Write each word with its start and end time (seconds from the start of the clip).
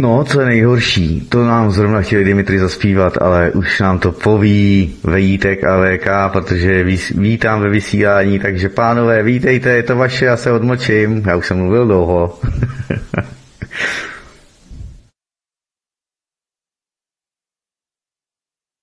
No, 0.00 0.24
co 0.24 0.40
je 0.40 0.46
nejhorší, 0.46 1.20
to 1.28 1.46
nám 1.46 1.70
zrovna 1.70 2.02
chtěli 2.02 2.24
Dimitri 2.24 2.58
zaspívat, 2.58 3.18
ale 3.20 3.50
už 3.50 3.80
nám 3.80 3.98
to 3.98 4.12
poví 4.12 4.94
Vejítek 5.04 5.64
a 5.64 5.82
VK, 5.82 6.32
protože 6.32 6.84
vítám 7.14 7.60
ve 7.60 7.68
vysílání, 7.68 8.38
takže 8.38 8.68
pánové, 8.68 9.22
vítejte, 9.22 9.70
je 9.70 9.82
to 9.82 9.96
vaše, 9.96 10.24
já 10.24 10.36
se 10.36 10.52
odmočím, 10.52 11.22
já 11.26 11.36
už 11.36 11.46
jsem 11.46 11.56
mluvil 11.58 11.86
dlouho. 11.86 12.38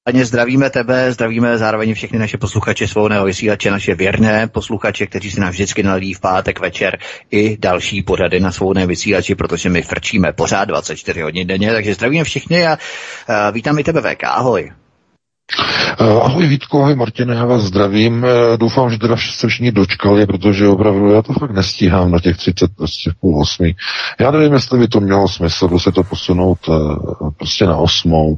Aně 0.07 0.25
zdravíme 0.25 0.69
tebe, 0.69 1.11
zdravíme 1.11 1.57
zároveň 1.57 1.93
všechny 1.93 2.19
naše 2.19 2.37
posluchače 2.37 2.87
svobodného 2.87 3.25
vysílače, 3.25 3.71
naše 3.71 3.95
věrné 3.95 4.47
posluchače, 4.47 5.07
kteří 5.07 5.31
si 5.31 5.39
nás 5.39 5.49
vždycky 5.49 5.83
nalí 5.83 6.13
v 6.13 6.19
pátek 6.19 6.59
večer 6.59 6.97
i 7.31 7.57
další 7.57 8.03
pořady 8.03 8.39
na 8.39 8.51
svobodné 8.51 8.87
vysílači, 8.87 9.35
protože 9.35 9.69
my 9.69 9.81
frčíme 9.81 10.33
pořád 10.33 10.65
24 10.65 11.21
hodin 11.21 11.47
denně, 11.47 11.73
takže 11.73 11.93
zdravíme 11.93 12.23
všechny 12.23 12.67
a, 12.67 12.77
a 13.27 13.49
vítám 13.49 13.79
i 13.79 13.83
tebe 13.83 14.01
VK, 14.01 14.23
ahoj. 14.23 14.71
Eh, 15.99 16.04
ahoj 16.04 16.48
Vítko, 16.48 16.81
ahoj 16.81 16.95
Martine, 16.95 17.35
já 17.35 17.45
vás 17.45 17.62
zdravím. 17.62 18.26
Eh, 18.26 18.58
doufám, 18.58 18.90
že 18.90 18.98
teda 18.98 19.16
se 19.17 19.48
všichni 19.48 19.71
dočkali, 19.71 20.26
protože 20.26 20.68
opravdu 20.68 21.12
já 21.12 21.21
to 21.21 21.34
fakt 21.34 21.52
nestíhám 21.52 22.12
na 22.12 22.20
těch 22.20 22.38
30, 22.38 22.71
prostě 22.77 23.12
půl 23.20 23.41
osmi. 23.41 23.76
Já 24.20 24.32
nevím, 24.32 24.54
jestli 24.54 24.79
by 24.79 24.87
to 24.87 24.99
mělo 24.99 25.27
smysl, 25.27 25.79
se 25.79 25.91
to 25.91 26.04
posunout 26.04 26.68
uh, 26.68 27.32
prostě 27.37 27.65
na 27.65 27.77
osmou, 27.77 28.37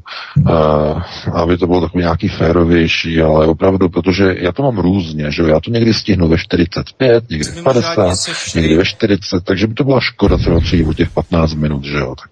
aby 1.33 1.57
to 1.57 1.67
bylo 1.67 1.81
takový 1.81 2.03
nějaký 2.03 2.27
férovější, 2.27 3.21
ale 3.21 3.47
opravdu, 3.47 3.89
protože 3.89 4.35
já 4.37 4.51
to 4.51 4.63
mám 4.63 4.77
různě, 4.77 5.31
že 5.31 5.43
já 5.43 5.59
to 5.59 5.71
někdy 5.71 5.93
stihnu 5.93 6.27
ve 6.27 6.37
45, 6.37 7.29
někdy 7.29 7.45
v 7.45 7.63
50, 7.63 8.15
někdy 8.55 8.77
ve 8.77 8.85
40, 8.85 9.43
takže 9.43 9.67
by 9.67 9.73
to 9.73 9.83
byla 9.83 9.99
škoda 9.99 10.37
třeba 10.37 10.59
přijít 10.59 10.87
o 10.87 10.93
těch 10.93 11.09
15 11.09 11.53
minut, 11.53 11.83
že 11.83 11.97
jo. 11.97 12.15
Tak, 12.15 12.31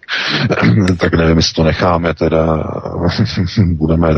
tak 0.97 1.13
nevím, 1.13 1.37
jestli 1.37 1.53
to 1.53 1.63
necháme 1.63 2.13
teda, 2.13 2.63
budeme 3.57 4.09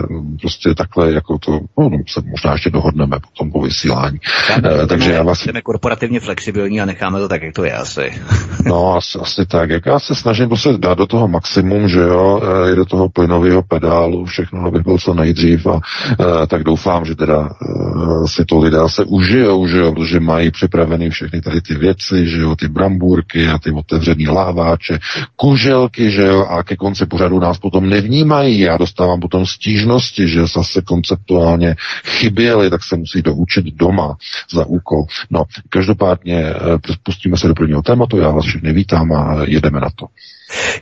prostě 0.48 0.76
takhle, 0.76 1.12
jako 1.12 1.38
to, 1.38 1.52
no, 1.52 1.90
no 1.90 1.98
se 2.08 2.22
možná 2.26 2.52
ještě 2.52 2.70
dohodneme 2.70 3.18
potom 3.20 3.52
po 3.52 3.62
vysílání. 3.62 4.20
Uh, 4.58 4.88
takže 4.88 5.12
já 5.12 5.24
vás... 5.24 5.40
Jsme 5.40 5.62
korporativně 5.62 6.20
flexibilní 6.20 6.82
a 6.82 6.86
necháme 6.86 7.20
to 7.20 7.28
tak, 7.28 7.42
jak 7.42 7.54
to 7.54 7.64
je 7.64 7.74
asi. 7.74 8.14
no, 8.66 8.96
asi, 8.96 9.20
asi 9.20 9.46
tak. 9.46 9.70
Jak 9.70 9.86
já 9.86 10.00
se 10.00 10.16
snažím 10.16 10.48
prostě 10.48 10.74
dát 10.78 10.98
do 10.98 11.06
toho 11.08 11.28
maximum, 11.28 11.90
že 11.90 12.00
jo, 12.00 12.42
i 12.72 12.76
do 12.76 12.86
toho 12.86 13.10
plynového 13.10 13.64
pedálu, 13.64 14.26
všechno, 14.26 14.66
aby 14.66 14.80
bylo 14.80 14.98
co 14.98 15.14
nejdřív 15.14 15.68
a 15.68 15.74
uh, 15.74 15.82
tak 16.48 16.64
doufám, 16.64 17.06
že 17.06 17.16
teda 17.16 17.40
uh, 17.40 18.26
si 18.26 18.46
to 18.46 18.60
lidé 18.60 18.78
se 18.88 19.04
užijou, 19.04 19.68
že 19.68 19.78
jo, 19.78 19.92
protože 19.92 20.20
mají 20.20 20.52
připravený 20.52 21.10
všechny 21.10 21.42
tady 21.42 21.62
ty 21.62 21.76
věci, 21.76 22.28
že 22.28 22.40
jo, 22.42 22.56
ty 22.56 22.68
brambůrky 22.68 23.48
a 23.48 23.58
ty 23.58 23.72
otevřený 23.72 24.28
láváče, 24.28 25.00
kuželky, 25.36 26.12
že 26.12 26.24
jo, 26.24 26.46
a 26.46 26.64
ke 26.64 26.76
konci 26.76 27.06
pořadu 27.06 27.40
nás 27.40 27.58
potom 27.58 27.90
nevnímají. 27.90 28.60
Já 28.60 28.78
dostávám 28.78 29.20
potom 29.20 29.46
stížnosti, 29.46 30.28
že 30.28 30.37
že 30.38 30.46
zase 30.56 30.82
konceptuálně 30.82 31.76
chyběli, 32.06 32.70
tak 32.70 32.84
se 32.84 32.96
musí 32.98 33.22
doučit 33.22 33.66
doma 33.66 34.18
za 34.52 34.66
úkol. 34.66 35.06
No, 35.30 35.44
každopádně 35.70 36.36
eh, 36.36 36.56
pustíme 37.04 37.38
se 37.38 37.48
do 37.48 37.54
prvního 37.54 37.82
tématu, 37.82 38.18
já 38.18 38.32
vás 38.32 38.46
všechny 38.46 38.74
vítám 38.74 39.12
a 39.14 39.44
jedeme 39.44 39.80
na 39.80 39.90
to. 39.96 40.06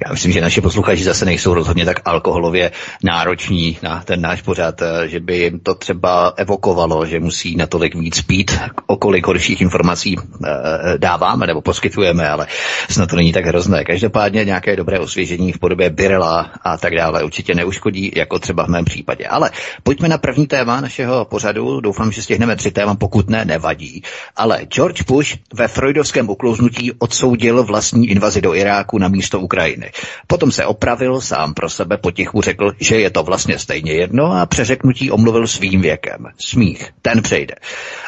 Já 0.06 0.12
myslím, 0.12 0.32
že 0.32 0.42
naši 0.42 0.62
posluchači 0.62 1.04
zase 1.04 1.26
nejsou 1.26 1.54
rozhodně 1.54 1.86
tak 1.86 2.00
alkoholově 2.06 2.72
nároční 3.04 3.78
na 3.82 4.02
ten 4.06 4.22
náš 4.22 4.42
pořad, 4.42 4.82
eh, 4.82 5.08
že 5.08 5.20
by 5.20 5.38
jim 5.38 5.60
to 5.60 5.76
třeba 5.76 6.34
evokovalo, 6.38 7.06
že 7.06 7.20
musí 7.20 7.56
natolik 7.56 7.96
víc 7.96 8.22
pít, 8.22 8.60
o 8.88 8.98
kolik 8.98 9.28
horších 9.28 9.62
informací 9.62 10.18
eh, 10.18 10.50
dáváme 10.98 11.48
nebo 11.48 11.62
poskytujeme, 11.62 12.30
ale 12.30 12.48
snad 12.90 13.10
to 13.10 13.16
není 13.16 13.34
tak 13.34 13.46
hrozné. 13.46 13.84
Každopádně 13.84 14.46
nějaké 14.46 14.76
dobré 14.76 15.00
osvěžení 15.00 15.52
v 15.52 15.60
podobě 15.60 15.90
birela 15.90 16.52
a 16.62 16.78
tak 16.78 16.96
dále 16.96 17.24
určitě 17.24 17.56
neuškodí, 17.56 18.12
jako 18.16 18.40
třeba 18.40 18.66
v 18.66 18.70
mém 18.70 18.86
případě. 18.86 19.28
Ale 19.28 19.52
pojďme 19.84 20.10
na 20.10 20.18
první 20.18 20.48
téma 20.48 20.82
našeho 20.82 21.26
pořadu. 21.26 21.82
Doufám, 21.82 22.12
že 22.12 22.22
stihneme 22.22 22.56
tři 22.56 22.72
téma, 22.72 22.96
pokud 22.96 23.30
ne, 23.30 23.46
nevadí. 23.46 24.04
Ale 24.36 24.62
George 24.66 25.02
Bush 25.02 25.38
ve 25.54 25.68
freudovském 25.68 26.30
uklouznutí 26.30 26.92
odsoudil 26.92 27.64
vlastní 27.64 28.10
invazi 28.10 28.42
do 28.42 28.56
Iráku 28.56 28.98
na 28.98 29.08
místo 29.08 29.40
Ukrajiny 29.40 29.55
Ukrajiny. 29.56 29.92
Potom 30.28 30.52
se 30.52 30.66
opravil, 30.66 31.22
sám 31.22 31.54
pro 31.54 31.70
sebe 31.70 31.98
potichu 31.98 32.42
řekl, 32.42 32.72
že 32.80 33.00
je 33.00 33.10
to 33.10 33.24
vlastně 33.24 33.60
stejně 33.60 33.94
jedno 33.94 34.32
a 34.32 34.46
přeřeknutí 34.46 35.12
omluvil 35.12 35.48
svým 35.48 35.82
věkem. 35.82 36.26
Smích, 36.40 36.92
ten 37.02 37.22
přejde. 37.22 37.56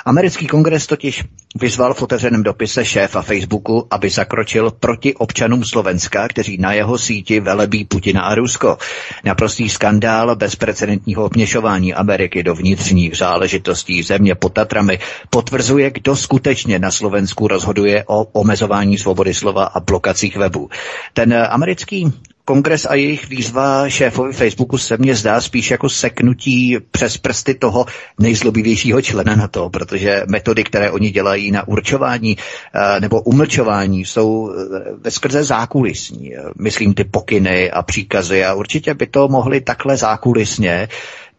Americký 0.05 0.47
kongres 0.47 0.87
totiž 0.87 1.23
vyzval 1.55 1.93
v 1.93 2.01
otevřeném 2.01 2.43
dopise 2.43 2.85
šéfa 2.85 3.21
Facebooku, 3.21 3.87
aby 3.91 4.09
zakročil 4.09 4.71
proti 4.71 5.15
občanům 5.15 5.63
Slovenska, 5.63 6.27
kteří 6.27 6.57
na 6.57 6.73
jeho 6.73 6.97
síti 6.97 7.39
velebí 7.39 7.85
Putina 7.85 8.21
a 8.21 8.35
Rusko. 8.35 8.77
Naprostý 9.23 9.69
skandál 9.69 10.35
bezprecedentního 10.35 11.25
obměšování 11.25 11.93
Ameriky 11.93 12.43
do 12.43 12.55
vnitřních 12.55 13.17
záležitostí 13.17 14.03
země 14.03 14.35
pod 14.35 14.53
Tatrami 14.53 14.99
potvrzuje, 15.29 15.91
kdo 15.91 16.15
skutečně 16.15 16.79
na 16.79 16.91
Slovensku 16.91 17.47
rozhoduje 17.47 18.03
o 18.07 18.23
omezování 18.23 18.97
svobody 18.97 19.33
slova 19.33 19.65
a 19.65 19.79
blokacích 19.79 20.37
webů. 20.37 20.69
Ten 21.13 21.36
americký 21.45 22.13
kongres 22.47 22.85
a 22.89 22.95
jejich 22.95 23.29
výzva 23.29 23.89
šéfovi 23.89 24.33
Facebooku 24.33 24.77
se 24.77 24.97
mně 24.97 25.15
zdá 25.15 25.41
spíš 25.41 25.71
jako 25.71 25.89
seknutí 25.89 26.77
přes 26.91 27.17
prsty 27.17 27.53
toho 27.53 27.85
nejzlobivějšího 28.19 29.01
člena 29.01 29.35
na 29.35 29.47
to, 29.47 29.69
protože 29.69 30.23
metody, 30.29 30.63
které 30.63 30.91
oni 30.91 31.11
dělají 31.11 31.51
na 31.51 31.67
určování 31.67 32.37
eh, 32.37 32.99
nebo 32.99 33.21
umlčování, 33.21 34.05
jsou 34.05 34.51
eh, 34.51 34.93
ve 34.97 35.11
skrze 35.11 35.43
zákulisní. 35.43 36.33
Myslím 36.59 36.93
ty 36.93 37.03
pokyny 37.03 37.71
a 37.71 37.81
příkazy 37.81 38.45
a 38.45 38.53
určitě 38.53 38.93
by 38.93 39.07
to 39.07 39.27
mohli 39.27 39.61
takhle 39.61 39.97
zákulisně 39.97 40.87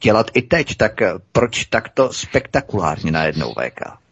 dělat 0.03 0.31
i 0.35 0.43
teď. 0.43 0.77
Tak 0.77 1.01
proč 1.33 1.65
takto 1.65 2.13
spektakulárně 2.13 3.13
najednou 3.13 3.53
VK? 3.55 4.08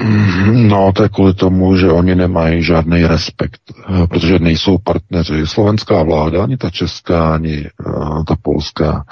Mhm, 0.00 0.68
no, 0.68 0.92
to 0.92 1.02
je 1.02 1.08
kvůli 1.08 1.34
tomu, 1.34 1.76
že 1.76 1.90
oni 1.90 2.14
nemají 2.14 2.62
žádný 2.62 3.06
respekt, 3.06 3.60
eh, 3.70 4.06
protože 4.06 4.38
nejsou 4.38 4.78
partneři. 4.78 5.46
Slovenská 5.46 6.02
vláda, 6.02 6.42
ani 6.42 6.56
ta 6.56 6.70
česká, 6.70 7.34
ani 7.34 7.64
uh, 7.86 8.24
ta 8.24 8.36
polská, 8.42 9.04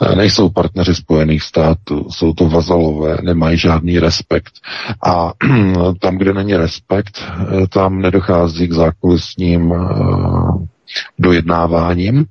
uh, 0.00 0.14
nejsou 0.14 0.48
partneři 0.48 0.94
Spojených 0.94 1.42
států, 1.42 2.06
jsou 2.10 2.32
to 2.32 2.48
vazalové, 2.48 3.16
nemají 3.22 3.58
žádný 3.58 3.98
respekt. 3.98 4.52
A 5.06 5.32
tam, 6.00 6.18
kde 6.18 6.34
není 6.34 6.56
respekt, 6.56 7.24
tam 7.68 8.00
nedochází 8.00 8.68
k 8.68 8.72
zákulisním 8.72 9.74
dojednáváním, 11.18 12.26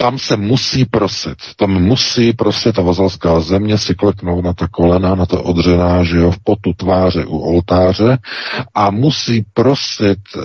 tam 0.00 0.18
se 0.18 0.36
musí 0.36 0.84
prosit, 0.84 1.36
tam 1.56 1.70
musí 1.82 2.32
prosit 2.32 2.74
ta 2.74 2.82
vazalská 2.82 3.40
země 3.40 3.78
si 3.78 3.94
kleknout 3.94 4.44
na 4.44 4.52
ta 4.52 4.68
kolena, 4.68 5.14
na 5.14 5.26
to 5.26 5.42
odřená, 5.42 6.04
že 6.04 6.16
jo, 6.18 6.30
v 6.30 6.38
potu 6.44 6.72
tváře 6.76 7.24
u 7.24 7.38
oltáře 7.38 8.18
a 8.74 8.90
musí 8.90 9.44
prosit 9.54 10.18
e, 10.36 10.40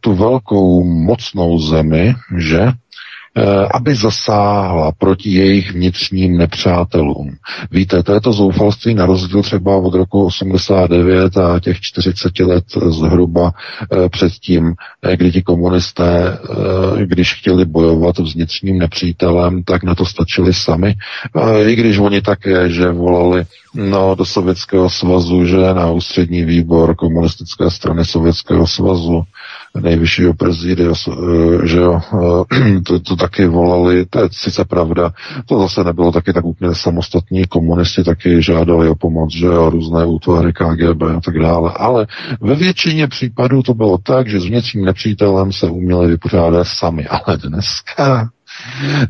tu 0.00 0.14
velkou 0.14 0.84
mocnou 0.84 1.58
zemi, 1.58 2.14
že 2.38 2.72
aby 3.74 3.94
zasáhla 3.94 4.92
proti 4.92 5.30
jejich 5.30 5.72
vnitřním 5.72 6.36
nepřátelům. 6.36 7.36
Víte, 7.70 8.02
to 8.02 8.12
je 8.12 8.20
to 8.20 8.32
zoufalství 8.32 8.94
na 8.94 9.06
rozdíl 9.06 9.42
třeba 9.42 9.76
od 9.76 9.94
roku 9.94 10.24
89 10.24 11.36
a 11.36 11.60
těch 11.60 11.80
40 11.80 12.40
let 12.40 12.64
zhruba 12.88 13.52
eh, 13.92 14.08
předtím, 14.08 14.74
eh, 15.02 15.16
kdy 15.16 15.32
ti 15.32 15.42
komunisté, 15.42 16.38
když 17.04 17.34
chtěli 17.34 17.64
bojovat 17.64 18.16
s 18.16 18.34
vnitřním 18.34 18.78
nepřítelem, 18.78 19.62
tak 19.64 19.82
na 19.82 19.94
to 19.94 20.06
stačili 20.06 20.54
sami. 20.54 20.94
I 21.66 21.74
když 21.76 21.98
oni 21.98 22.22
také, 22.22 22.70
že 22.70 22.90
volali 22.90 23.44
no, 23.74 24.14
do 24.14 24.24
Sovětského 24.24 24.90
svazu, 24.90 25.44
že 25.44 25.56
na 25.56 25.90
ústřední 25.90 26.44
výbor 26.44 26.94
komunistické 26.94 27.70
strany 27.70 28.04
Sovětského 28.04 28.66
svazu, 28.66 29.22
nejvyššího 29.80 30.34
prezidia, 30.34 30.92
eh, 30.92 31.66
že 31.66 31.78
jo, 31.78 32.00
eh, 32.00 32.80
to, 32.86 33.00
to 33.00 33.16
taky 33.16 33.46
volali, 33.46 34.06
to 34.06 34.20
je 34.22 34.28
sice 34.32 34.64
pravda, 34.64 35.12
to 35.46 35.60
zase 35.60 35.84
nebylo 35.84 36.12
taky 36.12 36.32
tak 36.32 36.44
úplně 36.44 36.74
samostatní, 36.74 37.44
komunisti 37.44 38.04
taky 38.04 38.42
žádali 38.42 38.88
o 38.88 38.94
pomoc, 38.94 39.32
že 39.32 39.46
jo, 39.46 39.70
různé 39.70 40.04
útvary 40.04 40.52
KGB 40.52 41.02
a 41.02 41.20
tak 41.24 41.38
dále, 41.38 41.72
ale 41.76 42.06
ve 42.40 42.54
většině 42.54 43.08
případů 43.08 43.62
to 43.62 43.74
bylo 43.74 43.98
tak, 43.98 44.28
že 44.28 44.40
s 44.40 44.44
vnitřním 44.44 44.84
nepřítelem 44.84 45.52
se 45.52 45.66
uměli 45.66 46.06
vypořádat 46.06 46.64
sami, 46.64 47.06
ale 47.06 47.38
dneska, 47.38 48.30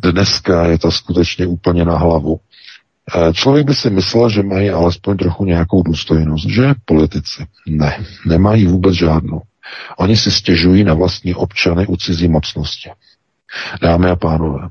dneska 0.03 0.67
je 0.67 0.79
to 0.79 0.91
skutečně 0.91 1.47
úplně 1.47 1.85
na 1.85 1.99
hlavu. 1.99 2.41
Eh, 3.15 3.33
člověk 3.33 3.67
by 3.67 3.75
si 3.75 3.91
myslel, 3.91 4.29
že 4.29 4.43
mají 4.43 4.71
alespoň 4.71 5.17
trochu 5.17 5.45
nějakou 5.45 5.83
důstojnost, 5.83 6.49
že 6.49 6.75
politici. 6.85 7.47
Ne, 7.67 8.05
nemají 8.27 8.67
vůbec 8.67 8.95
žádnou. 8.95 9.41
Oni 9.99 10.17
si 10.17 10.31
stěžují 10.31 10.85
na 10.85 10.95
vlastní 10.95 11.35
občany 11.35 11.87
u 11.87 11.97
cizí 11.97 12.29
mocnosti. 12.29 12.91
Dámy 13.83 14.11
a 14.11 14.17
pánové, 14.17 14.69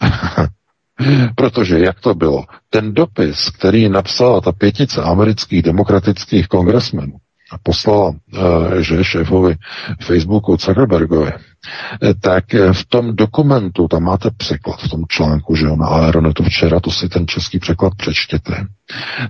Protože 1.34 1.78
jak 1.78 2.00
to 2.00 2.14
bylo? 2.14 2.44
Ten 2.70 2.94
dopis, 2.94 3.50
který 3.50 3.88
napsala 3.88 4.40
ta 4.40 4.52
pětice 4.52 5.02
amerických 5.02 5.62
demokratických 5.62 6.48
kongresmenů, 6.48 7.16
poslala, 7.62 8.12
eh, 8.12 8.82
že 8.82 9.04
šéfovi 9.04 9.54
Facebooku 10.02 10.56
Zuckerbergovi, 10.56 11.32
eh, 11.32 12.14
tak 12.20 12.54
eh, 12.54 12.72
v 12.72 12.86
tom 12.86 13.16
dokumentu, 13.16 13.88
tam 13.88 14.02
máte 14.02 14.30
překlad 14.36 14.80
v 14.80 14.88
tom 14.88 15.02
článku, 15.08 15.54
že 15.54 15.66
jo, 15.66 15.76
na 15.76 15.86
Aeronetu 15.86 16.42
včera, 16.44 16.80
to 16.80 16.90
si 16.90 17.08
ten 17.08 17.26
český 17.26 17.58
překlad 17.58 17.94
přečtěte, 17.96 18.66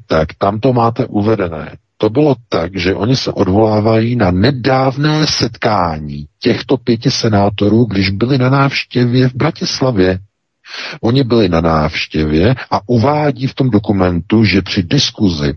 tak 0.06 0.28
tam 0.38 0.60
to 0.60 0.72
máte 0.72 1.06
uvedené. 1.06 1.76
To 1.98 2.10
bylo 2.10 2.36
tak, 2.48 2.76
že 2.76 2.94
oni 2.94 3.16
se 3.16 3.32
odvolávají 3.32 4.16
na 4.16 4.30
nedávné 4.30 5.26
setkání 5.26 6.26
těchto 6.38 6.76
pěti 6.76 7.10
senátorů, 7.10 7.84
když 7.84 8.10
byli 8.10 8.38
na 8.38 8.50
návštěvě 8.50 9.28
v 9.28 9.34
Bratislavě. 9.34 10.18
Oni 11.00 11.24
byli 11.24 11.48
na 11.48 11.60
návštěvě 11.60 12.54
a 12.70 12.80
uvádí 12.86 13.46
v 13.46 13.54
tom 13.54 13.70
dokumentu, 13.70 14.44
že 14.44 14.62
při 14.62 14.82
diskuzi 14.82 15.54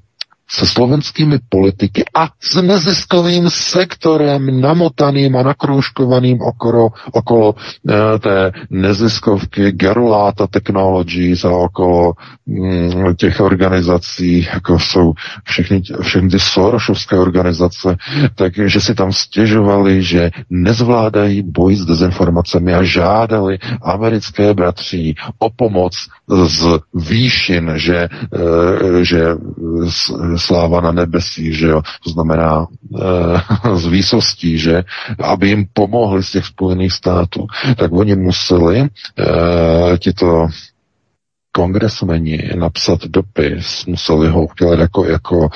se 0.52 0.66
slovenskými 0.66 1.40
politiky 1.50 2.04
a 2.16 2.30
s 2.42 2.62
neziskovým 2.62 3.50
sektorem 3.50 4.62
namotaným 4.62 5.36
a 5.36 5.44
nakroužkovaným 5.44 6.42
okolo, 6.42 6.90
okolo 7.12 7.56
e, 7.56 8.20
té 8.20 8.52
neziskovky 8.70 9.72
Gerulata 9.72 10.48
Technologies 10.48 11.46
a 11.46 11.52
okolo 11.52 12.14
mm, 12.46 13.16
těch 13.16 13.40
organizací, 13.40 14.48
jako 14.54 14.80
jsou 14.80 15.14
všechny, 15.44 15.82
všechny 16.02 16.30
ty 16.30 16.40
Sorosovské 16.40 17.18
organizace, 17.20 17.98
takže 18.36 18.82
si 18.82 18.96
tam 18.96 19.14
stěžovali, 19.14 20.04
že 20.04 20.32
nezvládají 20.50 21.42
boj 21.42 21.76
s 21.76 21.86
dezinformacemi 21.86 22.74
a 22.74 22.84
žádali 22.84 23.60
americké 23.82 24.54
bratří 24.54 25.16
o 25.40 25.50
pomoc 25.50 25.94
z 26.46 26.80
výšin, 26.94 27.72
že, 27.76 27.98
e, 27.98 28.10
že 29.06 29.26
sláva 30.40 30.82
na 30.82 30.92
nebesí, 30.92 31.54
že 31.54 31.68
jo, 31.68 31.82
to 32.04 32.10
znamená 32.10 32.66
e, 32.66 33.76
z 33.76 33.86
výsostí, 33.86 34.58
že? 34.58 34.84
Aby 35.24 35.50
jim 35.50 35.66
pomohli 35.74 36.24
z 36.24 36.32
těch 36.32 36.46
Spojených 36.46 36.94
států, 36.94 37.48
tak 37.76 37.92
oni 37.92 38.16
museli 38.16 38.80
e, 38.80 38.88
tito 39.98 40.48
kongresmeni 41.52 42.52
napsat 42.56 43.00
dopis, 43.06 43.86
museli 43.86 44.28
ho 44.28 44.46
udělat 44.46 44.80
jako, 44.80 45.06
jako 45.06 45.38
uh, 45.38 45.50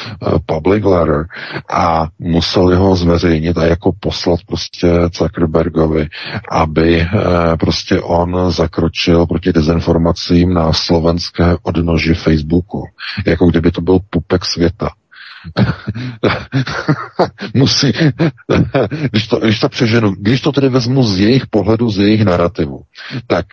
public 0.46 0.84
letter 0.84 1.26
a 1.74 2.08
museli 2.20 2.76
ho 2.76 2.96
zveřejnit 2.96 3.58
a 3.58 3.66
jako 3.66 3.92
poslat 4.00 4.40
prostě 4.48 4.88
Zuckerbergovi, 5.14 6.08
aby 6.52 7.02
uh, 7.02 7.56
prostě 7.60 8.02
on 8.02 8.52
zakročil 8.52 9.26
proti 9.26 9.54
dezinformacím 9.54 10.54
na 10.54 10.74
slovenské 10.74 11.56
odnoži 11.64 12.14
Facebooku. 12.14 12.84
Jako 13.26 13.48
kdyby 13.48 13.72
to 13.72 13.82
byl 13.82 14.00
pupek 14.10 14.46
světa. 14.46 14.90
musí, 17.54 17.92
když 19.12 19.28
to, 19.28 19.40
když 19.40 19.60
to 19.60 19.70
přeženu, 19.70 20.12
když 20.20 20.42
to 20.42 20.52
tedy 20.52 20.70
vezmu 20.70 21.04
z 21.04 21.20
jejich 21.20 21.48
pohledu, 21.48 21.90
z 21.90 21.98
jejich 21.98 22.26
narrativu, 22.26 22.82
tak 23.28 23.46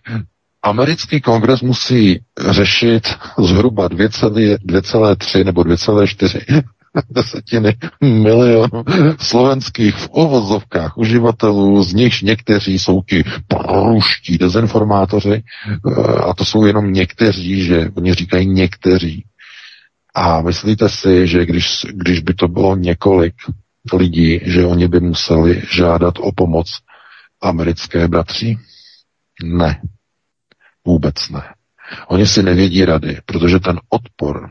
Americký 0.63 1.21
kongres 1.21 1.61
musí 1.63 2.21
řešit 2.51 3.09
zhruba 3.39 3.89
2,3 3.89 5.45
nebo 5.45 5.63
2,4 5.63 6.63
desetiny 7.11 7.77
milionů 8.01 8.85
slovenských 9.21 9.95
v 9.95 10.09
ovozovkách 10.13 10.99
uživatelů, 10.99 11.83
z 11.83 11.95
nichž 11.95 12.23
někteří 12.23 12.79
jsou 12.79 13.03
ti 13.03 13.25
průští 13.49 14.39
dezinformátoři, 14.39 15.43
eh, 15.43 16.03
a 16.03 16.35
to 16.35 16.45
jsou 16.45 16.65
jenom 16.65 16.93
někteří, 16.93 17.65
že 17.65 17.91
oni 17.97 18.15
říkají 18.15 18.47
někteří. 18.47 19.25
A 20.15 20.41
myslíte 20.43 20.89
si, 20.89 21.27
že 21.27 21.47
když, 21.47 21.87
když 21.93 22.21
by 22.21 22.35
to 22.35 22.49
bylo 22.49 22.77
několik 22.77 23.35
lidí, 23.93 24.41
že 24.43 24.67
oni 24.67 24.89
by 24.89 25.01
museli 25.01 25.63
žádat 25.73 26.15
o 26.19 26.33
pomoc 26.33 26.79
americké 27.43 28.09
bratří? 28.09 28.59
Ne. 29.43 29.81
Vůbec 30.87 31.15
ne. 31.31 31.43
Oni 32.09 32.27
si 32.27 32.43
nevědí 32.43 32.85
rady, 32.85 33.19
protože 33.27 33.59
ten 33.59 33.81
odpor 33.89 34.51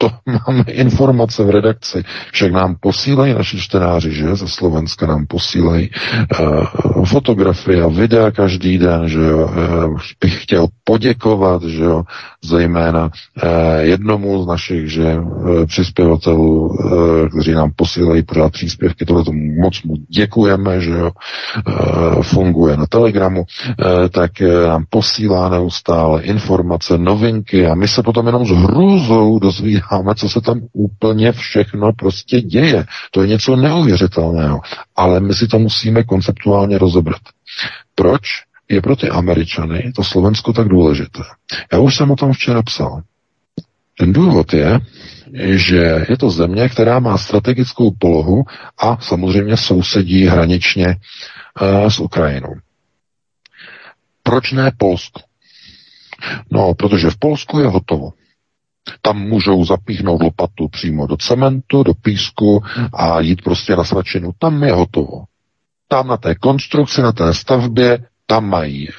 to 0.00 0.10
máme 0.26 0.64
informace 0.68 1.44
v 1.44 1.50
redakci. 1.50 2.04
Však 2.32 2.52
nám 2.52 2.76
posílají 2.80 3.34
naši 3.34 3.58
čtenáři, 3.58 4.12
že? 4.12 4.36
Ze 4.36 4.48
Slovenska 4.48 5.06
nám 5.06 5.26
posílají 5.26 5.90
uh, 6.40 7.04
fotografie 7.04 7.82
a 7.82 7.88
videa 7.88 8.30
každý 8.30 8.78
den, 8.78 9.08
že 9.08 9.20
jo. 9.20 9.38
Uh, 9.38 9.98
bych 10.20 10.42
chtěl 10.42 10.66
poděkovat, 10.84 11.62
že 11.62 11.84
jo, 11.84 12.02
zejména 12.44 13.04
uh, 13.04 13.50
jednomu 13.80 14.42
z 14.42 14.46
našich, 14.46 14.92
že 14.92 15.18
uh, 15.18 15.66
přispěvatelů, 15.66 16.68
uh, 16.68 17.28
kteří 17.28 17.52
nám 17.52 17.70
posílají 17.76 18.22
pořád 18.22 18.52
příspěvky, 18.52 19.04
tohle 19.04 19.24
tomu 19.24 19.60
moc 19.60 19.82
mu 19.82 19.94
děkujeme, 20.08 20.80
že 20.80 20.90
jo, 20.90 21.10
uh, 21.68 22.22
funguje 22.22 22.76
na 22.76 22.86
Telegramu, 22.86 23.40
uh, 23.40 24.08
tak 24.08 24.30
uh, 24.40 24.68
nám 24.68 24.84
posílá 24.90 25.48
neustále 25.48 26.22
informace, 26.22 26.98
novinky 26.98 27.66
a 27.66 27.74
my 27.74 27.88
se 27.88 28.02
potom 28.02 28.26
jenom 28.26 28.46
s 28.46 28.50
hrůzou 28.50 29.38
dozvídáme, 29.38 29.89
necháme, 29.90 30.14
co 30.14 30.28
se 30.28 30.40
tam 30.40 30.60
úplně 30.72 31.32
všechno 31.32 31.92
prostě 31.92 32.40
děje. 32.40 32.84
To 33.10 33.22
je 33.22 33.28
něco 33.28 33.56
neuvěřitelného. 33.56 34.60
Ale 34.96 35.20
my 35.20 35.34
si 35.34 35.48
to 35.48 35.58
musíme 35.58 36.04
konceptuálně 36.04 36.78
rozebrat. 36.78 37.20
Proč 37.94 38.22
je 38.68 38.82
pro 38.82 38.96
ty 38.96 39.08
Američany 39.08 39.92
to 39.96 40.04
Slovensko 40.04 40.52
tak 40.52 40.68
důležité? 40.68 41.22
Já 41.72 41.78
už 41.78 41.96
jsem 41.96 42.10
o 42.10 42.16
tom 42.16 42.32
včera 42.32 42.62
psal. 42.62 43.02
Ten 43.98 44.12
důvod 44.12 44.52
je, 44.52 44.78
že 45.56 46.06
je 46.08 46.16
to 46.16 46.30
země, 46.30 46.68
která 46.68 46.98
má 46.98 47.18
strategickou 47.18 47.90
polohu 47.98 48.44
a 48.78 48.96
samozřejmě 49.00 49.56
sousedí 49.56 50.26
hraničně 50.26 50.86
uh, 50.86 51.88
s 51.88 51.98
Ukrajinou. 52.00 52.54
Proč 54.22 54.52
ne 54.52 54.70
Polsko? 54.78 55.20
No, 56.50 56.74
protože 56.74 57.10
v 57.10 57.18
Polsku 57.18 57.60
je 57.60 57.66
hotovo. 57.66 58.12
Tam 59.02 59.18
můžou 59.18 59.64
zapíchnout 59.64 60.22
lopatu 60.22 60.68
přímo 60.68 61.06
do 61.06 61.16
cementu, 61.16 61.82
do 61.82 61.94
písku 61.94 62.62
a 62.94 63.20
jít 63.20 63.42
prostě 63.42 63.76
na 63.76 63.84
svačinu. 63.84 64.30
Tam 64.38 64.62
je 64.62 64.72
hotovo. 64.72 65.24
Tam 65.88 66.08
na 66.08 66.16
té 66.16 66.34
konstrukci, 66.34 67.02
na 67.02 67.12
té 67.12 67.34
stavbě, 67.34 67.98
tam 68.26 68.48
mají 68.48 68.88
e, 68.88 68.92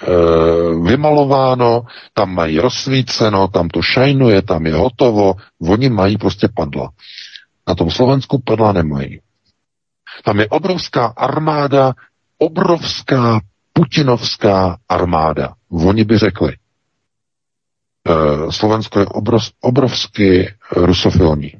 vymalováno, 0.83 1.83
tam 2.13 2.35
mají 2.35 2.59
rozsvíceno, 2.59 3.47
tam 3.47 3.69
to 3.69 3.81
šajnuje, 3.81 4.41
tam 4.41 4.65
je 4.65 4.73
hotovo. 4.73 5.33
Oni 5.61 5.89
mají 5.89 6.17
prostě 6.17 6.47
padla. 6.55 6.89
Na 7.67 7.75
tom 7.75 7.91
Slovensku 7.91 8.41
padla 8.45 8.71
nemají. 8.71 9.19
Tam 10.23 10.39
je 10.39 10.49
obrovská 10.49 11.05
armáda, 11.05 11.93
obrovská 12.37 13.39
putinovská 13.73 14.77
armáda. 14.89 15.53
Oni 15.71 16.03
by 16.03 16.17
řekli, 16.17 16.53
Slovensko 18.49 18.99
je 18.99 19.05
obrov, 19.05 19.41
obrovsky 19.61 20.49
rusofilní, 20.75 21.51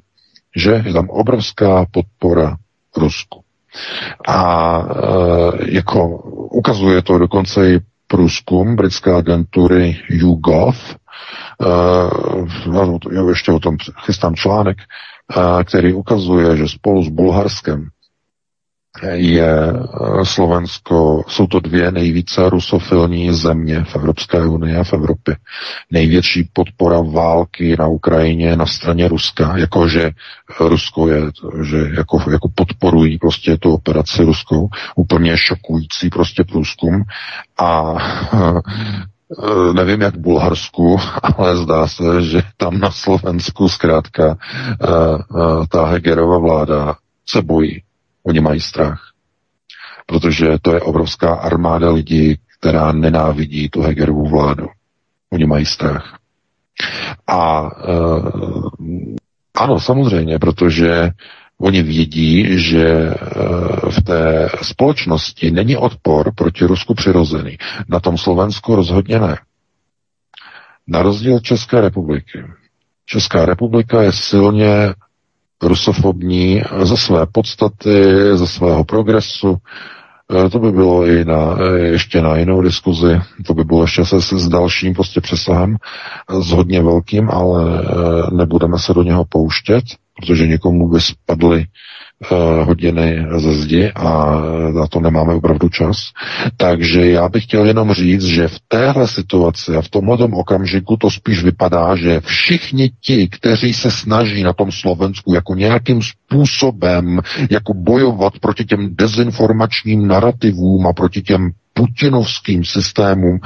že 0.55 0.83
je 0.86 0.93
tam 0.93 1.10
obrovská 1.10 1.86
podpora 1.91 2.57
Rusku. 2.98 3.43
A 4.27 4.39
e, 4.79 5.75
jako 5.75 6.07
ukazuje 6.51 7.01
to 7.01 7.17
dokonce 7.17 7.71
i 7.71 7.79
průzkum 8.07 8.75
britské 8.75 9.13
agentury 9.15 9.98
YouGov, 10.10 10.75
e, 10.86 10.95
ještě 13.29 13.51
o 13.51 13.60
tom 13.60 13.77
chystám 14.05 14.36
článek, 14.36 14.77
e, 14.79 15.63
který 15.63 15.93
ukazuje, 15.93 16.57
že 16.57 16.67
spolu 16.67 17.03
s 17.03 17.10
Bulharskem 17.10 17.88
je 19.12 19.74
eh, 19.74 20.25
Slovensko, 20.25 21.24
jsou 21.27 21.48
to 21.48 21.60
dvě 21.60 21.91
nejvíce 21.91 22.50
rusofilní 22.50 23.33
země 23.33 23.83
v 23.83 23.95
Evropské 23.95 24.45
unii 24.45 24.75
a 24.75 24.83
v 24.83 24.93
Evropě. 24.93 25.38
Největší 25.91 26.50
podpora 26.53 27.01
války 27.01 27.75
na 27.79 27.88
Ukrajině 27.88 28.55
na 28.55 28.65
straně 28.65 29.07
Ruska, 29.07 29.57
jakože 29.57 30.12
Rusko 30.60 31.07
je, 31.07 31.21
že 31.63 31.77
jako, 31.98 32.31
jako 32.31 32.50
podporují 32.55 33.17
prostě 33.17 33.57
tu 33.57 33.74
operaci 33.74 34.24
ruskou, 34.24 34.69
úplně 34.95 35.38
šokující 35.38 36.10
prostě 36.10 36.43
průzkum. 36.43 37.03
A 37.60 37.95
eh, 38.33 39.74
nevím 39.74 40.01
jak 40.01 40.15
v 40.15 40.19
Bulharsku, 40.19 40.98
ale 41.38 41.57
zdá 41.57 41.88
se, 41.88 42.21
že 42.21 42.41
tam 42.57 42.79
na 42.79 42.91
Slovensku 42.91 43.69
zkrátka 43.69 44.38
eh, 44.38 44.88
ta 45.69 45.86
Hegerova 45.86 46.38
vláda 46.38 46.95
se 47.29 47.41
bojí 47.41 47.81
Oni 48.24 48.40
mají 48.40 48.60
strach. 48.60 49.12
Protože 50.06 50.48
to 50.62 50.74
je 50.74 50.82
obrovská 50.82 51.36
armáda 51.36 51.92
lidí, 51.92 52.38
která 52.60 52.92
nenávidí 52.92 53.70
tu 53.70 53.82
Hegerovu 53.82 54.30
vládu. 54.30 54.68
Oni 55.30 55.46
mají 55.46 55.66
strach. 55.66 56.18
A 57.28 57.70
ano, 59.56 59.80
samozřejmě, 59.80 60.40
protože 60.40 61.12
Oni 61.62 61.84
vědí, 61.84 62.60
že 62.60 63.13
v 63.90 64.01
té 64.04 64.50
společnosti 64.62 65.51
není 65.51 65.78
odpor 65.78 66.34
proti 66.36 66.66
Rusku 66.66 66.94
přirozený. 66.94 67.58
Na 67.90 68.00
tom 68.00 68.18
Slovensku 68.18 68.75
rozhodně 68.75 69.20
ne. 69.20 69.38
Na 70.88 71.01
rozdíl 71.01 71.40
České 71.40 71.82
republiky. 71.82 72.44
Česká 73.06 73.46
republika 73.46 74.01
je 74.01 74.12
silně 74.12 74.94
rusofobní 75.62 76.62
ze 76.84 76.98
své 76.98 77.25
podstaty, 77.25 78.06
ze 78.34 78.48
svého 78.48 78.84
progresu. 78.84 79.58
E, 80.46 80.50
to 80.50 80.60
by 80.60 80.72
bylo 80.72 81.06
i 81.06 81.25
na, 81.25 81.58
e, 81.60 81.80
ještě 81.80 82.22
na 82.22 82.38
jinou 82.38 82.62
diskuzi, 82.62 83.20
to 83.46 83.53
by 83.53 83.63
bylo 83.63 83.82
ještě 83.84 84.06
se 84.06 84.22
s 84.22 84.48
dalším 84.48 84.94
prostě 84.94 85.22
přesahem, 85.22 85.77
s 86.41 86.50
hodně 86.51 86.82
velkým, 86.82 87.30
ale 87.30 87.80
e, 87.80 88.36
nebudeme 88.36 88.80
se 88.80 88.94
do 88.94 89.03
něho 89.03 89.25
pouštět, 89.30 89.84
protože 90.15 90.48
někomu 90.48 90.89
by 90.89 91.01
spadly 91.01 91.65
hodiny 92.63 93.25
ze 93.38 93.54
zdi 93.54 93.92
a 93.96 94.36
na 94.72 94.88
to 94.88 95.00
nemáme 95.00 95.34
opravdu 95.34 95.70
čas. 95.70 95.98
Takže 96.58 97.10
já 97.10 97.30
bych 97.30 97.44
chtěl 97.44 97.66
jenom 97.66 97.94
říct, 97.94 98.24
že 98.24 98.48
v 98.48 98.60
téhle 98.68 99.08
situaci 99.08 99.75
a 99.75 99.82
v 99.82 99.90
tomhle 99.90 100.18
okamžiku 100.18 100.98
to 100.98 101.12
spíš 101.12 101.44
vypadá, 101.44 101.96
že 101.96 102.20
všichni 102.20 102.92
ti, 103.01 103.28
kteří 103.28 103.74
se 103.74 103.92
snaží 103.92 104.44
na 104.44 104.54
tom 104.54 104.72
Slovensku 104.72 105.34
jako 105.34 105.56
nějakým 105.56 106.01
způsobem 106.01 107.22
jako 107.50 107.74
bojovat 107.74 108.40
proti 108.40 108.66
těm 108.66 108.96
dezinformačním 108.96 110.08
narrativům 110.08 110.88
a 110.88 110.94
proti 110.94 111.22
těm 111.22 111.51
putinovským 111.74 112.66
systémům, 112.66 113.40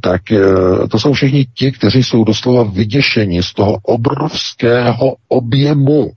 tak 0.00 0.32
eh, 0.32 0.88
to 0.88 0.98
jsou 0.98 1.12
všichni 1.12 1.46
ti, 1.54 1.72
kteří 1.72 2.02
jsou 2.02 2.24
doslova 2.24 2.62
vyděšeni 2.62 3.42
z 3.42 3.52
toho 3.52 3.78
obrovského 3.82 5.16
objemu 5.28 6.10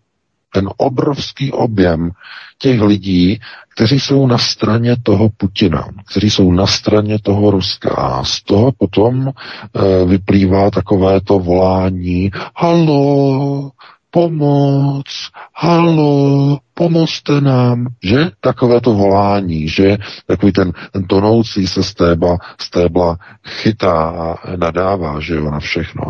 ten 0.53 0.69
obrovský 0.77 1.51
objem 1.51 2.12
těch 2.57 2.81
lidí, 2.81 3.39
kteří 3.75 4.00
jsou 4.00 4.27
na 4.27 4.38
straně 4.38 4.95
toho 5.03 5.29
Putina, 5.38 5.88
kteří 6.12 6.29
jsou 6.29 6.51
na 6.51 6.67
straně 6.67 7.19
toho 7.19 7.51
Ruska. 7.51 7.89
A 7.89 8.24
z 8.24 8.41
toho 8.43 8.72
potom 8.77 9.27
e, 9.27 10.05
vyplývá 10.05 10.72
takové 10.72 11.22
to 11.22 11.39
volání, 11.39 12.31
halo, 12.55 13.72
pomoc, 14.12 15.05
halo, 15.55 16.60
pomozte 16.74 17.42
nám, 17.42 17.88
že? 18.03 18.32
Takové 18.39 18.82
to 18.82 18.94
volání, 18.94 19.70
že? 19.70 19.98
Takový 20.25 20.51
ten, 20.51 20.72
ten 20.92 21.03
tonoucí 21.03 21.68
se 21.68 21.84
stébla, 21.84 22.38
stébla 22.62 23.18
chytá 23.48 24.10
a 24.10 24.56
nadává, 24.56 25.20
že 25.20 25.36
jo, 25.36 25.51
na 25.51 25.60
všechno. 25.60 26.03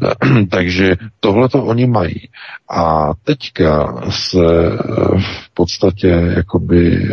Takže 0.50 0.96
tohle 1.20 1.48
to 1.48 1.64
oni 1.64 1.86
mají. 1.86 2.28
A 2.70 3.10
teďka 3.24 4.02
se 4.10 4.78
v 5.18 5.54
podstatě 5.54 6.08
jakoby 6.36 7.08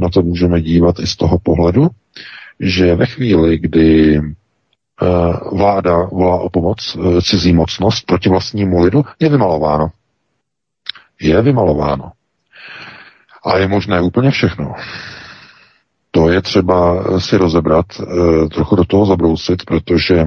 na 0.00 0.08
to 0.08 0.22
můžeme 0.22 0.62
dívat 0.62 0.98
i 0.98 1.06
z 1.06 1.16
toho 1.16 1.38
pohledu, 1.38 1.88
že 2.60 2.94
ve 2.94 3.06
chvíli, 3.06 3.58
kdy 3.58 4.20
Eh, 5.02 5.56
vláda 5.56 6.04
volá 6.04 6.40
o 6.40 6.50
pomoc, 6.50 6.78
eh, 6.96 7.22
cizí 7.22 7.52
mocnost 7.52 8.06
proti 8.06 8.28
vlastnímu 8.28 8.80
lidu, 8.80 9.04
je 9.20 9.28
vymalováno. 9.28 9.88
Je 11.20 11.42
vymalováno. 11.42 12.12
A 13.44 13.58
je 13.58 13.68
možné 13.68 14.00
úplně 14.00 14.30
všechno. 14.30 14.74
To 16.10 16.28
je 16.28 16.42
třeba 16.42 17.04
si 17.20 17.36
rozebrat, 17.36 17.86
eh, 18.00 18.48
trochu 18.48 18.76
do 18.76 18.84
toho 18.84 19.06
zabrousit, 19.06 19.64
protože 19.64 20.26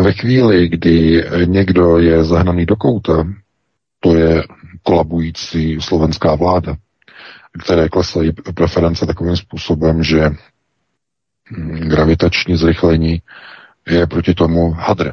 ve 0.00 0.12
chvíli, 0.12 0.68
kdy 0.68 1.24
někdo 1.44 1.98
je 1.98 2.24
zahnaný 2.24 2.66
do 2.66 2.76
kouta, 2.76 3.26
to 4.00 4.14
je 4.14 4.42
kolabující 4.82 5.80
slovenská 5.80 6.34
vláda, 6.34 6.76
které 7.64 7.88
klesají 7.88 8.32
preference 8.54 9.06
takovým 9.06 9.36
způsobem, 9.36 10.02
že 10.02 10.30
gravitační 11.70 12.56
zrychlení 12.56 13.22
je 13.86 14.06
proti 14.06 14.34
tomu 14.34 14.70
hadr. 14.70 15.12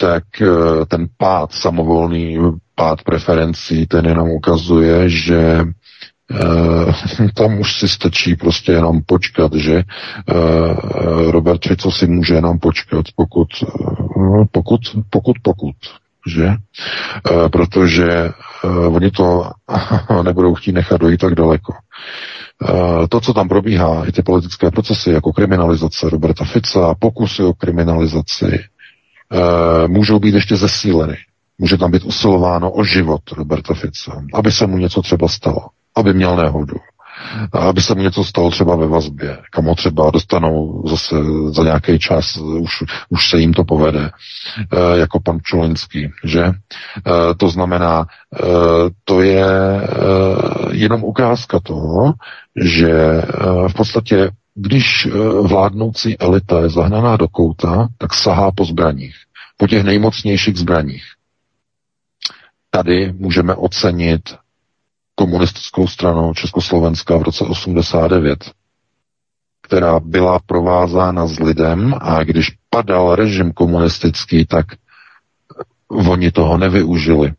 Tak 0.00 0.24
eh, 0.42 0.86
ten 0.86 1.08
pád, 1.16 1.52
samovolný 1.52 2.38
pád 2.74 3.02
preferencí, 3.02 3.86
ten 3.86 4.06
jenom 4.06 4.30
ukazuje, 4.30 5.10
že 5.10 5.64
Uh, 6.44 6.92
tam 7.34 7.60
už 7.60 7.78
si 7.80 7.88
stačí 7.88 8.36
prostě 8.36 8.72
jenom 8.72 9.02
počkat, 9.06 9.54
že 9.54 9.82
uh, 9.82 11.30
Robert 11.30 11.66
Fico 11.66 11.90
si 11.90 12.06
může 12.06 12.34
jenom 12.34 12.58
počkat, 12.58 13.06
pokud, 13.16 13.48
pokud, 14.52 14.80
pokud, 15.10 15.36
pokud, 15.42 15.74
že? 16.26 16.54
Protože 17.52 18.30
oni 18.88 19.10
to 19.10 19.50
nebudou 20.22 20.54
chtít 20.54 20.72
nechat 20.72 21.00
dojít 21.00 21.20
tak 21.20 21.34
daleko. 21.34 21.72
Eh, 22.62 23.08
to, 23.08 23.20
co 23.20 23.34
tam 23.34 23.48
probíhá, 23.48 24.04
i 24.06 24.12
ty 24.12 24.22
politické 24.22 24.70
procesy, 24.70 25.10
jako 25.10 25.32
kriminalizace 25.32 26.10
Roberta 26.10 26.44
Fica, 26.44 26.94
pokusy 26.98 27.42
o 27.42 27.54
kriminalizaci, 27.54 28.46
eh, 28.54 28.58
můžou 29.86 30.18
být 30.18 30.34
ještě 30.34 30.56
zesíleny. 30.56 31.16
Může 31.58 31.78
tam 31.78 31.90
být 31.90 32.04
usilováno 32.04 32.70
o 32.70 32.84
život 32.84 33.20
Roberta 33.32 33.74
Fica, 33.74 34.22
aby 34.34 34.52
se 34.52 34.66
mu 34.66 34.78
něco 34.78 35.02
třeba 35.02 35.28
stalo, 35.28 35.66
aby 35.96 36.14
měl 36.14 36.36
nehodu, 36.36 36.76
aby 37.52 37.80
se 37.80 37.94
mu 37.94 38.02
něco 38.02 38.24
stalo 38.24 38.50
třeba 38.50 38.76
ve 38.76 38.86
vazbě, 38.86 39.38
kam 39.52 39.64
ho 39.64 39.74
třeba 39.74 40.10
dostanou 40.10 40.82
zase 40.88 41.16
za 41.48 41.62
nějaký 41.62 41.98
čas, 41.98 42.36
už, 42.36 42.72
už 43.08 43.30
se 43.30 43.38
jim 43.38 43.52
to 43.52 43.64
povede, 43.64 44.10
e, 44.72 44.98
jako 44.98 45.20
pan 45.20 45.38
Čulinský, 45.42 46.10
že? 46.24 46.42
E, 46.44 46.52
to 47.36 47.48
znamená, 47.48 48.06
e, 48.06 48.46
to 49.04 49.22
je 49.22 49.46
jenom 50.70 51.04
ukázka 51.04 51.60
toho, 51.60 52.12
že 52.64 53.22
v 53.68 53.74
podstatě, 53.74 54.30
když 54.60 55.08
vládnoucí 55.42 56.18
elita 56.18 56.60
je 56.60 56.68
zahnaná 56.68 57.16
do 57.16 57.28
kouta, 57.28 57.88
tak 57.98 58.14
sahá 58.14 58.50
po 58.52 58.64
zbraních, 58.64 59.16
po 59.56 59.66
těch 59.66 59.84
nejmocnějších 59.84 60.56
zbraních. 60.56 61.04
Tady 62.70 63.12
můžeme 63.12 63.54
ocenit 63.54 64.22
komunistickou 65.14 65.86
stranou 65.86 66.34
Československa 66.34 67.16
v 67.16 67.22
roce 67.22 67.44
89, 67.44 68.52
která 69.62 70.00
byla 70.00 70.38
provázána 70.46 71.26
s 71.26 71.38
lidem 71.38 71.94
a 72.00 72.24
když 72.24 72.50
padal 72.70 73.14
režim 73.14 73.52
komunistický, 73.52 74.46
tak 74.46 74.66
oni 75.88 76.32
toho 76.32 76.58
nevyužili. 76.58 77.32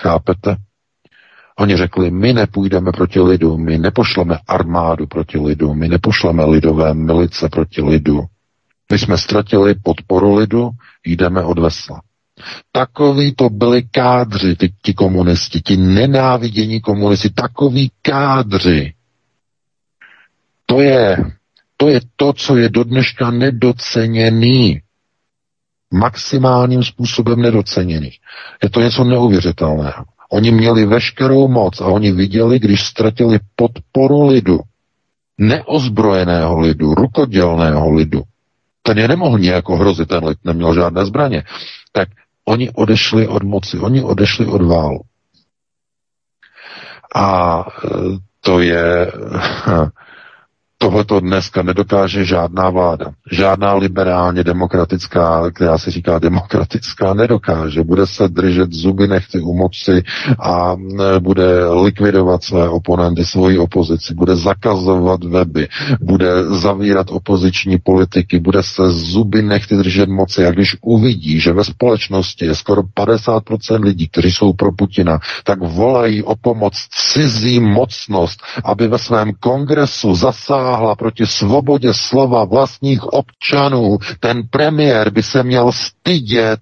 Chápete? 0.00 0.56
Oni 1.60 1.76
řekli, 1.76 2.10
my 2.10 2.32
nepůjdeme 2.32 2.92
proti 2.92 3.20
lidu, 3.20 3.58
my 3.58 3.78
nepošleme 3.78 4.38
armádu 4.48 5.06
proti 5.06 5.38
lidu, 5.38 5.74
my 5.74 5.88
nepošleme 5.88 6.44
lidové 6.44 6.94
milice 6.94 7.48
proti 7.48 7.82
lidu. 7.82 8.24
My 8.92 8.98
jsme 8.98 9.18
ztratili 9.18 9.74
podporu 9.74 10.34
lidu, 10.34 10.70
jdeme 11.04 11.42
od 11.42 11.58
vesla. 11.58 12.00
Takový 12.72 13.34
to 13.34 13.48
byli 13.48 13.82
kádři, 13.82 14.56
ty, 14.56 14.72
ti 14.82 14.94
komunisti, 14.94 15.60
ti 15.60 15.76
nenávidění 15.76 16.80
komunisti, 16.80 17.30
takový 17.30 17.90
kádři. 18.02 18.94
To 20.66 20.80
je, 20.80 21.16
to 21.76 21.88
je 21.88 22.00
to, 22.16 22.32
co 22.32 22.56
je 22.56 22.68
do 22.68 22.84
dneška 22.84 23.30
nedoceněný. 23.30 24.80
Maximálním 25.90 26.84
způsobem 26.84 27.42
nedoceněný. 27.42 28.10
Je 28.62 28.70
to 28.70 28.80
něco 28.80 29.04
neuvěřitelného. 29.04 30.04
Oni 30.32 30.50
měli 30.50 30.86
veškerou 30.86 31.48
moc 31.48 31.80
a 31.80 31.86
oni 31.86 32.12
viděli, 32.12 32.58
když 32.58 32.86
ztratili 32.86 33.38
podporu 33.56 34.26
lidu, 34.26 34.58
neozbrojeného 35.38 36.60
lidu, 36.60 36.94
rukodělného 36.94 37.92
lidu, 37.92 38.22
ten 38.82 38.98
je 38.98 39.08
nemohl 39.08 39.38
nějak 39.38 39.68
ohrozit, 39.68 40.08
ten 40.08 40.24
lid 40.24 40.38
neměl 40.44 40.74
žádné 40.74 41.06
zbraně, 41.06 41.42
tak 41.92 42.08
Oni 42.50 42.70
odešli 42.70 43.28
od 43.28 43.42
moci, 43.42 43.78
oni 43.78 44.02
odešli 44.02 44.46
od 44.46 44.62
válu. 44.62 45.00
A 47.14 47.60
e, 47.60 47.88
to 48.40 48.60
je 48.60 49.12
Tohle 50.82 51.04
to 51.04 51.20
dneska 51.20 51.62
nedokáže 51.62 52.24
žádná 52.24 52.70
vláda. 52.70 53.06
Žádná 53.32 53.74
liberálně 53.74 54.44
demokratická, 54.44 55.50
která 55.50 55.78
se 55.78 55.90
říká 55.90 56.18
demokratická, 56.18 57.14
nedokáže. 57.14 57.82
Bude 57.84 58.06
se 58.06 58.28
držet 58.28 58.72
zuby 58.72 59.08
nechty 59.08 59.40
u 59.40 59.54
moci 59.54 60.02
a 60.38 60.76
bude 61.18 61.64
likvidovat 61.68 62.42
své 62.44 62.68
oponenty, 62.68 63.24
svoji 63.24 63.58
opozici, 63.58 64.14
bude 64.14 64.36
zakazovat 64.36 65.24
weby, 65.24 65.68
bude 66.00 66.44
zavírat 66.44 67.06
opoziční 67.10 67.78
politiky, 67.78 68.38
bude 68.38 68.62
se 68.62 68.90
zuby 68.90 69.42
nechty 69.42 69.76
držet 69.76 70.08
moci. 70.08 70.46
A 70.46 70.50
když 70.50 70.76
uvidí, 70.80 71.40
že 71.40 71.52
ve 71.52 71.64
společnosti 71.64 72.44
je 72.44 72.54
skoro 72.54 72.82
50% 72.82 73.84
lidí, 73.84 74.08
kteří 74.08 74.30
jsou 74.32 74.52
pro 74.52 74.72
Putina, 74.72 75.18
tak 75.44 75.58
volají 75.62 76.22
o 76.22 76.36
pomoc 76.36 76.72
cizí 77.12 77.60
mocnost, 77.60 78.42
aby 78.64 78.88
ve 78.88 78.98
svém 78.98 79.32
kongresu 79.40 80.14
zasáhli 80.14 80.69
zasáhla 80.70 80.94
proti 80.96 81.26
svobodě 81.26 81.94
slova 81.94 82.44
vlastních 82.44 83.04
občanů. 83.04 83.98
Ten 84.20 84.42
premiér 84.50 85.10
by 85.10 85.22
se 85.22 85.42
měl 85.42 85.72
stydět, 85.72 86.60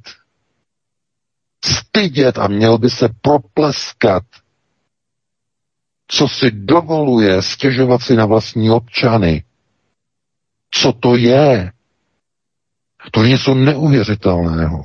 stydět 1.65 2.39
a 2.39 2.49
měl 2.49 2.79
by 2.79 2.91
se 2.91 3.09
propleskat. 3.21 4.23
Co 6.09 6.29
si 6.29 6.51
dovoluje 6.51 7.43
stěžovat 7.43 8.03
si 8.03 8.17
na 8.17 8.27
vlastní 8.27 8.71
občany? 8.71 9.45
Co 10.71 10.93
to 10.93 11.17
je? 11.17 11.73
To 13.11 13.23
je 13.23 13.29
něco 13.29 13.55
neuvěřitelného. 13.55 14.85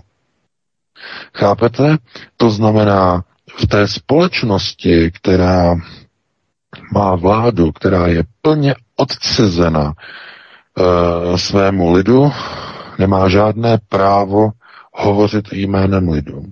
Chápete? 1.36 1.98
To 2.38 2.50
znamená, 2.50 3.24
v 3.58 3.68
té 3.68 3.88
společnosti, 3.88 5.12
která 5.12 5.76
má 6.94 7.16
vládu, 7.16 7.72
která 7.72 8.08
je 8.08 8.24
plně 8.42 8.76
odcizena 8.96 9.94
e, 9.94 11.38
svému 11.38 11.94
lidu, 11.94 12.32
nemá 13.00 13.30
žádné 13.30 13.78
právo 13.90 14.52
hovořit 14.94 15.54
jménem 15.54 16.10
lidu. 16.10 16.44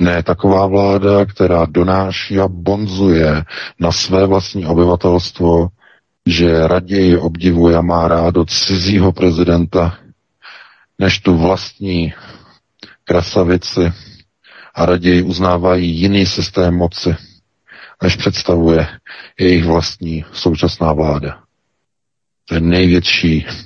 Ne 0.00 0.22
taková 0.22 0.66
vláda, 0.66 1.24
která 1.26 1.66
donáší 1.66 2.40
a 2.40 2.48
bonzuje 2.48 3.44
na 3.80 3.92
své 3.92 4.26
vlastní 4.26 4.66
obyvatelstvo, 4.66 5.68
že 6.26 6.66
raději 6.68 7.16
obdivuje 7.18 7.76
a 7.76 7.80
má 7.80 8.08
rádo 8.08 8.44
cizího 8.44 9.12
prezidenta, 9.12 9.98
než 10.98 11.18
tu 11.18 11.38
vlastní 11.38 12.14
krasavici 13.04 13.92
a 14.74 14.86
raději 14.86 15.22
uznávají 15.22 15.90
jiný 16.00 16.26
systém 16.26 16.74
moci, 16.74 17.16
než 18.02 18.16
představuje 18.16 18.86
jejich 19.40 19.64
vlastní 19.64 20.24
současná 20.32 20.92
vláda. 20.92 21.38
To 22.48 22.54
je 22.54 22.60
největší 22.60 23.46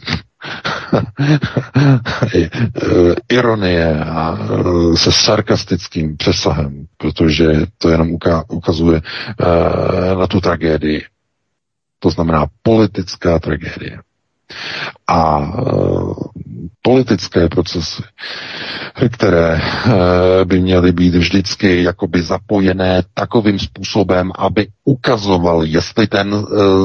ironie 3.28 4.04
a 4.04 4.38
se 4.94 5.12
sarkastickým 5.12 6.16
přesahem, 6.16 6.86
protože 6.96 7.46
to 7.78 7.88
jenom 7.88 8.08
ukazuje 8.48 9.00
e, 9.00 9.02
na 10.16 10.26
tu 10.26 10.40
tragédii. 10.40 11.04
To 11.98 12.10
znamená 12.10 12.46
politická 12.62 13.38
tragédie. 13.38 13.98
A 15.06 15.38
e, 15.38 15.42
politické 16.86 17.48
procesy, 17.48 18.02
které 19.10 19.58
eh, 19.58 20.44
by 20.44 20.60
měly 20.60 20.92
být 20.92 21.14
vždycky 21.14 21.82
jakoby 21.82 22.22
zapojené 22.22 23.02
takovým 23.14 23.58
způsobem, 23.58 24.32
aby 24.38 24.66
ukazoval, 24.84 25.64
jestli 25.64 26.06
ten 26.06 26.34
eh, 26.34 26.44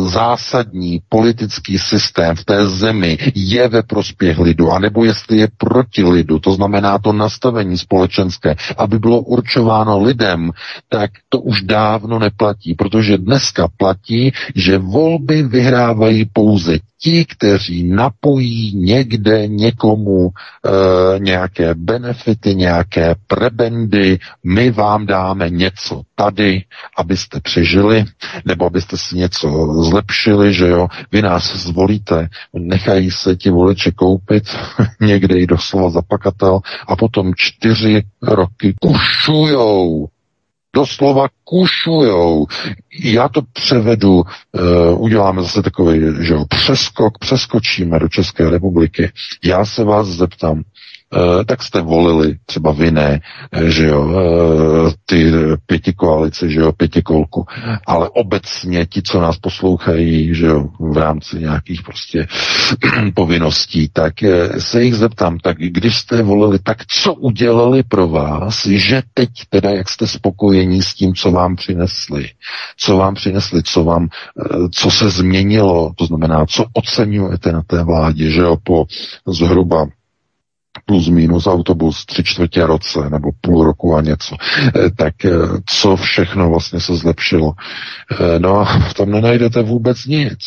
zásadní 0.09 1.01
politický 1.09 1.77
systém 1.79 2.35
v 2.35 2.45
té 2.45 2.67
zemi 2.67 3.17
je 3.35 3.67
ve 3.67 3.83
prospěch 3.83 4.39
lidu, 4.39 4.71
anebo 4.71 5.05
jestli 5.05 5.37
je 5.37 5.47
proti 5.57 6.03
lidu, 6.03 6.39
to 6.39 6.53
znamená 6.53 6.97
to 6.97 7.13
nastavení 7.13 7.77
společenské, 7.77 8.55
aby 8.77 8.99
bylo 8.99 9.21
určováno 9.21 10.01
lidem, 10.01 10.51
tak 10.89 11.11
to 11.29 11.39
už 11.39 11.61
dávno 11.61 12.19
neplatí, 12.19 12.73
protože 12.73 13.17
dneska 13.17 13.67
platí, 13.77 14.31
že 14.55 14.77
volby 14.77 15.43
vyhrávají 15.43 16.25
pouze 16.33 16.79
ti, 17.01 17.25
kteří 17.25 17.83
napojí 17.83 18.75
někde 18.75 19.47
někomu 19.91 20.29
e, 20.29 21.19
nějaké 21.19 21.73
benefity, 21.75 22.55
nějaké 22.55 23.15
prebendy, 23.27 24.19
my 24.43 24.71
vám 24.71 25.05
dáme 25.05 25.49
něco 25.49 26.01
tady, 26.15 26.63
abyste 26.97 27.39
přežili, 27.39 28.05
nebo 28.45 28.65
abyste 28.65 28.97
si 28.97 29.17
něco 29.17 29.67
zlepšili, 29.83 30.53
že 30.53 30.67
jo, 30.67 30.87
vy 31.11 31.21
nás 31.21 31.55
zvolíte, 31.55 32.29
nechají 32.53 33.11
se 33.11 33.35
ti 33.35 33.49
voliči 33.49 33.91
koupit 33.91 34.43
někde 35.01 35.39
i 35.39 35.47
doslova 35.47 35.89
zapakatel 35.89 36.59
a 36.87 36.95
potom 36.95 37.33
čtyři 37.35 38.03
roky 38.21 38.73
kušujou 38.81 40.07
doslova 40.75 41.27
kušujou. 41.43 42.47
Já 43.03 43.29
to 43.29 43.41
převedu, 43.53 44.13
uh, 44.13 45.01
uděláme 45.01 45.41
zase 45.41 45.61
takový 45.61 45.99
že 46.19 46.33
jo, 46.33 46.45
přeskok, 46.49 47.17
přeskočíme 47.17 47.99
do 47.99 48.09
České 48.09 48.49
republiky. 48.49 49.11
Já 49.43 49.65
se 49.65 49.83
vás 49.83 50.07
zeptám, 50.07 50.63
tak 51.45 51.63
jste 51.63 51.81
volili, 51.81 52.35
třeba 52.45 52.71
vy 52.71 52.91
ne, 52.91 53.19
eh, 53.51 53.71
že 53.71 53.85
jo, 53.85 54.11
eh, 54.11 54.93
ty 55.05 55.31
pěti 55.65 55.93
koalice, 55.93 56.49
že 56.49 56.59
jo, 56.59 56.71
pětikolku, 56.71 57.45
ale 57.87 58.09
obecně 58.09 58.85
ti, 58.85 59.01
co 59.01 59.21
nás 59.21 59.37
poslouchají, 59.37 60.35
že 60.35 60.45
jo, 60.45 60.67
v 60.79 60.97
rámci 60.97 61.39
nějakých 61.39 61.81
prostě 61.83 62.27
povinností, 63.13 63.89
tak 63.93 64.13
se 64.57 64.83
jich 64.83 64.95
zeptám, 64.95 65.37
tak 65.39 65.57
když 65.57 65.97
jste 65.97 66.23
volili, 66.23 66.59
tak 66.59 66.85
co 66.85 67.13
udělali 67.13 67.83
pro 67.83 68.07
vás, 68.07 68.65
že 68.65 69.01
teď 69.13 69.29
teda, 69.49 69.69
jak 69.69 69.89
jste 69.89 70.07
spokojení 70.07 70.81
s 70.81 70.93
tím, 70.93 71.13
co 71.13 71.31
vám 71.31 71.55
přinesli, 71.55 72.29
co 72.77 72.97
vám 72.97 73.15
přinesli, 73.15 73.63
co 73.63 73.83
vám, 73.83 74.07
co 74.71 74.91
se 74.91 75.09
změnilo, 75.09 75.93
to 75.95 76.05
znamená, 76.05 76.45
co 76.45 76.65
oceňujete 76.73 77.51
na 77.51 77.61
té 77.61 77.83
vládě, 77.83 78.29
že 78.29 78.41
jo, 78.41 78.57
po 78.63 78.85
zhruba 79.27 79.87
plus 80.91 81.07
minus 81.07 81.47
autobus 81.47 82.05
tři 82.05 82.23
čtvrtě 82.23 82.65
roce 82.65 83.09
nebo 83.09 83.29
půl 83.41 83.63
roku 83.63 83.95
a 83.95 84.01
něco, 84.01 84.35
eh, 84.75 84.89
tak 84.97 85.25
eh, 85.25 85.31
co 85.65 85.95
všechno 85.95 86.49
vlastně 86.49 86.79
se 86.79 86.95
zlepšilo. 86.95 87.53
Eh, 88.11 88.39
no 88.39 88.59
a 88.59 88.65
tam 88.97 89.11
nenajdete 89.11 89.61
vůbec 89.61 90.05
nic. 90.05 90.39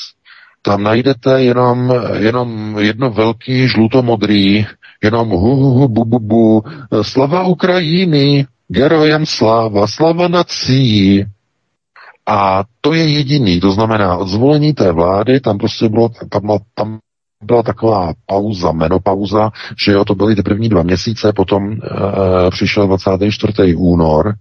Tam 0.62 0.82
najdete 0.82 1.42
jenom, 1.42 1.94
jenom 2.18 2.78
jedno 2.78 3.10
velký 3.10 3.68
žlutomodrý, 3.68 4.66
jenom 5.02 5.28
hu, 5.28 5.56
hu, 5.56 5.70
hu 5.70 5.88
bu, 5.88 6.04
bu, 6.04 6.18
bu, 6.18 6.62
slava 7.02 7.42
Ukrajiny, 7.42 8.46
gerojem 8.68 9.26
sláva, 9.26 9.86
slava 9.86 10.28
nací. 10.28 11.24
A 12.26 12.64
to 12.80 12.92
je 12.92 13.08
jediný, 13.08 13.60
to 13.60 13.72
znamená 13.72 14.16
od 14.16 14.28
zvolení 14.28 14.72
té 14.72 14.92
vlády, 14.92 15.40
tam 15.40 15.58
prostě 15.58 15.88
bylo, 15.88 16.08
tam, 16.08 16.58
tam 16.74 16.98
byla 17.44 17.62
taková 17.62 18.12
pauza, 18.26 18.72
menopauza, 18.72 19.50
že 19.84 19.92
jo, 19.92 20.04
to 20.04 20.14
byly 20.14 20.36
ty 20.36 20.42
první 20.42 20.68
dva 20.68 20.82
měsíce, 20.82 21.32
potom 21.32 21.72
e, 21.72 21.78
přišel 22.50 22.86
24. 22.86 23.74
únor 23.74 24.34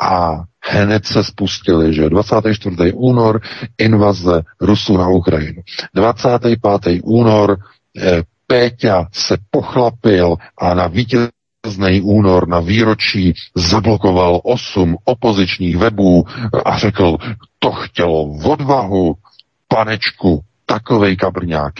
a 0.00 0.42
hned 0.70 1.06
se 1.06 1.24
spustili, 1.24 1.94
že 1.94 2.08
24. 2.08 2.92
únor 2.92 3.40
invaze 3.78 4.42
Rusů 4.60 4.96
na 4.96 5.08
Ukrajinu. 5.08 5.62
25. 5.94 6.58
únor 7.04 7.56
e, 8.02 8.22
Péťa 8.46 9.06
se 9.12 9.36
pochlapil 9.50 10.36
a 10.58 10.74
na 10.74 10.86
vítězný 10.86 12.00
únor 12.02 12.48
na 12.48 12.60
výročí 12.60 13.34
zablokoval 13.54 14.40
osm 14.44 14.96
opozičních 15.04 15.76
webů 15.76 16.24
a 16.64 16.78
řekl, 16.78 17.16
to 17.58 17.72
chtělo 17.72 18.22
odvahu, 18.44 19.14
panečku, 19.68 20.40
takovej 20.66 21.16
kabrňák. 21.16 21.74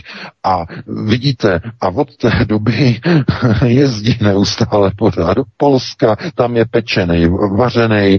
A 0.44 0.64
vidíte, 1.06 1.60
a 1.80 1.88
od 1.88 2.16
té 2.16 2.44
doby 2.44 3.00
jezdí 3.66 4.18
neustále 4.20 4.90
pořád 4.96 5.34
do 5.34 5.44
Polska, 5.56 6.16
tam 6.34 6.56
je 6.56 6.64
pečený, 6.64 7.28
vařený. 7.56 8.18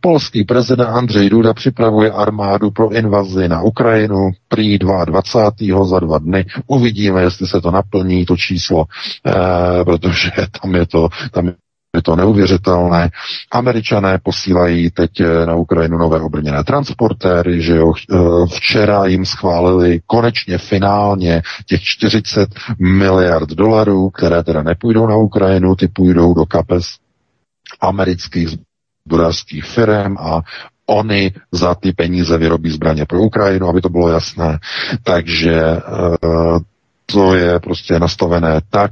Polský 0.00 0.44
prezident 0.44 0.86
Andřej 0.88 1.30
Duda 1.30 1.54
připravuje 1.54 2.10
armádu 2.10 2.70
pro 2.70 2.90
invazi 2.92 3.48
na 3.48 3.62
Ukrajinu, 3.62 4.30
prý 4.48 4.78
22. 4.78 5.84
za 5.84 6.00
dva 6.00 6.18
dny. 6.18 6.44
Uvidíme, 6.66 7.22
jestli 7.22 7.46
se 7.46 7.60
to 7.60 7.70
naplní, 7.70 8.26
to 8.26 8.36
číslo, 8.36 8.84
eh, 9.26 9.84
protože 9.84 10.30
tam 10.60 10.74
je 10.74 10.86
to, 10.86 11.08
tam 11.30 11.52
je 12.00 12.04
to 12.04 12.16
neuvěřitelné. 12.16 13.10
Američané 13.52 14.18
posílají 14.22 14.90
teď 14.90 15.20
eh, 15.20 15.46
na 15.46 15.54
Ukrajinu 15.54 15.98
nové 15.98 16.20
obrněné 16.20 16.64
transportéry, 16.64 17.62
že 17.62 17.76
jo, 17.76 17.92
eh, 17.92 18.16
včera 18.54 19.06
jim 19.06 19.26
schválili 19.26 20.00
konečně 20.06 20.58
finálně 20.58 21.42
těch 21.66 21.82
40 21.82 22.48
miliard 22.78 23.48
dolarů, 23.48 24.10
které 24.10 24.42
teda 24.44 24.62
nepůjdou 24.62 25.06
na 25.06 25.16
Ukrajinu, 25.16 25.76
ty 25.76 25.88
půjdou 25.88 26.34
do 26.34 26.46
kapes 26.46 26.84
amerických 27.80 28.48
zbrojařských 29.06 29.64
firm 29.64 30.16
a 30.18 30.40
oni 30.86 31.32
za 31.52 31.74
ty 31.74 31.92
peníze 31.92 32.38
vyrobí 32.38 32.70
zbraně 32.70 33.06
pro 33.06 33.20
Ukrajinu, 33.20 33.68
aby 33.68 33.80
to 33.80 33.88
bylo 33.88 34.08
jasné. 34.08 34.58
Takže 35.02 35.62
to 37.12 37.34
je 37.34 37.60
prostě 37.60 37.98
nastavené 37.98 38.60
tak, 38.70 38.90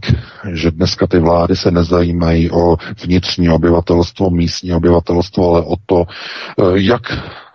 že 0.52 0.70
dneska 0.70 1.06
ty 1.06 1.18
vlády 1.18 1.56
se 1.56 1.70
nezajímají 1.70 2.50
o 2.50 2.76
vnitřní 3.04 3.48
obyvatelstvo, 3.50 4.30
místní 4.30 4.72
obyvatelstvo, 4.72 5.50
ale 5.50 5.62
o 5.62 5.74
to, 5.86 6.04
eh, 6.06 6.62
jak 6.74 7.02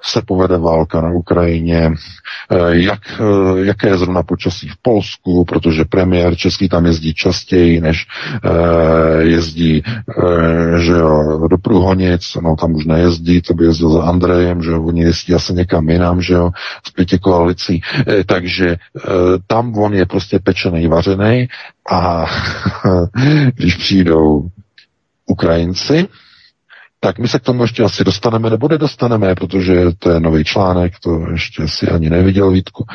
se 0.03 0.21
povede 0.21 0.57
válka 0.57 1.01
na 1.01 1.11
Ukrajině, 1.11 1.91
eh, 2.51 2.57
jak, 2.69 2.99
eh, 3.19 3.65
jaké 3.65 3.87
je 3.87 3.97
zrovna 3.97 4.23
počasí 4.23 4.67
v 4.67 4.77
Polsku, 4.81 5.45
protože 5.45 5.85
premiér 5.85 6.35
český 6.35 6.69
tam 6.69 6.85
jezdí 6.85 7.13
častěji, 7.13 7.81
než 7.81 8.05
jezdí 9.19 9.83
že 10.77 10.91
jo, 10.91 11.47
do 11.49 11.57
Průhonic, 11.57 12.37
no 12.41 12.55
tam 12.55 12.75
už 12.75 12.85
nejezdí, 12.85 13.41
to 13.41 13.53
by 13.53 13.65
jezdil 13.65 13.89
za 13.89 14.03
Andrejem, 14.03 14.63
že 14.63 14.71
jo, 14.71 14.83
oni 14.83 15.01
jezdí 15.01 15.33
asi 15.33 15.53
někam 15.53 15.89
jinam, 15.89 16.21
že 16.21 16.33
jo, 16.33 16.51
z 16.87 16.91
pěti 16.91 17.19
koalicí, 17.19 17.81
takže 18.25 18.75
tam 19.47 19.77
on 19.77 19.93
je 19.93 20.05
prostě 20.05 20.39
pečený, 20.39 20.87
vařený 20.87 21.47
a 21.91 22.25
když 23.55 23.75
přijdou 23.75 24.47
Ukrajinci, 25.25 26.07
tak 27.03 27.19
my 27.19 27.27
se 27.27 27.39
k 27.39 27.43
tomu 27.43 27.61
ještě 27.61 27.83
asi 27.83 28.03
dostaneme, 28.03 28.49
nebo 28.49 28.67
nedostaneme, 28.67 29.35
protože 29.35 29.85
to 29.99 30.09
je 30.09 30.19
nový 30.19 30.43
článek, 30.43 30.93
to 30.99 31.25
ještě 31.31 31.67
si 31.67 31.87
ani 31.87 32.09
neviděl, 32.09 32.51
Vítku. 32.51 32.85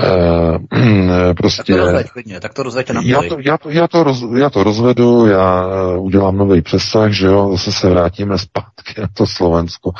E, 0.00 1.34
prostě... 1.34 1.72
Tak 1.72 1.76
to 1.76 1.84
rozveď, 1.84 2.06
klidně, 2.10 2.40
tak 2.40 2.54
to 2.54 2.62
na 2.92 3.00
já 3.04 3.22
to, 3.22 3.36
já, 3.40 3.58
to, 3.58 3.70
já, 3.70 3.88
to 3.88 4.04
roz, 4.04 4.24
já 4.38 4.50
to 4.50 4.64
rozvedu, 4.64 5.26
já 5.26 5.64
eh, 5.64 5.98
udělám 5.98 6.36
nový 6.36 6.62
přesah, 6.62 7.10
že 7.12 7.26
jo, 7.26 7.50
zase 7.52 7.72
se 7.72 7.90
vrátíme 7.90 8.38
zpátky 8.38 9.00
na 9.00 9.08
to 9.14 9.26
Slovensko 9.26 9.90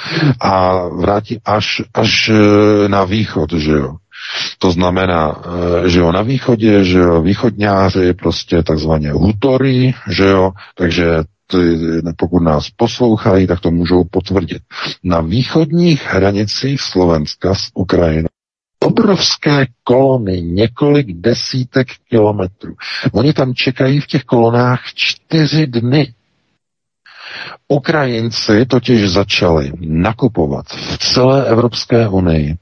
a 0.41 0.79
vrátím 0.89 1.39
až, 1.45 1.83
až 1.95 2.29
eh, 2.29 2.89
na 2.89 3.05
východ, 3.05 3.53
že 3.53 3.73
jo. 3.73 3.97
To 4.59 4.71
znamená, 4.71 5.43
že 5.87 6.01
jo, 6.01 6.13
na 6.13 6.23
východě, 6.23 6.85
že 6.85 6.99
jo, 6.99 7.23
východňáři 7.23 8.15
prostě 8.15 8.63
takzvaně 8.63 9.13
hutory, 9.13 9.95
že 10.09 10.25
jo, 10.25 10.53
takže 10.75 11.05
pokud 12.17 12.41
nás 12.43 12.71
poslouchají, 12.71 13.47
tak 13.47 13.61
to 13.61 13.71
můžou 13.71 14.05
potvrdit. 14.11 14.63
Na 15.05 15.21
východních 15.21 16.07
hranicích 16.07 16.81
Slovenska 16.81 17.55
s 17.55 17.71
Ukrajinou 17.75 18.29
obrovské 18.85 19.67
kolony, 19.85 20.43
několik 20.43 21.07
desítek 21.13 21.89
kilometrů. 22.09 22.75
Oni 23.13 23.33
tam 23.33 23.55
čekají 23.55 24.01
v 24.01 24.07
těch 24.07 24.25
kolonách 24.25 24.81
čtyři 24.95 25.67
dny. 25.67 26.15
Ukrajinci 27.69 28.67
totiž 28.67 29.11
začali 29.11 29.73
nakupovat 29.81 30.67
v 30.69 30.99
celé 30.99 31.47
Evropské 31.49 32.09
unii 32.09 32.57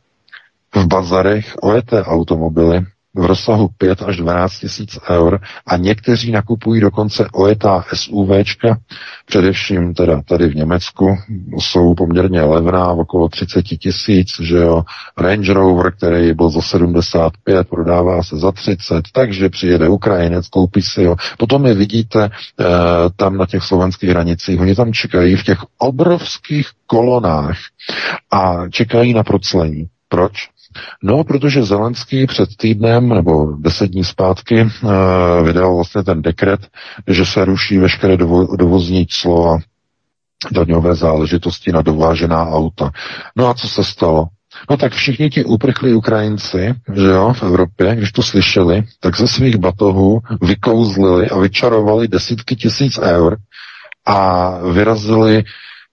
v 0.75 0.87
bazarech 0.87 1.55
ojeté 1.62 2.05
automobily 2.05 2.87
v 3.16 3.24
rozsahu 3.24 3.68
5 3.79 4.02
až 4.02 4.16
12 4.16 4.59
tisíc 4.59 4.98
eur 5.11 5.40
a 5.66 5.76
někteří 5.76 6.33
nakupují 6.33 6.81
dokonce 6.81 7.29
ojetá 7.33 7.85
SUVčka, 7.94 8.79
především 9.26 9.94
teda 9.94 10.22
tady 10.29 10.48
v 10.48 10.55
Německu, 10.57 11.16
jsou 11.59 11.94
poměrně 11.94 12.42
levná, 12.42 12.88
okolo 12.90 13.29
30 13.29 13.62
tisíc, 13.62 14.29
že 14.40 14.57
jo, 14.57 14.83
Range 15.18 15.52
Rover, 15.52 15.92
který 15.92 16.33
byl 16.35 16.50
za 16.50 16.61
75, 16.62 17.68
prodává 17.68 18.22
se 18.22 18.37
za 18.37 18.52
30, 18.52 19.02
takže 19.12 19.48
přijede 19.48 19.88
Ukrajinec, 19.88 20.48
koupí 20.48 20.83
si 20.83 21.05
ho. 21.05 21.16
Potom 21.38 21.66
je 21.66 21.74
vidíte 21.74 22.24
e, 22.24 22.31
tam 23.16 23.37
na 23.37 23.46
těch 23.46 23.62
slovenských 23.62 24.11
hranicích, 24.11 24.61
oni 24.61 24.74
tam 24.74 24.92
čekají 24.92 25.37
v 25.37 25.44
těch 25.44 25.59
obrovských 25.79 26.68
kolonách 26.87 27.59
a 28.33 28.68
čekají 28.68 29.14
na 29.14 29.22
proclení. 29.22 29.87
Proč? 30.09 30.33
No, 31.02 31.24
protože 31.24 31.62
Zelenský 31.62 32.26
před 32.26 32.48
týdnem 32.56 33.08
nebo 33.08 33.52
deset 33.56 33.86
dní 33.86 34.04
zpátky 34.04 34.62
uh, 34.62 34.90
vydal 35.46 35.74
vlastně 35.74 36.02
ten 36.02 36.22
dekret, 36.22 36.60
že 37.08 37.26
se 37.26 37.44
ruší 37.44 37.78
veškeré 37.78 38.16
dovo- 38.16 38.56
dovozní 38.56 39.06
clo 39.06 39.50
a 39.52 39.58
daňové 40.52 40.94
záležitosti 40.94 41.72
na 41.72 41.82
dovážená 41.82 42.48
auta. 42.48 42.90
No 43.36 43.48
a 43.48 43.54
co 43.54 43.68
se 43.68 43.84
stalo? 43.84 44.26
No 44.70 44.76
tak 44.76 44.92
všichni 44.92 45.30
ti 45.30 45.44
uprchlí 45.44 45.94
Ukrajinci, 45.94 46.74
že 46.94 47.06
jo, 47.06 47.32
v 47.32 47.42
Evropě, 47.42 47.96
když 47.96 48.12
to 48.12 48.22
slyšeli, 48.22 48.84
tak 49.00 49.16
ze 49.16 49.28
svých 49.28 49.56
batohů 49.56 50.20
vykouzlili 50.42 51.28
a 51.30 51.38
vyčarovali 51.38 52.08
desítky 52.08 52.56
tisíc 52.56 52.98
eur 52.98 53.36
a 54.06 54.50
vyrazili 54.72 55.44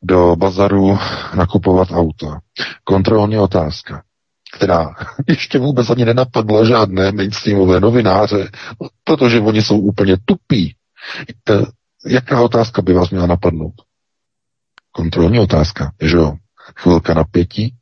do 0.03 0.35
bazaru 0.35 0.99
nakupovat 1.35 1.91
auta. 1.91 2.39
Kontrolní 2.83 3.37
otázka 3.37 4.03
která 4.53 4.95
ještě 5.27 5.59
vůbec 5.59 5.89
ani 5.89 6.05
nenapadla 6.05 6.65
žádné 6.65 7.11
mainstreamové 7.11 7.79
novináře, 7.79 8.51
protože 9.03 9.39
oni 9.39 9.61
jsou 9.61 9.79
úplně 9.79 10.17
tupí. 10.25 10.75
E, 11.49 11.53
jaká 12.09 12.41
otázka 12.41 12.81
by 12.81 12.93
vás 12.93 13.09
měla 13.09 13.27
napadnout? 13.27 13.73
Kontrolní 14.91 15.39
otázka, 15.39 15.91
že 16.01 16.17
jo? 16.17 16.33
Chvilka 16.79 17.13
napětí. 17.13 17.73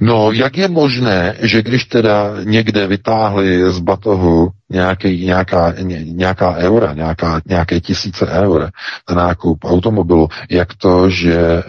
No, 0.00 0.32
jak 0.32 0.56
je 0.56 0.68
možné, 0.68 1.36
že 1.40 1.62
když 1.62 1.84
teda 1.84 2.30
někde 2.44 2.86
vytáhli 2.86 3.72
z 3.72 3.78
batohu 3.78 4.50
nějaký, 4.70 5.24
nějaká, 5.26 5.72
ně, 5.72 6.04
nějaká 6.04 6.56
eura, 6.56 6.94
nějaká, 6.94 7.40
nějaké 7.46 7.80
tisíce 7.80 8.26
eur 8.26 8.70
na 9.10 9.14
nákup 9.14 9.64
automobilu, 9.64 10.28
jak 10.50 10.74
to, 10.74 11.10
že 11.10 11.36
e, 11.36 11.64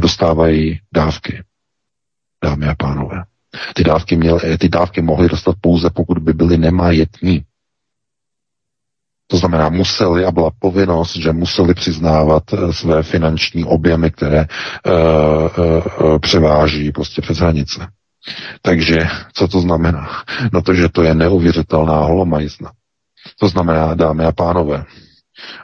dostávají 0.00 0.80
dávky? 0.94 1.42
Dámy 2.44 2.66
a 2.68 2.74
pánové. 2.74 3.24
Ty 3.74 3.84
dávky, 3.84 4.16
měl, 4.16 4.40
eh, 4.44 4.58
ty 4.58 4.68
dávky 4.68 5.02
mohly 5.02 5.28
dostat 5.28 5.56
pouze, 5.60 5.90
pokud 5.90 6.18
by 6.18 6.32
byly 6.32 6.58
nemajetní. 6.58 7.44
To 9.26 9.36
znamená, 9.36 9.68
museli 9.68 10.24
a 10.24 10.30
byla 10.30 10.50
povinnost, 10.58 11.16
že 11.16 11.32
museli 11.32 11.74
přiznávat 11.74 12.42
eh, 12.52 12.72
své 12.72 13.02
finanční 13.02 13.64
objemy, 13.64 14.10
které 14.10 14.46
uh, 14.86 16.04
uh, 16.04 16.18
převáží 16.18 16.92
prostě 16.92 17.22
přes 17.22 17.38
hranice. 17.38 17.86
Takže 18.62 18.98
co 19.32 19.48
to 19.48 19.60
znamená? 19.60 20.08
No 20.52 20.62
to, 20.62 20.74
že 20.74 20.88
to 20.88 21.02
je 21.02 21.14
neuvěřitelná 21.14 21.98
holomajzna. 21.98 22.70
To 23.40 23.48
znamená, 23.48 23.94
dámy 23.94 24.24
a 24.24 24.32
pánové, 24.32 24.84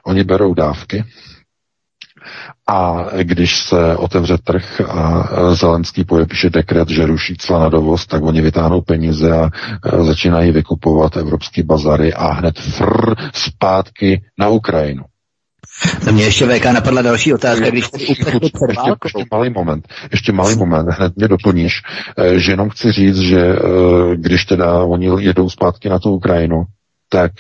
oni 0.07 0.25
berou 0.25 0.55
dávky, 0.55 1.05
a 2.69 3.07
když 3.23 3.59
se 3.59 3.97
otevře 3.97 4.39
trh 4.45 4.81
a 4.81 5.29
Zelenský 5.55 6.05
podepíše 6.05 6.51
dekret, 6.51 6.89
že 6.89 7.07
ruší 7.07 7.37
cla 7.37 7.59
na 7.59 7.69
dovoz, 7.69 8.07
tak 8.07 8.23
oni 8.23 8.41
vytáhnou 8.41 8.81
peníze 8.81 9.33
a 9.33 9.51
začínají 10.03 10.53
vykupovat 10.53 11.17
evropské 11.17 11.63
bazary 11.63 12.15
a 12.15 12.33
hned 12.33 12.59
fr 12.59 13.15
zpátky 13.35 14.23
na 14.39 14.49
Ukrajinu. 14.49 15.05
Na 16.07 16.13
mě 16.13 16.25
ještě 16.25 16.47
VK 16.47 16.65
napadla 16.65 17.03
další 17.03 17.35
otázka, 17.35 17.71
když 17.71 17.89
tady 17.89 18.05
ještě, 18.09 18.25
ještě, 18.69 18.93
ještě 19.05 19.25
malý 19.33 19.51
moment, 19.51 19.89
ještě 20.13 20.33
malý 20.33 20.57
moment, 20.57 20.89
hned 20.89 21.17
mě 21.17 21.29
doplníš, 21.29 21.83
eh, 22.19 22.39
že 22.39 22.53
jenom 22.53 22.71
chci 22.71 22.93
říct, 22.93 23.19
že 23.19 23.41
eh, 23.41 23.59
když 24.17 24.45
teda 24.45 24.83
oni 24.83 25.11
jedou 25.25 25.51
zpátky 25.51 25.89
na 25.89 25.99
tu 25.99 26.11
Ukrajinu, 26.11 26.65
tak 27.09 27.33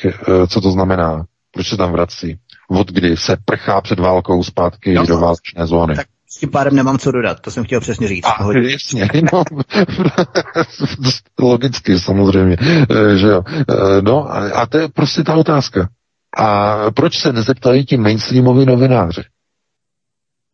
co 0.48 0.60
to 0.60 0.70
znamená? 0.70 1.24
Proč 1.54 1.68
se 1.68 1.76
tam 1.76 1.92
vrací? 1.92 2.38
Od 2.68 2.90
kdy 2.90 3.16
se 3.16 3.36
prchá 3.44 3.80
před 3.80 3.98
válkou 3.98 4.42
zpátky 4.42 4.94
no, 4.94 5.06
do 5.06 5.18
válečné 5.18 5.66
zóny. 5.66 5.96
Tak 5.96 6.06
s 6.34 6.38
tím 6.38 6.50
pádem 6.50 6.76
nemám 6.76 6.98
co 6.98 7.12
dodat, 7.12 7.40
to 7.40 7.50
jsem 7.50 7.64
chtěl 7.64 7.80
přesně 7.80 8.08
říct. 8.08 8.24
A, 8.26 8.52
jasně, 8.52 9.08
no, 9.32 9.44
logicky 11.40 12.00
samozřejmě, 12.00 12.56
eh, 12.60 13.16
že 13.16 13.26
jo. 13.26 13.42
Eh, 13.48 14.02
no 14.02 14.30
a 14.56 14.66
to 14.66 14.78
je 14.78 14.88
prostě 14.88 15.22
ta 15.22 15.34
otázka. 15.34 15.88
A 16.36 16.76
proč 16.90 17.18
se 17.18 17.32
nezeptají 17.32 17.84
ti 17.84 17.96
mainstreamoví 17.96 18.66
novináři? 18.66 19.22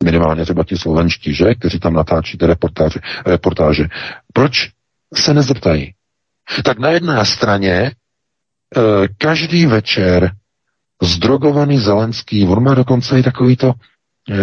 Minimálně 0.05 0.43
třeba 0.43 0.65
ti 0.65 0.77
slovenští, 0.77 1.35
že, 1.35 1.55
kteří 1.55 1.81
tam 1.81 1.95
natáčí 1.95 2.39
ty 2.39 2.47
reportáže, 2.47 3.01
reportáže. 3.27 3.85
Proč 4.33 4.71
se 5.15 5.35
nezeptají? 5.35 5.95
Tak 6.65 6.79
na 6.79 6.91
jedné 6.91 7.25
straně 7.25 7.73
eh, 7.73 9.09
každý 9.19 9.67
večer 9.67 10.31
zdrogovaný 11.03 11.79
Zelenský, 11.79 12.47
on 12.47 12.63
má 12.63 12.75
dokonce 12.75 13.19
i 13.19 13.23
takový 13.23 13.57
to, 13.57 13.73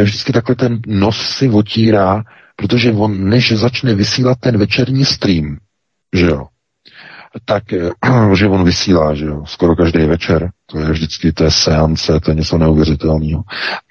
vždycky 0.04 0.34
takhle 0.34 0.56
ten 0.56 0.80
nos 0.88 1.18
si 1.18 1.50
otírá, 1.50 2.24
protože 2.56 2.92
on, 2.92 3.30
než 3.30 3.52
začne 3.52 3.96
vysílat 3.96 4.38
ten 4.40 4.58
večerní 4.58 5.06
stream, 5.06 5.58
že 6.14 6.26
jo, 6.26 6.48
tak, 7.46 7.74
eh, 7.74 7.90
že 8.36 8.48
on 8.48 8.64
vysílá, 8.64 9.16
že 9.16 9.26
jo, 9.26 9.44
skoro 9.46 9.76
každý 9.76 10.06
večer, 10.06 10.50
to 10.66 10.80
je 10.80 10.92
vždycky, 10.92 11.34
to 11.34 11.44
je 11.44 11.52
seance, 11.52 12.20
to 12.20 12.32
je 12.32 12.36
něco 12.36 12.58
neuvěřitelného. 12.58 13.44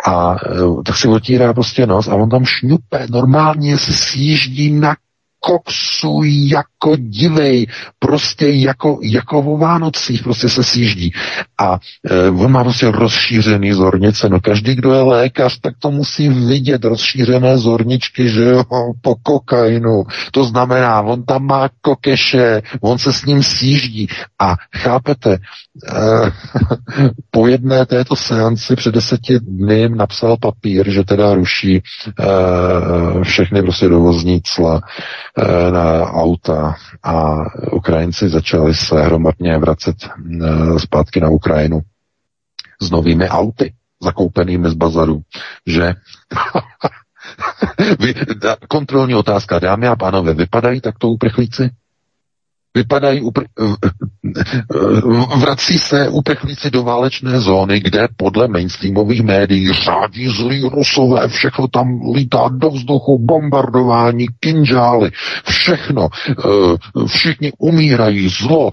A 0.06 0.34
eh, 0.34 0.82
tak 0.84 0.96
si 0.96 1.08
otírá 1.08 1.54
prostě 1.54 1.86
nos 1.86 2.08
a 2.08 2.14
on 2.14 2.30
tam 2.30 2.44
šňupe, 2.44 3.06
normálně 3.10 3.78
se 3.78 3.92
sjíždí 3.92 4.72
na 4.72 4.96
koksu 5.46 6.22
jako 6.24 6.96
divej, 6.96 7.66
prostě 7.98 8.46
jako, 8.48 8.98
jako 9.02 9.38
o 9.38 9.56
Vánocích 9.56 10.22
prostě 10.22 10.48
se 10.48 10.64
sjíždí. 10.64 11.12
A 11.60 11.78
e, 12.10 12.28
on 12.28 12.52
má 12.52 12.64
prostě 12.64 12.90
rozšířený 12.90 13.72
zornice, 13.72 14.28
no 14.28 14.40
každý, 14.40 14.74
kdo 14.74 14.92
je 14.92 15.02
lékař, 15.02 15.60
tak 15.60 15.74
to 15.78 15.90
musí 15.90 16.28
vidět, 16.28 16.84
rozšířené 16.84 17.58
zorničky, 17.58 18.28
že 18.28 18.42
jo, 18.42 18.64
po 19.00 19.14
kokainu. 19.22 20.04
To 20.32 20.44
znamená, 20.44 21.02
on 21.02 21.22
tam 21.22 21.46
má 21.46 21.68
kokeše, 21.80 22.62
on 22.80 22.98
se 22.98 23.12
s 23.12 23.24
ním 23.24 23.42
sjíždí 23.42 24.08
a 24.38 24.54
chápete, 24.76 25.32
e, 25.32 25.38
po 27.30 27.46
jedné 27.46 27.86
této 27.86 28.16
seanci 28.16 28.76
před 28.76 28.94
deseti 28.94 29.38
dny 29.38 29.88
napsal 29.88 30.36
papír, 30.36 30.90
že 30.90 31.04
teda 31.04 31.34
ruší 31.34 31.76
e, 31.76 31.82
všechny 33.24 33.62
prostě 33.62 33.88
dovozní 33.88 34.40
cla 34.44 34.80
na 35.70 36.10
auta 36.12 36.74
a 37.02 37.34
Ukrajinci 37.72 38.28
začali 38.28 38.74
se 38.74 39.02
hromadně 39.02 39.58
vracet 39.58 39.96
e, 40.04 40.08
zpátky 40.78 41.20
na 41.20 41.28
Ukrajinu 41.28 41.80
s 42.82 42.90
novými 42.90 43.28
auty 43.28 43.74
zakoupenými 44.02 44.70
z 44.70 44.74
bazaru, 44.74 45.20
že 45.66 45.88
kontrolní 48.68 49.14
otázka, 49.14 49.58
dámy 49.58 49.88
a 49.88 49.96
pánové, 49.96 50.34
vypadají 50.34 50.80
takto 50.80 51.08
uprchlíci? 51.08 51.70
Vypadají, 52.76 53.22
upr- 53.22 53.76
vrací 55.40 55.78
se 55.78 56.08
uprchlíci 56.08 56.70
do 56.70 56.82
válečné 56.82 57.40
zóny, 57.40 57.80
kde 57.80 58.08
podle 58.16 58.48
mainstreamových 58.48 59.22
médií 59.22 59.72
řádí 59.72 60.28
zlí 60.28 60.68
rusové, 60.74 61.28
všechno 61.28 61.68
tam 61.68 62.00
lítá 62.14 62.48
do 62.52 62.70
vzduchu, 62.70 63.18
bombardování, 63.18 64.26
kinžály, 64.40 65.10
všechno. 65.48 66.08
Eh, 66.28 67.06
všichni 67.06 67.52
umírají, 67.58 68.28
zlo, 68.28 68.70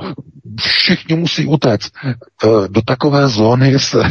všichni 0.59 1.15
musí 1.15 1.45
utéct. 1.45 1.91
Eh, 2.05 2.17
do 2.67 2.81
takové 2.81 3.27
zóny 3.27 3.79
se 3.79 4.03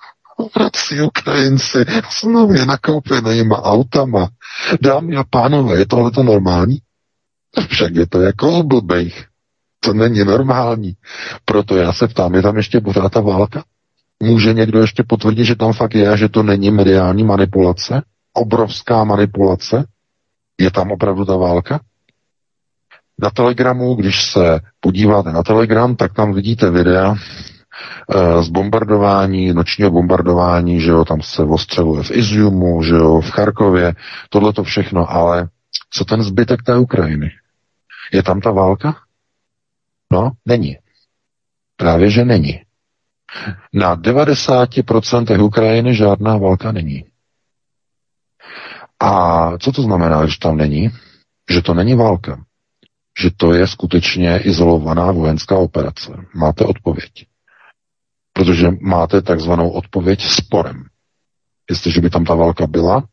vrací 0.56 1.00
Ukrajinci 1.00 1.84
s 2.10 2.22
nově 2.24 2.66
nakoupenýma 2.66 3.62
autama. 3.62 4.28
Dámy 4.82 5.16
a 5.16 5.24
pánové, 5.30 5.78
je 5.78 5.86
tohle 5.86 6.10
to 6.10 6.22
normální? 6.22 6.78
Však 7.68 7.94
je 7.94 8.06
to 8.06 8.20
jako 8.20 8.62
blbejch. 8.62 9.35
To 9.86 9.94
není 9.94 10.24
normální. 10.24 10.92
Proto 11.44 11.76
já 11.76 11.92
se 11.92 12.08
ptám, 12.08 12.34
je 12.34 12.42
tam 12.42 12.56
ještě 12.56 12.80
pořád 12.80 13.12
ta 13.12 13.20
válka? 13.20 13.64
Může 14.22 14.52
někdo 14.52 14.80
ještě 14.80 15.04
potvrdit, 15.08 15.44
že 15.44 15.56
tam 15.56 15.72
fakt 15.72 15.94
je 15.94 16.08
a 16.08 16.16
že 16.16 16.28
to 16.28 16.42
není 16.42 16.70
mediální 16.70 17.24
manipulace? 17.24 18.02
Obrovská 18.32 19.04
manipulace? 19.04 19.84
Je 20.60 20.70
tam 20.70 20.90
opravdu 20.90 21.24
ta 21.24 21.36
válka? 21.36 21.80
Na 23.22 23.30
Telegramu, 23.30 23.94
když 23.94 24.30
se 24.30 24.60
podíváte 24.80 25.32
na 25.32 25.42
Telegram, 25.42 25.96
tak 25.96 26.14
tam 26.14 26.32
vidíte 26.32 26.70
videa 26.70 27.14
e, 27.14 28.42
z 28.42 28.48
bombardování, 28.48 29.52
nočního 29.52 29.90
bombardování, 29.90 30.80
že 30.80 30.90
jo, 30.90 31.04
tam 31.04 31.22
se 31.22 31.42
ostřeluje 31.42 32.02
v 32.02 32.10
Iziumu, 32.10 32.82
že 32.82 32.94
jo, 32.94 33.20
v 33.20 33.30
Charkově, 33.30 33.94
tohle 34.30 34.52
to 34.52 34.64
všechno, 34.64 35.10
ale 35.10 35.48
co 35.90 36.04
ten 36.04 36.22
zbytek 36.22 36.62
té 36.62 36.78
Ukrajiny? 36.78 37.30
Je 38.12 38.22
tam 38.22 38.40
ta 38.40 38.50
válka? 38.50 39.05
No, 40.12 40.30
není. 40.46 40.76
Právě, 41.76 42.10
že 42.10 42.24
není. 42.24 42.60
Na 43.72 43.96
90% 43.96 45.44
Ukrajiny 45.44 45.94
žádná 45.94 46.36
válka 46.36 46.72
není. 46.72 47.04
A 49.00 49.50
co 49.58 49.72
to 49.72 49.82
znamená, 49.82 50.26
že 50.26 50.38
tam 50.38 50.56
není? 50.56 50.90
Že 51.50 51.62
to 51.62 51.74
není 51.74 51.94
válka. 51.94 52.44
Že 53.20 53.30
to 53.36 53.52
je 53.52 53.66
skutečně 53.66 54.38
izolovaná 54.38 55.12
vojenská 55.12 55.56
operace. 55.56 56.12
Máte 56.34 56.64
odpověď. 56.64 57.26
Protože 58.32 58.68
máte 58.80 59.22
takzvanou 59.22 59.70
odpověď 59.70 60.22
sporem. 60.24 60.84
Jestliže 61.70 62.00
by 62.00 62.10
tam 62.10 62.24
ta 62.24 62.34
válka 62.34 62.66
byla, 62.66 63.08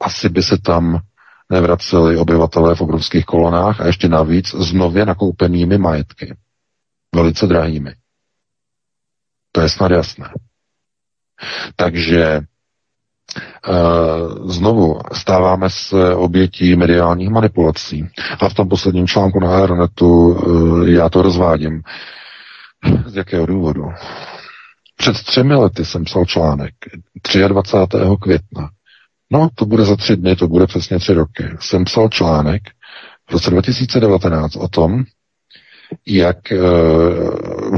asi 0.00 0.28
by 0.28 0.42
se 0.42 0.58
tam 0.58 1.00
nevraceli 1.50 2.16
obyvatelé 2.16 2.74
v 2.74 2.80
obrovských 2.80 3.24
kolonách 3.24 3.80
a 3.80 3.86
ještě 3.86 4.08
navíc 4.08 4.54
s 4.54 4.72
nově 4.72 5.06
nakoupenými 5.06 5.78
majetky. 5.78 6.36
Velice 7.14 7.46
drahými. 7.46 7.94
To 9.52 9.60
je 9.60 9.68
snad 9.68 9.90
jasné. 9.90 10.30
Takže 11.76 12.40
Uh, 13.68 14.50
znovu 14.50 15.00
stáváme 15.12 15.70
se 15.70 16.14
obětí 16.14 16.76
mediálních 16.76 17.28
manipulací. 17.30 18.08
A 18.40 18.48
v 18.48 18.54
tom 18.54 18.68
posledním 18.68 19.06
článku 19.06 19.40
na 19.40 19.56
Aeronetu 19.56 20.06
uh, 20.06 20.88
já 20.88 21.08
to 21.08 21.22
rozvádím. 21.22 21.82
Z 23.06 23.16
jakého 23.16 23.46
důvodu? 23.46 23.82
Před 24.96 25.12
třemi 25.16 25.54
lety 25.54 25.84
jsem 25.84 26.04
psal 26.04 26.24
článek 26.24 26.74
23. 27.48 27.98
května 28.20 28.70
No, 29.32 29.48
to 29.54 29.66
bude 29.66 29.84
za 29.84 29.96
tři 29.96 30.16
dny, 30.16 30.36
to 30.36 30.48
bude 30.48 30.66
přesně 30.66 30.98
tři 30.98 31.14
roky. 31.14 31.44
Jsem 31.60 31.84
psal 31.84 32.08
článek 32.08 32.62
v 33.28 33.32
roce 33.32 33.50
2019 33.50 34.56
o 34.56 34.68
tom, 34.68 35.04
jak 36.06 36.52
e, 36.52 36.58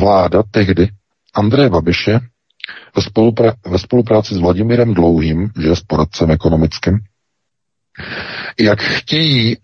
vláda 0.01 0.43
tehdy 0.51 0.89
Andreje 1.35 1.69
Babiše 1.71 2.21
ve, 2.97 3.03
spolupra- 3.03 3.55
ve 3.67 3.79
spolupráci 3.79 4.35
s 4.35 4.39
Vladimírem 4.39 4.95
Dlouhým, 4.95 5.51
že 5.61 5.69
je 5.69 5.77
s 5.77 5.81
poradcem 5.81 6.31
ekonomickým, 6.31 6.99
jak 8.61 8.81
chtějí 8.83 9.57
e, 9.57 9.61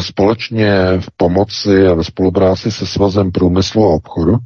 společně 0.00 0.98
v 1.00 1.06
pomoci 1.16 1.86
a 1.86 1.94
ve 1.94 2.04
spolupráci 2.04 2.72
se 2.72 2.86
Svazem 2.86 3.32
průmyslu 3.32 3.84
a 3.84 3.94
obchodu 3.94 4.36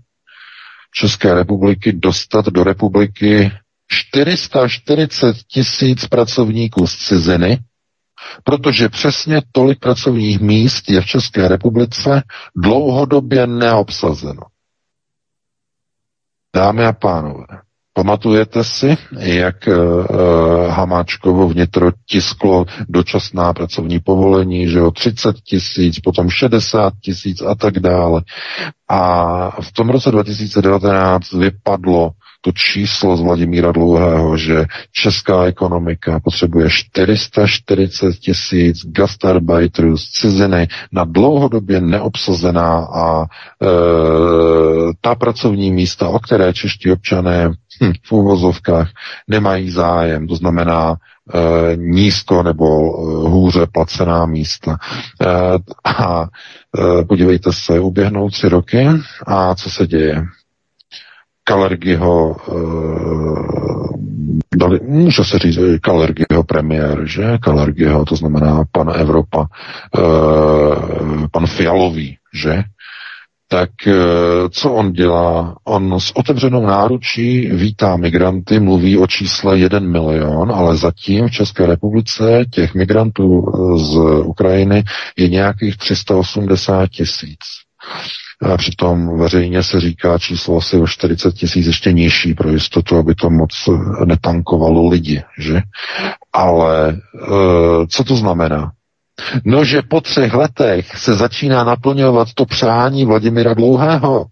České 0.94 1.34
republiky 1.34 1.92
dostat 1.92 2.46
do 2.46 2.64
republiky 2.64 3.52
440 3.90 5.36
tisíc 5.36 6.06
pracovníků 6.06 6.86
z 6.86 6.96
ciziny, 6.96 7.58
protože 8.44 8.88
přesně 8.88 9.42
tolik 9.52 9.78
pracovních 9.78 10.40
míst 10.40 10.90
je 10.90 11.00
v 11.00 11.06
České 11.06 11.48
republice 11.48 12.22
dlouhodobě 12.56 13.46
neobsazeno. 13.46 14.42
Dámy 16.56 16.84
a 16.86 16.92
pánové, 16.92 17.46
pamatujete 17.92 18.64
si, 18.64 18.96
jak 19.18 19.56
uh, 19.68 20.06
Hamáčkovo 20.70 21.48
vnitro 21.48 21.90
tisklo 22.06 22.64
dočasná 22.88 23.52
pracovní 23.52 23.98
povolení, 24.00 24.68
že 24.68 24.82
o 24.82 24.90
30 24.90 25.36
tisíc, 25.40 26.00
potom 26.00 26.30
60 26.30 26.92
tisíc 27.00 27.42
a 27.42 27.54
tak 27.54 27.78
dále. 27.78 28.22
A 28.88 29.60
v 29.62 29.72
tom 29.72 29.88
roce 29.90 30.10
2019 30.10 31.32
vypadlo 31.32 32.10
to 32.40 32.52
číslo 32.52 33.16
z 33.16 33.20
Vladimíra 33.20 33.72
Dlouhého, 33.72 34.36
že 34.36 34.64
česká 34.92 35.44
ekonomika 35.44 36.20
potřebuje 36.20 36.70
440 36.70 38.12
tisíc 38.16 38.86
gastarbeiterů 38.86 39.96
z 39.98 40.10
ciziny 40.10 40.68
na 40.92 41.04
dlouhodobě 41.04 41.80
neobsazená 41.80 42.78
a 42.94 43.22
e, 43.22 43.26
ta 45.00 45.14
pracovní 45.14 45.72
místa, 45.72 46.08
o 46.08 46.18
které 46.18 46.52
čeští 46.52 46.92
občané 46.92 47.48
hm, 47.82 47.92
v 48.04 48.12
úvozovkách 48.12 48.88
nemají 49.28 49.70
zájem, 49.70 50.26
to 50.28 50.36
znamená 50.36 50.94
e, 50.94 51.76
nízko 51.76 52.42
nebo 52.42 52.66
e, 52.66 53.28
hůře 53.28 53.66
placená 53.72 54.26
místa. 54.26 54.76
E, 55.20 55.26
a 55.84 56.22
e, 56.22 57.04
podívejte 57.04 57.52
se, 57.52 57.80
uběhnou 57.80 58.30
tři 58.30 58.48
roky 58.48 58.86
a 59.26 59.54
co 59.54 59.70
se 59.70 59.86
děje? 59.86 60.24
Kalergiho, 61.50 62.36
uh, 62.48 63.88
dali, 64.56 64.80
může 64.82 65.24
se 65.24 65.38
říct 65.38 65.58
Kalergiho 65.82 66.44
premiér, 66.46 67.02
že? 67.06 67.38
Kalergiho, 67.38 68.04
to 68.04 68.16
znamená 68.16 68.64
pan 68.72 68.92
Evropa, 68.94 69.46
uh, 69.98 71.26
pan 71.32 71.46
Fialový, 71.46 72.16
že? 72.34 72.62
tak 73.52 73.70
co 74.50 74.72
on 74.72 74.92
dělá? 74.92 75.56
On 75.64 76.00
s 76.00 76.16
otevřenou 76.16 76.66
náručí 76.66 77.46
vítá 77.52 77.96
migranty, 77.96 78.60
mluví 78.60 78.98
o 78.98 79.06
čísle 79.06 79.58
1 79.58 79.78
milion, 79.78 80.52
ale 80.52 80.76
zatím 80.76 81.28
v 81.28 81.30
České 81.30 81.66
republice 81.66 82.44
těch 82.50 82.74
migrantů 82.74 83.42
z 83.76 83.96
Ukrajiny 84.24 84.84
je 85.16 85.28
nějakých 85.28 85.76
380 85.76 86.86
tisíc. 86.86 87.38
A 88.42 88.56
přitom 88.56 89.18
veřejně 89.18 89.62
se 89.62 89.80
říká 89.80 90.18
číslo 90.18 90.56
asi 90.56 90.76
o 90.76 90.86
40 90.86 91.32
tisíc 91.34 91.66
ještě 91.66 91.92
nižší 91.92 92.34
pro 92.34 92.48
jistotu, 92.50 92.96
aby 92.96 93.14
to 93.14 93.30
moc 93.30 93.68
netankovalo 94.04 94.88
lidi, 94.88 95.22
že? 95.38 95.60
Ale 96.32 96.88
e, 96.88 96.96
co 97.86 98.04
to 98.04 98.16
znamená? 98.16 98.72
No, 99.44 99.64
že 99.64 99.82
po 99.82 100.00
třech 100.00 100.34
letech 100.34 100.96
se 100.98 101.14
začíná 101.14 101.64
naplňovat 101.64 102.28
to 102.34 102.46
přání 102.46 103.04
Vladimira 103.04 103.54
Dlouhého. 103.54 104.26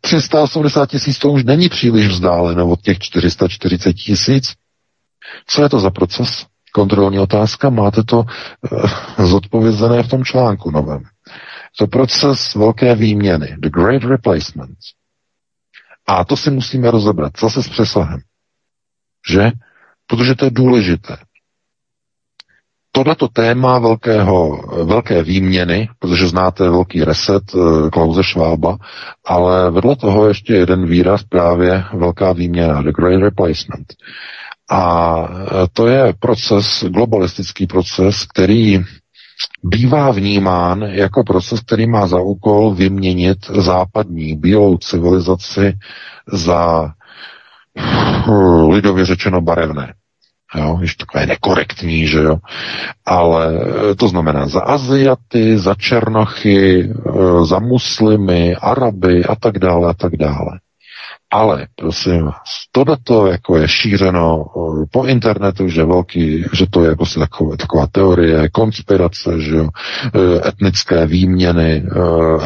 380 0.00 0.90
tisíc 0.90 1.18
to 1.18 1.30
už 1.30 1.44
není 1.44 1.68
příliš 1.68 2.06
vzdáleno 2.06 2.68
od 2.68 2.80
těch 2.80 2.98
440 2.98 3.92
tisíc. 3.92 4.52
Co 5.46 5.62
je 5.62 5.68
to 5.68 5.80
za 5.80 5.90
proces? 5.90 6.46
kontrolní 6.74 7.18
otázka, 7.18 7.70
máte 7.70 8.02
to 8.02 8.18
uh, 8.18 8.90
zodpovězené 9.26 10.02
v 10.02 10.08
tom 10.08 10.24
článku 10.24 10.70
novém. 10.70 11.02
To 11.78 11.86
proces 11.86 12.54
velké 12.54 12.94
výměny, 12.94 13.56
the 13.58 13.70
great 13.70 14.02
replacement. 14.04 14.78
A 16.06 16.24
to 16.24 16.36
si 16.36 16.50
musíme 16.50 16.90
rozebrat 16.90 17.32
zase 17.40 17.62
s 17.62 17.68
přesahem. 17.68 18.20
Že? 19.30 19.50
Protože 20.06 20.34
to 20.34 20.44
je 20.44 20.50
důležité. 20.50 21.16
Tohleto 22.92 23.28
téma 23.28 23.78
velkého, 23.78 24.62
velké 24.84 25.22
výměny, 25.22 25.88
protože 25.98 26.26
znáte 26.28 26.64
velký 26.70 27.04
reset 27.04 27.42
eh, 27.54 27.90
Klauze 27.90 28.22
Schwaba, 28.24 28.76
ale 29.26 29.70
vedle 29.70 29.96
toho 29.96 30.28
ještě 30.28 30.54
jeden 30.54 30.86
výraz 30.86 31.22
právě 31.22 31.84
velká 31.94 32.32
výměna, 32.32 32.82
the 32.82 32.92
great 32.92 33.20
replacement. 33.22 33.94
A 34.70 35.14
eh, 35.30 35.66
to 35.72 35.86
je 35.86 36.14
proces, 36.20 36.84
globalistický 36.88 37.66
proces, 37.66 38.26
který 38.26 38.78
bývá 39.62 40.10
vnímán 40.10 40.82
jako 40.82 41.24
proces, 41.24 41.60
který 41.60 41.86
má 41.86 42.06
za 42.06 42.20
úkol 42.20 42.74
vyměnit 42.74 43.38
západní 43.46 44.36
bílou 44.36 44.78
civilizaci 44.78 45.78
za 46.32 46.90
hm, 48.28 48.70
lidově 48.70 49.06
řečeno 49.06 49.40
barevné. 49.40 49.94
Jo, 50.56 50.78
ještě 50.80 51.06
takové 51.06 51.26
nekorektní, 51.26 52.06
že 52.06 52.18
jo. 52.18 52.36
Ale 53.06 53.60
to 53.96 54.08
znamená 54.08 54.46
za 54.48 54.60
Aziaty, 54.60 55.58
za 55.58 55.74
Černochy, 55.74 56.90
eh, 56.90 57.44
za 57.44 57.58
muslimy, 57.58 58.56
Araby 58.56 59.24
a 59.24 59.34
tak 59.34 59.58
dále 59.58 59.90
a 59.90 59.94
tak 59.94 60.16
dále. 60.16 60.60
Ale, 61.30 61.66
prosím 61.76 62.24
vás, 62.24 62.64
tohleto 62.72 63.26
jako 63.26 63.56
je 63.56 63.68
šířeno 63.68 64.44
eh, 64.46 64.86
po 64.92 65.04
internetu, 65.04 65.68
že 65.68 65.84
velký, 65.84 66.44
že 66.52 66.66
to 66.70 66.84
je 66.84 66.96
si 67.04 67.18
takové, 67.18 67.56
taková 67.56 67.86
teorie, 67.86 68.48
konspirace, 68.50 69.40
že 69.40 69.56
jo, 69.56 69.68
eh, 70.04 70.48
etnické 70.48 71.06
výměny 71.06 71.84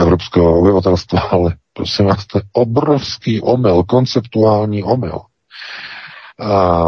evropského 0.01 0.59
obyvatelstva, 0.61 1.21
ale 1.31 1.57
prosím 1.73 2.07
vás, 2.07 2.27
to 2.27 2.39
je 2.39 2.43
obrovský 2.53 3.41
omyl, 3.41 3.83
konceptuální 3.83 4.83
omyl. 4.83 5.21
A 6.41 6.85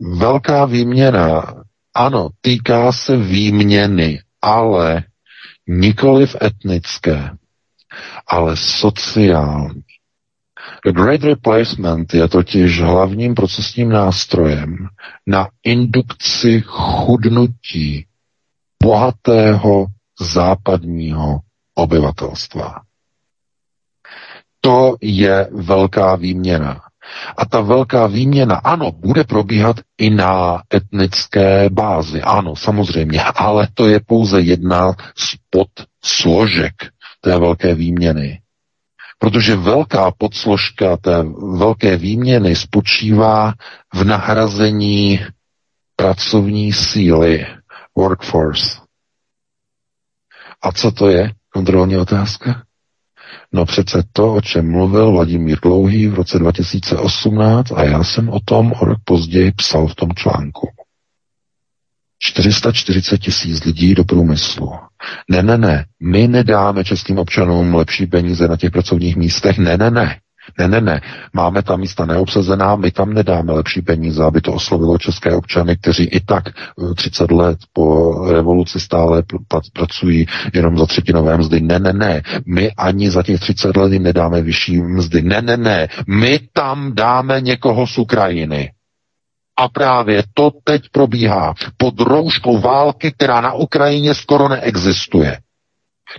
Velká 0.00 0.64
výměna, 0.64 1.54
ano, 1.94 2.28
týká 2.40 2.92
se 2.92 3.16
výměny, 3.16 4.20
ale 4.42 5.04
nikoli 5.68 6.26
v 6.26 6.36
etnické, 6.42 7.30
ale 8.26 8.56
sociální. 8.56 9.82
Great 10.94 11.22
Replacement 11.22 12.14
je 12.14 12.28
totiž 12.28 12.80
hlavním 12.80 13.34
procesním 13.34 13.88
nástrojem 13.88 14.76
na 15.26 15.48
indukci 15.64 16.62
chudnutí 16.66 18.06
bohatého 18.82 19.86
západního 20.20 21.40
obyvatelstva. 21.74 22.80
To 24.60 24.96
je 25.00 25.48
velká 25.52 26.16
výměna. 26.16 26.80
A 27.36 27.44
ta 27.46 27.60
velká 27.60 28.06
výměna, 28.06 28.56
ano, 28.56 28.92
bude 28.92 29.24
probíhat 29.24 29.76
i 29.98 30.10
na 30.10 30.62
etnické 30.74 31.70
bázi. 31.70 32.22
Ano, 32.22 32.56
samozřejmě, 32.56 33.22
ale 33.22 33.68
to 33.74 33.88
je 33.88 34.00
pouze 34.00 34.40
jedna 34.40 34.92
z 35.16 35.34
podsložek 35.50 36.74
té 37.20 37.38
velké 37.38 37.74
výměny. 37.74 38.40
Protože 39.18 39.56
velká 39.56 40.10
podsložka 40.18 40.96
té 40.96 41.22
velké 41.56 41.96
výměny 41.96 42.56
spočívá 42.56 43.54
v 43.94 44.04
nahrazení 44.04 45.20
pracovní 45.96 46.72
síly, 46.72 47.46
workforce. 47.96 48.80
A 50.62 50.72
co 50.72 50.90
to 50.92 51.08
je? 51.08 51.32
Kontrolní 51.52 51.96
otázka? 51.96 52.62
No 53.52 53.64
přece 53.64 54.02
to, 54.12 54.34
o 54.34 54.40
čem 54.40 54.70
mluvil 54.70 55.10
Vladimír 55.12 55.58
Dlouhý 55.62 56.06
v 56.08 56.14
roce 56.14 56.38
2018 56.38 57.72
a 57.72 57.84
já 57.84 58.04
jsem 58.04 58.28
o 58.28 58.40
tom 58.44 58.72
o 58.80 58.84
rok 58.84 58.98
později 59.04 59.52
psal 59.52 59.86
v 59.86 59.94
tom 59.94 60.08
článku. 60.14 60.68
440 62.18 63.18
tisíc 63.18 63.64
lidí 63.64 63.94
do 63.94 64.04
průmyslu. 64.04 64.72
Ne, 65.30 65.42
ne, 65.42 65.58
ne, 65.58 65.84
my 66.02 66.28
nedáme 66.28 66.84
českým 66.84 67.18
občanům 67.18 67.74
lepší 67.74 68.06
peníze 68.06 68.48
na 68.48 68.56
těch 68.56 68.70
pracovních 68.70 69.16
místech. 69.16 69.58
Ne, 69.58 69.76
ne, 69.76 69.90
ne. 69.90 70.16
Ne, 70.58 70.68
ne, 70.68 70.80
ne. 70.80 71.00
Máme 71.32 71.62
tam 71.62 71.80
místa 71.80 72.06
neobsazená, 72.06 72.76
my 72.76 72.90
tam 72.90 73.14
nedáme 73.14 73.52
lepší 73.52 73.82
peníze, 73.82 74.24
aby 74.24 74.40
to 74.40 74.52
oslovilo 74.52 74.98
české 74.98 75.34
občany, 75.36 75.76
kteří 75.76 76.04
i 76.04 76.20
tak 76.20 76.44
30 76.96 77.30
eh, 77.30 77.34
let 77.34 77.58
po 77.72 78.14
revoluci 78.32 78.80
stále 78.80 79.20
pr- 79.20 79.60
pracují 79.72 80.26
jenom 80.54 80.78
za 80.78 80.86
třetinové 80.86 81.36
mzdy. 81.36 81.60
Ne, 81.60 81.78
ne, 81.78 81.92
ne. 81.92 82.22
My 82.46 82.72
ani 82.72 83.10
za 83.10 83.22
těch 83.22 83.40
30 83.40 83.76
let 83.76 83.92
jim 83.92 84.02
nedáme 84.02 84.42
vyšší 84.42 84.82
mzdy. 84.82 85.22
Ne, 85.22 85.42
ne, 85.42 85.56
ne. 85.56 85.88
My 86.06 86.40
tam 86.52 86.94
dáme 86.94 87.40
někoho 87.40 87.86
z 87.86 87.98
Ukrajiny. 87.98 88.70
A 89.58 89.68
právě 89.68 90.22
to 90.34 90.50
teď 90.64 90.82
probíhá 90.92 91.54
pod 91.76 92.00
rouškou 92.00 92.58
války, 92.58 93.12
která 93.12 93.40
na 93.40 93.52
Ukrajině 93.52 94.14
skoro 94.14 94.48
neexistuje 94.48 95.38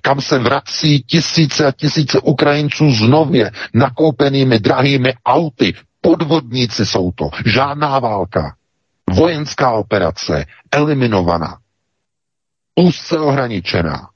kam 0.02 0.21
se 0.21 0.39
vrací 0.39 1.04
tisíce 1.04 1.65
a 1.65 1.71
tisíce 1.71 2.19
Ukrajinců 2.19 2.91
s 2.91 3.02
nově 3.02 3.52
nakoupenými 3.73 4.60
drahými 4.60 5.13
auty. 5.25 5.73
Podvodníci 6.02 6.86
jsou 6.86 7.12
to. 7.12 7.30
Žádná 7.45 7.99
válka. 7.99 8.56
Vojenská 9.10 9.71
operace. 9.71 10.45
Eliminovaná. 10.71 11.58
Úzce 12.75 13.19
ohraničená. 13.19 14.10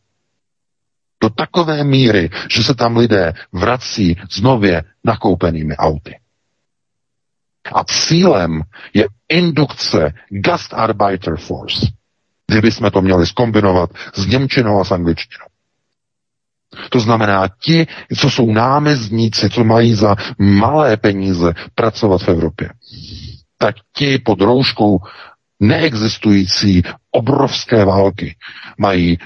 Do 1.23 1.29
takové 1.29 1.83
míry, 1.83 2.29
že 2.49 2.63
se 2.63 2.75
tam 2.75 2.97
lidé 2.97 3.33
vrací 3.53 4.15
s 4.29 4.41
nově 4.41 4.83
nakoupenými 5.03 5.75
auty. 5.77 6.19
A 7.75 7.83
cílem 7.83 8.61
je 8.93 9.07
indukce 9.29 10.13
Gastarbeiter 10.29 11.37
Force. 11.37 11.87
Kdybychom 12.47 12.91
to 12.91 13.01
měli 13.01 13.25
skombinovat 13.25 13.89
s 14.13 14.27
Němčinou 14.27 14.79
a 14.79 14.83
s 14.83 14.91
angličtinou. 14.91 15.45
To 16.89 16.99
znamená, 16.99 17.47
ti, 17.47 17.87
co 18.17 18.29
jsou 18.29 18.51
námezníci, 18.51 19.49
co 19.49 19.63
mají 19.63 19.93
za 19.95 20.15
malé 20.37 20.97
peníze 20.97 21.53
pracovat 21.75 22.21
v 22.21 22.27
Evropě, 22.27 22.69
tak 23.57 23.75
ti 23.95 24.17
pod 24.19 24.41
rouškou 24.41 24.99
neexistující 25.59 26.83
obrovské 27.11 27.85
války 27.85 28.35
mají 28.77 29.13
e, 29.13 29.17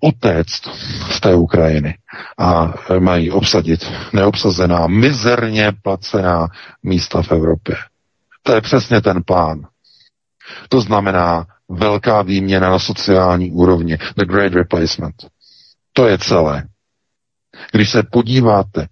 utéct 0.00 0.66
z 1.10 1.20
té 1.20 1.34
Ukrajiny 1.34 1.98
a 2.38 2.74
e, 2.90 3.00
mají 3.00 3.30
obsadit 3.30 3.92
neobsazená, 4.12 4.86
mizerně 4.86 5.72
placená 5.82 6.48
místa 6.82 7.22
v 7.22 7.32
Evropě. 7.32 7.76
To 8.42 8.52
je 8.52 8.60
přesně 8.60 9.00
ten 9.00 9.22
plán. 9.22 9.66
To 10.68 10.80
znamená 10.80 11.46
velká 11.68 12.22
výměna 12.22 12.70
na 12.70 12.78
sociální 12.78 13.50
úrovni, 13.50 13.98
the 14.16 14.24
great 14.24 14.52
replacement. 14.52 15.14
To 15.92 16.06
je 16.06 16.18
celé. 16.18 16.64
Když 17.72 17.90
se 17.90 18.02
podíváte 18.02 18.86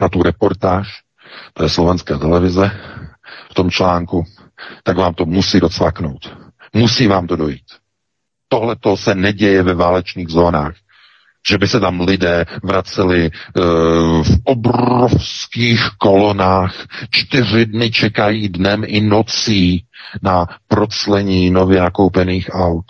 na 0.00 0.08
tu 0.08 0.22
reportáž, 0.22 1.02
to 1.54 1.62
je 1.62 1.68
slovenská 1.68 2.18
televize, 2.18 2.70
v 3.50 3.54
tom 3.54 3.70
článku, 3.70 4.24
tak 4.82 4.96
vám 4.96 5.14
to 5.14 5.24
musí 5.24 5.60
docvaknout. 5.60 6.36
Musí 6.72 7.06
vám 7.06 7.26
to 7.26 7.36
dojít. 7.36 7.66
Tohle 8.48 8.76
to 8.76 8.96
se 8.96 9.14
neděje 9.14 9.62
ve 9.62 9.74
válečných 9.74 10.28
zónách 10.28 10.74
že 11.48 11.58
by 11.58 11.68
se 11.68 11.80
tam 11.80 12.00
lidé 12.00 12.44
vraceli 12.62 13.26
e, 13.26 13.30
v 14.22 14.38
obrovských 14.44 15.80
kolonách, 15.98 16.74
čtyři 17.10 17.66
dny 17.66 17.90
čekají 17.90 18.48
dnem 18.48 18.82
i 18.86 19.00
nocí 19.00 19.84
na 20.22 20.46
proclení 20.68 21.50
nově 21.50 21.80
nakoupených 21.80 22.50
aut. 22.52 22.84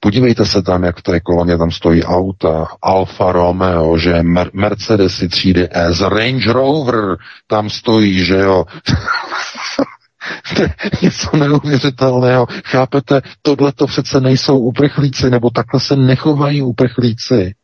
Podívejte 0.00 0.46
se 0.46 0.62
tam, 0.62 0.82
jak 0.82 0.98
v 0.98 1.02
té 1.02 1.20
koloně 1.20 1.58
tam 1.58 1.70
stojí 1.70 2.04
auta, 2.04 2.66
Alfa 2.82 3.32
Romeo, 3.32 3.98
že 3.98 4.12
Mer- 4.12 4.50
Mercedesy 4.52 5.28
třídy 5.28 5.68
S, 5.70 6.00
Range 6.00 6.52
Rover 6.52 7.16
tam 7.46 7.70
stojí, 7.70 8.24
že 8.24 8.36
jo. 8.36 8.64
něco 11.02 11.36
neuvěřitelného. 11.36 12.46
Chápete, 12.64 13.22
tohle 13.42 13.72
to 13.72 13.86
přece 13.86 14.20
nejsou 14.20 14.58
uprchlíci, 14.58 15.30
nebo 15.30 15.50
takhle 15.50 15.80
se 15.80 15.96
nechovají 15.96 16.62
uprchlíci. 16.62 17.54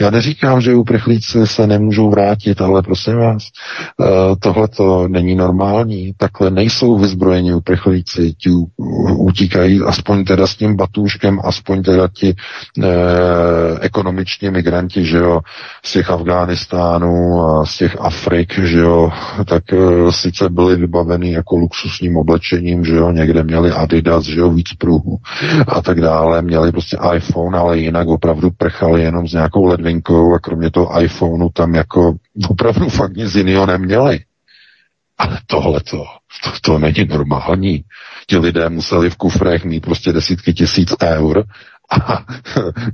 Já 0.00 0.10
neříkám, 0.10 0.60
že 0.60 0.74
uprchlíci 0.74 1.46
se 1.46 1.66
nemůžou 1.66 2.10
vrátit, 2.10 2.60
ale 2.60 2.82
prosím 2.82 3.16
vás, 3.16 3.42
eh, 3.42 4.04
tohle 4.40 4.68
to 4.68 5.08
není 5.08 5.34
normální. 5.34 6.12
Takhle 6.16 6.50
nejsou 6.50 6.98
vyzbrojeni 6.98 7.54
uprchlíci, 7.54 8.32
ti 8.32 8.50
utíkají 9.16 9.80
aspoň 9.80 10.24
teda 10.24 10.46
s 10.46 10.56
tím 10.56 10.76
batůžkem, 10.76 11.40
aspoň 11.44 11.82
teda 11.82 12.08
ti 12.08 12.34
eh, 12.82 12.88
ekonomiční 13.80 14.50
migranti, 14.50 15.04
že 15.04 15.16
jo, 15.16 15.40
z 15.84 15.92
těch 15.92 16.10
Afghánistánů 16.10 17.40
a 17.42 17.66
z 17.66 17.76
těch 17.76 17.96
Afrik, 18.00 18.58
že 18.58 18.78
jo, 18.78 19.10
tak 19.44 19.62
eh, 19.72 20.12
sice 20.12 20.48
byli 20.48 20.76
vybaveni 20.76 21.32
jako 21.32 21.56
luxusním 21.56 22.16
oblečením, 22.16 22.84
že 22.84 22.94
jo, 22.94 23.10
někde 23.10 23.42
měli 23.42 23.72
Adidas, 23.72 24.24
že 24.24 24.40
jo, 24.40 24.50
víc 24.50 24.72
pruhů 24.78 25.18
a 25.68 25.82
tak 25.82 26.00
dále, 26.00 26.42
měli 26.42 26.72
prostě 26.72 26.96
iPhone, 27.14 27.58
ale 27.58 27.78
jinak 27.78 28.08
opravdu 28.08 28.50
prchali 28.50 29.02
jenom 29.02 29.28
s 29.28 29.32
nějakou 29.32 29.68
ledvinkou 29.88 30.34
a 30.34 30.38
kromě 30.38 30.70
toho 30.70 31.02
iPhoneu 31.02 31.48
tam 31.48 31.74
jako 31.74 32.14
opravdu 32.48 32.88
fakt 32.88 33.16
nic 33.16 33.34
jiného 33.34 33.66
neměli. 33.66 34.20
Ale 35.18 35.38
tohle 35.46 35.80
to, 35.80 36.04
to 36.62 36.78
není 36.78 37.04
normální. 37.08 37.84
Ti 38.26 38.38
lidé 38.38 38.68
museli 38.68 39.10
v 39.10 39.16
kufrech 39.16 39.64
mít 39.64 39.80
prostě 39.80 40.12
desítky 40.12 40.54
tisíc 40.54 40.94
eur 41.02 41.44
a 41.90 42.24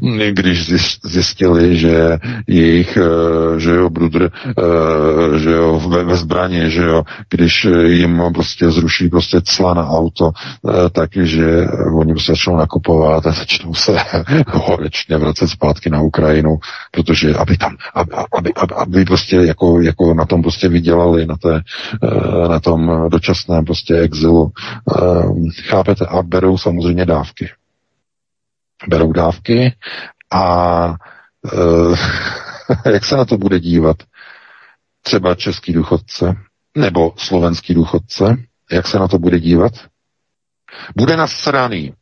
když 0.30 0.66
zjistili, 1.04 1.76
že 1.76 2.18
jejich, 2.46 2.96
eh, 2.96 3.60
že 3.60 3.70
jo, 3.70 3.90
brudr, 3.90 4.30
eh, 4.48 5.38
že 5.38 5.50
jo, 5.50 5.80
ve, 5.88 6.04
ve 6.04 6.16
zbraně, 6.16 6.70
že 6.70 6.82
jo, 6.82 7.02
když 7.30 7.64
jim 7.86 8.22
prostě 8.34 8.70
zruší 8.70 9.08
prostě 9.08 9.40
cla 9.44 9.74
na 9.74 9.88
auto, 9.88 10.30
eh, 10.68 10.90
takže 10.90 11.66
oni 11.94 12.12
prostě 12.12 12.32
začnou 12.32 12.56
nakupovat 12.56 13.26
a 13.26 13.32
začnou 13.32 13.74
se 13.74 13.96
horečně 14.46 15.16
vracet 15.16 15.48
zpátky 15.48 15.90
na 15.90 16.00
Ukrajinu, 16.00 16.58
protože 16.90 17.34
aby 17.34 17.56
tam, 17.56 17.76
aby, 17.94 18.12
aby, 18.38 18.52
aby, 18.56 18.74
aby 18.74 19.04
prostě 19.04 19.36
jako, 19.36 19.80
jako 19.80 20.14
na 20.14 20.24
tom 20.24 20.42
prostě 20.42 20.68
vydělali, 20.68 21.26
na, 21.26 21.36
té, 21.36 21.60
na 22.48 22.60
tom 22.60 23.08
dočasném 23.08 23.64
prostě 23.64 23.94
exilu. 23.94 24.52
Chápete? 25.68 26.06
A 26.06 26.22
berou 26.22 26.58
samozřejmě 26.58 27.06
dávky 27.06 27.48
berou 28.88 29.12
dávky 29.12 29.76
a 30.32 30.94
e, 32.86 32.90
jak 32.90 33.04
se 33.04 33.16
na 33.16 33.24
to 33.24 33.38
bude 33.38 33.60
dívat? 33.60 33.96
Třeba 35.02 35.34
český 35.34 35.72
důchodce 35.72 36.36
nebo 36.76 37.12
slovenský 37.16 37.74
důchodce, 37.74 38.36
jak 38.70 38.86
se 38.86 38.98
na 38.98 39.08
to 39.08 39.18
bude 39.18 39.40
dívat? 39.40 39.72
Bude 40.96 41.16
nasraný 41.16 41.94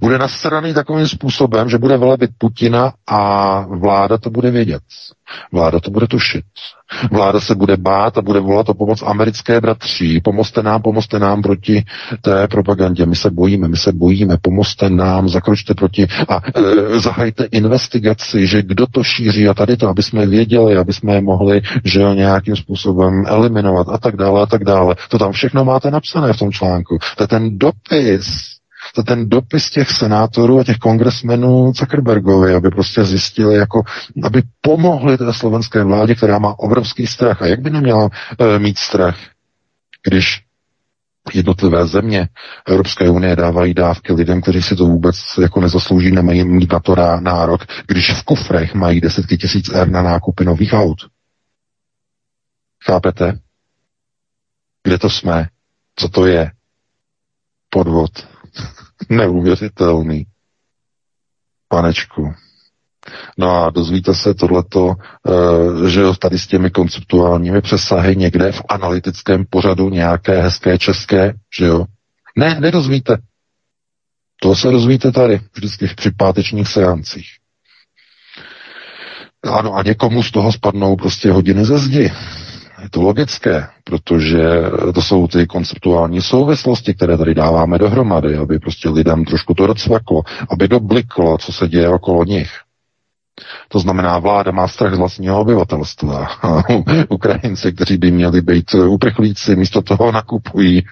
bude 0.00 0.18
nasraný 0.18 0.74
takovým 0.74 1.08
způsobem, 1.08 1.68
že 1.68 1.78
bude 1.78 1.96
velebit 1.96 2.30
Putina 2.38 2.92
a 3.08 3.60
vláda 3.60 4.18
to 4.18 4.30
bude 4.30 4.50
vědět. 4.50 4.82
Vláda 5.52 5.80
to 5.80 5.90
bude 5.90 6.06
tušit. 6.06 6.44
Vláda 7.10 7.40
se 7.40 7.54
bude 7.54 7.76
bát 7.76 8.18
a 8.18 8.22
bude 8.22 8.40
volat 8.40 8.68
o 8.68 8.74
pomoc 8.74 9.02
americké 9.02 9.60
bratří. 9.60 10.20
Pomozte 10.20 10.62
nám, 10.62 10.82
pomozte 10.82 11.18
nám 11.18 11.42
proti 11.42 11.84
té 12.20 12.48
propagandě. 12.48 13.06
My 13.06 13.16
se 13.16 13.30
bojíme, 13.30 13.68
my 13.68 13.76
se 13.76 13.92
bojíme, 13.92 14.36
pomozte 14.42 14.90
nám, 14.90 15.28
zakročte 15.28 15.74
proti 15.74 16.06
a 16.28 16.40
e, 16.94 17.00
zahajte 17.00 17.44
investigaci, 17.44 18.46
že 18.46 18.62
kdo 18.62 18.86
to 18.86 19.04
šíří 19.04 19.48
a 19.48 19.54
tady 19.54 19.76
to, 19.76 19.88
aby 19.88 20.02
jsme 20.02 20.26
věděli, 20.26 20.76
aby 20.76 20.92
jsme 20.92 21.14
je 21.14 21.20
mohli, 21.20 21.60
že 21.84 22.00
nějakým 22.14 22.56
způsobem 22.56 23.24
eliminovat 23.26 23.86
a 23.90 23.98
tak 23.98 24.16
dále 24.16 24.42
a 24.42 24.46
tak 24.46 24.64
dále. 24.64 24.94
To 25.08 25.18
tam 25.18 25.32
všechno 25.32 25.64
máte 25.64 25.90
napsané 25.90 26.32
v 26.32 26.38
tom 26.38 26.52
článku. 26.52 26.98
To 27.16 27.22
je 27.22 27.28
ten 27.28 27.58
dopis 27.58 28.59
to 28.94 29.02
ten 29.02 29.28
dopis 29.28 29.70
těch 29.70 29.90
senátorů 29.90 30.58
a 30.58 30.64
těch 30.64 30.78
kongresmenů 30.78 31.72
Zuckerbergovi, 31.72 32.54
aby 32.54 32.70
prostě 32.70 33.04
zjistili, 33.04 33.56
jako, 33.56 33.82
aby 34.22 34.42
pomohli 34.60 35.18
té 35.18 35.32
slovenské 35.32 35.84
vládě, 35.84 36.14
která 36.14 36.38
má 36.38 36.58
obrovský 36.58 37.06
strach. 37.06 37.42
A 37.42 37.46
jak 37.46 37.60
by 37.60 37.70
neměla 37.70 38.08
e, 38.38 38.58
mít 38.58 38.78
strach, 38.78 39.16
když 40.02 40.42
jednotlivé 41.34 41.86
země 41.86 42.28
Evropské 42.66 43.10
unie 43.10 43.36
dávají 43.36 43.74
dávky 43.74 44.12
lidem, 44.12 44.42
kteří 44.42 44.62
si 44.62 44.76
to 44.76 44.86
vůbec 44.86 45.16
jako 45.40 45.60
nezaslouží, 45.60 46.10
nemají 46.10 46.44
mít 46.44 46.72
na 46.72 46.80
to 46.80 46.96
nárok, 47.20 47.60
když 47.86 48.12
v 48.12 48.22
kufrech 48.22 48.74
mají 48.74 49.00
desítky 49.00 49.36
tisíc 49.36 49.70
eur 49.72 49.88
na 49.88 50.02
nákupy 50.02 50.44
nových 50.44 50.72
aut. 50.72 50.98
Chápete? 52.84 53.38
Kde 54.82 54.98
to 54.98 55.10
jsme? 55.10 55.46
Co 55.96 56.08
to 56.08 56.26
je? 56.26 56.50
Podvod. 57.70 58.29
Neuvěřitelný. 59.08 60.26
Panečku. 61.68 62.34
No 63.38 63.64
a 63.64 63.70
dozvíte 63.70 64.14
se 64.14 64.34
tohleto, 64.34 64.94
eh, 64.94 65.88
že 65.88 66.02
tady 66.18 66.38
s 66.38 66.46
těmi 66.46 66.70
konceptuálními 66.70 67.60
přesahy 67.60 68.16
někde 68.16 68.52
v 68.52 68.62
analytickém 68.68 69.44
pořadu 69.50 69.90
nějaké 69.90 70.42
hezké 70.42 70.78
české, 70.78 71.34
že 71.58 71.64
jo? 71.64 71.84
Ne, 72.36 72.60
nedozvíte. 72.60 73.18
To 74.42 74.56
se 74.56 74.70
dozvíte 74.70 75.12
tady, 75.12 75.40
vždycky 75.54 75.86
při 75.86 76.10
pátečních 76.10 76.68
seancích. 76.68 77.28
Ano, 79.42 79.74
a 79.74 79.82
někomu 79.82 80.22
z 80.22 80.30
toho 80.30 80.52
spadnou 80.52 80.96
prostě 80.96 81.30
hodiny 81.32 81.64
ze 81.64 81.78
zdi. 81.78 82.12
Je 82.82 82.90
to 82.90 83.02
logické, 83.02 83.66
protože 83.84 84.40
to 84.94 85.02
jsou 85.02 85.26
ty 85.28 85.46
konceptuální 85.46 86.22
souvislosti, 86.22 86.94
které 86.94 87.18
tady 87.18 87.34
dáváme 87.34 87.78
dohromady, 87.78 88.36
aby 88.36 88.58
prostě 88.58 88.88
lidem 88.88 89.24
trošku 89.24 89.54
to 89.54 89.66
docvaklo, 89.66 90.22
aby 90.50 90.68
dobliklo, 90.68 91.38
co 91.38 91.52
se 91.52 91.68
děje 91.68 91.88
okolo 91.88 92.24
nich. 92.24 92.50
To 93.68 93.78
znamená, 93.78 94.18
vláda 94.18 94.52
má 94.52 94.68
strach 94.68 94.94
z 94.94 94.98
vlastního 94.98 95.40
obyvatelstva. 95.40 96.28
Ukrajinci, 97.08 97.72
kteří 97.72 97.96
by 97.96 98.10
měli 98.10 98.40
být 98.40 98.74
uprchlíci, 98.74 99.56
místo 99.56 99.82
toho 99.82 100.12
nakupují 100.12 100.82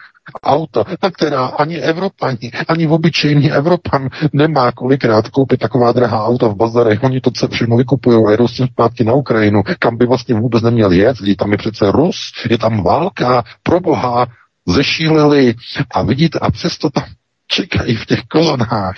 auta, 0.43 0.85
která 1.13 1.47
ani 1.47 1.77
Evropani, 1.77 2.51
ani 2.69 2.89
obyčejný 2.89 3.53
Evropan 3.53 4.09
nemá 4.33 4.73
kolikrát 4.73 5.29
koupit 5.29 5.61
taková 5.61 5.93
drahá 5.93 6.25
auta 6.25 6.49
v 6.49 6.57
bazarech. 6.57 7.03
Oni 7.03 7.21
to 7.21 7.31
všechno 7.51 7.77
vykupují 7.77 8.25
a 8.27 8.31
jedou 8.31 8.49
s 8.49 8.53
tím 8.53 8.67
zpátky 8.67 9.05
na 9.05 9.13
Ukrajinu, 9.13 9.63
kam 9.79 9.97
by 9.97 10.07
vlastně 10.07 10.35
vůbec 10.35 10.63
neměli 10.63 10.97
jet. 10.99 11.17
Tam 11.39 11.53
je 11.53 11.59
přece 11.59 11.91
Rus, 11.93 12.17
je 12.51 12.59
tam 12.59 12.83
válka, 12.83 13.45
proboha, 13.63 14.27
zešíleli 14.67 15.55
a 15.91 16.03
vidíte, 16.03 16.39
a 16.39 16.51
přesto 16.51 16.91
tam 16.91 17.05
čekají 17.47 17.97
v 17.97 18.07
těch 18.07 18.23
kolonách. 18.23 18.97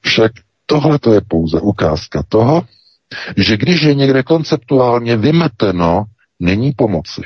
Však 0.00 0.32
tohle 0.66 0.98
to 0.98 1.12
je 1.12 1.20
pouze 1.28 1.60
ukázka 1.60 2.22
toho, 2.28 2.62
že 3.36 3.56
když 3.56 3.82
je 3.82 3.94
někde 3.94 4.22
konceptuálně 4.22 5.16
vymeteno, 5.16 6.04
není 6.40 6.72
pomoci. 6.72 7.22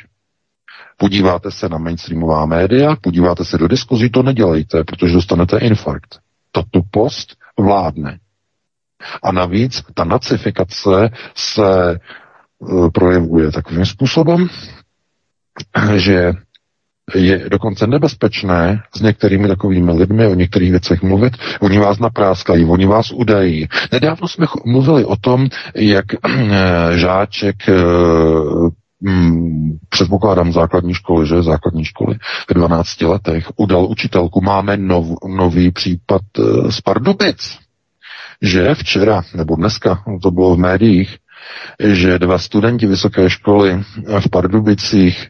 Podíváte 1.01 1.51
se 1.51 1.69
na 1.69 1.79
mainstreamová 1.79 2.47
média, 2.47 2.97
podíváte 3.01 3.45
se 3.45 3.59
do 3.59 3.69
diskuzí, 3.69 4.11
to 4.11 4.23
nedělejte, 4.23 4.85
protože 4.85 5.15
dostanete 5.15 5.59
infarkt. 5.59 6.19
Ta 6.53 6.63
tupost 6.71 7.37
vládne. 7.59 8.19
A 9.23 9.33
navíc 9.33 9.83
ta 9.95 10.05
nacifikace 10.05 11.11
se 11.35 11.91
e, 11.91 11.99
projevuje 12.95 13.51
takovým 13.53 13.87
způsobem, 13.87 14.49
že 15.97 16.33
je 17.15 17.49
dokonce 17.49 17.87
nebezpečné 17.87 18.83
s 18.97 19.01
některými 19.01 19.49
takovými 19.49 19.93
lidmi 19.93 20.27
o 20.27 20.35
některých 20.35 20.71
věcech 20.71 21.03
mluvit. 21.03 21.33
Oni 21.61 21.79
vás 21.79 21.99
napráskají, 21.99 22.65
oni 22.65 22.87
vás 22.87 23.11
udají. 23.11 23.69
Nedávno 23.93 24.29
jsme 24.29 24.47
mluvili 24.65 25.05
o 25.05 25.17
tom, 25.17 25.49
jak 25.75 26.05
e, 26.15 26.19
žáček 26.99 27.57
e, 29.07 29.11
hmm, 29.11 29.79
předpokládám 29.89 30.53
základní 30.53 30.95
školy, 30.95 31.27
že 31.27 31.43
základní 31.43 31.85
školy 31.85 32.19
ve 32.49 32.55
12 32.55 33.01
letech 33.01 33.47
udal 33.57 33.87
učitelku. 33.87 34.41
Máme 34.41 34.77
nov, 34.77 35.07
nový 35.37 35.71
případ 35.71 36.23
uh, 36.39 36.71
z 36.71 36.81
Pardubic, 36.81 37.59
že 38.43 38.75
včera 38.75 39.23
nebo 39.35 39.57
dneska, 39.57 40.03
to 40.23 40.31
bylo 40.31 40.55
v 40.55 40.59
médiích, 40.59 41.17
že 41.85 42.19
dva 42.19 42.39
studenti 42.39 42.87
vysoké 42.87 43.31
školy 43.31 43.83
v 44.21 44.31
Pardubicích 44.31 45.29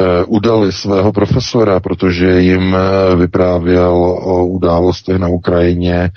uh, 0.00 0.06
udali 0.26 0.72
svého 0.72 1.12
profesora, 1.12 1.80
protože 1.80 2.40
jim 2.40 2.72
uh, 2.74 3.18
vyprávěl 3.20 3.92
o 4.22 4.46
událostech 4.46 5.16
na 5.18 5.28
Ukrajině 5.28 6.10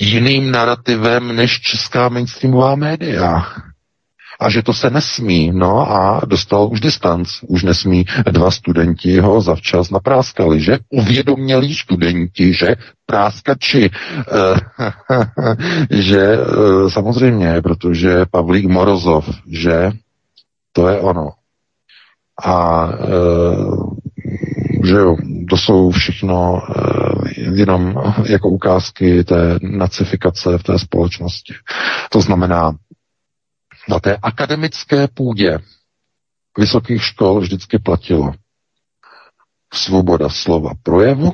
jiným 0.00 0.50
narrativem 0.50 1.36
než 1.36 1.60
česká 1.60 2.08
mainstreamová 2.08 2.74
média 2.74 3.46
a 4.40 4.50
že 4.50 4.62
to 4.62 4.72
se 4.72 4.90
nesmí. 4.90 5.52
No 5.54 5.92
a 5.92 6.20
dostal 6.26 6.68
už 6.72 6.80
distanc. 6.80 7.28
Už 7.48 7.62
nesmí 7.62 8.04
dva 8.30 8.50
studenti 8.50 9.18
ho 9.18 9.40
zavčas 9.40 9.90
napráskali, 9.90 10.60
že 10.60 10.78
uvědomělí 10.90 11.74
studenti, 11.74 12.54
že 12.54 12.76
práskači, 13.06 13.90
eh, 13.90 14.56
že 16.02 16.22
eh, 16.22 16.90
samozřejmě, 16.90 17.62
protože 17.62 18.26
Pavlík 18.30 18.66
Morozov, 18.66 19.30
že 19.50 19.90
to 20.72 20.88
je 20.88 21.00
ono. 21.00 21.30
A 22.44 22.88
eh, 22.92 24.08
že 24.84 24.94
jo, 24.94 25.16
to 25.50 25.56
jsou 25.56 25.90
všechno 25.90 26.62
jenom 27.36 27.94
jako 28.24 28.48
ukázky 28.48 29.24
té 29.24 29.58
nacifikace 29.62 30.58
v 30.58 30.62
té 30.62 30.78
společnosti. 30.78 31.54
To 32.10 32.20
znamená, 32.20 32.72
Na 33.88 34.00
té 34.00 34.16
akademické 34.22 35.08
půdě 35.08 35.58
vysokých 36.58 37.04
škol 37.04 37.40
vždycky 37.40 37.78
platilo 37.78 38.32
svoboda 39.74 40.28
slova 40.28 40.70
projevu 40.82 41.32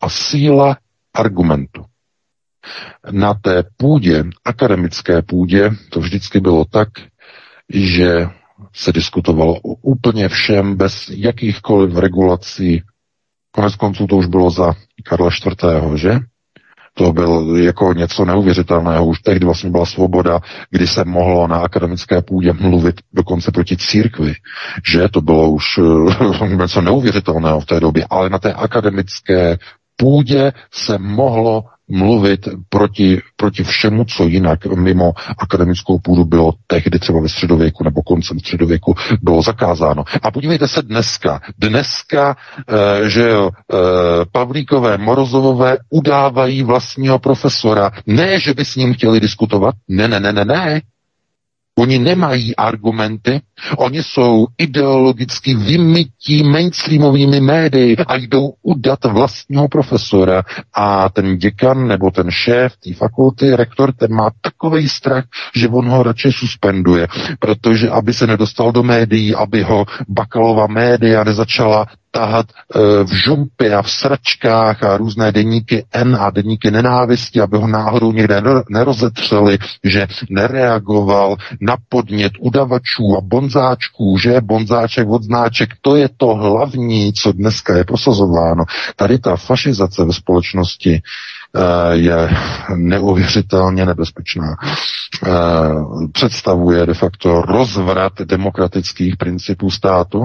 a 0.00 0.08
síla 0.08 0.76
argumentu. 1.14 1.84
Na 3.10 3.34
té 3.34 3.62
půdě, 3.76 4.24
akademické 4.44 5.22
půdě, 5.22 5.70
to 5.90 6.00
vždycky 6.00 6.40
bylo 6.40 6.64
tak, 6.64 6.88
že 7.74 8.26
se 8.74 8.92
diskutovalo 8.92 9.54
o 9.54 9.74
úplně 9.74 10.28
všem, 10.28 10.76
bez 10.76 11.08
jakýchkoliv 11.08 11.96
regulací. 11.96 12.82
Konec 13.50 13.76
konců 13.76 14.06
to 14.06 14.16
už 14.16 14.26
bylo 14.26 14.50
za 14.50 14.74
Karla 15.04 15.30
IV., 15.30 15.94
že? 15.94 16.18
To 16.98 17.12
byl 17.12 17.56
jako 17.56 17.92
něco 17.92 18.24
neuvěřitelného. 18.24 19.06
Už 19.06 19.18
tehdy 19.18 19.44
vlastně 19.44 19.70
byla 19.70 19.86
svoboda, 19.86 20.40
kdy 20.70 20.86
se 20.86 21.04
mohlo 21.04 21.46
na 21.46 21.56
akademické 21.56 22.22
půdě 22.22 22.52
mluvit 22.52 23.00
dokonce 23.12 23.50
proti 23.52 23.76
církvi. 23.76 24.34
Že 24.92 25.08
to 25.08 25.20
bylo 25.20 25.50
už 25.50 25.64
něco 26.58 26.80
neuvěřitelného 26.80 27.60
v 27.60 27.66
té 27.66 27.80
době. 27.80 28.06
Ale 28.10 28.30
na 28.30 28.38
té 28.38 28.52
akademické 28.52 29.58
půdě 29.96 30.52
se 30.72 30.98
mohlo 30.98 31.62
mluvit 31.88 32.48
proti, 32.68 33.20
proti 33.36 33.64
všemu, 33.64 34.04
co 34.04 34.24
jinak 34.24 34.66
mimo 34.66 35.12
akademickou 35.38 35.98
půdu 35.98 36.24
bylo 36.24 36.52
tehdy 36.66 36.98
třeba 36.98 37.20
ve 37.20 37.28
středověku 37.28 37.84
nebo 37.84 38.02
koncem 38.02 38.38
středověku 38.38 38.94
bylo 39.22 39.42
zakázáno. 39.42 40.04
A 40.22 40.30
podívejte 40.30 40.68
se 40.68 40.82
dneska. 40.82 41.40
Dneska, 41.58 42.36
e, 43.04 43.10
že 43.10 43.28
jo, 43.28 43.50
e, 43.50 43.76
Pavlíkové, 44.32 44.98
Morozovové 44.98 45.76
udávají 45.90 46.62
vlastního 46.62 47.18
profesora. 47.18 47.90
Ne, 48.06 48.40
že 48.40 48.54
by 48.54 48.64
s 48.64 48.76
ním 48.76 48.94
chtěli 48.94 49.20
diskutovat. 49.20 49.74
Ne, 49.88 50.08
ne, 50.08 50.20
ne, 50.20 50.32
ne, 50.32 50.44
ne. 50.44 50.80
Oni 51.78 51.98
nemají 51.98 52.56
argumenty, 52.56 53.40
oni 53.78 54.02
jsou 54.02 54.46
ideologicky 54.58 55.54
vymytí 55.54 56.42
mainstreamovými 56.42 57.40
médii 57.40 57.96
a 57.96 58.16
jdou 58.16 58.52
udat 58.62 59.04
vlastního 59.04 59.68
profesora. 59.68 60.42
A 60.74 61.08
ten 61.08 61.36
děkan 61.36 61.88
nebo 61.88 62.10
ten 62.10 62.30
šéf 62.30 62.72
té 62.76 62.94
fakulty, 62.94 63.56
rektor, 63.56 63.92
ten 63.92 64.14
má 64.14 64.30
takový 64.40 64.88
strach, 64.88 65.24
že 65.54 65.68
on 65.68 65.88
ho 65.88 66.02
radši 66.02 66.32
suspenduje, 66.32 67.06
protože 67.38 67.90
aby 67.90 68.14
se 68.14 68.26
nedostal 68.26 68.72
do 68.72 68.82
médií, 68.82 69.34
aby 69.34 69.62
ho 69.62 69.86
bakalová 70.08 70.66
média 70.66 71.24
nezačala 71.24 71.86
tahat 72.10 72.46
e, 72.50 73.04
v 73.04 73.12
žumpy 73.12 73.74
a 73.74 73.82
v 73.82 73.90
sračkách 73.90 74.82
a 74.82 74.96
různé 74.96 75.32
deníky 75.32 75.84
N 75.92 76.16
a 76.20 76.30
deníky 76.30 76.70
nenávisti, 76.70 77.40
aby 77.40 77.56
ho 77.56 77.66
náhodou 77.66 78.12
někde 78.12 78.42
nerozetřeli, 78.70 79.58
že 79.84 80.06
nereagoval 80.30 81.36
na 81.60 81.76
podnět 81.88 82.32
udavačů 82.40 83.16
a 83.18 83.20
bonzáčků, 83.48 84.18
že 84.18 84.40
bonzáček 84.40 85.08
od 85.08 85.22
znáček, 85.22 85.70
to 85.80 85.96
je 85.96 86.08
to 86.16 86.26
hlavní, 86.26 87.12
co 87.12 87.32
dneska 87.32 87.76
je 87.76 87.84
prosazováno. 87.84 88.64
Tady 88.96 89.18
ta 89.18 89.36
fašizace 89.36 90.04
ve 90.04 90.12
společnosti 90.12 91.02
je 91.92 92.30
neuvěřitelně 92.76 93.86
nebezpečná. 93.86 94.56
Eh, 95.26 95.28
představuje 96.12 96.86
de 96.86 96.94
facto 96.94 97.42
rozvrat 97.42 98.12
demokratických 98.22 99.16
principů 99.16 99.70
státu, 99.70 100.24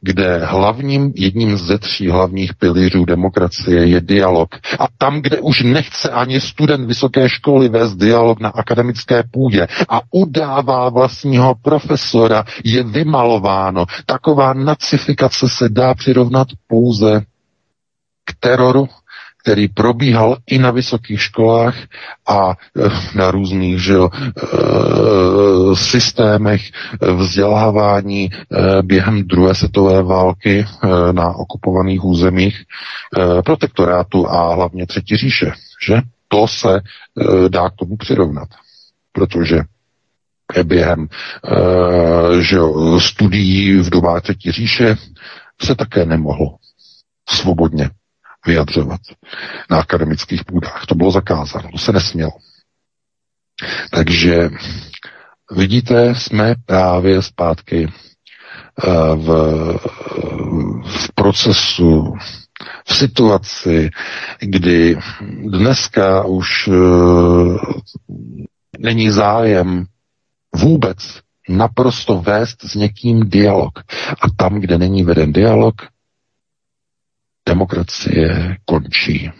kde 0.00 0.44
hlavním, 0.44 1.12
jedním 1.16 1.56
ze 1.56 1.78
tří 1.78 2.08
hlavních 2.08 2.54
pilířů 2.54 3.04
demokracie 3.04 3.86
je 3.86 4.00
dialog. 4.00 4.54
A 4.78 4.84
tam, 4.98 5.20
kde 5.22 5.40
už 5.40 5.62
nechce 5.62 6.10
ani 6.10 6.40
student 6.40 6.86
vysoké 6.86 7.28
školy 7.28 7.68
vést 7.68 7.94
dialog 7.96 8.40
na 8.40 8.48
akademické 8.48 9.22
půdě 9.30 9.66
a 9.88 10.00
udává 10.10 10.88
vlastního 10.88 11.54
profesora, 11.62 12.44
je 12.64 12.82
vymalováno. 12.82 13.84
Taková 14.06 14.52
nacifikace 14.54 15.48
se 15.48 15.68
dá 15.68 15.94
přirovnat 15.94 16.48
pouze 16.66 17.20
k 18.24 18.34
teroru 18.40 18.88
který 19.42 19.68
probíhal 19.68 20.36
i 20.46 20.58
na 20.58 20.70
vysokých 20.70 21.22
školách 21.22 21.76
a 22.28 22.50
eh, 22.50 22.88
na 23.14 23.30
různých 23.30 23.82
že 23.82 23.94
eh, 23.94 24.48
systémech 25.74 26.62
vzdělávání 27.16 28.30
eh, 28.32 28.82
během 28.82 29.22
druhé 29.22 29.54
světové 29.54 30.02
války 30.02 30.66
na 31.12 31.28
okupovaných 31.28 32.04
územích 32.04 32.62
protektorátu 33.44 34.28
a 34.28 34.54
hlavně 34.54 34.86
Třetí 34.86 35.16
říše. 35.16 35.52
Že? 35.86 36.00
To 36.28 36.46
se 36.48 36.80
dá 37.48 37.70
k 37.70 37.74
tomu 37.76 37.96
přirovnat, 37.96 38.48
protože 39.12 39.60
během 40.64 41.08
že 42.40 42.58
studií 42.98 43.78
v 43.78 43.90
dobách 43.90 44.22
Třetí 44.22 44.52
říše 44.52 44.96
se 45.62 45.74
také 45.74 46.04
nemohlo 46.04 46.56
svobodně 47.28 47.90
vyjadřovat 48.46 49.00
na 49.70 49.80
akademických 49.80 50.44
půdách. 50.44 50.86
To 50.86 50.94
bylo 50.94 51.10
zakázáno, 51.10 51.68
to 51.72 51.78
se 51.78 51.92
nesmělo. 51.92 52.32
Takže 53.90 54.50
vidíte, 55.56 56.14
jsme 56.14 56.54
právě 56.66 57.22
zpátky 57.22 57.88
eh, 57.88 58.90
v, 59.16 59.28
v 60.86 61.12
procesu, 61.14 62.14
v 62.88 62.94
situaci, 62.96 63.90
kdy 64.40 64.98
dneska 65.48 66.24
už 66.24 66.68
eh, 66.68 66.72
není 68.78 69.10
zájem 69.10 69.84
vůbec 70.54 71.20
naprosto 71.48 72.18
vést 72.20 72.64
s 72.64 72.74
někým 72.74 73.30
dialog. 73.30 73.78
A 74.22 74.30
tam, 74.36 74.60
kde 74.60 74.78
není 74.78 75.02
veden 75.04 75.32
dialog, 75.32 75.74
demokracie 77.48 78.56
končí. 78.64 79.30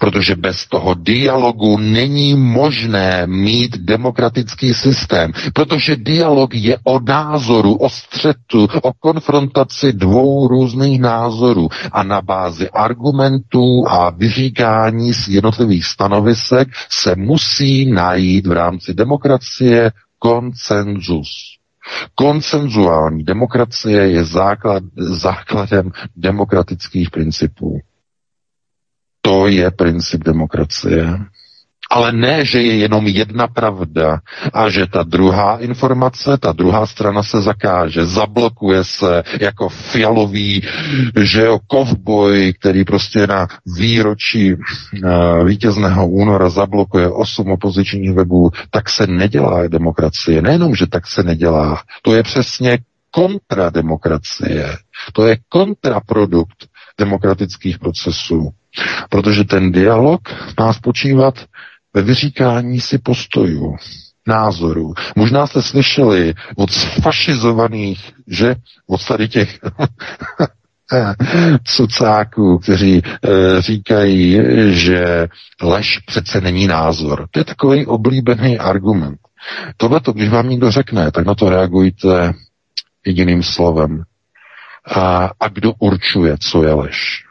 Protože 0.00 0.36
bez 0.36 0.66
toho 0.66 0.94
dialogu 0.94 1.78
není 1.78 2.34
možné 2.34 3.26
mít 3.26 3.76
demokratický 3.78 4.74
systém. 4.74 5.32
Protože 5.54 5.96
dialog 5.96 6.54
je 6.54 6.78
o 6.84 7.00
názoru, 7.00 7.74
o 7.74 7.88
střetu, 7.88 8.68
o 8.82 8.92
konfrontaci 8.92 9.92
dvou 9.92 10.48
různých 10.48 11.00
názorů 11.00 11.68
a 11.92 12.02
na 12.02 12.20
bázi 12.22 12.70
argumentů 12.70 13.84
a 13.88 14.10
vyříkání 14.10 15.14
z 15.14 15.28
jednotlivých 15.28 15.84
stanovisek 15.86 16.68
se 16.90 17.16
musí 17.16 17.86
najít 17.92 18.46
v 18.46 18.52
rámci 18.52 18.94
demokracie 18.94 19.90
konsenzus. 20.18 21.28
Konsenzuální 22.14 23.24
demokracie 23.24 24.08
je 24.08 24.24
základ, 24.24 24.82
základem 24.96 25.90
demokratických 26.16 27.10
principů. 27.10 27.78
To 29.20 29.46
je 29.46 29.70
princip 29.70 30.24
demokracie. 30.24 31.18
Ale 31.94 32.12
ne, 32.12 32.44
že 32.44 32.58
je 32.62 32.74
jenom 32.76 33.06
jedna 33.06 33.46
pravda 33.46 34.18
a 34.52 34.66
že 34.68 34.86
ta 34.90 35.02
druhá 35.06 35.58
informace, 35.62 36.38
ta 36.38 36.52
druhá 36.52 36.86
strana 36.86 37.22
se 37.22 37.42
zakáže, 37.42 38.06
zablokuje 38.06 38.84
se 38.84 39.22
jako 39.40 39.68
fialový, 39.68 40.62
že 41.22 41.40
jo, 41.44 41.58
kovboj, 41.66 42.52
který 42.60 42.84
prostě 42.84 43.26
na 43.26 43.46
výročí 43.78 44.54
uh, 44.54 44.60
vítězného 45.46 46.08
února 46.08 46.48
zablokuje 46.48 47.08
osm 47.10 47.50
opozičních 47.50 48.12
webů, 48.14 48.50
tak 48.70 48.90
se 48.90 49.06
nedělá 49.06 49.66
demokracie. 49.68 50.42
Nejenom, 50.42 50.74
že 50.74 50.86
tak 50.86 51.06
se 51.06 51.22
nedělá, 51.22 51.82
to 52.02 52.14
je 52.14 52.22
přesně 52.22 52.78
kontrademokracie. 53.10 54.76
To 55.12 55.26
je 55.26 55.36
kontraprodukt 55.48 56.66
demokratických 56.98 57.78
procesů. 57.78 58.50
Protože 59.10 59.44
ten 59.44 59.72
dialog 59.72 60.20
má 60.60 60.72
spočívat 60.72 61.34
ve 61.94 62.02
vyříkání 62.02 62.80
si 62.80 62.98
postojů, 62.98 63.76
názorů. 64.26 64.94
Možná 65.16 65.46
jste 65.46 65.62
slyšeli 65.62 66.34
od 66.56 66.70
fašizovaných, 67.02 68.12
že 68.26 68.54
od 68.86 69.06
tady 69.06 69.28
těch 69.28 69.58
cucáků, 71.64 72.58
kteří 72.58 72.98
e, 72.98 73.02
říkají, 73.62 74.40
že 74.70 75.26
lež 75.62 75.98
přece 75.98 76.40
není 76.40 76.66
názor. 76.66 77.26
To 77.30 77.40
je 77.40 77.44
takový 77.44 77.86
oblíbený 77.86 78.58
argument. 78.58 79.18
Tohle, 79.76 80.00
když 80.14 80.28
vám 80.28 80.48
někdo 80.48 80.70
řekne, 80.70 81.10
tak 81.10 81.26
na 81.26 81.34
to 81.34 81.50
reagujte 81.50 82.32
jediným 83.06 83.42
slovem. 83.42 84.02
A, 84.86 85.30
a 85.40 85.48
kdo 85.48 85.72
určuje, 85.78 86.36
co 86.40 86.64
je 86.64 86.72
lež? 86.72 87.24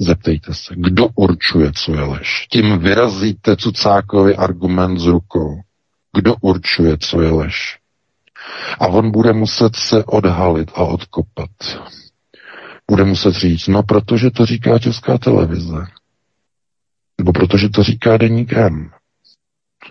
Zeptejte 0.00 0.54
se, 0.54 0.74
kdo 0.76 1.08
určuje, 1.14 1.72
co 1.72 1.92
je 1.94 2.00
lež. 2.00 2.46
Tím 2.50 2.78
vyrazíte 2.78 3.56
cucákovi 3.56 4.36
argument 4.36 4.98
z 4.98 5.06
rukou. 5.06 5.60
Kdo 6.16 6.34
určuje, 6.40 6.98
co 6.98 7.20
je 7.22 7.30
lež. 7.30 7.78
A 8.78 8.86
on 8.86 9.10
bude 9.10 9.32
muset 9.32 9.76
se 9.76 10.04
odhalit 10.04 10.70
a 10.74 10.78
odkopat. 10.84 11.50
Bude 12.90 13.04
muset 13.04 13.34
říct, 13.34 13.66
no 13.68 13.82
protože 13.82 14.30
to 14.30 14.46
říká 14.46 14.78
Česká 14.78 15.18
televize. 15.18 15.86
Nebo 17.18 17.32
protože 17.32 17.68
to 17.68 17.82
říká 17.82 18.16
Deník 18.16 18.52
M. 18.52 18.90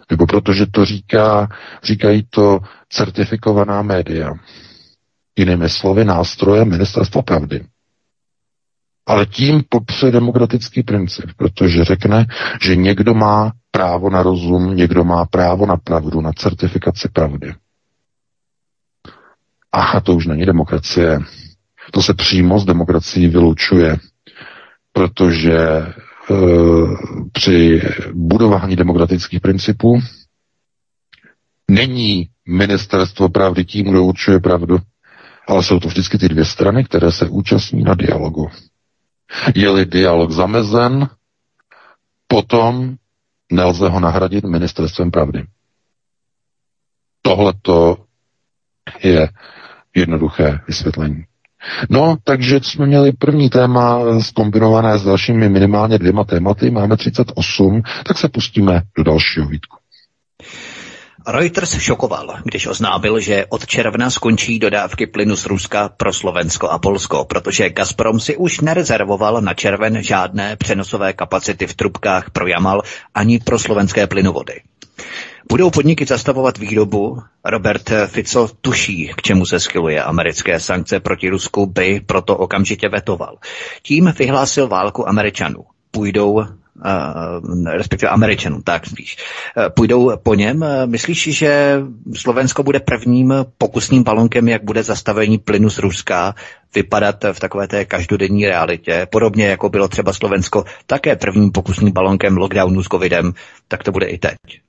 Nebo 0.09 0.25
protože 0.27 0.65
to 0.65 0.85
říká, 0.85 1.49
říkají 1.83 2.23
to 2.29 2.59
certifikovaná 2.89 3.81
média. 3.81 4.33
Jinými 5.37 5.69
slovy, 5.69 6.05
nástroje 6.05 6.65
ministerstva 6.65 7.21
pravdy. 7.21 7.65
Ale 9.07 9.25
tím 9.25 9.63
popře 9.69 10.11
demokratický 10.11 10.83
princip, 10.83 11.25
protože 11.37 11.83
řekne, 11.83 12.25
že 12.61 12.75
někdo 12.75 13.13
má 13.13 13.51
právo 13.71 14.09
na 14.09 14.23
rozum, 14.23 14.75
někdo 14.75 15.03
má 15.03 15.25
právo 15.25 15.65
na 15.65 15.77
pravdu, 15.77 16.21
na 16.21 16.31
certifikaci 16.33 17.09
pravdy. 17.09 17.53
A 19.71 19.99
to 20.01 20.15
už 20.15 20.25
není 20.25 20.45
demokracie. 20.45 21.19
To 21.91 22.01
se 22.01 22.13
přímo 22.13 22.59
z 22.59 22.65
demokracií 22.65 23.27
vylučuje, 23.27 23.97
protože 24.93 25.57
e, 25.57 25.93
při 27.31 27.81
budování 28.13 28.75
demokratických 28.75 29.41
principů 29.41 29.99
není 31.71 32.29
ministerstvo 32.47 33.29
pravdy 33.29 33.65
tím, 33.65 33.85
kdo 33.89 34.03
určuje 34.03 34.39
pravdu, 34.39 34.77
ale 35.47 35.63
jsou 35.63 35.79
to 35.79 35.87
vždycky 35.87 36.17
ty 36.17 36.29
dvě 36.29 36.45
strany, 36.45 36.83
které 36.83 37.11
se 37.11 37.29
účastní 37.29 37.83
na 37.83 37.93
dialogu. 37.95 38.49
Je-li 39.55 39.85
dialog 39.85 40.31
zamezen, 40.31 41.07
potom 42.27 42.95
nelze 43.51 43.89
ho 43.89 43.99
nahradit 43.99 44.43
ministerstvem 44.45 45.11
pravdy. 45.11 45.43
Tohle 47.21 47.53
to 47.61 47.97
je 49.03 49.29
jednoduché 49.95 50.59
vysvětlení. 50.67 51.23
No, 51.89 52.17
takže 52.23 52.59
jsme 52.63 52.85
měli 52.85 53.11
první 53.11 53.49
téma 53.49 53.99
zkombinované 54.21 54.97
s 54.99 55.03
dalšími 55.03 55.49
minimálně 55.49 55.97
dvěma 55.97 56.23
tématy, 56.23 56.69
máme 56.71 56.97
38, 56.97 57.81
tak 58.05 58.17
se 58.17 58.29
pustíme 58.29 58.81
do 58.97 59.03
dalšího 59.03 59.47
výtku. 59.47 59.77
Reuters 61.27 61.77
šokoval, 61.79 62.35
když 62.43 62.67
oznámil, 62.67 63.19
že 63.19 63.45
od 63.49 63.65
června 63.65 64.09
skončí 64.09 64.59
dodávky 64.59 65.07
plynu 65.07 65.35
z 65.35 65.45
Ruska 65.45 65.89
pro 65.89 66.13
Slovensko 66.13 66.69
a 66.69 66.79
Polsko, 66.79 67.25
protože 67.25 67.69
Gazprom 67.69 68.19
si 68.19 68.37
už 68.37 68.59
nerezervoval 68.59 69.41
na 69.41 69.53
červen 69.53 70.03
žádné 70.03 70.55
přenosové 70.55 71.13
kapacity 71.13 71.67
v 71.67 71.73
trubkách 71.73 72.29
pro 72.29 72.47
Jamal 72.47 72.81
ani 73.15 73.39
pro 73.39 73.59
slovenské 73.59 74.07
plynovody. 74.07 74.61
Budou 75.49 75.69
podniky 75.69 76.05
zastavovat 76.05 76.57
výrobu? 76.57 77.21
Robert 77.45 77.91
Fico 78.07 78.49
tuší, 78.61 79.11
k 79.17 79.21
čemu 79.21 79.45
se 79.45 79.59
schyluje 79.59 80.03
americké 80.03 80.59
sankce 80.59 80.99
proti 80.99 81.29
Rusku, 81.29 81.65
by 81.65 82.01
proto 82.05 82.37
okamžitě 82.37 82.89
vetoval. 82.89 83.37
Tím 83.81 84.13
vyhlásil 84.17 84.67
válku 84.67 85.09
Američanů. 85.09 85.65
Půjdou 85.91 86.45
respektive 87.65 88.09
Američanům, 88.09 88.61
tak 88.61 88.85
spíš. 88.85 89.17
Uh, 89.57 89.63
půjdou 89.69 90.17
po 90.23 90.35
něm. 90.35 90.61
Uh, 90.61 90.67
myslíš, 90.85 91.37
že 91.37 91.81
Slovensko 92.15 92.63
bude 92.63 92.79
prvním 92.79 93.33
pokusným 93.57 94.03
balonkem, 94.03 94.47
jak 94.47 94.63
bude 94.63 94.83
zastavení 94.83 95.37
plynu 95.37 95.69
z 95.69 95.77
Ruska 95.77 96.35
vypadat 96.75 97.23
v 97.33 97.39
takové 97.39 97.67
té 97.67 97.85
každodenní 97.85 98.45
realitě, 98.45 99.07
podobně 99.11 99.47
jako 99.47 99.69
bylo 99.69 99.87
třeba 99.87 100.13
Slovensko 100.13 100.63
také 100.85 101.15
prvním 101.15 101.51
pokusným 101.51 101.93
balonkem 101.93 102.37
lockdownu 102.37 102.83
s 102.83 102.87
covidem, 102.87 103.33
tak 103.67 103.83
to 103.83 103.91
bude 103.91 104.05
i 104.05 104.17
teď. 104.17 104.64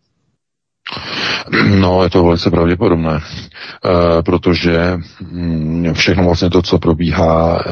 No, 1.80 2.02
je 2.02 2.10
to 2.10 2.24
velice 2.24 2.50
pravděpodobné, 2.50 3.14
e, 3.18 4.22
protože 4.22 4.98
mm, 5.20 5.94
všechno 5.94 6.24
vlastně 6.24 6.50
to, 6.50 6.62
co 6.62 6.78
probíhá 6.78 7.58
e, 7.58 7.70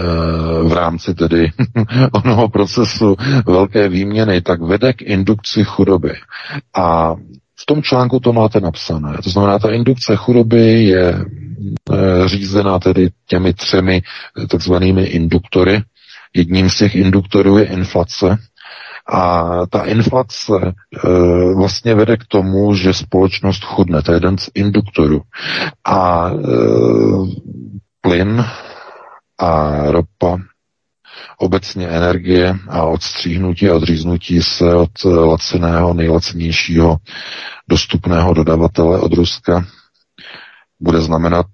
v 0.68 0.72
rámci 0.72 1.14
tedy 1.14 1.50
onoho 2.12 2.48
procesu 2.48 3.16
velké 3.46 3.88
výměny, 3.88 4.40
tak 4.40 4.60
vede 4.62 4.92
k 4.92 5.02
indukci 5.02 5.64
chudoby. 5.64 6.12
A 6.74 7.14
v 7.60 7.66
tom 7.66 7.82
článku 7.82 8.20
to 8.20 8.32
máte 8.32 8.60
napsané. 8.60 9.18
To 9.24 9.30
znamená, 9.30 9.58
ta 9.58 9.70
indukce 9.70 10.16
chudoby 10.16 10.84
je 10.84 11.08
e, 11.08 11.24
řízená 12.28 12.78
tedy 12.78 13.08
těmi 13.26 13.52
třemi 13.52 14.02
takzvanými 14.48 15.02
induktory. 15.04 15.82
Jedním 16.36 16.70
z 16.70 16.76
těch 16.76 16.94
induktorů 16.94 17.58
je 17.58 17.64
inflace, 17.64 18.38
a 19.06 19.50
ta 19.66 19.84
inflace 19.84 20.52
e, 20.62 20.74
vlastně 21.54 21.94
vede 21.94 22.16
k 22.16 22.24
tomu, 22.28 22.74
že 22.74 22.92
společnost 22.94 23.64
chudne. 23.64 24.02
To 24.02 24.12
je 24.12 24.16
jeden 24.16 24.38
z 24.38 24.50
induktorů. 24.54 25.22
A 25.84 26.30
e, 26.30 26.36
plyn 28.00 28.44
a 29.38 29.72
ropa, 29.90 30.38
obecně 31.38 31.88
energie 31.88 32.54
a 32.68 32.82
odstříhnutí 32.82 33.68
a 33.68 33.74
odříznutí 33.74 34.42
se 34.42 34.74
od 34.74 35.04
laciného, 35.04 35.94
nejlacenějšího 35.94 36.96
dostupného 37.68 38.34
dodavatele 38.34 39.00
od 39.00 39.12
Ruska 39.12 39.66
bude 40.80 41.00
znamenat 41.00 41.46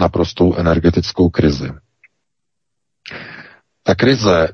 naprostou 0.00 0.54
energetickou 0.56 1.30
krizi. 1.30 1.72
Ta 3.82 3.94
krize 3.94 4.48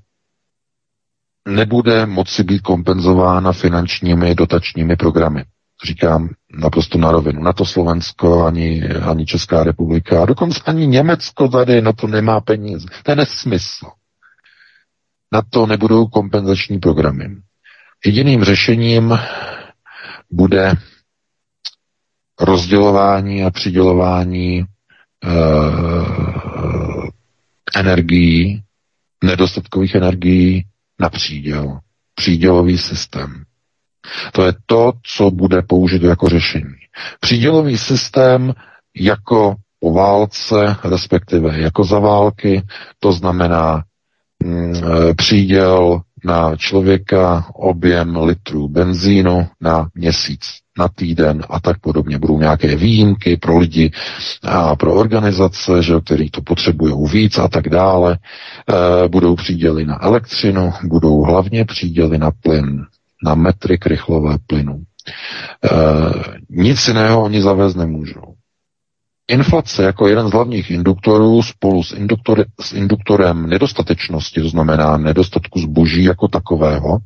nebude 1.49 2.07
moci 2.07 2.45
být 2.45 2.63
kompenzována 2.63 3.53
finančními 3.53 4.35
dotačními 4.35 4.97
programy. 4.97 5.45
Říkám 5.85 6.29
naprosto 6.53 6.99
na 6.99 7.11
rovinu. 7.11 7.43
Na 7.43 7.53
to 7.53 7.65
Slovensko, 7.65 8.45
ani, 8.47 8.83
ani 8.89 9.27
Česká 9.27 9.65
republika, 9.65 10.23
a 10.23 10.27
dokonce 10.27 10.61
ani 10.67 10.87
Německo 10.87 11.49
tady 11.49 11.83
na 11.83 11.93
to 11.93 12.07
nemá 12.07 12.41
peníze. 12.41 12.87
To 13.03 13.13
je 13.13 13.17
nesmysl. 13.17 13.87
Na 15.33 15.43
to 15.51 15.67
nebudou 15.67 16.07
kompenzační 16.07 16.79
programy. 16.79 17.37
Jediným 18.07 18.45
řešením 18.45 19.19
bude 20.31 20.73
rozdělování 22.41 23.45
a 23.45 23.51
přidělování 23.51 24.59
e, 24.59 24.65
energií, 27.77 28.63
nedostatkových 29.25 29.95
energií 29.95 30.65
na 31.01 31.09
příděl. 31.11 31.79
Přídělový 32.15 32.79
systém. 32.79 33.45
To 34.33 34.47
je 34.47 34.53
to, 34.67 34.93
co 35.03 35.31
bude 35.31 35.63
použito 35.63 36.07
jako 36.07 36.29
řešení. 36.29 36.75
Přídělový 37.21 37.79
systém 37.79 38.55
jako 38.97 39.55
po 39.81 39.93
válce, 39.93 40.77
respektive 40.85 41.59
jako 41.61 41.85
za 41.85 41.99
války, 41.99 42.63
to 42.99 43.13
znamená 43.13 43.83
mm, 44.45 44.75
e, 44.75 45.15
příděl 45.15 46.01
na 46.25 46.57
člověka 46.57 47.47
objem 47.55 48.17
litrů 48.17 48.69
benzínu 48.69 49.49
na 49.61 49.89
měsíc 49.95 50.41
na 50.81 50.89
týden 50.89 51.45
a 51.51 51.61
tak 51.61 51.79
podobně. 51.81 52.19
Budou 52.19 52.39
nějaké 52.39 52.77
výjimky 52.77 53.37
pro 53.37 53.59
lidi 53.59 53.91
a 54.43 54.77
pro 54.77 54.95
organizace, 54.95 55.83
že, 55.83 56.01
který 56.05 56.31
to 56.31 56.41
potřebují 56.43 57.09
víc 57.13 57.39
a 57.39 57.49
tak 57.49 57.69
dále. 57.69 58.19
E, 58.19 59.09
budou 59.09 59.37
příděly 59.37 59.87
na 59.87 60.05
elektřinu, 60.05 60.73
budou 60.85 61.23
hlavně 61.23 61.65
příděly 61.65 62.19
na 62.19 62.31
plyn, 62.31 62.85
na 63.25 63.35
metry 63.35 63.79
krychlové 63.79 64.37
plynu. 64.47 64.77
E, 64.77 65.71
nic 66.51 66.89
jiného 66.89 67.23
oni 67.23 67.43
zavést 67.43 67.75
nemůžou. 67.75 68.35
Inflace 69.31 69.83
jako 69.83 70.09
jeden 70.09 70.29
z 70.29 70.33
hlavních 70.33 70.71
induktorů 70.71 71.43
spolu 71.43 71.83
s, 71.83 71.93
induktor, 71.93 72.45
s 72.61 72.73
induktorem 72.73 73.47
nedostatečnosti, 73.49 74.41
to 74.41 74.49
znamená 74.49 74.97
nedostatku 74.97 75.61
zboží 75.61 76.05
jako 76.05 76.29
takového, 76.29 76.99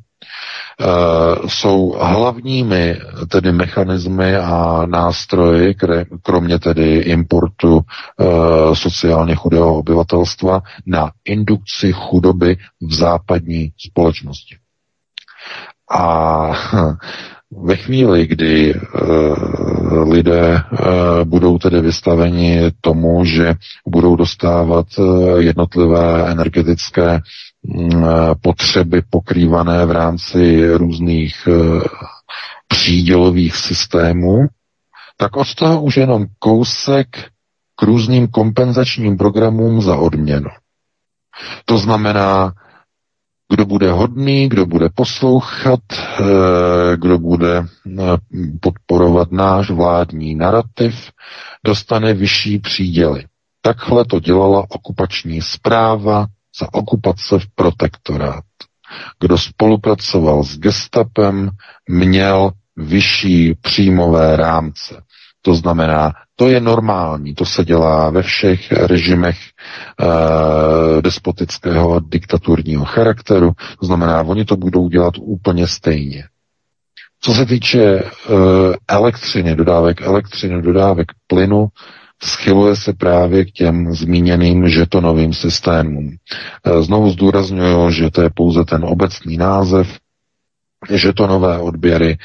jsou 1.47 1.95
hlavními 2.01 2.97
tedy 3.27 3.51
mechanismy 3.51 4.35
a 4.35 4.85
nástroji, 4.85 5.75
které, 5.75 6.05
kromě 6.21 6.59
tedy 6.59 6.95
importu 6.97 7.79
e, 7.81 8.75
sociálně 8.75 9.35
chudého 9.35 9.77
obyvatelstva, 9.77 10.61
na 10.85 11.11
indukci 11.25 11.91
chudoby 11.93 12.57
v 12.81 12.93
západní 12.93 13.71
společnosti. 13.77 14.55
A 15.91 16.51
ve 17.51 17.75
chvíli, 17.75 18.27
kdy 18.27 18.73
e, 18.73 18.79
lidé 20.03 20.55
e, 20.55 20.61
budou 21.25 21.57
tedy 21.57 21.81
vystaveni 21.81 22.71
tomu, 22.81 23.25
že 23.25 23.53
budou 23.87 24.15
dostávat 24.15 24.85
e, 24.99 25.01
jednotlivé 25.43 26.31
energetické 26.31 27.19
potřeby 28.41 29.01
pokrývané 29.09 29.85
v 29.85 29.91
rámci 29.91 30.71
různých 30.73 31.47
eh, 31.47 31.81
přídělových 32.67 33.55
systémů, 33.55 34.47
tak 35.17 35.35
od 35.35 35.55
toho 35.55 35.81
už 35.81 35.97
jenom 35.97 36.25
kousek 36.39 37.07
k 37.75 37.83
různým 37.83 38.27
kompenzačním 38.27 39.17
programům 39.17 39.81
za 39.81 39.97
odměnu. 39.97 40.49
To 41.65 41.77
znamená, 41.77 42.53
kdo 43.53 43.65
bude 43.65 43.91
hodný, 43.91 44.49
kdo 44.49 44.65
bude 44.65 44.89
poslouchat, 44.95 45.79
eh, 46.19 46.97
kdo 46.97 47.19
bude 47.19 47.57
eh, 47.57 48.17
podporovat 48.61 49.31
náš 49.31 49.69
vládní 49.69 50.35
narrativ, 50.35 51.11
dostane 51.65 52.13
vyšší 52.13 52.59
příděly. 52.59 53.25
Takhle 53.61 54.05
to 54.05 54.19
dělala 54.19 54.65
okupační 54.69 55.41
zpráva 55.41 56.25
za 56.59 56.73
okupace 56.73 57.39
v 57.39 57.47
protektorát. 57.55 58.43
Kdo 59.19 59.37
spolupracoval 59.37 60.43
s 60.43 60.57
gestapem, 60.59 61.49
měl 61.89 62.51
vyšší 62.77 63.53
příjmové 63.61 64.35
rámce. 64.35 65.01
To 65.41 65.55
znamená, 65.55 66.13
to 66.35 66.47
je 66.49 66.59
normální, 66.59 67.35
to 67.35 67.45
se 67.45 67.65
dělá 67.65 68.09
ve 68.09 68.21
všech 68.21 68.71
režimech 68.71 69.37
e, 69.39 71.01
despotického 71.01 71.99
diktaturního 71.99 72.85
charakteru, 72.85 73.51
to 73.79 73.85
znamená, 73.85 74.21
oni 74.21 74.45
to 74.45 74.55
budou 74.55 74.89
dělat 74.89 75.13
úplně 75.21 75.67
stejně. 75.67 76.23
Co 77.21 77.33
se 77.33 77.45
týče 77.45 77.83
e, 77.83 78.03
elektřiny, 78.87 79.55
dodávek 79.55 80.01
elektřiny, 80.01 80.61
dodávek 80.61 81.07
plynu, 81.27 81.67
schyluje 82.23 82.75
se 82.75 82.93
právě 82.93 83.45
k 83.45 83.51
těm 83.51 83.93
zmíněným 83.93 84.69
žetonovým 84.69 85.33
systémům. 85.33 86.11
E, 86.65 86.83
znovu 86.83 87.09
zdůraznuju, 87.09 87.91
že 87.91 88.11
to 88.11 88.21
je 88.21 88.29
pouze 88.35 88.65
ten 88.65 88.85
obecný 88.85 89.37
název, 89.37 89.97
žetonové 90.89 91.59
odběry 91.59 92.11
e, 92.11 92.17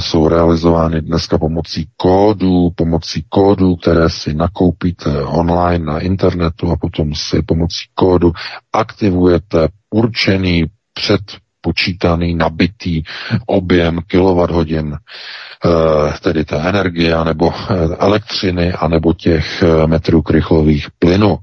jsou 0.00 0.28
realizovány 0.28 1.02
dneska 1.02 1.38
pomocí 1.38 1.88
kódů, 1.96 2.70
pomocí 2.74 3.24
kódů, 3.28 3.76
které 3.76 4.10
si 4.10 4.34
nakoupíte 4.34 5.22
online 5.24 5.84
na 5.84 5.98
internetu 6.00 6.70
a 6.70 6.76
potom 6.76 7.14
si 7.14 7.42
pomocí 7.42 7.84
kódu 7.94 8.32
aktivujete 8.72 9.68
určený 9.94 10.64
před 10.94 11.20
počítaný, 11.60 12.34
nabitý 12.34 13.02
objem 13.46 14.00
kilowatt-hodin, 14.06 14.96
eh, 14.96 16.18
tedy 16.20 16.44
té 16.44 16.56
energie, 16.68 17.24
nebo 17.24 17.52
eh, 17.54 17.74
elektřiny, 17.98 18.72
anebo 18.72 19.12
těch 19.14 19.62
eh, 19.62 19.86
metrů 19.86 20.22
krychlových 20.22 20.86
plynu. 20.98 21.38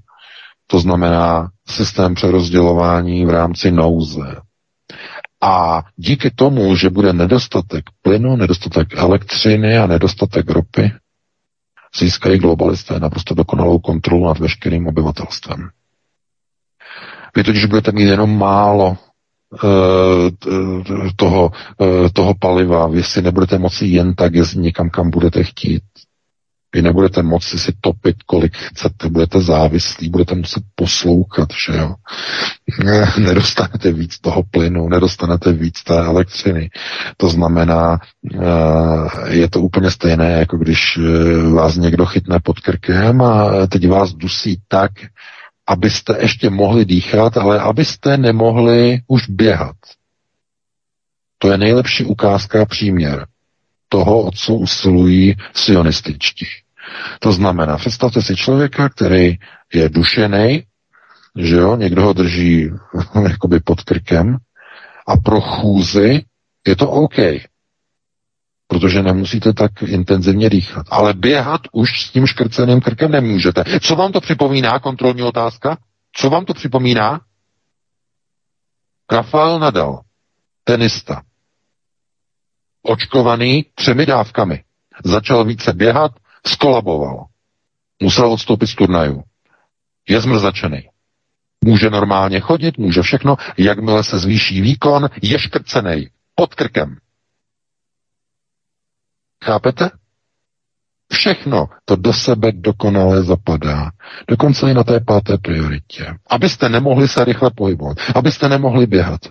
To 0.68 0.80
znamená 0.80 1.50
systém 1.68 2.16
přerozdělování 2.16 3.26
v 3.26 3.30
rámci 3.30 3.72
nouze. 3.72 4.36
A 5.42 5.84
díky 5.96 6.32
tomu, 6.36 6.76
že 6.76 6.90
bude 6.90 7.14
nedostatek 7.14 7.84
plynu, 8.02 8.36
nedostatek 8.36 8.88
elektřiny 8.98 9.78
a 9.78 9.88
nedostatek 9.88 10.50
ropy, 10.50 10.92
získají 12.00 12.40
globalisté 12.40 13.00
naprosto 13.00 13.36
dokonalou 13.36 13.80
kontrolu 13.80 14.26
nad 14.28 14.40
veškerým 14.40 14.88
obyvatelstvem. 14.88 15.70
Vy 17.36 17.44
totiž 17.44 17.66
budete 17.66 17.92
mít 17.92 18.04
jenom 18.06 18.38
málo 18.38 18.98
toho, 21.16 21.52
eh, 21.82 22.10
toho 22.14 22.34
paliva. 22.40 22.88
Vy 22.88 23.04
si 23.04 23.22
nebudete 23.22 23.58
moci 23.58 23.86
jen 23.86 24.16
tak 24.16 24.36
jezdit 24.36 24.62
někam, 24.62 24.90
kam 24.90 25.10
budete 25.10 25.44
chtít. 25.44 25.84
Vy 26.76 26.82
nebudete 26.82 27.24
moci 27.24 27.60
si 27.60 27.74
topit, 27.82 28.16
kolik 28.26 28.58
chcete, 28.58 29.10
budete 29.10 29.42
závislí, 29.42 30.10
budete 30.10 30.36
muset 30.36 30.64
poslouchat, 30.76 31.50
že 31.66 31.78
jo. 31.78 31.96
Nedostanete 33.20 33.92
víc 33.92 34.20
toho 34.20 34.44
plynu, 34.52 34.90
nedostanete 34.90 35.52
víc 35.52 35.84
té 35.84 35.98
elektřiny. 35.98 36.70
To 37.18 37.30
znamená, 37.30 38.00
eh, 38.34 39.34
je 39.34 39.50
to 39.50 39.62
úplně 39.62 39.92
stejné, 39.92 40.32
jako 40.32 40.58
když 40.58 41.00
vás 41.54 41.76
někdo 41.76 42.06
chytne 42.06 42.40
pod 42.44 42.60
krkem 42.60 43.22
a 43.22 43.68
teď 43.68 43.88
vás 43.88 44.14
dusí 44.14 44.62
tak, 44.68 44.92
abyste 45.68 46.18
ještě 46.22 46.50
mohli 46.50 46.86
dýchat, 46.86 47.38
ale 47.38 47.60
abyste 47.60 48.18
nemohli 48.18 49.00
už 49.08 49.30
běhat. 49.30 49.76
To 51.38 51.52
je 51.52 51.58
nejlepší 51.58 52.06
ukázka 52.06 52.62
a 52.62 52.66
příměr 52.66 53.28
toho, 53.90 54.24
o 54.24 54.32
co 54.32 54.54
usilují 54.54 55.36
sionističtí. 55.54 56.46
To 57.20 57.32
znamená, 57.32 57.78
představte 57.78 58.22
si 58.22 58.36
člověka, 58.36 58.90
který 58.90 59.38
je 59.74 59.90
dušený, 59.90 60.64
že 61.38 61.56
jo, 61.56 61.76
někdo 61.76 62.04
ho 62.04 62.14
drží 62.14 62.70
jakoby 63.30 63.60
pod 63.60 63.82
krkem 63.82 64.38
a 65.08 65.18
pro 65.18 65.42
chůzi 65.42 66.24
je 66.68 66.76
to 66.76 66.90
OK 66.90 67.18
protože 68.68 69.04
nemusíte 69.04 69.54
tak 69.54 69.72
intenzivně 69.82 70.50
dýchat. 70.50 70.86
Ale 70.90 71.14
běhat 71.14 71.62
už 71.72 72.02
s 72.02 72.12
tím 72.12 72.28
škrceným 72.28 72.82
krkem 72.82 73.12
nemůžete. 73.12 73.64
Co 73.82 73.96
vám 73.96 74.12
to 74.12 74.22
připomíná, 74.22 74.80
kontrolní 74.80 75.24
otázka? 75.24 75.78
Co 76.14 76.30
vám 76.30 76.46
to 76.46 76.54
připomíná? 76.54 77.22
Rafael 79.12 79.60
Nadal, 79.60 80.02
tenista, 80.64 81.22
očkovaný 82.82 83.66
třemi 83.76 84.06
dávkami, 84.06 84.64
začal 85.04 85.46
více 85.46 85.74
běhat, 85.74 86.12
skolaboval. 86.48 87.26
Musel 88.04 88.32
odstoupit 88.32 88.68
z 88.68 88.76
turnaju. 88.76 89.24
Je 90.10 90.22
zmrzačený. 90.22 90.90
Může 91.66 91.90
normálně 91.90 92.40
chodit, 92.40 92.78
může 92.78 93.02
všechno, 93.02 93.36
jakmile 93.58 94.04
se 94.04 94.20
zvýší 94.20 94.62
výkon, 94.62 95.10
je 95.22 95.40
škrcený 95.40 96.10
pod 96.36 96.56
krkem. 96.56 96.98
Chápete? 99.46 99.90
Všechno 101.14 101.66
to 101.86 101.96
do 101.96 102.14
sebe 102.14 102.52
dokonale 102.52 103.24
zapadá. 103.24 103.92
Dokonce 104.28 104.72
i 104.72 104.74
na 104.74 104.84
té 104.84 105.00
páté 105.00 105.38
prioritě. 105.38 106.06
Abyste 106.30 106.70
nemohli 106.70 107.08
se 107.08 107.26
rychle 107.26 107.52
pohybovat. 107.56 107.98
Abyste 108.16 108.50
nemohli 108.50 108.88
běhat. 108.88 109.22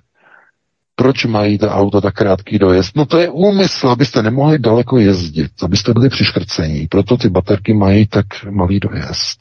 Proč 0.97 1.25
mají 1.25 1.59
ta 1.59 1.75
auto 1.75 2.01
tak 2.01 2.15
krátký 2.15 2.59
dojezd? 2.59 2.97
No 2.97 3.07
to 3.07 3.19
je 3.19 3.29
úmysl, 3.31 3.89
abyste 3.89 4.23
nemohli 4.23 4.59
daleko 4.59 4.99
jezdit, 4.99 5.51
abyste 5.63 5.93
byli 5.93 6.09
přiškrcení. 6.09 6.87
Proto 6.87 7.17
ty 7.17 7.29
baterky 7.29 7.75
mají 7.75 8.07
tak 8.07 8.27
malý 8.51 8.81
dojezd. 8.81 9.39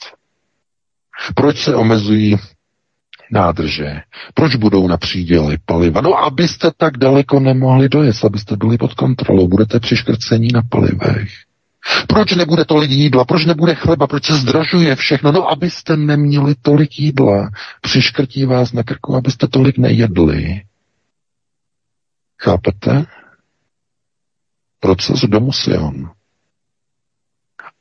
Proč 1.35 1.63
se 1.63 1.75
omezují 1.75 2.35
nádrže? 3.33 4.01
Proč 4.33 4.55
budou 4.55 4.87
na 4.87 4.97
příděly 4.97 5.57
paliva? 5.65 6.01
No, 6.01 6.17
abyste 6.17 6.71
tak 6.77 6.97
daleko 6.97 7.39
nemohli 7.39 7.89
dojet, 7.89 8.15
abyste 8.23 8.57
byli 8.57 8.77
pod 8.77 8.93
kontrolou, 8.93 9.47
budete 9.47 9.79
přiškrcení 9.79 10.47
na 10.53 10.61
palivech. 10.69 11.29
Proč 12.07 12.35
nebude 12.35 12.65
tolik 12.65 12.91
jídla? 12.91 13.25
Proč 13.25 13.45
nebude 13.45 13.75
chleba? 13.75 14.07
Proč 14.07 14.25
se 14.25 14.33
zdražuje 14.37 14.95
všechno? 14.95 15.31
No, 15.31 15.49
abyste 15.49 15.97
neměli 15.97 16.55
tolik 16.61 16.99
jídla. 16.99 17.49
Přiškrtí 17.81 18.45
vás 18.45 18.73
na 18.73 18.83
krku, 18.83 19.15
abyste 19.15 19.47
tolik 19.47 19.77
nejedli. 19.77 20.61
Chápete? 22.41 23.05
Proces 24.79 25.21
domu 25.21 25.51
Sion. 25.51 26.11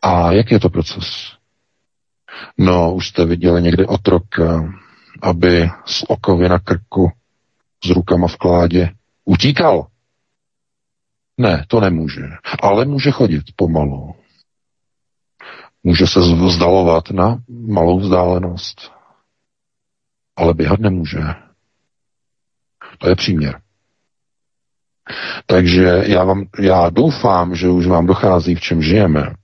A 0.03 0.33
jak 0.33 0.51
je 0.51 0.61
to 0.61 0.69
proces? 0.69 1.33
No, 2.59 2.95
už 2.95 3.09
jste 3.09 3.25
viděli 3.25 3.63
někdy 3.63 3.87
otroka, 3.87 4.75
aby 5.23 5.71
z 5.87 6.05
okovy 6.09 6.49
na 6.49 6.59
krku 6.59 7.11
s 7.85 7.91
rukama 7.91 8.29
v 8.29 8.37
kládě 8.37 8.91
utíkal. 9.25 9.87
Ne, 11.39 11.65
to 11.69 11.81
nemůže. 11.81 12.23
Ale 12.63 12.85
může 12.85 13.11
chodit 13.11 13.43
pomalu. 13.57 14.15
Může 15.83 16.07
se 16.07 16.21
vzdalovat 16.21 17.11
na 17.11 17.39
malou 17.49 18.01
vzdálenost. 18.01 18.93
Ale 20.37 20.55
běhat 20.55 20.81
nemůže. 20.81 21.21
To 22.99 23.09
je 23.09 23.17
příměr. 23.17 23.61
Takže 25.47 26.03
já, 26.07 26.25
vám, 26.25 26.45
já 26.59 26.91
doufám, 26.91 27.55
že 27.55 27.69
už 27.69 27.87
vám 27.87 28.07
dochází, 28.07 28.55
v 28.55 28.61
čem 28.61 28.83
žijeme 28.83 29.35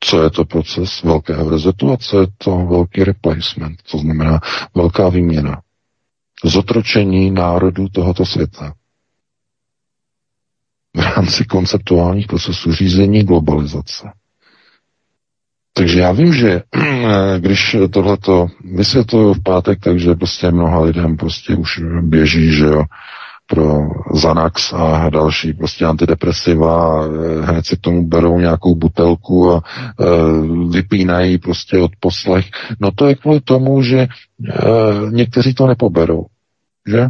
co 0.00 0.22
je 0.22 0.30
to 0.30 0.44
proces 0.44 1.02
velkého 1.02 1.50
rezetu 1.50 1.92
a 1.92 1.96
co 1.96 2.20
je 2.20 2.26
to 2.38 2.66
velký 2.66 3.04
replacement, 3.04 3.82
to 3.90 3.98
znamená 3.98 4.40
velká 4.74 5.08
výměna. 5.08 5.60
Zotročení 6.44 7.30
národů 7.30 7.88
tohoto 7.88 8.26
světa 8.26 8.72
v 10.96 11.00
rámci 11.00 11.44
konceptuálních 11.44 12.26
procesů 12.26 12.72
řízení 12.72 13.22
globalizace. 13.22 14.12
Takže 15.72 16.00
já 16.00 16.12
vím, 16.12 16.34
že 16.34 16.62
když 17.38 17.76
tohleto 17.92 18.46
vysvětluju 18.64 19.34
v 19.34 19.42
pátek, 19.42 19.80
takže 19.80 20.14
prostě 20.14 20.50
mnoha 20.50 20.80
lidem 20.80 21.16
prostě 21.16 21.54
už 21.54 21.80
běží, 22.00 22.52
že 22.52 22.64
jo, 22.64 22.82
pro 23.46 23.80
Xanax 24.14 24.72
a 24.72 25.10
další 25.10 25.52
prostě 25.52 25.84
antidepresiva 25.84 27.04
eh, 27.04 27.42
hned 27.46 27.66
si 27.66 27.76
k 27.76 27.80
tomu 27.80 28.08
berou 28.08 28.38
nějakou 28.40 28.74
butelku 28.74 29.52
a 29.52 29.56
e, 29.56 30.04
vypínají 30.68 31.38
prostě 31.38 31.78
od 31.78 31.90
poslech. 32.00 32.46
No 32.80 32.90
to 32.90 33.08
je 33.08 33.14
kvůli 33.14 33.40
tomu, 33.40 33.82
že 33.82 33.98
e, 33.98 34.08
někteří 35.10 35.54
to 35.54 35.66
nepoberou, 35.66 36.26
že? 36.86 37.08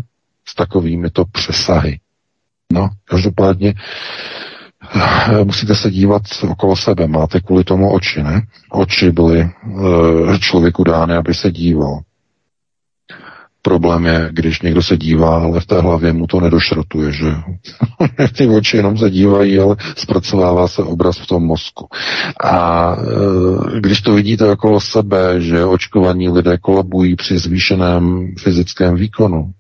S 0.49 0.55
takovými 0.55 1.11
to 1.11 1.25
přesahy. 1.25 1.99
No, 2.73 2.89
každopádně 3.05 3.75
musíte 5.45 5.75
se 5.75 5.91
dívat 5.91 6.23
okolo 6.49 6.77
sebe. 6.77 7.07
Máte 7.07 7.41
kvůli 7.41 7.65
tomu 7.65 7.93
oči, 7.93 8.23
ne? 8.23 8.43
Oči 8.71 9.11
byly 9.11 9.41
e, 9.41 9.51
člověku 10.39 10.85
dány, 10.85 11.17
aby 11.17 11.35
se 11.35 11.51
díval. 11.51 12.01
Problém 13.67 14.07
je, 14.07 14.29
když 14.33 14.63
někdo 14.63 14.83
se 14.83 14.97
dívá, 14.97 15.43
ale 15.43 15.61
v 15.61 15.67
té 15.67 15.81
hlavě 15.81 16.13
mu 16.13 16.27
to 16.27 16.41
nedošrotuje, 16.41 17.13
že 17.13 17.27
ty 18.37 18.47
oči 18.47 18.77
jenom 18.77 18.99
se 18.99 19.11
dívají, 19.11 19.59
ale 19.59 19.77
zpracovává 19.97 20.69
se 20.69 20.83
obraz 20.83 21.19
v 21.19 21.27
tom 21.27 21.43
mozku. 21.43 21.89
A 22.45 22.93
e, 22.97 23.81
když 23.81 24.01
to 24.01 24.15
vidíte 24.15 24.51
okolo 24.51 24.81
sebe, 24.81 25.41
že 25.41 25.65
očkovaní 25.65 26.29
lidé 26.29 26.59
kolabují 26.59 27.17
při 27.17 27.39
zvýšeném 27.39 28.35
fyzickém 28.39 28.95
výkonu, 28.95 29.53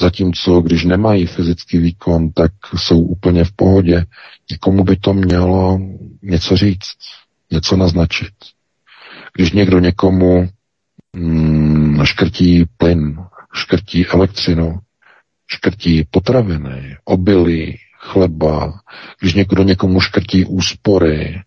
Zatímco, 0.00 0.60
když 0.60 0.84
nemají 0.84 1.26
fyzický 1.26 1.78
výkon, 1.78 2.30
tak 2.32 2.52
jsou 2.76 3.00
úplně 3.00 3.44
v 3.44 3.52
pohodě. 3.52 4.04
Někomu 4.50 4.84
by 4.84 4.96
to 4.96 5.14
mělo 5.14 5.78
něco 6.22 6.56
říct, 6.56 6.96
něco 7.50 7.76
naznačit. 7.76 8.32
Když 9.36 9.52
někdo 9.52 9.78
někomu 9.78 10.48
mm, 11.16 12.04
škrtí 12.04 12.64
plyn, 12.76 13.18
škrtí 13.54 14.06
elektřinu, 14.06 14.78
škrtí 15.46 16.04
potraviny, 16.10 16.96
obilí, 17.04 17.78
chleba, 17.98 18.80
když 19.20 19.34
někdo 19.34 19.62
někomu 19.62 20.00
škrtí 20.00 20.44
úspory, 20.44 21.42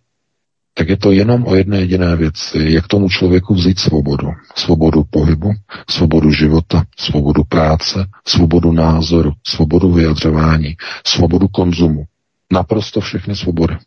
tak 0.74 0.90
je 0.90 0.98
to 0.98 1.12
jenom 1.12 1.48
o 1.48 1.56
jedné 1.56 1.80
jediné 1.80 2.16
věci, 2.16 2.68
jak 2.70 2.88
tomu 2.88 3.10
člověku 3.10 3.54
vzít 3.54 3.80
svobodu. 3.80 4.28
Svobodu 4.56 5.04
pohybu, 5.04 5.54
svobodu 5.90 6.32
života, 6.32 6.84
svobodu 6.98 7.44
práce, 7.44 8.06
svobodu 8.28 8.72
názoru, 8.72 9.34
svobodu 9.48 9.92
vyjadřování, 9.92 10.76
svobodu 11.06 11.48
konzumu. 11.48 12.06
Naprosto 12.52 13.02
všechny 13.02 13.36
svobody. 13.36 13.78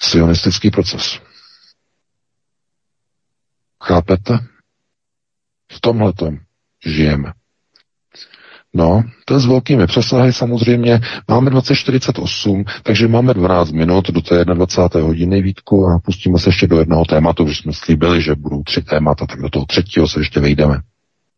Sionistický 0.00 0.70
proces. 0.70 1.20
Chápete? 3.84 4.38
V 5.72 5.80
tomhle 5.80 6.12
žijeme. 6.86 7.32
No, 8.74 9.02
to 9.24 9.34
je 9.34 9.40
s 9.40 9.46
velkými 9.46 9.86
přesahy 9.86 10.32
samozřejmě. 10.32 11.00
Máme 11.28 11.50
2048, 11.50 12.64
takže 12.82 13.08
máme 13.08 13.34
12 13.34 13.70
minut 13.72 14.10
do 14.10 14.20
té 14.20 14.44
21. 14.44 15.06
hodiny 15.08 15.42
Vítku 15.42 15.86
a 15.86 15.98
pustíme 16.04 16.38
se 16.38 16.48
ještě 16.48 16.66
do 16.66 16.78
jednoho 16.78 17.04
tématu, 17.04 17.48
že 17.48 17.54
jsme 17.54 17.72
slíbili, 17.72 18.22
že 18.22 18.34
budou 18.34 18.62
tři 18.62 18.82
témata, 18.82 19.26
tak 19.26 19.40
do 19.42 19.50
toho 19.50 19.66
třetího 19.66 20.08
se 20.08 20.20
ještě 20.20 20.40
vejdeme. 20.40 20.80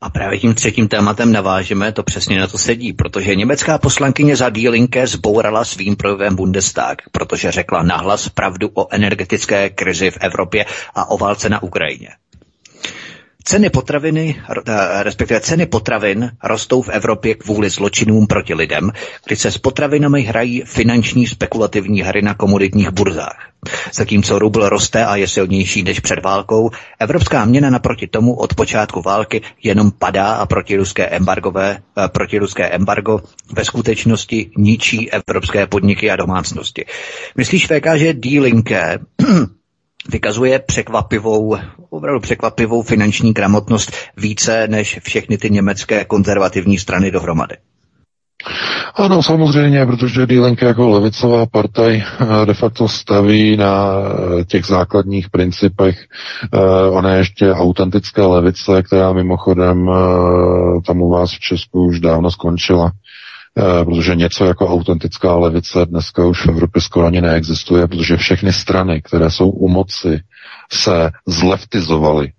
A 0.02 0.10
právě 0.10 0.38
tím 0.38 0.54
třetím 0.54 0.88
tématem 0.88 1.32
navážeme, 1.32 1.92
to 1.92 2.02
přesně 2.02 2.40
na 2.40 2.46
to 2.46 2.58
sedí, 2.58 2.92
protože 2.92 3.34
německá 3.34 3.78
poslankyně 3.78 4.36
za 4.36 4.48
Dielinke 4.48 5.06
zbourala 5.06 5.64
svým 5.64 5.96
projevem 5.96 6.36
Bundestag, 6.36 7.02
protože 7.12 7.50
řekla 7.50 7.82
nahlas 7.82 8.28
pravdu 8.28 8.70
o 8.74 8.94
energetické 8.94 9.70
krizi 9.70 10.10
v 10.10 10.18
Evropě 10.20 10.64
a 10.94 11.10
o 11.10 11.18
válce 11.18 11.48
na 11.48 11.62
Ukrajině. 11.62 12.08
Ceny 13.44 13.70
potraviny, 13.70 14.36
eh, 14.66 15.02
respektive 15.02 15.40
ceny 15.40 15.66
potravin 15.66 16.30
rostou 16.44 16.82
v 16.82 16.88
Evropě 16.88 17.34
kvůli 17.34 17.70
zločinům 17.70 18.26
proti 18.26 18.54
lidem, 18.54 18.90
kdy 19.26 19.36
se 19.36 19.50
s 19.50 19.58
potravinami 19.58 20.22
hrají 20.22 20.62
finanční 20.66 21.26
spekulativní 21.26 22.02
hry 22.02 22.22
na 22.22 22.34
komoditních 22.34 22.90
burzách. 22.90 23.50
Zatímco 23.94 24.38
rubl 24.38 24.68
roste 24.68 25.04
a 25.06 25.16
je 25.16 25.28
silnější 25.28 25.82
než 25.82 26.00
před 26.00 26.22
válkou, 26.24 26.70
evropská 26.98 27.44
měna 27.44 27.70
naproti 27.70 28.06
tomu 28.06 28.34
od 28.34 28.54
počátku 28.54 29.02
války 29.02 29.42
jenom 29.62 29.90
padá 29.90 30.32
a 30.34 30.46
protiruské, 30.46 31.06
embargové, 31.06 31.78
eh, 31.98 32.08
protiruské 32.08 32.68
embargo 32.68 33.20
ve 33.52 33.64
skutečnosti 33.64 34.50
ničí 34.56 35.10
evropské 35.10 35.66
podniky 35.66 36.10
a 36.10 36.16
domácnosti. 36.16 36.84
Myslíš, 37.36 37.66
VK, 37.66 37.96
že 37.98 38.12
D-Linke 38.14 38.98
vykazuje 40.08 40.58
překvapivou, 40.58 41.56
opravdu 41.90 42.20
překvapivou 42.20 42.82
finanční 42.82 43.32
gramotnost 43.32 43.92
více 44.16 44.68
než 44.68 44.98
všechny 45.02 45.38
ty 45.38 45.50
německé 45.50 46.04
konzervativní 46.04 46.78
strany 46.78 47.10
dohromady. 47.10 47.56
Ano, 48.94 49.22
samozřejmě, 49.22 49.86
protože 49.86 50.26
Dílenka 50.26 50.66
jako 50.66 50.88
levicová 50.88 51.46
partaj 51.46 51.96
eh, 51.96 52.46
de 52.46 52.54
facto 52.54 52.88
staví 52.88 53.56
na 53.56 53.92
eh, 54.40 54.44
těch 54.44 54.64
základních 54.64 55.30
principech. 55.30 56.06
Eh, 56.54 56.58
ona 56.90 57.12
je 57.12 57.18
ještě 57.18 57.52
autentická 57.52 58.26
levice, 58.26 58.82
která 58.82 59.12
mimochodem 59.12 59.90
tam 60.86 61.02
u 61.02 61.10
vás 61.10 61.30
v 61.32 61.40
Česku 61.40 61.86
už 61.86 62.00
dávno 62.00 62.30
skončila. 62.30 62.92
Eh, 63.58 63.84
protože 63.84 64.14
něco 64.14 64.44
jako 64.44 64.68
autentická 64.68 65.36
levice 65.36 65.86
dneska 65.86 66.24
už 66.26 66.46
v 66.46 66.48
Evropě 66.48 66.82
skoro 66.82 67.06
ani 67.06 67.20
neexistuje, 67.20 67.86
protože 67.88 68.16
všechny 68.16 68.52
strany, 68.52 69.02
které 69.02 69.30
jsou 69.30 69.50
u 69.50 69.68
moci, 69.68 70.20
se 70.72 71.10
zleftizovaly. 71.26 72.32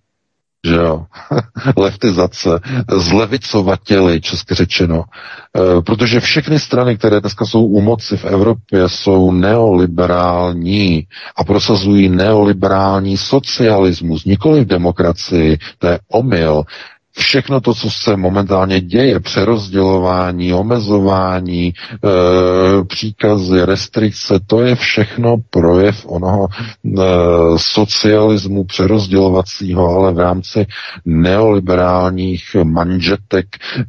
Že 0.68 0.76
jo? 0.76 1.06
Leftizace, 1.78 2.50
zlevicovatěli, 2.98 4.22
česky 4.22 4.54
řečeno. 4.56 5.04
E, 5.04 5.82
protože 5.82 6.20
všechny 6.20 6.60
strany, 6.60 6.98
které 6.98 7.20
dneska 7.22 7.46
jsou 7.46 7.66
u 7.66 7.82
moci 7.82 8.18
v 8.18 8.26
Evropě, 8.26 8.90
jsou 8.90 9.32
neoliberální 9.32 11.08
a 11.36 11.44
prosazují 11.44 12.10
neoliberální 12.10 13.18
socialismus, 13.18 14.26
nikoli 14.26 14.62
v 14.62 14.68
demokracii, 14.68 15.58
to 15.78 15.88
je 15.88 16.00
omyl 16.12 16.64
všechno 17.18 17.62
to, 17.62 17.74
co 17.74 17.90
se 17.92 18.18
momentálně 18.18 18.82
děje, 18.82 19.20
přerozdělování, 19.20 20.54
omezování, 20.54 21.68
e, 21.68 21.74
příkazy, 22.86 23.66
restrikce, 23.66 24.40
to 24.48 24.62
je 24.62 24.76
všechno 24.76 25.36
projev 25.50 26.06
onoho 26.06 26.48
e, 26.48 27.02
socialismu 27.58 28.64
přerozdělovacího, 28.64 29.90
ale 29.90 30.14
v 30.14 30.20
rámci 30.20 30.66
neoliberálních 31.06 32.56
manžetek, 32.64 33.46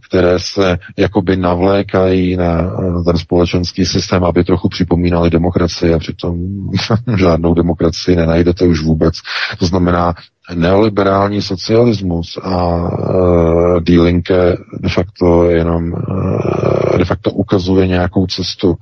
které 0.08 0.38
se 0.38 0.78
jakoby 0.96 1.36
navlékají 1.36 2.36
na 2.36 2.70
ten 3.04 3.18
společenský 3.18 3.86
systém, 3.86 4.24
aby 4.24 4.44
trochu 4.44 4.68
připomínali 4.68 5.30
demokracii 5.30 5.94
a 5.94 5.98
přitom 5.98 6.36
žádnou 7.16 7.54
demokracii 7.54 8.16
nenajdete 8.16 8.64
už 8.64 8.80
vůbec. 8.82 9.14
To 9.58 9.66
znamená, 9.66 10.14
neoliberální 10.54 11.42
socialismus 11.42 12.38
a 12.42 12.74
uh, 12.74 13.80
D-Linke 13.80 14.56
de 14.80 14.88
facto 14.88 15.50
jenom 15.50 15.92
uh, 15.92 16.98
de 16.98 17.04
facto 17.04 17.30
ukazuje 17.30 17.86
nějakou 17.86 18.26
cestu. 18.26 18.74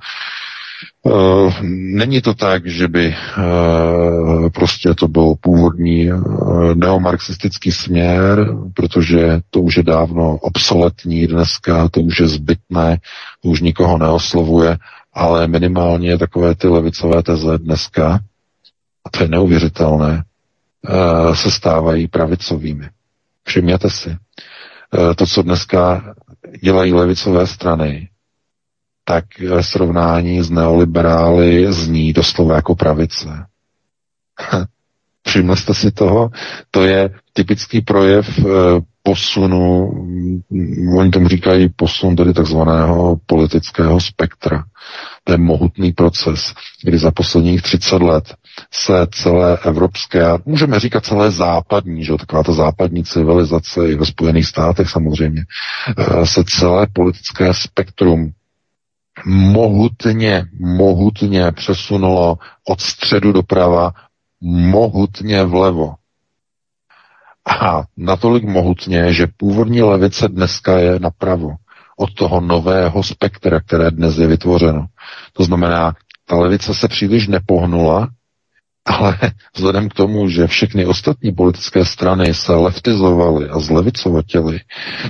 Uh, 1.03 1.53
není 1.95 2.21
to 2.21 2.33
tak, 2.33 2.67
že 2.67 2.87
by 2.87 3.15
uh, 3.37 4.49
prostě 4.49 4.93
to 4.93 5.07
byl 5.07 5.33
původní 5.41 6.13
uh, 6.13 6.75
neomarxistický 6.75 7.71
směr, 7.71 8.55
protože 8.73 9.39
to 9.49 9.61
už 9.61 9.77
je 9.77 9.83
dávno 9.83 10.37
obsoletní 10.37 11.27
dneska, 11.27 11.89
to 11.89 12.01
už 12.01 12.19
je 12.19 12.27
zbytné, 12.27 12.97
to 13.43 13.49
už 13.49 13.61
nikoho 13.61 13.97
neoslovuje, 13.97 14.77
ale 15.13 15.47
minimálně 15.47 16.17
takové 16.17 16.55
ty 16.55 16.67
levicové 16.67 17.23
teze 17.23 17.57
dneska, 17.57 18.19
a 19.05 19.09
to 19.09 19.23
je 19.23 19.29
neuvěřitelné, 19.29 20.23
se 21.33 21.51
stávají 21.51 22.07
pravicovými. 22.07 22.89
Všimněte 23.43 23.89
si, 23.89 24.09
eh, 24.09 25.15
to, 25.15 25.25
co 25.27 25.41
dneska 25.41 26.13
dělají 26.63 26.93
levicové 26.93 27.47
strany, 27.47 28.09
tak 29.05 29.39
ve 29.39 29.63
srovnání 29.63 30.41
s 30.43 30.49
neoliberály 30.49 31.73
zní 31.73 32.13
doslova 32.13 32.55
jako 32.55 32.75
pravice. 32.75 33.27
Všimli 35.27 35.57
jste 35.57 35.73
si 35.73 35.91
toho? 35.91 36.29
To 36.71 36.83
je 36.83 37.09
typický 37.33 37.81
projev 37.81 38.39
eh, 38.39 38.43
posunu, 39.03 39.91
mm, 40.49 40.97
oni 40.97 41.09
tomu 41.11 41.27
říkají 41.27 41.69
posun 41.69 42.15
tedy 42.15 42.33
takzvaného 42.33 43.17
politického 43.25 43.99
spektra. 44.01 44.63
To 45.23 45.31
je 45.31 45.37
mohutný 45.37 45.91
proces, 45.93 46.53
kdy 46.83 46.97
za 46.97 47.11
posledních 47.11 47.61
30 47.61 48.01
let 48.01 48.35
se 48.73 49.07
celé 49.11 49.57
evropské, 49.65 50.25
můžeme 50.45 50.79
říkat 50.79 51.05
celé 51.05 51.31
západní, 51.31 52.03
že 52.03 52.13
taková 52.19 52.43
ta 52.43 52.51
západní 52.53 53.03
civilizace 53.03 53.89
i 53.91 53.95
ve 53.95 54.05
Spojených 54.05 54.45
státech 54.47 54.89
samozřejmě, 54.89 55.45
eh, 55.97 56.25
se 56.25 56.43
celé 56.43 56.87
politické 56.93 57.53
spektrum 57.53 58.31
mohutně, 59.25 60.45
mohutně 60.59 61.51
přesunulo 61.51 62.37
od 62.67 62.81
středu 62.81 63.31
doprava 63.31 63.91
mohutně 64.41 65.43
vlevo. 65.43 65.93
A 67.61 67.83
natolik 67.97 68.43
mohutně, 68.43 69.13
že 69.13 69.27
původní 69.37 69.81
levice 69.81 70.27
dneska 70.27 70.77
je 70.79 70.99
napravo 70.99 71.49
od 71.97 72.13
toho 72.13 72.41
nového 72.41 73.03
spektra, 73.03 73.59
které 73.59 73.91
dnes 73.91 74.17
je 74.17 74.27
vytvořeno. 74.27 74.85
To 75.33 75.43
znamená, 75.43 75.93
ta 76.25 76.35
levice 76.35 76.73
se 76.73 76.87
příliš 76.87 77.27
nepohnula, 77.27 78.07
ale 78.85 79.17
vzhledem 79.55 79.89
k 79.89 79.93
tomu, 79.93 80.29
že 80.29 80.47
všechny 80.47 80.85
ostatní 80.85 81.31
politické 81.31 81.85
strany 81.85 82.33
se 82.33 82.53
leftizovaly 82.53 83.49
a 83.49 83.59
zlevicovatěly, 83.59 84.59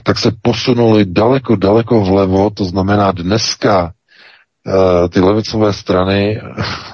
tak 0.04 0.20
se 0.20 0.32
posunuli 0.42 1.06
daleko, 1.06 1.56
daleko 1.56 2.02
vlevo, 2.04 2.50
to 2.50 2.66
znamená 2.66 3.12
dneska 3.12 3.84
uh, 4.68 5.08
ty 5.10 5.20
levicové 5.20 5.74
strany 5.74 6.42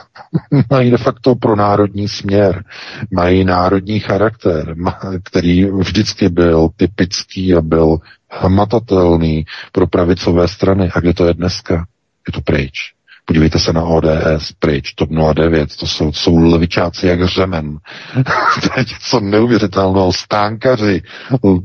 mají 0.72 0.92
de 0.92 0.98
facto 0.98 1.36
pro 1.36 1.56
národní 1.56 2.08
směr, 2.08 2.64
mají 3.12 3.44
národní 3.44 4.00
charakter, 4.00 4.76
který 5.24 5.66
vždycky 5.66 6.30
byl 6.30 6.70
typický 6.76 7.56
a 7.56 7.62
byl 7.62 7.98
hmatatelný 8.30 9.46
pro 9.72 9.88
pravicové 9.88 10.48
strany. 10.48 10.90
A 10.94 11.00
kde 11.00 11.14
to 11.14 11.26
je 11.26 11.34
dneska? 11.34 11.86
Je 12.28 12.34
to 12.34 12.42
pryč. 12.42 12.97
Podívejte 13.28 13.60
se 13.60 13.74
na 13.74 13.84
ODS, 13.84 14.52
pryč, 14.60 14.94
TOP 14.94 15.10
09, 15.34 15.76
to 15.80 15.88
jsou, 15.88 16.12
jsou 16.14 16.38
levičáci 16.38 17.08
jak 17.08 17.28
řemen. 17.28 17.78
to 18.62 18.70
je 18.78 18.86
něco 18.90 19.20
neuvěřitelného. 19.20 20.14
Stánkaři, 20.14 21.02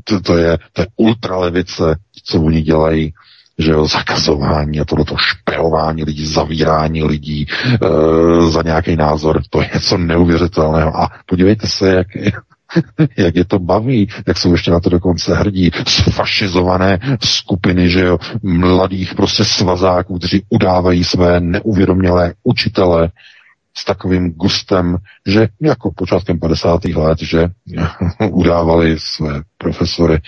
to, 0.03 0.19
to, 0.19 0.37
je, 0.37 0.57
to 0.73 0.81
je 0.81 0.87
ultralevice, 0.95 1.95
co 2.25 2.41
oni 2.41 2.61
dělají. 2.61 3.13
že 3.59 3.71
jo, 3.71 3.87
zakazování 3.87 4.79
a 4.79 4.85
tohleto 4.85 5.15
špehování 5.17 6.03
lidí, 6.03 6.25
zavírání 6.25 7.03
lidí 7.03 7.45
e, 7.45 8.49
za 8.51 8.61
nějaký 8.61 8.95
názor, 8.95 9.41
to 9.49 9.61
je 9.61 9.69
něco 9.73 9.97
neuvěřitelného. 9.97 11.01
A 11.01 11.09
podívejte 11.25 11.67
se, 11.67 11.87
jak, 11.89 12.07
jak 13.17 13.35
je 13.35 13.45
to 13.45 13.59
baví, 13.59 14.07
jak 14.27 14.37
jsou 14.37 14.51
ještě 14.51 14.71
na 14.71 14.79
to 14.79 14.89
dokonce 14.89 15.35
hrdí, 15.35 15.71
sfašizované 15.87 16.99
skupiny, 17.23 17.89
že 17.89 17.99
jo, 17.99 18.17
mladých 18.43 19.15
prostě 19.15 19.45
svazáků, 19.45 20.17
kteří 20.19 20.43
udávají 20.49 21.03
své 21.03 21.39
neuvědomělé 21.39 22.33
učitele, 22.43 23.09
s 23.77 23.85
takovým 23.85 24.31
gustem, 24.31 24.97
že 25.27 25.47
jako 25.61 25.91
počátkem 25.95 26.39
50. 26.39 26.85
let, 26.85 27.19
že 27.19 27.47
udávali 28.31 28.95
své 28.99 29.41
profesory 29.57 30.19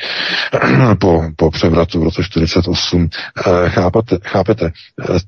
po, 0.99 1.23
po 1.35 1.51
převratu 1.51 1.99
v 1.99 2.03
roce 2.03 2.23
48. 2.23 3.09
Eh, 3.37 3.69
chápete, 3.69 4.17
chápete 4.23 4.71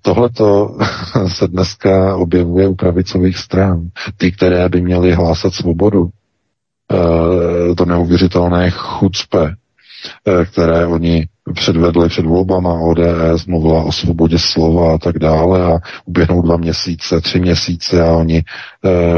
tohleto 0.02 0.78
se 1.28 1.48
dneska 1.48 2.16
objevuje 2.16 2.68
u 2.68 2.76
pravicových 2.76 3.38
stran. 3.38 3.90
Ty, 4.18 4.32
které 4.32 4.70
by 4.70 4.82
měly 4.82 5.14
hlásat 5.14 5.54
svobodu, 5.54 6.10
eh, 6.10 6.17
to 7.78 7.86
neuvěřitelné 7.86 8.70
chucpe, 8.72 9.56
eh, 10.28 10.46
které 10.46 10.86
oni 10.88 11.28
předvedli 11.54 12.10
před 12.10 12.26
volbama 12.26 12.74
ODS, 12.74 13.46
mluvila 13.48 13.84
o 13.84 13.92
svobodě 13.92 14.40
slova 14.40 14.94
a 14.94 14.98
tak 14.98 15.20
dále 15.20 15.66
a 15.74 15.80
uběhnou 16.06 16.42
dva 16.42 16.58
měsíce, 16.58 17.22
tři 17.22 17.40
měsíce 17.40 18.02
a 18.04 18.12
oni 18.12 18.38
e, 18.38 18.44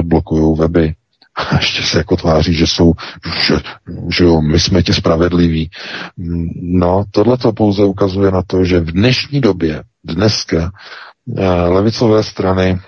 blokují 0.04 0.58
weby. 0.58 0.94
A 1.36 1.56
ještě 1.56 1.84
se 1.84 1.98
jako 1.98 2.16
tváří, 2.16 2.54
že 2.54 2.68
jsou, 2.68 2.94
že, 3.48 3.56
že 4.18 4.24
jo, 4.24 4.42
my 4.42 4.60
jsme 4.60 4.84
ti 4.84 4.94
spravedliví. 4.94 5.70
No, 6.62 7.04
tohle 7.12 7.38
to 7.38 7.54
pouze 7.54 7.84
ukazuje 7.84 8.32
na 8.32 8.42
to, 8.48 8.66
že 8.66 8.80
v 8.80 8.92
dnešní 8.92 9.42
době, 9.42 9.84
dneska, 10.04 10.72
levicové 11.68 12.24
strany 12.24 12.80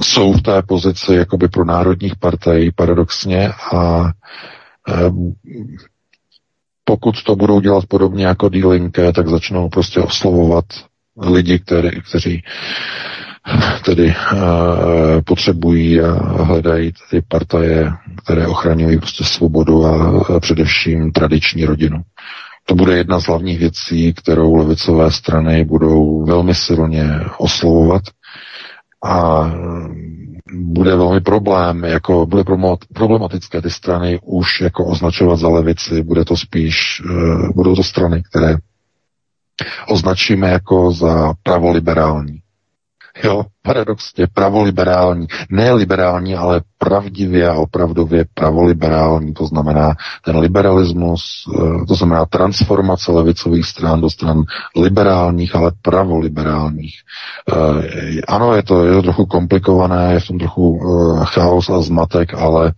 jsou 0.00 0.32
v 0.32 0.42
té 0.42 0.62
pozici 0.62 1.14
jakoby 1.14 1.48
pro 1.48 1.64
národních 1.64 2.16
partají 2.16 2.70
paradoxně 2.72 3.52
a 3.74 4.10
pokud 6.84 7.22
to 7.22 7.36
budou 7.36 7.60
dělat 7.60 7.86
podobně 7.86 8.26
jako 8.26 8.48
D-Link, 8.48 8.98
tak 9.14 9.28
začnou 9.28 9.68
prostě 9.68 10.00
oslovovat 10.00 10.64
lidi, 11.20 11.58
který, 11.58 11.90
kteří 12.08 12.42
tedy 13.84 14.14
uh, 14.32 14.40
potřebují 15.24 16.00
a 16.00 16.12
hledají 16.42 16.92
ty 17.10 17.22
partaje, 17.28 17.92
které 18.24 18.46
ochraňují 18.46 18.98
prostě 18.98 19.24
svobodu 19.24 19.86
a, 19.86 20.18
a 20.36 20.40
především 20.40 21.12
tradiční 21.12 21.64
rodinu. 21.64 22.02
To 22.66 22.74
bude 22.74 22.96
jedna 22.96 23.20
z 23.20 23.24
hlavních 23.26 23.58
věcí, 23.58 24.12
kterou 24.12 24.54
levicové 24.54 25.10
strany 25.10 25.64
budou 25.64 26.24
velmi 26.24 26.54
silně 26.54 27.04
oslovovat 27.38 28.02
a 29.04 29.44
bude 30.54 30.96
velmi 30.96 31.20
problém, 31.20 31.84
jako 31.84 32.26
bude 32.26 32.44
problematické 32.94 33.62
ty 33.62 33.70
strany 33.70 34.20
už 34.24 34.60
jako 34.60 34.84
označovat 34.84 35.38
za 35.38 35.48
levici, 35.48 36.02
bude 36.02 36.24
to 36.24 36.36
spíš, 36.36 37.02
uh, 37.04 37.50
budou 37.54 37.76
to 37.76 37.82
strany, 37.82 38.22
které 38.22 38.56
označíme 39.88 40.48
jako 40.48 40.92
za 40.92 41.34
pravoliberální. 41.42 42.41
Jo, 43.24 43.44
paradoxně 43.62 44.26
pravoliberální, 44.34 45.26
ne 45.50 45.72
liberální, 45.72 46.36
ale 46.36 46.62
pravdivě 46.78 47.48
a 47.48 47.54
opravdově 47.54 48.24
pravoliberální, 48.34 49.34
to 49.34 49.46
znamená 49.46 49.94
ten 50.24 50.38
liberalismus, 50.38 51.22
eh, 51.56 51.86
to 51.86 51.94
znamená 51.94 52.26
transformace 52.26 53.12
levicových 53.12 53.66
stran 53.66 54.00
do 54.00 54.10
stran 54.10 54.42
liberálních, 54.76 55.56
ale 55.56 55.72
pravoliberálních. 55.82 56.94
Eh, 57.52 58.20
ano, 58.28 58.54
je 58.54 58.62
to, 58.62 58.86
je 58.86 58.92
to 58.92 59.02
trochu 59.02 59.26
komplikované, 59.26 60.12
je 60.12 60.20
v 60.20 60.26
tom 60.26 60.38
trochu 60.38 60.80
eh, 60.80 61.24
chaos 61.24 61.70
a 61.70 61.82
zmatek, 61.82 62.34
ale 62.34 62.72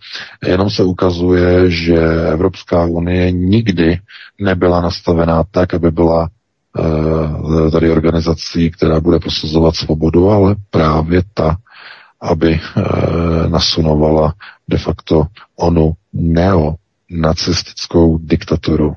jenom 0.46 0.70
se 0.70 0.84
ukazuje, 0.84 1.70
že 1.70 1.98
Evropská 2.32 2.84
unie 2.84 3.32
nikdy 3.32 3.98
nebyla 4.40 4.80
nastavená 4.80 5.44
tak, 5.50 5.74
aby 5.74 5.90
byla 5.90 6.28
tady 7.72 7.90
organizací, 7.90 8.70
která 8.70 9.00
bude 9.00 9.18
prosazovat 9.18 9.76
svobodu, 9.76 10.30
ale 10.30 10.56
právě 10.70 11.22
ta, 11.34 11.56
aby 12.20 12.60
eh, 12.76 12.82
nasunovala 13.48 14.34
de 14.68 14.78
facto 14.78 15.26
onu 15.56 15.92
neonacistickou 16.12 18.18
diktaturu. 18.18 18.94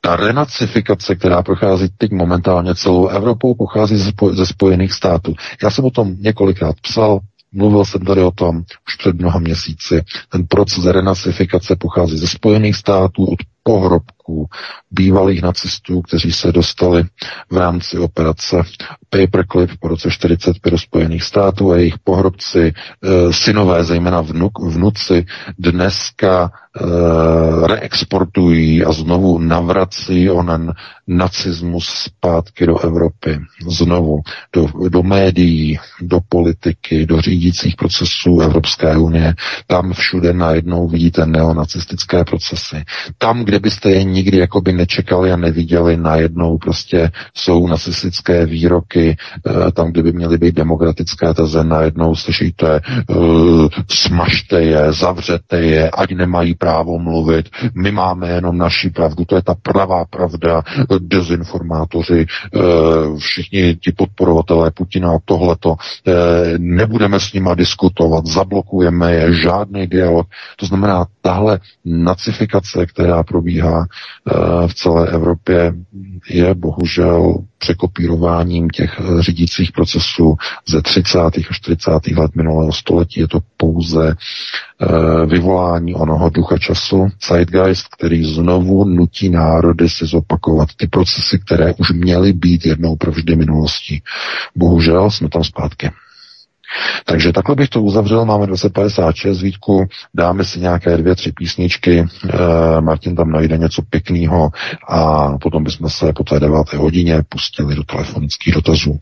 Ta 0.00 0.16
renacifikace, 0.16 1.14
která 1.14 1.42
prochází 1.42 1.88
teď 1.98 2.12
momentálně 2.12 2.74
celou 2.74 3.06
Evropou, 3.08 3.54
pochází 3.54 3.96
ze, 4.32 4.46
Spojených 4.46 4.92
států. 4.92 5.34
Já 5.62 5.70
jsem 5.70 5.84
o 5.84 5.90
tom 5.90 6.16
několikrát 6.20 6.74
psal, 6.82 7.20
Mluvil 7.54 7.84
jsem 7.84 8.00
tady 8.00 8.22
o 8.22 8.30
tom 8.30 8.56
už 8.88 8.96
před 8.98 9.16
mnoha 9.16 9.38
měsíci. 9.38 10.02
Ten 10.28 10.46
proces 10.46 10.84
renacifikace 10.84 11.76
pochází 11.76 12.18
ze 12.18 12.26
Spojených 12.28 12.76
států, 12.76 13.24
od 13.24 13.38
pohrobků 14.22 14.46
bývalých 14.90 15.42
nacistů, 15.42 16.02
kteří 16.02 16.32
se 16.32 16.52
dostali 16.52 17.04
v 17.50 17.56
rámci 17.56 17.98
operace 17.98 18.56
Paperclip 19.10 19.70
po 19.80 19.88
roce 19.88 20.10
45 20.10 20.70
do 20.70 20.78
Spojených 20.78 21.22
států 21.22 21.72
a 21.72 21.76
jejich 21.76 21.98
pohrobci, 22.04 22.72
e, 22.72 23.32
synové, 23.32 23.84
zejména 23.84 24.20
vnuk, 24.20 24.58
vnuci, 24.58 25.26
dneska 25.58 26.50
e, 26.50 27.66
reexportují 27.66 28.84
a 28.84 28.92
znovu 28.92 29.38
navrací 29.38 30.30
onen 30.30 30.72
nacismus 31.06 31.86
zpátky 31.86 32.66
do 32.66 32.78
Evropy. 32.78 33.38
Znovu 33.68 34.20
do, 34.52 34.66
do 34.88 35.02
médií, 35.02 35.78
do 36.00 36.18
politiky, 36.28 37.06
do 37.06 37.20
řídících 37.20 37.76
procesů 37.76 38.40
Evropské 38.40 38.96
unie. 38.96 39.34
Tam 39.66 39.92
všude 39.92 40.32
najednou 40.32 40.88
vidíte 40.88 41.26
neonacistické 41.26 42.24
procesy. 42.24 42.84
Tam, 43.18 43.44
kde 43.44 43.58
byste 43.58 43.90
je 43.90 44.04
nikdy 44.12 44.38
jakoby 44.38 44.72
nečekali 44.72 45.32
a 45.32 45.36
neviděli, 45.36 45.96
najednou 45.96 46.58
prostě 46.58 47.10
jsou 47.34 47.66
nacistické 47.66 48.46
výroky, 48.46 49.16
eh, 49.16 49.72
tam, 49.72 49.92
kde 49.92 50.02
by 50.02 50.12
měly 50.12 50.38
být 50.38 50.54
demokratické 50.54 51.34
teze, 51.34 51.64
najednou 51.64 52.14
slyšíte, 52.14 52.80
uh, 53.08 53.68
smažte 53.90 54.62
je, 54.62 54.92
zavřete 54.92 55.60
je, 55.60 55.90
ať 55.90 56.10
nemají 56.10 56.54
právo 56.54 56.98
mluvit, 56.98 57.48
my 57.74 57.92
máme 57.92 58.28
jenom 58.28 58.58
naší 58.58 58.90
pravdu, 58.90 59.24
to 59.24 59.36
je 59.36 59.42
ta 59.42 59.54
pravá 59.62 60.04
pravda, 60.04 60.62
dezinformátoři, 60.98 62.26
uh, 62.26 63.18
všichni 63.18 63.76
ti 63.76 63.92
podporovatelé 63.92 64.70
Putina 64.70 65.10
a 65.10 65.18
tohleto, 65.24 65.76
nebudeme 66.58 67.20
s 67.20 67.32
nima 67.32 67.54
diskutovat, 67.54 68.26
zablokujeme 68.26 69.12
je, 69.14 69.34
žádný 69.34 69.86
dialog. 69.86 70.26
To 70.56 70.66
znamená, 70.66 71.06
tahle 71.22 71.60
nacifikace, 71.84 72.86
která 72.86 73.22
probíhá 73.22 73.86
eh, 73.86 74.68
v 74.68 74.74
celé 74.74 75.08
Evropě, 75.10 75.74
je 76.28 76.54
bohužel 76.54 77.34
překopírováním 77.58 78.70
těch 78.70 79.00
eh, 79.00 79.22
řídících 79.22 79.72
procesů 79.72 80.36
ze 80.68 80.82
30. 80.82 81.18
a 81.18 81.30
40. 81.52 81.90
let 82.16 82.30
minulého 82.36 82.72
století. 82.72 83.20
Je 83.20 83.28
to 83.28 83.38
pouze 83.56 84.14
eh, 84.16 85.26
vyvolání 85.26 85.94
onoho 85.94 86.30
ducha 86.30 86.58
času, 86.58 87.08
zeitgeist, 87.28 87.88
který 87.88 88.34
znovu 88.34 88.84
nutí 88.84 89.28
národy 89.28 89.88
si 89.88 90.06
zopakovat 90.06 90.68
ty 90.76 90.86
procesy, 90.86 91.38
které 91.38 91.74
už 91.78 91.90
měly 91.92 92.32
být 92.32 92.66
jednou 92.66 92.96
provždy 92.96 93.36
minulostí. 93.36 94.02
Bohužel 94.56 95.10
jsme 95.10 95.28
tam 95.28 95.44
zpátky. 95.44 95.90
Takže 97.04 97.32
takhle 97.32 97.54
bych 97.54 97.68
to 97.68 97.82
uzavřel, 97.82 98.24
máme 98.24 98.46
256, 98.46 99.42
Vítku, 99.42 99.86
dáme 100.14 100.44
si 100.44 100.60
nějaké 100.60 100.96
dvě, 100.96 101.14
tři 101.14 101.32
písničky, 101.32 101.98
e, 101.98 102.06
Martin 102.80 103.16
tam 103.16 103.30
najde 103.30 103.58
něco 103.58 103.82
pěkného 103.90 104.50
a 104.88 105.28
potom 105.38 105.64
bychom 105.64 105.90
se 105.90 106.12
po 106.12 106.24
té 106.24 106.40
deváté 106.40 106.76
hodině 106.76 107.22
pustili 107.28 107.74
do 107.74 107.82
telefonických 107.84 108.54
dotazů. 108.54 108.98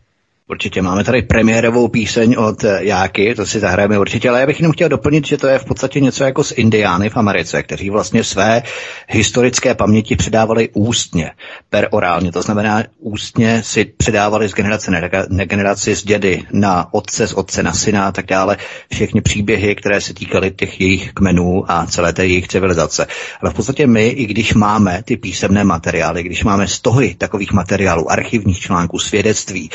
Určitě 0.51 0.81
máme 0.81 1.03
tady 1.03 1.21
premiérovou 1.21 1.87
píseň 1.87 2.35
od 2.37 2.63
Jáky, 2.79 3.35
to 3.35 3.45
si 3.45 3.59
zahrajeme 3.59 3.99
určitě, 3.99 4.29
ale 4.29 4.39
já 4.39 4.45
bych 4.45 4.59
jenom 4.59 4.73
chtěl 4.73 4.89
doplnit, 4.89 5.27
že 5.27 5.37
to 5.37 5.47
je 5.47 5.59
v 5.59 5.65
podstatě 5.65 5.99
něco 5.99 6.23
jako 6.23 6.43
z 6.43 6.51
Indiány 6.51 7.09
v 7.09 7.17
Americe, 7.17 7.63
kteří 7.63 7.89
vlastně 7.89 8.23
své 8.23 8.63
historické 9.09 9.75
paměti 9.75 10.15
předávali 10.15 10.69
ústně, 10.73 11.31
per 11.69 11.87
orálně, 11.91 12.31
to 12.31 12.41
znamená 12.41 12.83
ústně 12.99 13.63
si 13.63 13.85
předávali 13.85 14.49
z 14.49 14.53
generace 14.53 14.91
na 15.29 15.45
generaci, 15.45 15.95
z 15.95 16.03
dědy 16.03 16.43
na 16.51 16.93
otce, 16.93 17.27
z 17.27 17.33
otce 17.33 17.63
na 17.63 17.73
syna 17.73 18.07
a 18.07 18.11
tak 18.11 18.25
dále, 18.25 18.57
všechny 18.93 19.21
příběhy, 19.21 19.75
které 19.75 20.01
se 20.01 20.13
týkaly 20.13 20.51
těch 20.51 20.81
jejich 20.81 21.13
kmenů 21.13 21.71
a 21.71 21.85
celé 21.85 22.13
té 22.13 22.25
jejich 22.25 22.47
civilizace. 22.47 23.07
Ale 23.41 23.51
v 23.51 23.53
podstatě 23.53 23.87
my, 23.87 24.07
i 24.07 24.25
když 24.25 24.53
máme 24.53 25.03
ty 25.05 25.17
písemné 25.17 25.63
materiály, 25.63 26.23
když 26.23 26.43
máme 26.43 26.67
stohy 26.67 27.15
takových 27.15 27.51
materiálů, 27.53 28.11
archivních 28.11 28.59
článků, 28.59 28.99
svědectví, 28.99 29.69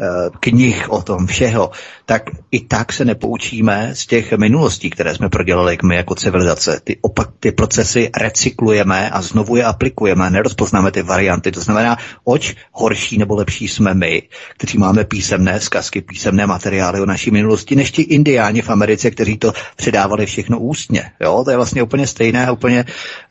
eh, 0.00 0.21
knih 0.30 0.90
o 0.90 1.02
tom 1.02 1.26
všeho, 1.26 1.70
tak 2.06 2.22
i 2.50 2.60
tak 2.60 2.92
se 2.92 3.04
nepoučíme 3.04 3.90
z 3.92 4.06
těch 4.06 4.32
minulostí, 4.32 4.90
které 4.90 5.14
jsme 5.14 5.28
prodělali 5.28 5.78
my 5.84 5.96
jako 5.96 6.14
civilizace. 6.14 6.80
Ty, 6.84 6.96
opak, 7.00 7.28
ty 7.40 7.52
procesy 7.52 8.10
recyklujeme 8.20 9.10
a 9.10 9.22
znovu 9.22 9.56
je 9.56 9.64
aplikujeme, 9.64 10.30
nerozpoznáme 10.30 10.90
ty 10.90 11.02
varianty. 11.02 11.52
To 11.52 11.60
znamená, 11.60 11.96
oč 12.24 12.54
horší 12.72 13.18
nebo 13.18 13.34
lepší 13.34 13.68
jsme 13.68 13.94
my, 13.94 14.22
kteří 14.56 14.78
máme 14.78 15.04
písemné 15.04 15.60
zkazky, 15.60 16.00
písemné 16.00 16.46
materiály 16.46 17.00
o 17.00 17.06
naší 17.06 17.30
minulosti, 17.30 17.76
než 17.76 17.90
ti 17.90 18.02
indiáni 18.02 18.62
v 18.62 18.70
Americe, 18.70 19.10
kteří 19.10 19.36
to 19.38 19.52
předávali 19.76 20.26
všechno 20.26 20.58
ústně. 20.58 21.10
Jo? 21.20 21.42
To 21.44 21.50
je 21.50 21.56
vlastně 21.56 21.82
úplně 21.82 22.06
stejné, 22.06 22.50
úplně, 22.50 22.84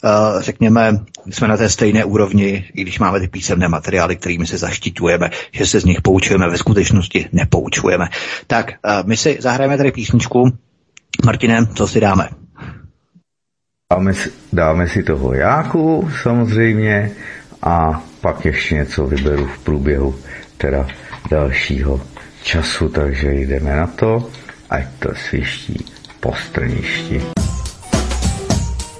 uh, 0.03 0.41
řekněme, 0.41 0.99
jsme 1.29 1.47
na 1.47 1.57
té 1.57 1.69
stejné 1.69 2.05
úrovni, 2.05 2.65
i 2.73 2.81
když 2.81 2.99
máme 2.99 3.19
ty 3.19 3.27
písemné 3.27 3.67
materiály, 3.67 4.15
kterými 4.15 4.47
se 4.47 4.57
zaštiťujeme, 4.57 5.29
že 5.51 5.65
se 5.65 5.79
z 5.79 5.85
nich 5.85 6.01
poučujeme, 6.01 6.49
ve 6.49 6.57
skutečnosti 6.57 7.29
nepoučujeme. 7.31 8.09
Tak, 8.47 8.60
uh, 8.69 9.07
my 9.07 9.17
si 9.17 9.37
zahrajeme 9.39 9.77
tady 9.77 9.91
písničku. 9.91 10.51
Martine, 11.25 11.65
co 11.75 11.87
si 11.87 11.99
dáme? 11.99 12.29
Dáme 13.93 14.13
si, 14.13 14.31
dáme 14.53 14.87
si 14.87 15.03
toho 15.03 15.33
Jáku 15.33 16.09
samozřejmě 16.23 17.11
a 17.61 18.03
pak 18.21 18.45
ještě 18.45 18.75
něco 18.75 19.07
vyberu 19.07 19.45
v 19.45 19.59
průběhu 19.59 20.15
teda 20.57 20.87
dalšího 21.29 22.01
času, 22.43 22.89
takže 22.89 23.33
jdeme 23.33 23.75
na 23.75 23.87
to, 23.87 24.29
ať 24.69 24.85
to 24.99 25.09
sviští 25.15 25.85
po 26.19 26.33
strništi. 26.33 27.21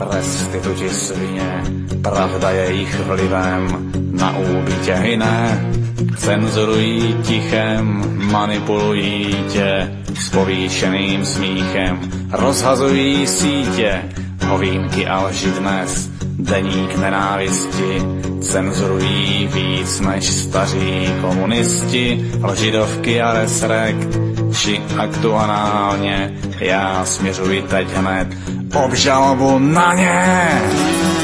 prostituti 0.00 0.88
svině, 0.90 1.62
pravda 2.02 2.50
je 2.50 2.72
jich 2.72 3.00
vlivem, 3.00 3.90
na 4.12 4.38
úbytě 4.38 4.94
hyné, 4.94 5.70
cenzurují 6.16 7.14
tichem, 7.22 8.04
manipulují 8.32 9.36
tě 9.48 9.92
s 10.14 10.28
povýšeným 10.28 11.24
smíchem, 11.24 12.00
rozhazují 12.32 13.26
sítě, 13.26 14.02
hovínky 14.46 15.06
a 15.06 15.24
lži 15.24 15.50
dnes, 15.50 16.10
deník 16.44 16.96
nenávisti, 16.96 18.02
cenzurují 18.40 19.48
víc 19.52 20.00
než 20.00 20.26
staří 20.26 21.14
komunisti, 21.20 22.32
lžidovky 22.42 23.22
a 23.22 23.32
resrekt, 23.32 24.18
či 24.56 24.80
aktuálně, 24.98 26.38
já 26.60 27.04
směřuji 27.04 27.62
teď 27.62 27.88
hned 27.94 28.28
obžalobu 28.74 29.58
na 29.58 29.94
ně. 29.94 31.19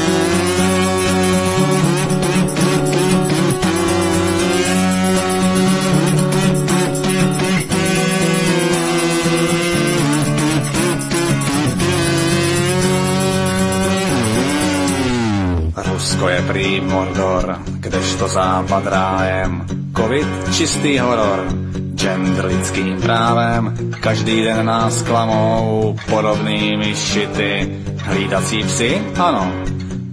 Prý 16.67 16.83
Mordor, 16.83 17.63
kdežto 17.79 18.27
západ 18.27 18.83
rájem, 18.91 19.63
covid 19.95 20.27
čistý 20.51 20.99
horor, 20.99 21.47
gender 21.95 22.43
lidským 22.45 22.99
právem, 22.99 23.71
každý 24.03 24.43
den 24.43 24.67
nás 24.67 24.99
klamou 25.07 25.95
podobnými 26.11 26.91
šity, 26.91 27.79
hlídací 28.03 28.67
psy, 28.67 28.99
ano, 29.15 29.47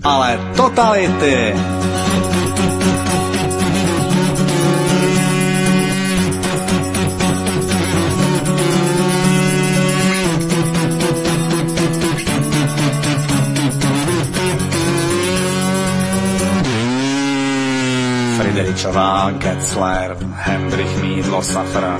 ale 0.06 0.38
totality. 0.54 1.58
Frideričová, 18.74 19.30
Getzler, 19.30 20.16
Hendrich 20.34 21.02
Mídlo, 21.02 21.42
Safra, 21.42 21.98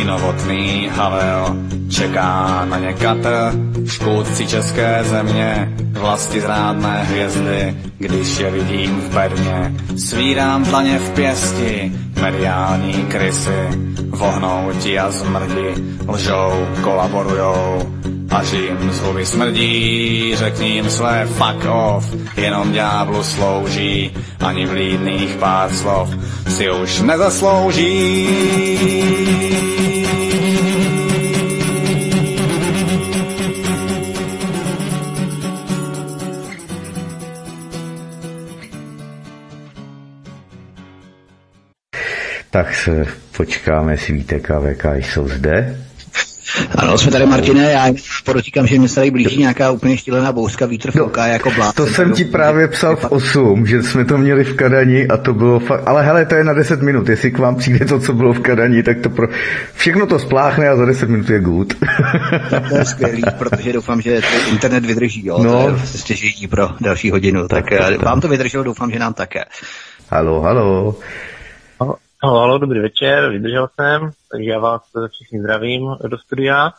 i 0.00 0.04
novotný 0.04 0.88
Havel, 0.88 1.56
čeká 1.90 2.64
na 2.64 2.78
ně 2.78 2.92
Katr, 2.92 3.52
škůdci 3.86 4.46
české 4.46 5.04
země, 5.04 5.72
vlasti 5.92 6.40
zrádné 6.40 7.04
hvězdy, 7.04 7.76
když 7.98 8.38
je 8.38 8.50
vidím 8.50 9.00
v 9.00 9.14
bedně, 9.14 9.74
svírám 9.96 10.64
dlaně 10.64 10.98
v 10.98 11.10
pěsti, 11.10 11.92
mediální 12.20 12.92
krysy, 12.92 13.68
vohnouti 14.08 14.98
a 14.98 15.10
zmrdi, 15.10 15.74
lžou, 16.08 16.66
kolaborujou, 16.82 17.92
až 18.36 18.52
jim 18.52 18.92
z 18.92 19.00
huby 19.00 19.26
smrdí, 19.26 20.32
řekni 20.36 20.68
jim 20.68 20.90
své 20.90 21.26
fuck 21.26 21.66
off, 21.68 22.14
jenom 22.36 22.72
ďáblu 22.72 23.22
slouží, 23.24 24.10
ani 24.40 24.66
vlídných 24.66 25.36
pár 25.36 25.72
slov 25.72 26.10
si 26.48 26.70
už 26.70 27.00
nezaslouží. 27.00 28.28
Tak 42.50 42.74
se 42.74 43.04
počkáme, 43.36 43.92
jestli 43.92 44.14
víte, 44.14 44.40
KVK 44.40 44.84
jsou 44.84 45.28
zde. 45.28 45.85
Ano, 46.74 46.98
jsme 46.98 47.12
tady, 47.12 47.26
Martine, 47.26 47.70
já 47.72 47.86
podotýkám, 48.24 48.66
že 48.66 48.78
mě 48.78 48.88
se 48.88 48.94
tady 48.94 49.10
blíží 49.10 49.38
nějaká 49.38 49.70
úplně 49.70 49.96
štílená 49.96 50.32
bouřka, 50.32 50.66
vítr 50.66 50.90
fouká 50.90 51.26
no, 51.26 51.32
jako 51.32 51.50
blát. 51.50 51.74
To 51.74 51.86
jsem 51.86 52.12
ti 52.12 52.24
právě 52.24 52.68
psal 52.68 52.96
v 52.96 53.04
8, 53.04 53.66
že 53.66 53.82
jsme 53.82 54.04
to 54.04 54.18
měli 54.18 54.44
v 54.44 54.56
Kadani 54.56 55.08
a 55.08 55.16
to 55.16 55.34
bylo 55.34 55.60
fakt, 55.60 55.82
ale 55.86 56.02
hele, 56.02 56.24
to 56.24 56.34
je 56.34 56.44
na 56.44 56.52
10 56.52 56.82
minut, 56.82 57.08
jestli 57.08 57.30
k 57.30 57.38
vám 57.38 57.56
přijde 57.56 57.84
to, 57.84 58.00
co 58.00 58.12
bylo 58.12 58.32
v 58.32 58.40
Kadani, 58.40 58.82
tak 58.82 59.00
to 59.00 59.10
pro... 59.10 59.28
všechno 59.74 60.06
to 60.06 60.18
spláchne 60.18 60.68
a 60.68 60.76
za 60.76 60.84
10 60.84 61.08
minut 61.08 61.30
je 61.30 61.40
good. 61.40 61.74
tak 62.50 62.68
to 62.68 62.76
je 62.76 62.84
skvělý, 62.84 63.22
protože 63.38 63.72
doufám, 63.72 64.00
že 64.00 64.20
internet 64.50 64.86
vydrží, 64.86 65.26
jo, 65.26 65.38
no. 65.42 65.62
to 65.62 65.68
je 65.68 65.78
stěžení 65.86 66.48
pro 66.48 66.70
další 66.80 67.10
hodinu, 67.10 67.48
tak, 67.48 67.70
tak, 67.70 67.78
tak 67.78 68.02
vám 68.02 68.20
to 68.20 68.28
vydrželo, 68.28 68.64
doufám, 68.64 68.90
že 68.90 68.98
nám 68.98 69.14
také. 69.14 69.44
Halo, 70.10 70.40
halo. 70.40 70.96
Halo, 72.22 72.38
halo, 72.38 72.58
dobrý 72.58 72.80
večer, 72.80 73.30
vydržel 73.30 73.68
jsem, 73.74 74.10
takže 74.32 74.50
já 74.50 74.58
vás 74.58 74.82
všichni 75.10 75.40
zdravím 75.40 75.96
do 76.08 76.18
studia. 76.18 76.72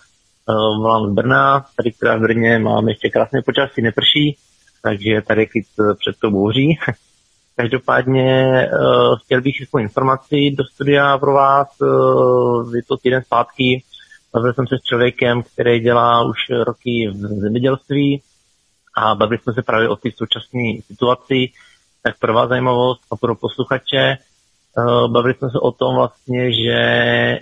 Uh, 0.50 0.56
volám 0.56 1.12
z 1.12 1.14
Brna, 1.14 1.66
tady 1.76 1.92
která 1.92 2.18
v 2.18 2.22
Brně 2.22 2.60
máme 2.60 2.92
ještě 2.92 3.10
krásné 3.10 3.42
počasí, 3.42 3.82
neprší, 3.82 4.38
takže 4.84 5.22
tady 5.22 5.48
klid 5.48 5.66
před 6.00 6.20
tou 6.20 6.32
bouří. 6.32 6.80
Každopádně 7.56 8.46
uh, 8.74 9.18
chtěl 9.20 9.42
bych 9.42 9.62
jako 9.62 9.80
informaci 9.80 10.52
do 10.58 10.64
studia 10.64 11.18
pro 11.18 11.34
vás. 11.34 11.68
Uh, 11.82 12.76
je 12.76 12.84
to 12.84 12.98
týden 12.98 13.24
zpátky. 13.24 13.84
Bavil 14.34 14.54
jsem 14.54 14.68
se 14.68 14.76
s 14.78 14.84
člověkem, 14.84 15.44
který 15.44 15.80
dělá 15.80 16.24
už 16.24 16.38
roky 16.64 17.10
v 17.14 17.18
zemědělství 17.18 18.22
a 18.98 19.16
bavili 19.16 19.40
jsme 19.40 19.54
se 19.54 19.62
právě 19.62 19.90
o 19.90 19.96
té 19.96 20.10
současné 20.16 20.82
situaci. 20.88 21.50
Tak 22.04 22.20
pro 22.20 22.34
vás 22.34 22.50
zajímavost 22.50 23.02
a 23.12 23.16
pro 23.16 23.36
posluchače, 23.36 24.18
Eh, 24.18 24.18
bavili 25.08 25.34
jsme 25.34 25.50
se 25.50 25.60
o 25.60 25.72
tom 25.72 25.96
vlastně, 25.96 26.52
že 26.52 26.80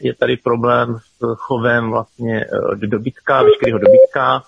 je 0.02 0.14
tady 0.14 0.38
problém 0.38 0.98
s 1.00 1.36
chovem 1.36 1.90
vlastně 1.90 2.42
eh, 2.42 2.88
dobytka, 2.88 3.44
veškerého 3.44 3.80
dobytka. 3.80 4.44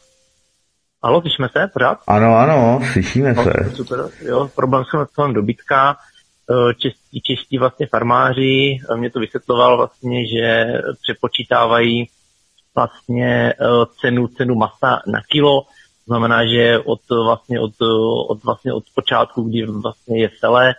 Halo, 1.04 1.22
slyšíme 1.22 1.50
se 1.50 1.70
pořád? 1.74 2.00
Ano, 2.08 2.38
ano, 2.38 2.80
slyšíme 2.92 3.34
no, 3.34 3.44
se. 3.44 3.52
Super, 3.76 4.00
jo, 4.22 4.50
problém 4.56 4.84
s 4.86 4.90
chovem 5.16 5.34
dobytka. 5.34 5.98
Eh, 6.52 6.74
čestí, 6.74 7.22
čeští 7.22 7.58
vlastně 7.58 7.88
farmáři 7.88 8.80
mě 8.96 9.10
to 9.10 9.20
vysvětloval 9.20 9.78
vlastně, 9.78 10.28
že 10.28 10.74
přepočítávají 11.02 12.10
vlastně 12.76 13.54
cenu, 14.02 14.28
cenu 14.28 14.56
masa 14.56 15.02
na 15.08 15.22
kilo, 15.32 15.62
znamená, 16.06 16.46
že 16.46 16.80
od 16.80 17.00
vlastně 17.10 17.60
od, 17.60 17.72
od, 18.30 18.44
vlastně 18.44 18.74
od 18.74 18.84
počátku, 18.96 19.42
kdy 19.44 19.66
vlastně 19.66 20.22
je 20.22 20.30
celé, 20.40 20.76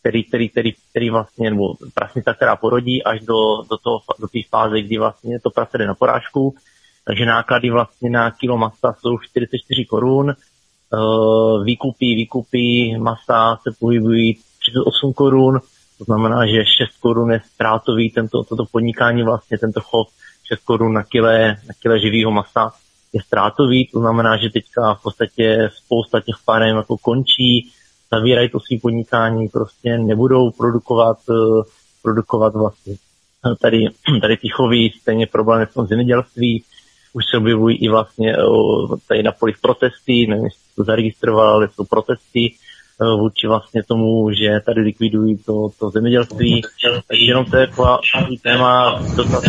který, 0.00 0.24
který, 0.24 0.48
který, 0.48 0.72
který 0.90 1.10
vlastně, 1.10 1.50
nebo 1.50 1.74
prasnica, 1.94 2.34
která 2.34 2.56
porodí 2.56 3.04
až 3.04 3.20
do, 3.20 3.62
do, 3.70 3.76
toho, 3.76 4.00
do 4.20 4.28
té 4.28 4.38
fáze, 4.50 4.82
kdy 4.82 4.98
vlastně 4.98 5.40
to 5.40 5.50
prase 5.50 5.78
jde 5.78 5.86
na 5.86 5.94
porážku. 5.94 6.54
Takže 7.04 7.26
náklady 7.26 7.70
vlastně 7.70 8.10
na 8.10 8.30
kilo 8.30 8.58
masa 8.58 8.94
jsou 9.00 9.18
44 9.18 9.84
korun, 9.84 10.26
uh, 10.92 11.64
výkupy, 11.64 12.14
výkupy 12.14 12.96
masa 12.98 13.56
se 13.56 13.70
pohybují 13.80 14.34
38 14.34 15.12
korun, 15.12 15.60
to 15.98 16.04
znamená, 16.04 16.46
že 16.46 16.64
6 16.64 17.00
korun 17.00 17.32
je 17.32 17.40
ztrátový 17.54 18.10
tento, 18.10 18.44
toto 18.44 18.64
podnikání, 18.72 19.22
vlastně 19.22 19.58
tento 19.58 19.80
chov 19.80 20.08
6 20.44 20.64
korun 20.64 20.94
na 20.94 21.02
kile, 21.02 21.48
na 21.48 21.74
kile 21.82 22.00
živého 22.00 22.30
masa 22.30 22.72
je 23.12 23.22
ztrátový, 23.22 23.86
to 23.86 24.00
znamená, 24.00 24.36
že 24.36 24.50
teďka 24.50 24.94
v 24.94 25.02
podstatě 25.02 25.70
spousta 25.74 26.20
těch 26.20 26.36
farem 26.44 26.76
jako 26.76 26.96
končí, 26.96 27.72
zavírají 28.12 28.48
to 28.48 28.60
svý 28.60 28.78
podnikání, 28.78 29.48
prostě 29.48 29.98
nebudou 29.98 30.50
produkovat, 30.50 31.18
eh, 31.30 31.62
produkovat 32.02 32.54
vlastně 32.54 32.94
tady, 33.60 33.84
tady 34.20 34.36
ty 34.36 34.48
chovy, 34.48 34.90
stejně 35.00 35.26
problémy 35.26 35.66
v 35.66 35.74
tom 35.74 35.86
zemědělství, 35.86 36.64
už 37.12 37.24
se 37.30 37.36
objevují 37.36 37.76
i 37.76 37.88
vlastně 37.88 38.32
eh, 38.32 38.96
tady 39.08 39.22
na 39.22 39.32
polích 39.32 39.58
protesty, 39.62 40.26
nevím, 40.26 40.44
jestli 40.44 40.60
to 40.76 40.84
zaregistroval, 40.84 41.48
ale 41.48 41.68
jsou 41.68 41.84
protesty 41.84 42.54
vůči 43.18 43.46
vlastně 43.46 43.82
tomu, 43.82 44.30
že 44.32 44.60
tady 44.66 44.80
likvidují 44.80 45.36
to, 45.36 45.68
to 45.78 45.90
zemědělství. 45.90 46.62
Takže 47.08 47.24
jenom 47.24 47.44
to 47.44 47.56
je 47.56 47.66
takový 47.66 48.38
téma, 48.38 49.02
dotaz, 49.16 49.44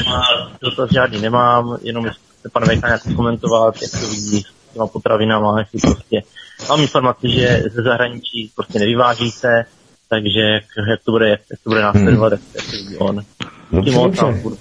dotaz 0.61 0.89
žádný 0.91 1.21
nemám, 1.21 1.77
jenom 1.81 2.05
jestli 2.05 2.49
pan 2.53 2.63
Vejka 2.67 2.87
nějak 2.87 3.01
komentovat, 3.15 3.81
jak 3.81 3.91
to 3.91 4.07
vidí 4.07 4.43
těma 4.73 4.87
potravinama, 4.87 5.59
jestli 5.59 5.91
prostě 5.91 6.21
mám 6.69 6.81
informaci, 6.81 7.29
že 7.29 7.63
ze 7.71 7.81
zahraničí 7.81 8.51
prostě 8.55 8.79
nevyváží 8.79 9.31
se, 9.31 9.65
takže 10.09 10.39
jak, 10.39 10.63
jak, 10.89 10.99
to 11.05 11.11
bude, 11.11 11.29
jak, 11.29 11.39
to 11.63 11.69
bude 11.69 11.81
následovat, 11.81 12.33
hmm. 12.33 12.41
jak, 12.55 12.55
jak 12.55 12.65
to 12.65 12.71
vidí 12.71 12.97
on. 12.97 13.23
Dobře, 13.71 13.91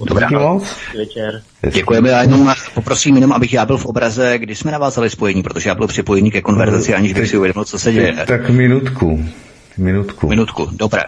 dobře. 0.04 0.38
moc. 0.38 0.76
Večer. 0.96 1.42
Děkujeme, 1.72 2.08
já 2.08 2.22
jenom 2.22 2.54
poprosím 2.74 3.14
jenom, 3.14 3.32
abych 3.32 3.52
já 3.52 3.66
byl 3.66 3.78
v 3.78 3.86
obraze, 3.86 4.38
kdy 4.38 4.54
jsme 4.54 4.72
navázali 4.72 5.10
spojení, 5.10 5.42
protože 5.42 5.68
já 5.68 5.74
byl 5.74 5.86
připojený 5.86 6.30
ke 6.30 6.42
konverzaci, 6.42 6.94
aniž 6.94 7.12
bych 7.12 7.28
si 7.28 7.38
uvědomil, 7.38 7.64
co 7.64 7.78
se 7.78 7.92
děje. 7.92 8.12
Tak 8.26 8.50
minutku. 8.50 9.24
Minutku. 9.78 10.28
Minutku, 10.28 10.68
dobré. 10.72 11.02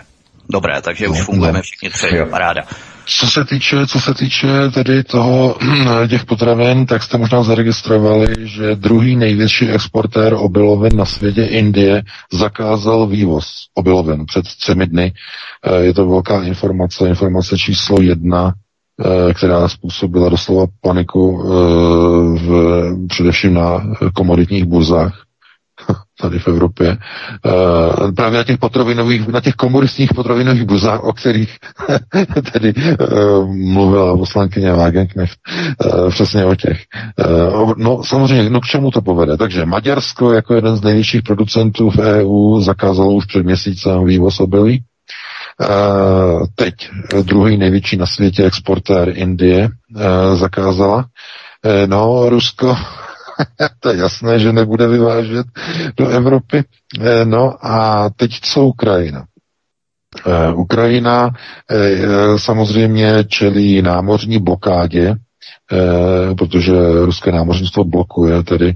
Dobré, 0.50 0.82
takže 0.82 1.06
no, 1.06 1.12
už 1.12 1.22
fungujeme 1.22 1.58
no. 1.58 1.62
všichni 1.62 1.90
tři, 1.90 2.16
jo. 2.16 2.26
paráda. 2.26 2.62
Co 3.06 3.26
se 3.26 3.44
týče, 3.44 3.86
co 3.86 4.00
se 4.00 4.14
týče 4.14 4.48
tedy 4.74 5.04
toho, 5.04 5.56
těch 6.08 6.24
potravin, 6.24 6.86
tak 6.86 7.02
jste 7.02 7.18
možná 7.18 7.42
zaregistrovali, 7.42 8.26
že 8.38 8.74
druhý 8.76 9.16
největší 9.16 9.68
exportér 9.68 10.34
obilovin 10.34 10.96
na 10.96 11.04
světě 11.04 11.44
Indie 11.44 12.02
zakázal 12.32 13.06
vývoz 13.06 13.46
obilovin 13.74 14.26
před 14.26 14.44
třemi 14.60 14.86
dny. 14.86 15.12
Eh, 15.66 15.76
je 15.84 15.94
to 15.94 16.08
velká 16.08 16.42
informace, 16.42 17.08
informace 17.08 17.58
číslo 17.58 18.00
jedna, 18.02 18.52
eh, 19.30 19.34
která 19.34 19.68
způsobila 19.68 20.28
doslova 20.28 20.66
paniku 20.80 21.42
eh, 21.44 21.48
v, 22.38 23.06
především 23.08 23.54
na 23.54 23.94
komoditních 24.14 24.64
burzách 24.64 25.22
tady 26.20 26.38
v 26.38 26.48
Evropě, 26.48 26.96
uh, 27.46 28.14
právě 28.14 28.38
na 28.38 28.44
těch 28.44 28.58
potravinových, 28.58 29.28
na 29.28 29.40
těch 29.40 29.54
komoristních 29.54 30.14
potravinových 30.14 30.64
buzách, 30.64 31.04
o 31.04 31.12
kterých 31.12 31.56
tedy 32.52 32.74
uh, 32.74 33.54
mluvila 33.54 34.16
poslankyně 34.16 34.72
Wagenknecht, 34.72 35.38
uh, 35.84 36.10
přesně 36.10 36.44
o 36.44 36.54
těch. 36.54 36.80
Uh, 37.60 37.72
no 37.76 38.04
samozřejmě, 38.04 38.50
no 38.50 38.60
k 38.60 38.64
čemu 38.66 38.90
to 38.90 39.02
povede? 39.02 39.36
Takže 39.36 39.66
Maďarsko 39.66 40.32
jako 40.32 40.54
jeden 40.54 40.76
z 40.76 40.82
největších 40.82 41.22
producentů 41.22 41.90
v 41.90 41.98
EU 41.98 42.60
zakázalo 42.60 43.12
už 43.12 43.24
před 43.26 43.42
měsícem 43.46 44.04
vývoz 44.04 44.40
obilí. 44.40 44.82
Uh, 45.60 46.46
teď 46.54 46.74
druhý 47.22 47.56
největší 47.56 47.96
na 47.96 48.06
světě 48.06 48.44
exportér 48.44 49.12
Indie 49.18 49.68
uh, 49.96 50.36
zakázala. 50.36 51.04
No, 51.86 52.28
Rusko 52.28 52.76
to 53.80 53.88
je 53.90 53.96
jasné, 53.98 54.38
že 54.38 54.52
nebude 54.52 54.88
vyvážet 54.88 55.46
do 55.96 56.08
Evropy. 56.08 56.64
Eh, 57.00 57.24
no 57.24 57.66
a 57.66 58.10
teď 58.16 58.30
co 58.40 58.64
Ukrajina? 58.64 59.24
Eh, 60.26 60.52
Ukrajina 60.54 61.30
eh, 61.70 62.38
samozřejmě 62.38 63.24
čelí 63.28 63.82
námořní 63.82 64.38
blokádě 64.38 65.14
protože 66.38 66.72
ruské 67.04 67.32
námořnictvo 67.32 67.84
blokuje 67.84 68.42
tedy 68.42 68.74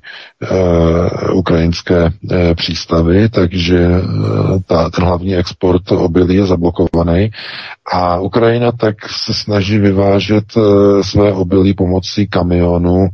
ukrajinské 1.32 2.10
přístavy, 2.54 3.28
takže 3.28 3.88
ta, 4.66 4.90
ten 4.90 5.04
hlavní 5.04 5.36
export 5.36 5.92
obilí 5.92 6.34
je 6.34 6.46
zablokovaný 6.46 7.30
a 7.92 8.20
Ukrajina 8.20 8.72
tak 8.72 8.94
se 9.08 9.34
snaží 9.34 9.78
vyvážet 9.78 10.44
své 11.02 11.32
obilí 11.32 11.74
pomocí 11.74 12.26
kamionů, 12.26 13.08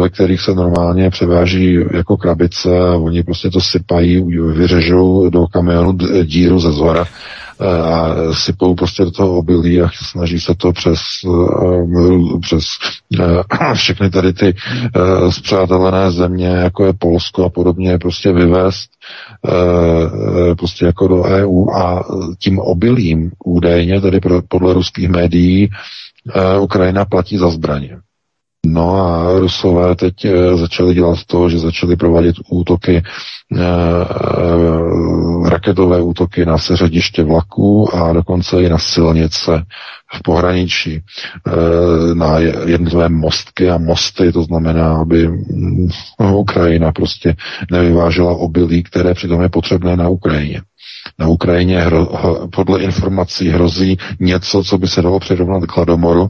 ve 0.00 0.08
kterých 0.08 0.40
se 0.40 0.54
normálně 0.54 1.10
převáží 1.10 1.78
jako 1.92 2.16
krabice 2.16 2.78
a 2.80 2.96
oni 2.96 3.22
prostě 3.22 3.50
to 3.50 3.60
sypají, 3.60 4.24
vyřežou 4.52 5.30
do 5.30 5.46
kamionu 5.46 5.92
díru 6.24 6.60
ze 6.60 6.72
zhora 6.72 7.06
a 7.68 8.14
sypou 8.32 8.74
prostě 8.74 9.04
do 9.04 9.10
toho 9.10 9.38
obilí 9.38 9.82
a 9.82 9.88
snaží 10.10 10.40
se 10.40 10.54
to 10.54 10.72
přes, 10.72 10.98
eh, 11.24 12.38
přes 12.40 12.64
eh, 13.20 13.74
všechny 13.74 14.10
tady 14.10 14.32
ty 14.32 14.54
eh, 14.56 15.32
zpřátelené 15.32 16.10
země, 16.10 16.46
jako 16.46 16.84
je 16.84 16.92
Polsko 16.92 17.44
a 17.44 17.48
podobně, 17.48 17.98
prostě 17.98 18.32
vyvést 18.32 18.90
prostě 20.58 20.84
jako 20.84 21.08
do 21.08 21.22
EU 21.24 21.70
a 21.70 22.04
tím 22.38 22.58
obilím 22.58 23.30
údajně, 23.44 24.00
tedy 24.00 24.20
podle 24.48 24.74
ruských 24.74 25.08
médií, 25.08 25.70
Ukrajina 26.60 27.04
platí 27.04 27.38
za 27.38 27.50
zbraně. 27.50 27.98
No 28.66 28.96
a 28.96 29.38
Rusové 29.38 29.96
teď 29.96 30.24
eh, 30.24 30.56
začali 30.56 30.94
dělat 30.94 31.18
to, 31.26 31.50
že 31.50 31.58
začali 31.58 31.96
provádět 31.96 32.36
útoky, 32.48 33.02
eh, 33.56 33.60
eh, 33.60 35.48
raketové 35.48 36.02
útoky 36.02 36.44
na 36.44 36.58
seřadiště 36.58 37.24
vlaků 37.24 37.94
a 37.94 38.12
dokonce 38.12 38.62
i 38.62 38.68
na 38.68 38.78
silnice 38.78 39.62
v 40.14 40.22
pohraničí, 40.22 41.00
na 42.14 42.38
jednotlivé 42.38 43.08
mostky 43.08 43.70
a 43.70 43.78
mosty, 43.78 44.32
to 44.32 44.42
znamená, 44.42 44.96
aby 44.96 45.28
mm, 45.28 45.88
Ukrajina 46.34 46.92
prostě 46.92 47.34
nevyvážela 47.70 48.34
obilí, 48.34 48.82
které 48.82 49.14
přitom 49.14 49.42
je 49.42 49.48
potřebné 49.48 49.96
na 49.96 50.08
Ukrajině. 50.08 50.62
Na 51.18 51.26
Ukrajině 51.28 51.84
podle 52.56 52.80
informací 52.80 53.48
hrozí 53.48 53.98
něco, 54.20 54.64
co 54.64 54.78
by 54.78 54.88
se 54.88 55.02
dalo 55.02 55.20
přirovnat 55.20 55.66
k 55.66 55.76
hladomoru, 55.76 56.28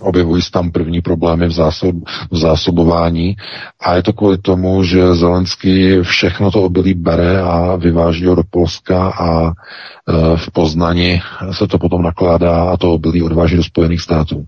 objevují 0.00 0.42
se 0.42 0.50
tam 0.50 0.70
první 0.70 1.00
problémy 1.00 1.46
v, 1.46 1.52
zásob, 1.52 1.94
v 2.30 2.36
zásobování 2.36 3.36
a 3.80 3.94
je 3.94 4.02
to 4.02 4.12
kvůli 4.12 4.38
tomu, 4.38 4.84
že 4.84 5.14
Zelenský 5.14 6.00
všechno 6.02 6.50
to 6.50 6.62
obilí 6.62 6.94
bere 6.94 7.40
a 7.40 7.76
vyváží 7.76 8.26
ho 8.26 8.34
do 8.34 8.42
Polska 8.50 9.08
a 9.08 9.48
e, 9.48 9.52
v 10.36 10.50
Poznani 10.52 11.20
se 11.52 11.66
to 11.66 11.78
potom 11.78 12.02
nakládá 12.02 12.62
a 12.70 12.76
to 12.76 12.92
obilí 12.92 13.22
odváží 13.22 13.56
do 13.56 13.64
Spojených 13.64 14.00
států. 14.00 14.44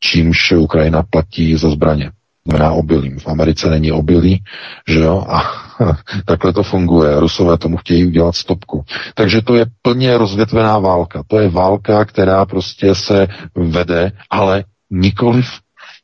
Čímž 0.00 0.52
Ukrajina 0.52 1.02
platí 1.10 1.56
za 1.56 1.70
zbraně. 1.70 2.10
Znamená 2.48 2.72
obilím. 2.72 3.18
V 3.18 3.28
Americe 3.28 3.70
není 3.70 3.92
obilí, 3.92 4.42
že 4.88 4.98
jo? 4.98 5.24
A 5.28 5.42
takhle 6.24 6.52
to 6.52 6.62
funguje. 6.62 7.20
Rusové 7.20 7.58
tomu 7.58 7.76
chtějí 7.76 8.06
udělat 8.06 8.34
stopku. 8.34 8.84
Takže 9.14 9.42
to 9.42 9.54
je 9.54 9.66
plně 9.82 10.18
rozvětvená 10.18 10.78
válka. 10.78 11.22
To 11.26 11.38
je 11.38 11.48
válka, 11.48 12.04
která 12.04 12.46
prostě 12.46 12.94
se 12.94 13.26
vede, 13.54 14.12
ale 14.30 14.64
nikoliv 14.90 15.46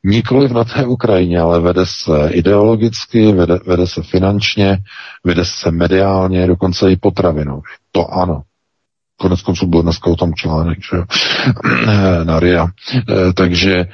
nikoliv 0.04 0.50
na 0.50 0.64
té 0.64 0.86
Ukrajině, 0.86 1.40
ale 1.40 1.60
vede 1.60 1.86
se 1.86 2.30
ideologicky, 2.30 3.32
vede, 3.32 3.58
vede 3.66 3.86
se 3.86 4.02
finančně, 4.02 4.78
vede 5.24 5.44
se 5.44 5.70
mediálně, 5.70 6.46
dokonce 6.46 6.92
i 6.92 6.96
potravinou. 6.96 7.62
To 7.92 8.14
ano. 8.14 8.42
Konec 9.20 9.42
konců 9.42 9.66
byl 9.66 9.82
dneska 9.82 10.10
o 10.10 10.16
tom 10.16 10.34
článek, 10.34 10.78
že 10.92 10.96
na 12.24 12.40
RIA. 12.40 12.66
E, 12.66 13.32
takže 13.32 13.74
e, 13.74 13.86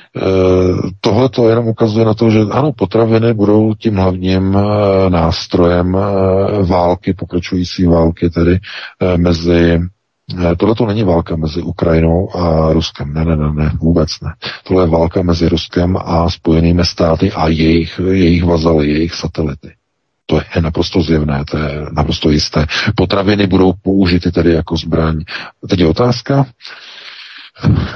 tohle 1.00 1.28
to 1.28 1.48
jenom 1.48 1.68
ukazuje 1.68 2.04
na 2.04 2.14
to, 2.14 2.30
že 2.30 2.40
ano, 2.50 2.72
potraviny 2.72 3.34
budou 3.34 3.74
tím 3.74 3.96
hlavním 3.96 4.58
nástrojem 5.08 5.96
války, 6.62 7.14
pokračující 7.14 7.86
války 7.86 8.30
tedy 8.30 8.58
mezi 9.16 9.80
Tohle 10.58 10.74
to 10.74 10.86
není 10.86 11.04
válka 11.04 11.36
mezi 11.36 11.62
Ukrajinou 11.62 12.36
a 12.36 12.72
Ruskem. 12.72 13.14
Ne, 13.14 13.24
ne, 13.24 13.36
ne, 13.36 13.52
ne, 13.52 13.72
vůbec 13.80 14.20
ne. 14.22 14.30
Tohle 14.64 14.82
je 14.82 14.86
válka 14.88 15.22
mezi 15.22 15.48
Ruskem 15.48 15.96
a 15.96 16.30
Spojenými 16.30 16.84
státy 16.84 17.32
a 17.32 17.48
jejich, 17.48 18.00
jejich 18.10 18.44
vazaly, 18.44 18.88
jejich 18.88 19.14
satelity. 19.14 19.72
To 20.26 20.40
je 20.54 20.62
naprosto 20.62 21.02
zjevné, 21.02 21.44
to 21.44 21.58
je 21.58 21.86
naprosto 21.92 22.30
jisté. 22.30 22.66
Potraviny 22.94 23.46
budou 23.46 23.72
použity 23.72 24.32
tedy 24.32 24.52
jako 24.52 24.76
zbraň. 24.76 25.24
Teď 25.68 25.80
je 25.80 25.86
otázka, 25.86 26.46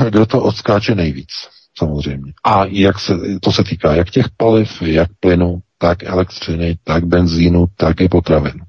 kdo 0.09 0.27
to 0.27 0.43
odskáče 0.43 0.95
nejvíc, 0.95 1.29
samozřejmě. 1.79 2.33
A 2.45 2.65
jak 2.65 2.99
se, 2.99 3.15
to 3.41 3.53
se 3.53 3.65
týká 3.65 3.95
jak 3.95 4.11
těch 4.11 4.27
paliv, 4.37 4.83
jak 4.83 5.09
plynu, 5.21 5.61
tak 5.79 6.03
elektřiny, 6.03 6.79
tak 6.85 7.05
benzínu, 7.05 7.67
tak 7.77 8.01
i 8.01 8.09
potravin. 8.09 8.63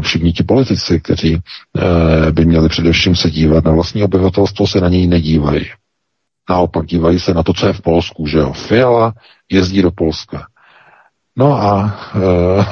všichni 0.00 0.32
ti 0.32 0.42
politici, 0.42 1.00
kteří 1.00 1.40
by 2.32 2.44
měli 2.44 2.68
především 2.68 3.16
se 3.16 3.30
dívat 3.30 3.64
na 3.64 3.72
vlastní 3.72 4.02
obyvatelstvo, 4.02 4.66
se 4.66 4.80
na 4.80 4.88
něj 4.88 5.06
nedívají. 5.06 5.66
Naopak 6.50 6.86
dívají 6.86 7.20
se 7.20 7.34
na 7.34 7.42
to, 7.42 7.52
co 7.52 7.66
je 7.66 7.72
v 7.72 7.80
Polsku, 7.80 8.26
že 8.26 8.38
jo. 8.38 8.52
Fiala 8.52 9.14
jezdí 9.50 9.82
do 9.82 9.90
Polska. 9.90 10.46
No 11.38 11.62
a 11.62 11.98
e, 12.14 12.64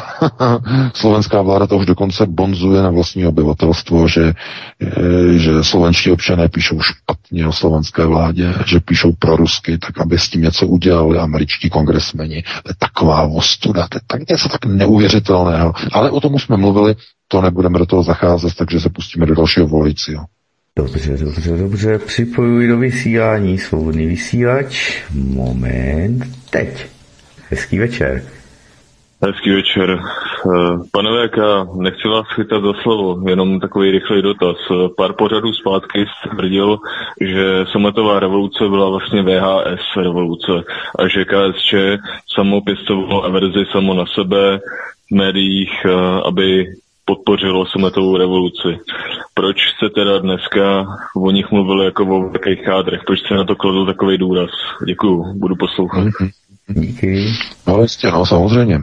slovenská 0.95 1.43
vláda 1.43 1.67
to 1.67 1.77
už 1.77 1.87
dokonce 1.87 2.27
bonzuje 2.27 2.83
na 2.83 2.91
vlastní 2.91 3.27
obyvatelstvo, 3.27 4.09
že, 4.09 4.33
e, 4.81 5.39
že 5.39 5.65
slovenští 5.65 6.11
občané 6.11 6.49
píšou 6.49 6.81
špatně 6.81 7.47
o 7.47 7.53
slovenské 7.53 8.07
vládě, 8.07 8.55
že 8.67 8.81
píšou 8.81 9.13
pro 9.19 9.37
rusky, 9.37 9.79
tak 9.79 10.01
aby 10.01 10.19
s 10.19 10.29
tím 10.29 10.43
něco 10.43 10.67
udělali 10.67 11.19
američtí 11.19 11.71
kongresmeni. 11.71 12.43
To 12.43 12.71
je 12.71 12.75
taková 12.79 13.23
ostuda, 13.23 13.89
to 13.89 13.97
je 13.97 14.03
tak 14.07 14.29
něco 14.29 14.49
tak 14.49 14.65
neuvěřitelného. 14.67 15.73
Ale 15.93 16.11
o 16.11 16.21
tom 16.21 16.35
už 16.35 16.43
jsme 16.43 16.57
mluvili, 16.57 16.97
to 17.29 17.41
nebudeme 17.41 17.79
do 17.79 17.87
toho 17.87 18.03
zacházet, 18.03 18.55
takže 18.55 18.81
se 18.81 18.89
pustíme 18.89 19.27
do 19.27 19.35
dalšího 19.35 19.67
volajícího. 19.67 20.25
Dobře, 20.77 21.17
dobře, 21.17 21.57
dobře, 21.57 21.99
připojuji 21.99 22.69
do 22.69 22.79
vysílání 22.79 23.59
svobodný 23.59 24.07
vysílač. 24.07 25.03
Moment, 25.15 26.25
teď. 26.51 26.87
Hezký 27.51 27.79
večer. 27.79 28.23
Hezký 29.27 29.51
večer. 29.51 30.01
Eh, 30.01 30.79
pane 30.93 31.11
VK, 31.11 31.39
nechci 31.75 32.09
vás 32.09 32.27
chytat 32.35 32.63
za 32.63 32.73
slovo, 32.83 33.29
jenom 33.29 33.61
takový 33.61 33.91
rychlý 33.91 34.23
dotaz. 34.23 34.57
Pár 34.97 35.13
pořadů 35.13 35.53
zpátky 35.53 36.07
tvrdil, 36.31 36.79
že 37.21 37.65
sametová 37.73 38.21
revoluce 38.21 38.69
byla 38.69 38.91
vlastně 38.91 39.23
VHS 39.23 39.97
revoluce 39.97 40.53
a 40.99 41.09
že 41.09 41.25
KSČ 41.25 41.75
samo 42.35 42.61
pěstovalo 42.61 43.25
averzi 43.25 43.65
samo 43.73 43.95
na 43.95 44.05
sebe 44.07 44.61
v 45.11 45.15
médiích, 45.15 45.73
eh, 45.85 46.21
aby 46.25 46.67
podpořilo 47.05 47.67
sametovou 47.67 48.17
revoluci. 48.17 48.79
Proč 49.35 49.57
jste 49.57 49.89
teda 49.89 50.19
dneska 50.19 50.87
o 51.17 51.31
nich 51.31 51.51
mluvili 51.51 51.85
jako 51.85 52.03
o 52.05 52.21
velkých 52.21 52.65
kádrech? 52.65 53.01
Proč 53.07 53.21
jste 53.21 53.35
na 53.35 53.45
to 53.45 53.57
kladl 53.57 53.87
takový 53.87 54.19
důraz? 54.19 54.51
Děkuju, 54.87 55.33
budu 55.35 55.57
poslouchat. 55.57 56.05
Mm-hmm. 56.05 56.31
Díky. 56.69 57.27
No 57.67 57.83
jistě, 57.83 58.11
no 58.11 58.27
samozřejmě. 58.27 58.81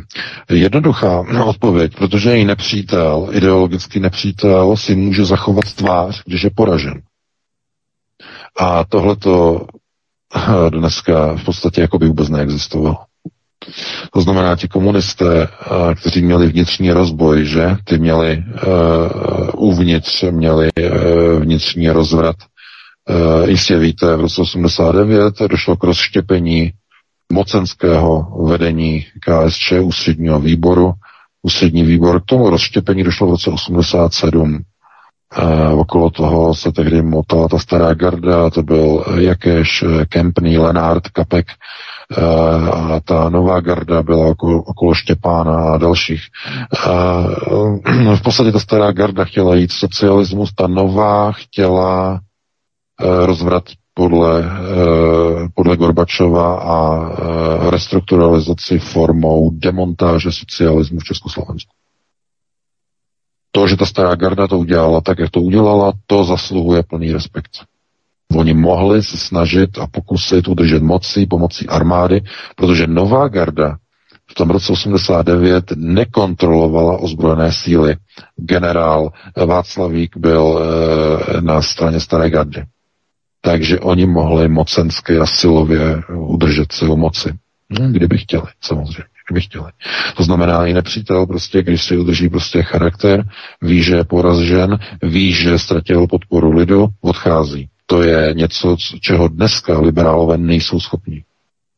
Jednoduchá 0.49 1.19
odpověď, 1.45 1.95
protože 1.95 2.29
její 2.29 2.45
nepřítel, 2.45 3.29
ideologický 3.31 3.99
nepřítel, 3.99 4.77
si 4.77 4.95
může 4.95 5.25
zachovat 5.25 5.73
tvář, 5.73 6.23
když 6.25 6.43
je 6.43 6.49
poražen. 6.55 7.01
A 8.59 8.83
tohleto 8.83 9.65
dneska 10.69 11.35
v 11.35 11.43
podstatě 11.45 11.81
jako 11.81 11.99
by 11.99 12.07
vůbec 12.07 12.29
neexistovalo. 12.29 12.97
To 14.13 14.21
znamená, 14.21 14.55
ti 14.55 14.67
komunisté, 14.67 15.47
kteří 15.95 16.21
měli 16.21 16.47
vnitřní 16.47 16.91
rozboj, 16.91 17.45
že? 17.45 17.77
Ty 17.83 17.99
měli 17.99 18.43
uh, 18.67 19.69
uvnitř, 19.69 20.23
měli 20.31 20.69
uh, 20.79 21.39
vnitřní 21.39 21.89
rozvrat. 21.89 22.35
Uh, 23.09 23.49
jistě 23.49 23.77
víte, 23.77 24.15
v 24.15 24.19
roce 24.21 24.41
89 24.41 25.35
došlo 25.49 25.77
k 25.77 25.83
rozštěpení 25.83 26.71
mocenského 27.31 28.27
vedení 28.47 29.05
KSČ, 29.19 29.71
ústředního 29.81 30.39
výboru. 30.39 30.93
Ústřední 31.43 31.83
výbor 31.83 32.21
k 32.21 32.25
tomu 32.25 32.49
rozštěpení 32.49 33.03
došlo 33.03 33.27
v 33.27 33.29
roce 33.29 33.49
87. 33.49 34.59
E, 35.37 35.67
okolo 35.73 36.09
toho 36.09 36.55
se 36.55 36.71
tehdy 36.71 37.01
motala 37.01 37.47
ta 37.47 37.59
stará 37.59 37.93
garda, 37.93 38.49
to 38.49 38.63
byl 38.63 39.05
Jakeš, 39.19 39.83
Kempný, 40.09 40.57
Lenard, 40.57 41.07
Kapek 41.07 41.45
e, 41.49 41.55
a 42.71 42.99
ta 43.05 43.29
nová 43.29 43.59
garda 43.59 44.03
byla 44.03 44.27
okolo, 44.27 44.61
okolo 44.63 44.93
Štěpána 44.93 45.63
a 45.73 45.77
dalších. 45.77 46.21
E, 48.11 48.15
v 48.15 48.21
podstatě 48.21 48.51
ta 48.51 48.59
stará 48.59 48.91
garda 48.91 49.25
chtěla 49.25 49.55
jít 49.55 49.71
socialismus, 49.71 50.53
ta 50.55 50.67
nová 50.67 51.31
chtěla 51.31 52.19
rozvrat 53.25 53.63
podle, 53.93 54.43
eh, 54.43 55.47
podle 55.55 55.77
Gorbačova 55.77 56.55
a 56.55 56.77
eh, 56.79 57.69
restrukturalizaci 57.69 58.79
formou 58.79 59.49
demontáže 59.53 60.31
socialismu 60.31 60.99
v 60.99 61.03
Československu. 61.03 61.73
To, 63.51 63.67
že 63.67 63.77
ta 63.77 63.85
stará 63.85 64.15
garda 64.15 64.47
to 64.47 64.59
udělala 64.59 65.01
tak, 65.01 65.19
jak 65.19 65.29
to 65.29 65.41
udělala, 65.41 65.93
to 66.07 66.23
zasluhuje 66.23 66.83
plný 66.83 67.11
respekt. 67.11 67.51
Oni 68.35 68.53
mohli 68.53 69.03
se 69.03 69.17
snažit 69.17 69.77
a 69.77 69.87
pokusit 69.87 70.47
udržet 70.47 70.83
moci 70.83 71.25
pomocí 71.25 71.67
armády, 71.67 72.21
protože 72.55 72.87
nová 72.87 73.27
garda 73.27 73.77
v 74.31 74.33
tom 74.33 74.49
roce 74.49 74.71
89 74.71 75.65
nekontrolovala 75.75 76.97
ozbrojené 76.97 77.51
síly. 77.51 77.95
Generál 78.35 79.11
Václavík 79.45 80.17
byl 80.17 80.59
e, 80.59 81.41
na 81.41 81.61
straně 81.61 81.99
staré 81.99 82.29
gardy 82.29 82.63
takže 83.41 83.79
oni 83.79 84.05
mohli 84.05 84.47
mocensky 84.47 85.17
a 85.17 85.25
silově 85.25 86.03
udržet 86.15 86.71
si 86.71 86.85
u 86.85 86.97
moci. 86.97 87.29
Hm, 87.79 87.91
kdyby 87.93 88.17
chtěli, 88.17 88.47
samozřejmě. 88.61 89.03
Kdyby 89.27 89.41
chtěli. 89.41 89.71
To 90.17 90.23
znamená, 90.23 90.65
i 90.65 90.73
nepřítel 90.73 91.25
prostě, 91.25 91.63
když 91.63 91.83
si 91.83 91.97
udrží 91.97 92.29
prostě 92.29 92.63
charakter, 92.63 93.23
ví, 93.61 93.83
že 93.83 93.95
je 93.95 94.03
poražen, 94.03 94.79
ví, 95.03 95.33
že 95.33 95.59
ztratil 95.59 96.07
podporu 96.07 96.51
lidu, 96.51 96.87
odchází. 97.01 97.69
To 97.85 98.03
je 98.03 98.33
něco, 98.33 98.77
čeho 98.99 99.27
dneska 99.27 99.79
liberálové 99.79 100.37
nejsou 100.37 100.79
schopni. 100.79 101.23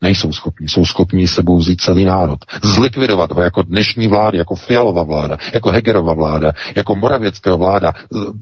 Nejsou 0.04 0.34
schopni. 0.34 0.70
Jsou 0.70 0.86
schopni 0.86 1.28
sebou 1.28 1.58
vzít 1.58 1.82
celý 1.82 2.06
národ. 2.06 2.40
Zlikvidovat 2.64 3.32
ho 3.32 3.42
jako 3.42 3.62
dnešní 3.62 4.08
vlády, 4.08 4.38
jako 4.38 4.56
Fialova 4.56 5.04
vláda, 5.04 5.38
jako 5.54 5.70
Hegerova 5.70 6.14
vláda, 6.14 6.54
jako 6.76 6.96
Moravěcká 6.96 7.56
vláda. 7.56 7.94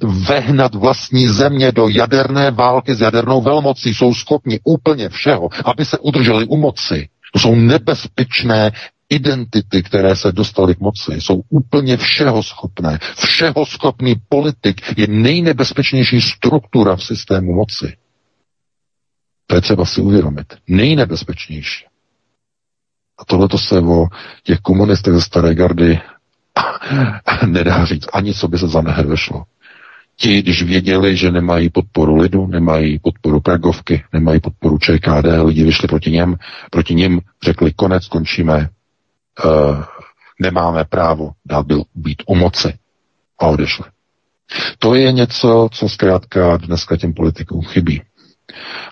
Vehnat 0.03 0.75
vlastní 0.75 1.27
země 1.27 1.71
do 1.71 1.87
jaderné 1.87 2.51
války 2.51 2.95
s 2.95 3.01
jadernou 3.01 3.41
velmocí. 3.41 3.93
Jsou 3.93 4.13
schopni 4.13 4.59
úplně 4.63 5.09
všeho, 5.09 5.49
aby 5.65 5.85
se 5.85 5.97
udrželi 5.97 6.45
u 6.45 6.57
moci. 6.57 7.07
To 7.33 7.39
jsou 7.39 7.55
nebezpečné 7.55 8.71
identity, 9.09 9.83
které 9.83 10.15
se 10.15 10.31
dostaly 10.31 10.75
k 10.75 10.79
moci, 10.79 11.21
jsou 11.21 11.41
úplně 11.49 11.97
všeho 11.97 12.43
schopné. 12.43 12.99
Všeho 13.15 13.65
schopný 13.65 14.15
politik 14.29 14.81
je 14.97 15.07
nejnebezpečnější 15.07 16.21
struktura 16.21 16.95
v 16.95 17.03
systému 17.03 17.53
moci. 17.53 17.93
To 19.51 19.57
je 19.57 19.61
třeba 19.61 19.85
si 19.85 20.01
uvědomit. 20.01 20.53
Nejnebezpečnější. 20.67 21.85
A 23.17 23.25
tohle 23.25 23.47
to 23.47 23.57
se 23.57 23.79
o 23.79 24.07
těch 24.43 24.59
komunistech 24.59 25.13
ze 25.13 25.21
staré 25.21 25.55
gardy 25.55 26.01
nedá 27.45 27.85
říct 27.85 28.07
ani, 28.13 28.33
co 28.33 28.47
by 28.47 28.57
se 28.57 28.67
za 28.67 28.81
neher 28.81 29.07
vešlo. 29.07 29.43
Ti, 30.15 30.41
když 30.41 30.63
věděli, 30.63 31.17
že 31.17 31.31
nemají 31.31 31.69
podporu 31.69 32.15
lidu, 32.15 32.47
nemají 32.47 32.99
podporu 32.99 33.39
Pragovky, 33.41 34.03
nemají 34.13 34.39
podporu 34.39 34.77
ČKD, 34.77 35.25
lidi 35.43 35.63
vyšli 35.63 35.87
proti 35.87 36.11
něm, 36.11 36.35
proti 36.69 36.95
ním 36.95 37.21
řekli 37.43 37.73
konec, 37.73 38.07
končíme, 38.07 38.69
uh, 39.45 39.83
nemáme 40.41 40.85
právo 40.85 41.31
dát 41.45 41.65
byl 41.65 41.83
být 41.95 42.23
u 42.27 42.35
moci 42.35 42.73
a 43.39 43.47
odešli. 43.47 43.85
To 44.79 44.95
je 44.95 45.11
něco, 45.11 45.69
co 45.71 45.89
zkrátka 45.89 46.57
dneska 46.57 46.97
těm 46.97 47.13
politikům 47.13 47.61
chybí. 47.61 48.01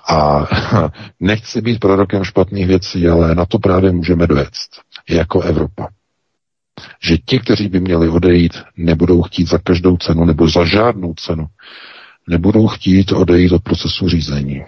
A 0.10 0.48
nechci 1.20 1.62
být 1.62 1.80
prorokem 1.80 2.24
špatných 2.24 2.68
věcí, 2.68 3.08
ale 3.08 3.36
na 3.36 3.46
to 3.46 3.60
právě 3.60 3.92
můžeme 3.92 4.28
dojet 4.28 4.50
jako 5.10 5.42
Evropa. 5.42 5.88
Že 7.04 7.18
ti, 7.18 7.40
kteří 7.40 7.68
by 7.68 7.80
měli 7.80 8.10
odejít, 8.10 8.54
nebudou 8.78 9.22
chtít 9.22 9.50
za 9.50 9.58
každou 9.58 9.98
cenu 9.98 10.26
nebo 10.26 10.50
za 10.50 10.66
žádnou 10.66 11.14
cenu, 11.14 11.48
nebudou 12.28 12.68
chtít 12.68 13.12
odejít 13.12 13.52
od 13.52 13.64
procesu 13.64 14.10
řízení. 14.10 14.64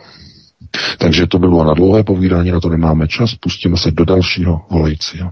Takže 0.97 1.27
to 1.27 1.39
bylo 1.39 1.63
na 1.63 1.73
dlouhé 1.73 2.03
povídání, 2.03 2.51
na 2.51 2.59
to 2.59 2.69
nemáme 2.69 3.07
čas, 3.07 3.35
pustíme 3.35 3.77
se 3.77 3.91
do 3.91 4.05
dalšího 4.05 4.65
volajícího. 4.69 5.31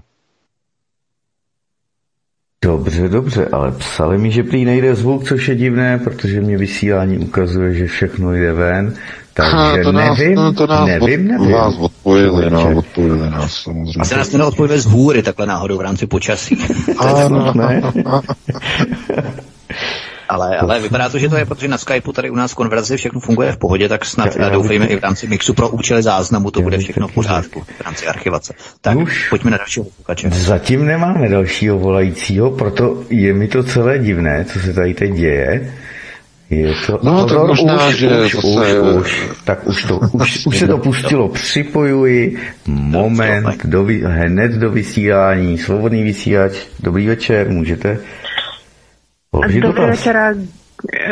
Dobře, 2.64 3.08
dobře, 3.08 3.48
ale 3.52 3.72
psali 3.72 4.18
mi, 4.18 4.30
že 4.30 4.42
prý 4.42 4.64
nejde 4.64 4.94
zvuk, 4.94 5.24
což 5.24 5.48
je 5.48 5.54
divné, 5.54 5.98
protože 5.98 6.40
mě 6.40 6.56
vysílání 6.56 7.18
ukazuje, 7.18 7.74
že 7.74 7.86
všechno 7.86 8.34
jde 8.34 8.52
ven, 8.52 8.94
takže 9.34 9.82
to 9.84 9.92
nás, 9.92 10.18
nevím, 10.18 10.36
to, 10.36 10.52
to 10.52 10.66
nás 10.66 10.86
nevím, 10.86 11.28
nevím. 11.28 11.52
Vás 11.52 11.74
odpojili, 11.76 12.50
no, 12.50 12.76
odpojili 12.76 13.30
nás 13.30 13.54
samozřejmě. 13.54 14.00
Asi 14.00 14.16
nás 14.16 14.32
neodpojili 14.32 14.80
z 14.80 14.86
hůry 14.86 15.22
takhle 15.22 15.46
náhodou 15.46 15.78
v 15.78 15.80
rámci 15.80 16.06
počasí. 16.06 16.58
Ano, 16.98 17.52
ne. 17.54 17.82
Ale, 20.30 20.56
ale 20.56 20.80
vypadá 20.80 21.08
to, 21.08 21.18
že 21.18 21.28
to 21.28 21.36
je, 21.36 21.44
protože 21.44 21.68
na 21.68 21.78
Skypeu 21.78 22.12
tady 22.12 22.30
u 22.30 22.34
nás 22.34 22.52
v 22.52 22.54
konverzi 22.54 22.96
všechno 22.96 23.20
funguje 23.20 23.52
v 23.52 23.56
pohodě, 23.56 23.88
tak 23.88 24.04
snad 24.04 24.36
já, 24.36 24.44
já 24.44 24.48
doufejme 24.48 24.86
i 24.86 24.96
v 24.96 25.02
rámci 25.02 25.26
mixu 25.26 25.54
pro 25.54 25.68
účely 25.68 26.02
záznamu 26.02 26.50
to 26.50 26.62
bude 26.62 26.78
všechno 26.78 27.08
v 27.08 27.12
pořádku 27.12 27.60
v 27.60 27.80
rámci 27.80 28.06
archivace. 28.06 28.54
Tak 28.80 28.98
Už 28.98 29.28
pojďme 29.28 29.50
na 29.50 29.56
dalšího 29.56 29.84
posluchače. 29.84 30.30
Zatím 30.30 30.86
nemáme 30.86 31.28
dalšího 31.28 31.78
volajícího, 31.78 32.50
proto 32.50 33.02
je 33.10 33.32
mi 33.32 33.48
to 33.48 33.62
celé 33.62 33.98
divné, 33.98 34.44
co 34.44 34.60
se 34.60 34.72
tady 34.72 34.94
teď 34.94 35.12
děje. 35.12 35.74
Je 36.50 36.74
to, 36.86 36.98
no, 37.02 37.26
tak 37.26 37.38
možná, 37.38 37.88
už, 37.88 37.94
že 37.94 38.08
už, 38.08 38.34
zase... 38.34 38.80
už, 38.80 38.96
už, 38.96 39.10
tak 39.44 39.66
už, 39.66 39.84
to, 39.84 39.98
už, 40.12 40.46
už 40.46 40.58
se 40.58 40.66
to 40.66 40.78
pustilo, 40.78 41.28
připojuji, 41.28 42.38
moment, 42.66 43.64
do, 43.64 43.86
hned 44.04 44.52
do 44.52 44.70
vysílání, 44.70 45.58
svobodný 45.58 46.02
vysílač, 46.02 46.52
dobrý 46.82 47.06
večer, 47.06 47.50
můžete? 47.50 47.98
položit 49.30 49.60
Dobrý 49.60 49.78
dotaz. 49.78 49.98
večera, 49.98 50.34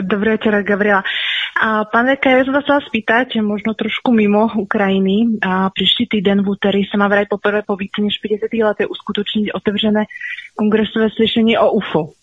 dobrý 0.00 0.30
večera, 0.30 0.62
Gabriela. 0.62 1.02
A 1.58 1.84
pán 1.90 2.06
Veka, 2.06 2.30
ja 2.30 2.46
som 2.46 2.54
vás 2.54 2.62
chcela 2.62 2.86
spýtať, 2.86 3.42
možno 3.42 3.74
trošku 3.74 4.14
mimo 4.14 4.46
Ukrajiny. 4.46 5.42
A 5.42 5.74
príští 5.74 6.06
týden 6.06 6.46
v 6.46 6.54
úterý 6.54 6.86
sa 6.86 6.94
má 6.94 7.10
vraj 7.10 7.26
poprvé 7.26 7.66
po 7.66 7.74
více 7.74 7.98
než 7.98 8.22
50 8.22 8.46
letech 8.46 8.86
uskutočniť 8.86 9.50
otevřené 9.50 10.06
kongresové 10.54 11.10
slyšenie 11.10 11.58
o 11.58 11.74
UFO. 11.74 12.14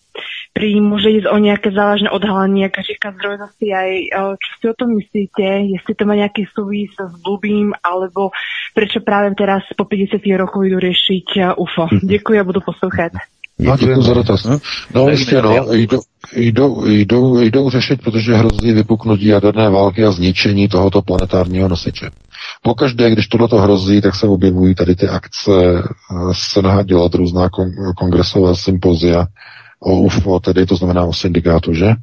Prý 0.56 0.80
môže 0.80 1.12
ísť 1.12 1.28
o 1.28 1.36
nejaké 1.36 1.68
závažné 1.76 2.08
odhalenie, 2.08 2.64
jak 2.72 2.80
říká 2.80 3.12
zdroj 3.12 3.44
za 3.44 3.48
CIA. 3.60 4.40
Čo 4.40 4.52
si 4.56 4.66
o 4.72 4.76
tom 4.80 4.96
myslíte? 4.96 5.44
Jestli 5.76 5.94
to 6.00 6.08
má 6.08 6.16
nejaký 6.16 6.48
súvis 6.56 6.96
s 6.96 7.12
blbým, 7.20 7.76
alebo 7.84 8.32
prečo 8.72 9.04
práve 9.04 9.36
teraz 9.36 9.68
po 9.76 9.84
50 9.84 10.16
rokoch 10.40 10.64
idú 10.64 10.80
riešiť 10.80 11.28
eh, 11.36 11.52
UFO? 11.60 11.92
Děkuji 12.00 12.40
a 12.40 12.48
budu 12.48 12.64
poslouchat. 12.64 13.12
No, 13.60 13.78
děkuji 13.78 14.02
za 14.02 14.14
dotaz. 14.14 14.48
No 14.96 15.10
jistě, 15.10 15.42
no, 15.42 15.74
jdou, 15.74 16.02
jdou, 16.36 16.86
jdou, 16.86 17.40
jdou 17.40 17.70
řešit, 17.70 18.02
protože 18.04 18.34
hrozí 18.34 18.72
vypuknutí 18.72 19.26
jaderné 19.26 19.70
války 19.70 20.06
a 20.06 20.12
zničení 20.12 20.68
tohoto 20.68 21.02
planetárního 21.02 21.68
nosiče. 21.68 22.10
Pokaždé, 22.62 23.12
když 23.12 23.28
tohleto 23.28 23.58
hrozí, 23.58 24.02
tak 24.02 24.16
se 24.16 24.28
objevují 24.28 24.76
tady 24.76 24.96
ty 24.96 25.08
akce, 25.08 25.52
eh, 25.52 26.34
se 26.34 26.62
nahá 26.62 26.84
dělat 26.84 27.16
různá 27.16 27.50
kon- 27.50 27.94
kongresová 27.98 28.56
sympozia 28.56 29.26
o 29.86 30.00
UFO, 30.02 30.40
tedy 30.40 30.66
to 30.66 30.76
znamená 30.76 31.04
o 31.06 31.14
syndikátu, 31.14 31.74
že? 31.74 31.94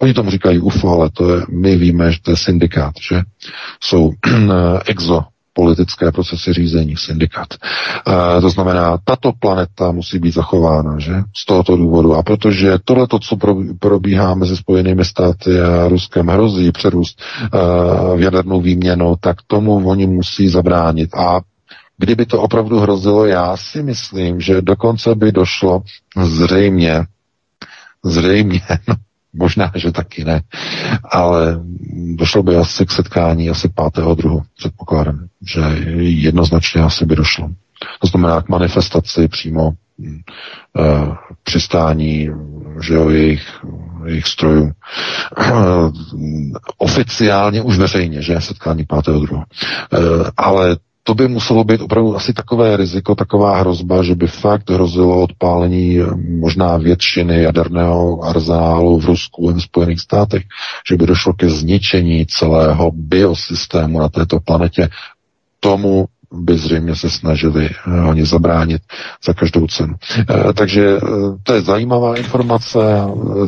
Oni 0.00 0.14
tomu 0.14 0.30
říkají 0.30 0.58
UFO, 0.58 0.88
ale 0.88 1.10
to 1.10 1.34
je, 1.34 1.42
my 1.50 1.76
víme, 1.76 2.12
že 2.12 2.18
to 2.22 2.30
je 2.30 2.36
syndikát, 2.36 2.94
že? 3.10 3.22
Jsou 3.80 4.12
exo 4.86 5.24
politické 5.52 6.12
procesy 6.12 6.52
řízení, 6.52 6.96
syndikát. 6.96 7.46
E, 7.56 8.40
to 8.40 8.50
znamená, 8.50 8.98
tato 9.04 9.32
planeta 9.32 9.92
musí 9.92 10.18
být 10.18 10.34
zachována, 10.34 10.98
že? 10.98 11.12
Z 11.36 11.46
tohoto 11.46 11.76
důvodu. 11.76 12.14
A 12.14 12.22
protože 12.22 12.78
tohle, 12.84 13.06
co 13.20 13.36
probíhá 13.78 14.34
mezi 14.34 14.56
Spojenými 14.56 15.04
státy 15.04 15.60
a 15.60 15.88
Ruskem, 15.88 16.26
hrozí 16.28 16.72
přerůst 16.72 17.20
e, 17.20 17.48
v 18.16 18.20
jadernou 18.20 18.60
výměnu, 18.60 19.14
tak 19.20 19.36
tomu 19.46 19.88
oni 19.88 20.06
musí 20.06 20.48
zabránit. 20.48 21.14
A 21.14 21.40
kdyby 21.98 22.26
to 22.26 22.40
opravdu 22.40 22.80
hrozilo, 22.80 23.26
já 23.26 23.56
si 23.56 23.82
myslím, 23.82 24.40
že 24.40 24.62
dokonce 24.62 25.14
by 25.14 25.32
došlo 25.32 25.82
zřejmě, 26.22 27.02
zřejmě, 28.06 28.60
no, 28.88 28.94
možná, 29.32 29.72
že 29.74 29.92
taky 29.92 30.24
ne, 30.24 30.42
ale 31.10 31.60
došlo 32.14 32.42
by 32.42 32.56
asi 32.56 32.86
k 32.86 32.90
setkání 32.90 33.50
asi 33.50 33.68
5.2. 33.68 34.42
předpokládám, 34.58 35.26
že 35.46 35.60
jednoznačně 35.98 36.82
asi 36.82 37.06
by 37.06 37.16
došlo. 37.16 37.48
To 38.00 38.06
znamená 38.06 38.42
k 38.42 38.48
manifestaci 38.48 39.28
přímo 39.28 39.68
uh, 39.68 41.14
přistání 41.42 42.30
že 42.80 42.94
jo, 42.94 43.08
jejich, 43.10 43.64
jejich 44.06 44.26
strojů. 44.26 44.72
Uh, 45.38 45.92
oficiálně 46.78 47.62
už 47.62 47.78
veřejně, 47.78 48.22
že 48.22 48.40
setkání 48.40 48.84
5.2. 48.84 49.34
Uh, 49.36 49.44
ale 50.36 50.76
to 51.06 51.14
by 51.14 51.28
muselo 51.28 51.64
být 51.64 51.80
opravdu 51.80 52.16
asi 52.16 52.32
takové 52.32 52.76
riziko, 52.76 53.14
taková 53.14 53.56
hrozba, 53.58 54.02
že 54.02 54.14
by 54.14 54.26
fakt 54.26 54.70
hrozilo 54.70 55.22
odpálení 55.22 55.98
možná 56.40 56.76
většiny 56.76 57.42
jaderného 57.42 58.22
arzenálu 58.24 58.98
v 59.00 59.04
Rusku 59.04 59.50
a 59.50 59.52
v 59.52 59.60
Spojených 59.60 60.00
státech, 60.00 60.42
že 60.88 60.96
by 60.96 61.06
došlo 61.06 61.32
ke 61.32 61.48
zničení 61.48 62.26
celého 62.26 62.90
biosystému 62.90 63.98
na 64.00 64.08
této 64.08 64.40
planetě. 64.40 64.88
Tomu 65.60 66.06
by 66.32 66.58
zřejmě 66.58 66.96
se 66.96 67.10
snažili 67.10 67.70
uh, 67.70 68.08
oni 68.08 68.26
zabránit 68.26 68.82
za 69.24 69.32
každou 69.32 69.66
cenu. 69.66 69.94
Uh, 69.94 70.52
takže 70.52 70.96
to 71.42 71.54
je 71.54 71.60
zajímavá 71.60 72.16
informace, 72.16 72.78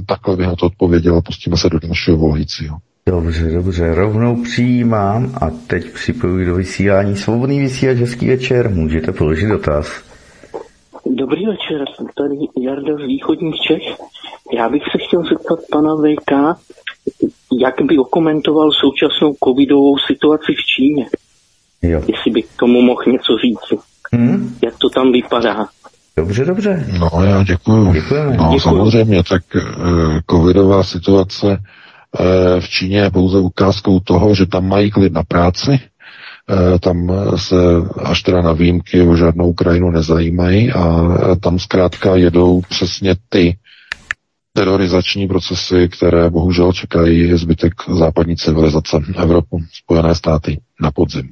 takhle 0.06 0.36
bych 0.36 0.46
na 0.46 0.56
to 0.56 0.66
odpověděl 0.66 1.16
a 1.16 1.20
pustíme 1.20 1.56
se 1.56 1.68
do 1.68 1.78
dalšího 1.78 2.16
volajícího. 2.16 2.76
Dobře, 3.08 3.50
dobře, 3.50 3.94
rovnou 3.94 4.42
přijímám 4.42 5.34
a 5.40 5.50
teď 5.66 5.92
připojuji 5.92 6.46
do 6.46 6.54
vysílání 6.54 7.16
svobodný 7.16 7.60
vysílač, 7.60 7.96
hezký 7.96 8.28
večer, 8.28 8.70
můžete 8.70 9.12
položit 9.12 9.46
dotaz. 9.46 10.02
Dobrý 11.06 11.46
večer, 11.46 11.84
jsem 11.96 12.06
tady 12.16 12.34
Jarda 12.66 12.94
z 12.94 13.06
východních 13.06 13.54
Čech. 13.54 13.82
Já 14.56 14.68
bych 14.68 14.82
se 14.82 14.98
chtěl 15.06 15.22
zeptat 15.22 15.58
pana 15.72 15.94
VK, 15.96 16.58
jak 17.62 17.74
by 17.82 17.98
okomentoval 17.98 18.70
současnou 18.72 19.34
covidovou 19.44 19.98
situaci 19.98 20.52
v 20.52 20.64
Číně. 20.76 21.06
Jo. 21.82 22.02
Jestli 22.08 22.30
by 22.30 22.42
k 22.42 22.56
tomu 22.58 22.82
mohl 22.82 23.02
něco 23.06 23.36
říct. 23.38 23.82
Hmm? 24.12 24.56
Jak 24.64 24.74
to 24.78 24.88
tam 24.88 25.12
vypadá? 25.12 25.66
Dobře, 26.16 26.44
dobře. 26.44 26.86
No, 27.00 27.24
já 27.24 27.42
děkuju. 27.42 27.92
Děkujeme. 27.92 28.36
No, 28.36 28.50
Děkuju. 28.52 28.60
samozřejmě, 28.60 29.22
tak 29.28 29.42
uh, 29.54 29.62
covidová 30.30 30.82
situace 30.82 31.58
v 32.60 32.68
Číně 32.68 32.98
je 32.98 33.10
pouze 33.10 33.38
ukázkou 33.38 34.00
toho, 34.00 34.34
že 34.34 34.46
tam 34.46 34.68
mají 34.68 34.90
klid 34.90 35.12
na 35.12 35.22
práci, 35.22 35.70
uh, 35.70 36.78
tam 36.78 37.12
se 37.36 37.56
až 38.04 38.22
teda 38.22 38.42
na 38.42 38.52
výjimky 38.52 39.02
o 39.02 39.16
žádnou 39.16 39.48
Ukrajinu 39.48 39.90
nezajímají 39.90 40.72
a 40.72 40.86
uh, 40.86 41.36
tam 41.40 41.58
zkrátka 41.58 42.16
jedou 42.16 42.60
přesně 42.68 43.14
ty 43.28 43.56
terorizační 44.52 45.28
procesy, 45.28 45.88
které 45.88 46.30
bohužel 46.30 46.72
čekají 46.72 47.38
zbytek 47.38 47.72
západní 47.90 48.36
civilizace, 48.36 48.96
Evropu, 49.18 49.60
Spojené 49.72 50.14
státy 50.14 50.60
na 50.80 50.90
podzim. 50.90 51.28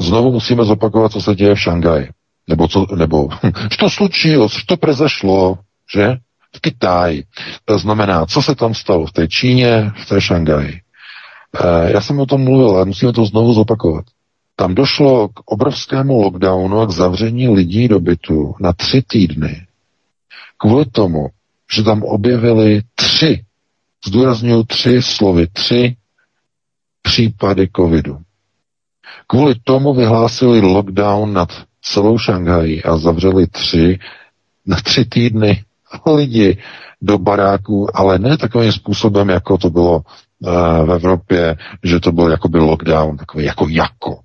Znovu 0.00 0.32
musíme 0.32 0.64
zopakovat, 0.64 1.12
co 1.12 1.20
se 1.20 1.34
děje 1.34 1.54
v 1.54 1.60
Šangaji. 1.60 2.08
Nebo, 2.48 2.68
co, 2.68 2.86
nebo 2.96 3.28
što 3.70 3.90
slučilo, 3.90 4.48
što 4.48 4.76
prezešlo, 4.76 5.58
že? 5.94 6.16
V 6.56 6.60
Kitáji. 6.60 7.24
To 7.64 7.78
znamená, 7.78 8.26
co 8.26 8.42
se 8.42 8.54
tam 8.54 8.74
stalo 8.74 9.06
v 9.06 9.12
té 9.12 9.28
Číně, 9.28 9.92
v 10.04 10.08
té 10.08 10.20
Šangaji. 10.20 10.80
Uh, 11.64 11.90
já 11.90 12.00
jsem 12.00 12.20
o 12.20 12.26
tom 12.26 12.44
mluvil, 12.44 12.70
ale 12.70 12.84
musíme 12.84 13.12
to 13.12 13.26
znovu 13.26 13.54
zopakovat. 13.54 14.04
Tam 14.56 14.74
došlo 14.74 15.28
k 15.28 15.40
obrovskému 15.44 16.22
lockdownu 16.22 16.80
a 16.80 16.86
k 16.86 16.90
zavření 16.90 17.48
lidí 17.48 17.88
do 17.88 18.00
bytu 18.00 18.54
na 18.60 18.72
tři 18.72 19.02
týdny. 19.02 19.66
Kvůli 20.58 20.84
tomu, 20.84 21.28
že 21.74 21.82
tam 21.82 22.02
objevili 22.02 22.82
tři, 22.94 23.44
zdůraznuju 24.06 24.62
tři 24.62 25.02
slovy, 25.02 25.46
tři 25.46 25.96
případy 27.02 27.68
covidu. 27.76 28.18
Kvůli 29.26 29.54
tomu 29.64 29.94
vyhlásili 29.94 30.60
lockdown 30.60 31.32
nad 31.32 31.48
celou 31.82 32.18
Šanghají 32.18 32.84
a 32.84 32.96
zavřeli 32.96 33.46
tři 33.46 33.98
na 34.66 34.76
tři 34.76 35.04
týdny 35.04 35.64
lidi 36.14 36.58
do 37.02 37.18
baráků, 37.18 37.96
ale 37.96 38.18
ne 38.18 38.36
takovým 38.36 38.72
způsobem, 38.72 39.28
jako 39.28 39.58
to 39.58 39.70
bylo 39.70 39.96
uh, 39.96 40.52
v 40.86 40.90
Evropě, 40.92 41.56
že 41.84 42.00
to 42.00 42.12
byl 42.12 42.30
jakoby 42.30 42.58
lockdown, 42.58 43.16
takový 43.16 43.44
jako 43.44 43.68
jako 43.68 44.18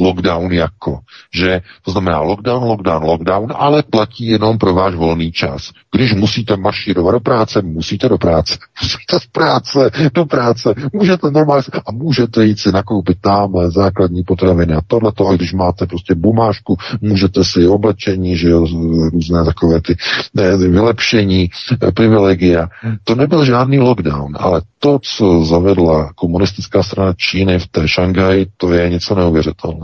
lockdown 0.00 0.52
jako, 0.52 0.98
že 1.34 1.60
to 1.84 1.90
znamená 1.90 2.20
lockdown, 2.20 2.64
lockdown, 2.64 3.02
lockdown, 3.02 3.52
ale 3.54 3.82
platí 3.82 4.26
jenom 4.26 4.58
pro 4.58 4.74
váš 4.74 4.94
volný 4.94 5.32
čas. 5.32 5.70
Když 5.96 6.14
musíte 6.14 6.56
mašírovat 6.56 7.14
do 7.14 7.20
práce, 7.20 7.62
musíte 7.62 8.08
do 8.08 8.18
práce. 8.18 8.58
Musíte 8.82 9.20
z 9.20 9.26
práce 9.32 9.90
do 10.14 10.24
práce. 10.24 10.74
Můžete 10.92 11.30
normálně 11.30 11.62
a 11.86 11.92
můžete 11.92 12.44
jít 12.44 12.58
si 12.58 12.72
nakoupit 12.72 13.18
tam 13.20 13.52
základní 13.70 14.22
potraviny 14.22 14.74
a 14.74 14.80
tohleto, 14.86 15.26
a 15.26 15.34
když 15.34 15.52
máte 15.52 15.86
prostě 15.86 16.14
bumášku, 16.14 16.76
můžete 17.00 17.44
si 17.44 17.68
oblečení, 17.68 18.36
že 18.36 18.48
jo, 18.48 18.66
různé 19.12 19.44
takové 19.44 19.80
ty 19.80 19.96
ne, 20.34 20.56
vylepšení, 20.56 21.50
privilegia. 21.94 22.68
To 23.04 23.14
nebyl 23.14 23.44
žádný 23.44 23.78
lockdown, 23.78 24.32
ale 24.38 24.62
to, 24.78 24.98
co 25.02 25.44
zavedla 25.44 26.12
komunistická 26.14 26.82
strana 26.82 27.12
Číny 27.16 27.58
v 27.58 27.68
té 27.68 27.88
Šanghaji, 27.88 28.46
to 28.56 28.72
je 28.72 28.90
něco 28.90 29.14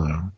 neuvěřitelného. 0.07 0.31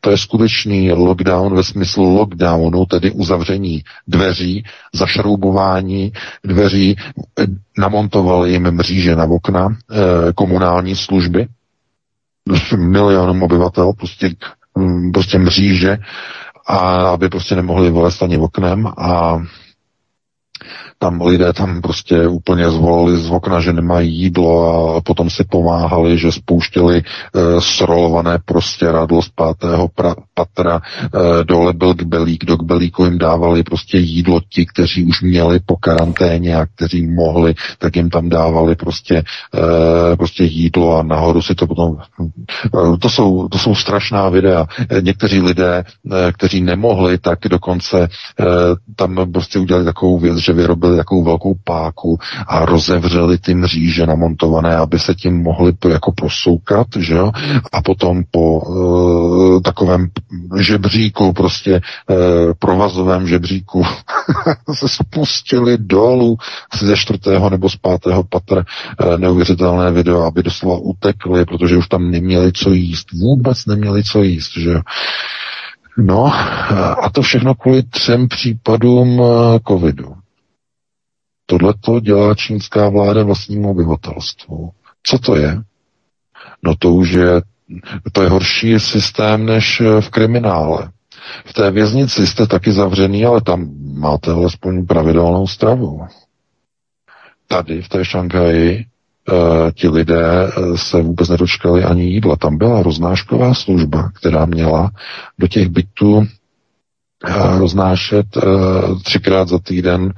To 0.00 0.10
je 0.10 0.18
skutečný 0.18 0.92
lockdown 0.92 1.54
ve 1.54 1.64
smyslu 1.64 2.14
lockdownu, 2.14 2.86
tedy 2.86 3.10
uzavření 3.10 3.82
dveří, 4.08 4.64
zašroubování 4.94 6.12
dveří, 6.44 6.96
namontovali 7.78 8.52
jim 8.52 8.70
mříže 8.70 9.16
na 9.16 9.24
okna, 9.24 9.68
eh, 9.68 10.32
komunální 10.32 10.96
služby, 10.96 11.46
milionům 12.76 13.42
obyvatel, 13.42 13.92
prostě, 13.92 14.30
hm, 14.78 15.12
prostě 15.12 15.38
mříže, 15.38 15.98
a 16.66 16.78
aby 17.08 17.28
prostě 17.28 17.56
nemohli 17.56 17.90
vylézt 17.90 18.22
ani 18.22 18.38
oknem 18.38 18.86
a 18.86 19.42
tam 21.02 21.20
lidé 21.22 21.52
tam 21.52 21.80
prostě 21.80 22.28
úplně 22.28 22.70
zvolili 22.70 23.18
z 23.18 23.30
okna, 23.30 23.60
že 23.60 23.72
nemají 23.72 24.14
jídlo 24.14 24.96
a 24.96 25.00
potom 25.00 25.30
si 25.30 25.44
pomáhali, 25.44 26.18
že 26.18 26.32
spouštěli 26.32 26.98
e, 26.98 27.02
srolované 27.60 28.38
prostě 28.44 28.92
radlo 28.92 29.22
z 29.22 29.28
pátého 29.28 29.88
pra, 29.88 30.14
patra, 30.34 30.80
e, 30.80 31.44
dole 31.44 31.72
byl 31.72 31.94
kbelík, 31.94 32.44
do 32.44 32.56
kbelíku 32.56 33.04
jim 33.04 33.18
dávali 33.18 33.62
prostě 33.62 33.98
jídlo 33.98 34.40
ti, 34.48 34.66
kteří 34.66 35.04
už 35.04 35.22
měli 35.22 35.60
po 35.66 35.76
karanténě 35.76 36.56
a 36.56 36.66
kteří 36.66 37.06
mohli, 37.06 37.54
tak 37.78 37.96
jim 37.96 38.10
tam 38.10 38.28
dávali 38.28 38.74
prostě, 38.74 39.16
e, 39.18 40.16
prostě 40.16 40.44
jídlo 40.44 40.98
a 40.98 41.02
nahoru 41.02 41.42
si 41.42 41.54
to 41.54 41.66
potom, 41.66 41.96
to 43.00 43.08
jsou, 43.08 43.48
to 43.48 43.58
jsou 43.58 43.74
strašná 43.74 44.28
videa. 44.28 44.66
Někteří 45.00 45.40
lidé, 45.40 45.84
e, 45.84 46.32
kteří 46.32 46.60
nemohli, 46.60 47.18
tak 47.18 47.38
dokonce 47.50 48.02
e, 48.02 48.08
tam 48.96 49.32
prostě 49.32 49.58
udělali 49.58 49.84
takovou 49.84 50.18
věc, 50.18 50.38
že 50.38 50.52
vyrobili 50.52 50.91
takovou 50.96 51.24
velkou 51.24 51.54
páku 51.64 52.18
a 52.46 52.64
rozevřeli 52.64 53.38
ty 53.38 53.54
mříže 53.54 54.06
namontované, 54.06 54.76
aby 54.76 54.98
se 54.98 55.14
tím 55.14 55.42
mohli 55.42 55.72
jako 55.88 56.12
prosoukat, 56.12 56.86
že 56.98 57.14
jo? 57.14 57.32
A 57.72 57.82
potom 57.82 58.22
po 58.30 58.58
uh, 58.58 59.60
takovém 59.62 60.08
žebříku, 60.60 61.32
prostě 61.32 61.80
uh, 61.80 62.16
provazovém 62.58 63.28
žebříku 63.28 63.82
se 64.74 64.88
spustili 64.88 65.78
dolů 65.78 66.36
ze 66.82 66.96
čtvrtého 66.96 67.50
nebo 67.50 67.68
z 67.68 67.76
pátého 67.76 68.22
patra 68.22 68.56
uh, 69.04 69.18
neuvěřitelné 69.18 69.90
video, 69.92 70.22
aby 70.22 70.42
doslova 70.42 70.78
utekli, 70.78 71.44
protože 71.44 71.76
už 71.76 71.88
tam 71.88 72.10
neměli 72.10 72.52
co 72.52 72.72
jíst. 72.72 73.12
Vůbec 73.12 73.66
neměli 73.66 74.04
co 74.04 74.22
jíst, 74.22 74.52
že 74.58 74.70
jo? 74.70 74.80
No 75.98 76.32
a 77.04 77.10
to 77.12 77.22
všechno 77.22 77.54
kvůli 77.54 77.82
třem 77.82 78.28
případům 78.28 79.22
covidu. 79.68 80.21
Tohle 81.46 81.74
to 81.80 82.00
dělá 82.00 82.34
čínská 82.34 82.88
vláda 82.88 83.24
vlastnímu 83.24 83.70
obyvatelstvu. 83.70 84.70
Co 85.02 85.18
to 85.18 85.36
je? 85.36 85.62
No 86.62 86.74
to 86.78 86.94
už 86.94 87.10
je, 87.10 87.42
to 88.12 88.22
je 88.22 88.28
horší 88.28 88.80
systém 88.80 89.46
než 89.46 89.80
eh, 89.80 90.00
v 90.00 90.10
kriminále. 90.10 90.90
V 91.44 91.52
té 91.52 91.70
věznici 91.70 92.26
jste 92.26 92.46
taky 92.46 92.72
zavřený, 92.72 93.24
ale 93.24 93.40
tam 93.40 93.70
máte 93.94 94.30
alespoň 94.30 94.86
pravidelnou 94.86 95.46
stravu. 95.46 96.06
Tady 97.48 97.82
v 97.82 97.88
té 97.88 98.04
Šanghaji 98.04 98.84
Eh, 99.30 99.72
ti 99.72 99.88
lidé 99.88 100.22
eh, 100.46 100.78
se 100.78 101.02
vůbec 101.02 101.28
nedočkali 101.28 101.84
ani 101.84 102.04
jídla. 102.04 102.36
Tam 102.36 102.58
byla 102.58 102.82
roznášková 102.82 103.54
služba, 103.54 104.10
která 104.14 104.46
měla 104.46 104.90
do 105.38 105.48
těch 105.48 105.68
bytů 105.68 106.26
roznášet 107.58 108.26
třikrát 109.04 109.48
za 109.48 109.58
týden 109.58 110.12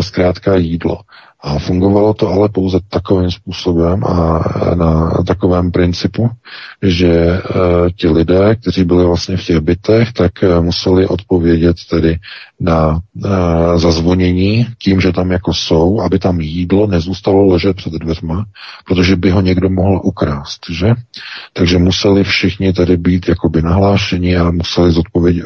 zkrátka 0.00 0.56
jídlo. 0.56 0.98
A 1.44 1.58
fungovalo 1.58 2.14
to 2.14 2.28
ale 2.28 2.48
pouze 2.48 2.78
takovým 2.88 3.30
způsobem 3.30 4.04
a 4.04 4.42
na 4.74 5.10
takovém 5.26 5.70
principu, 5.72 6.30
že 6.82 7.40
ti 7.96 8.08
lidé, 8.08 8.56
kteří 8.56 8.84
byli 8.84 9.04
vlastně 9.04 9.36
v 9.36 9.44
těch 9.44 9.58
bytech, 9.60 10.12
tak 10.12 10.32
museli 10.60 11.06
odpovědět 11.06 11.76
tedy 11.90 12.16
na 12.62 13.00
e, 13.24 13.28
zazvonění 13.78 14.66
tím, 14.78 15.00
že 15.00 15.12
tam 15.12 15.30
jako 15.30 15.54
jsou, 15.54 16.00
aby 16.00 16.18
tam 16.18 16.40
jídlo 16.40 16.86
nezůstalo 16.86 17.46
ležet 17.46 17.76
před 17.76 17.92
dveřma, 17.92 18.44
protože 18.86 19.16
by 19.16 19.30
ho 19.30 19.40
někdo 19.40 19.70
mohl 19.70 20.00
ukrást, 20.04 20.66
že? 20.70 20.94
Takže 21.52 21.78
museli 21.78 22.24
všichni 22.24 22.72
tedy 22.72 22.96
být 22.96 23.28
jakoby 23.28 23.62
nahlášeni 23.62 24.36
a 24.36 24.50
museli 24.50 24.92
zodpověd, 24.92 25.36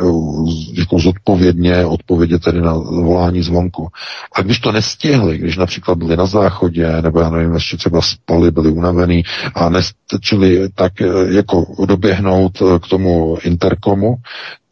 jako 0.73 0.99
zodpovědně 0.99 1.85
odpovědět 1.85 2.43
tedy 2.43 2.61
na 2.61 2.73
volání 2.75 3.43
zvonku. 3.43 3.89
A 4.37 4.43
když 4.43 4.59
to 4.59 4.73
nestihli, 4.73 5.39
když 5.39 5.57
například 5.57 5.99
byli 5.99 6.17
na 6.17 6.27
záchodě, 6.27 7.03
nebo 7.03 7.21
já 7.21 7.31
nevím, 7.31 7.55
ještě 7.55 7.77
třeba 7.77 8.01
spali, 8.01 8.51
byli 8.51 8.71
unavený 8.71 9.23
a 9.55 9.69
nestačili 9.69 10.69
tak 10.75 11.01
eh, 11.01 11.07
jako 11.29 11.67
doběhnout 11.87 12.63
eh, 12.63 12.79
k 12.79 12.87
tomu 12.87 13.37
interkomu, 13.43 14.17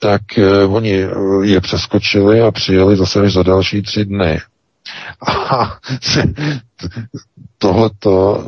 tak 0.04 0.38
eh, 0.38 0.64
oni 0.64 1.04
je 1.42 1.60
přeskočili 1.60 2.40
a 2.40 2.50
přijeli 2.50 2.96
zase 2.96 3.20
až 3.20 3.32
za 3.32 3.42
další 3.42 3.82
tři 3.82 4.04
dny. 4.04 4.40
A 5.50 5.78
tohleto 7.58 8.44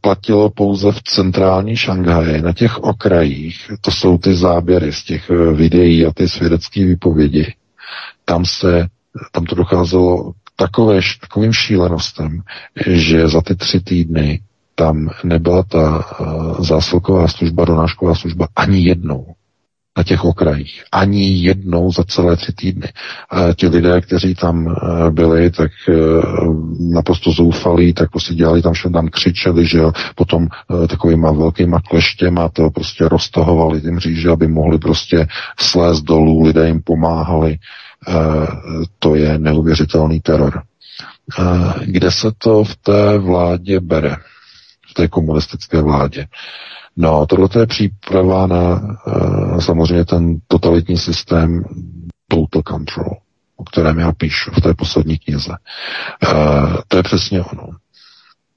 platilo 0.00 0.50
pouze 0.50 0.92
v 0.92 1.02
centrální 1.02 1.76
Šanghaji, 1.76 2.42
na 2.42 2.52
těch 2.52 2.78
okrajích, 2.78 3.70
to 3.80 3.90
jsou 3.90 4.18
ty 4.18 4.34
záběry 4.34 4.92
z 4.92 5.02
těch 5.04 5.30
videí 5.54 6.06
a 6.06 6.12
ty 6.12 6.28
svědecké 6.28 6.84
výpovědi. 6.86 7.54
Tam 8.24 8.44
se, 8.44 8.86
tam 9.32 9.44
to 9.44 9.54
docházelo 9.54 10.32
takové, 10.56 11.00
takovým 11.20 11.52
šílenostem, 11.52 12.40
že 12.86 13.28
za 13.28 13.40
ty 13.42 13.54
tři 13.54 13.80
týdny 13.80 14.40
tam 14.74 15.10
nebyla 15.24 15.62
ta 15.62 16.04
zásilková 16.58 17.28
služba, 17.28 17.64
donášková 17.64 18.14
služba 18.14 18.48
ani 18.56 18.80
jednou 18.84 19.26
na 19.96 20.04
těch 20.04 20.24
okrajích. 20.24 20.84
Ani 20.92 21.42
jednou 21.42 21.92
za 21.92 22.04
celé 22.04 22.36
tři 22.36 22.52
týdny. 22.52 22.88
A 23.30 23.52
ti 23.52 23.68
lidé, 23.68 24.00
kteří 24.00 24.34
tam 24.34 24.66
uh, 24.66 25.10
byli, 25.10 25.50
tak 25.50 25.70
uh, 25.88 25.94
naprosto 26.92 27.30
zoufalí, 27.30 27.92
tak 27.92 28.10
prostě 28.10 28.34
dělali 28.34 28.62
tam, 28.62 28.72
všem 28.72 28.92
tam 28.92 29.08
křičeli, 29.08 29.66
že 29.66 29.80
potom 30.14 30.42
uh, 30.42 30.86
takovýma 30.86 31.32
velkýma 31.32 31.80
kleštěma 31.80 32.48
to 32.48 32.70
prostě 32.70 33.08
roztahovali 33.08 33.80
tím 33.80 33.98
říže, 33.98 34.30
aby 34.30 34.48
mohli 34.48 34.78
prostě 34.78 35.26
slézt 35.60 36.04
dolů, 36.04 36.42
lidé 36.42 36.66
jim 36.66 36.82
pomáhali. 36.82 37.58
Eh, 38.08 38.46
to 38.98 39.14
je 39.14 39.38
neuvěřitelný 39.38 40.20
teror. 40.20 40.62
Eh, 41.38 41.86
kde 41.86 42.10
se 42.10 42.32
to 42.38 42.64
v 42.64 42.76
té 42.76 43.18
vládě 43.18 43.80
bere? 43.80 44.16
V 44.90 44.94
té 44.94 45.08
komunistické 45.08 45.82
vládě? 45.82 46.26
No, 46.96 47.26
tohle 47.26 47.48
je 47.60 47.66
příprava 47.66 48.46
na 48.46 48.80
eh, 49.06 49.60
samozřejmě 49.60 50.04
ten 50.04 50.36
totalitní 50.48 50.98
systém 50.98 51.64
total 52.28 52.62
control, 52.68 53.16
o 53.56 53.64
kterém 53.64 53.98
já 53.98 54.12
píšu 54.12 54.50
v 54.50 54.60
té 54.60 54.74
poslední 54.74 55.18
knize. 55.18 55.52
To 56.88 56.96
je 56.96 57.02
přesně 57.02 57.42
ono. 57.42 57.68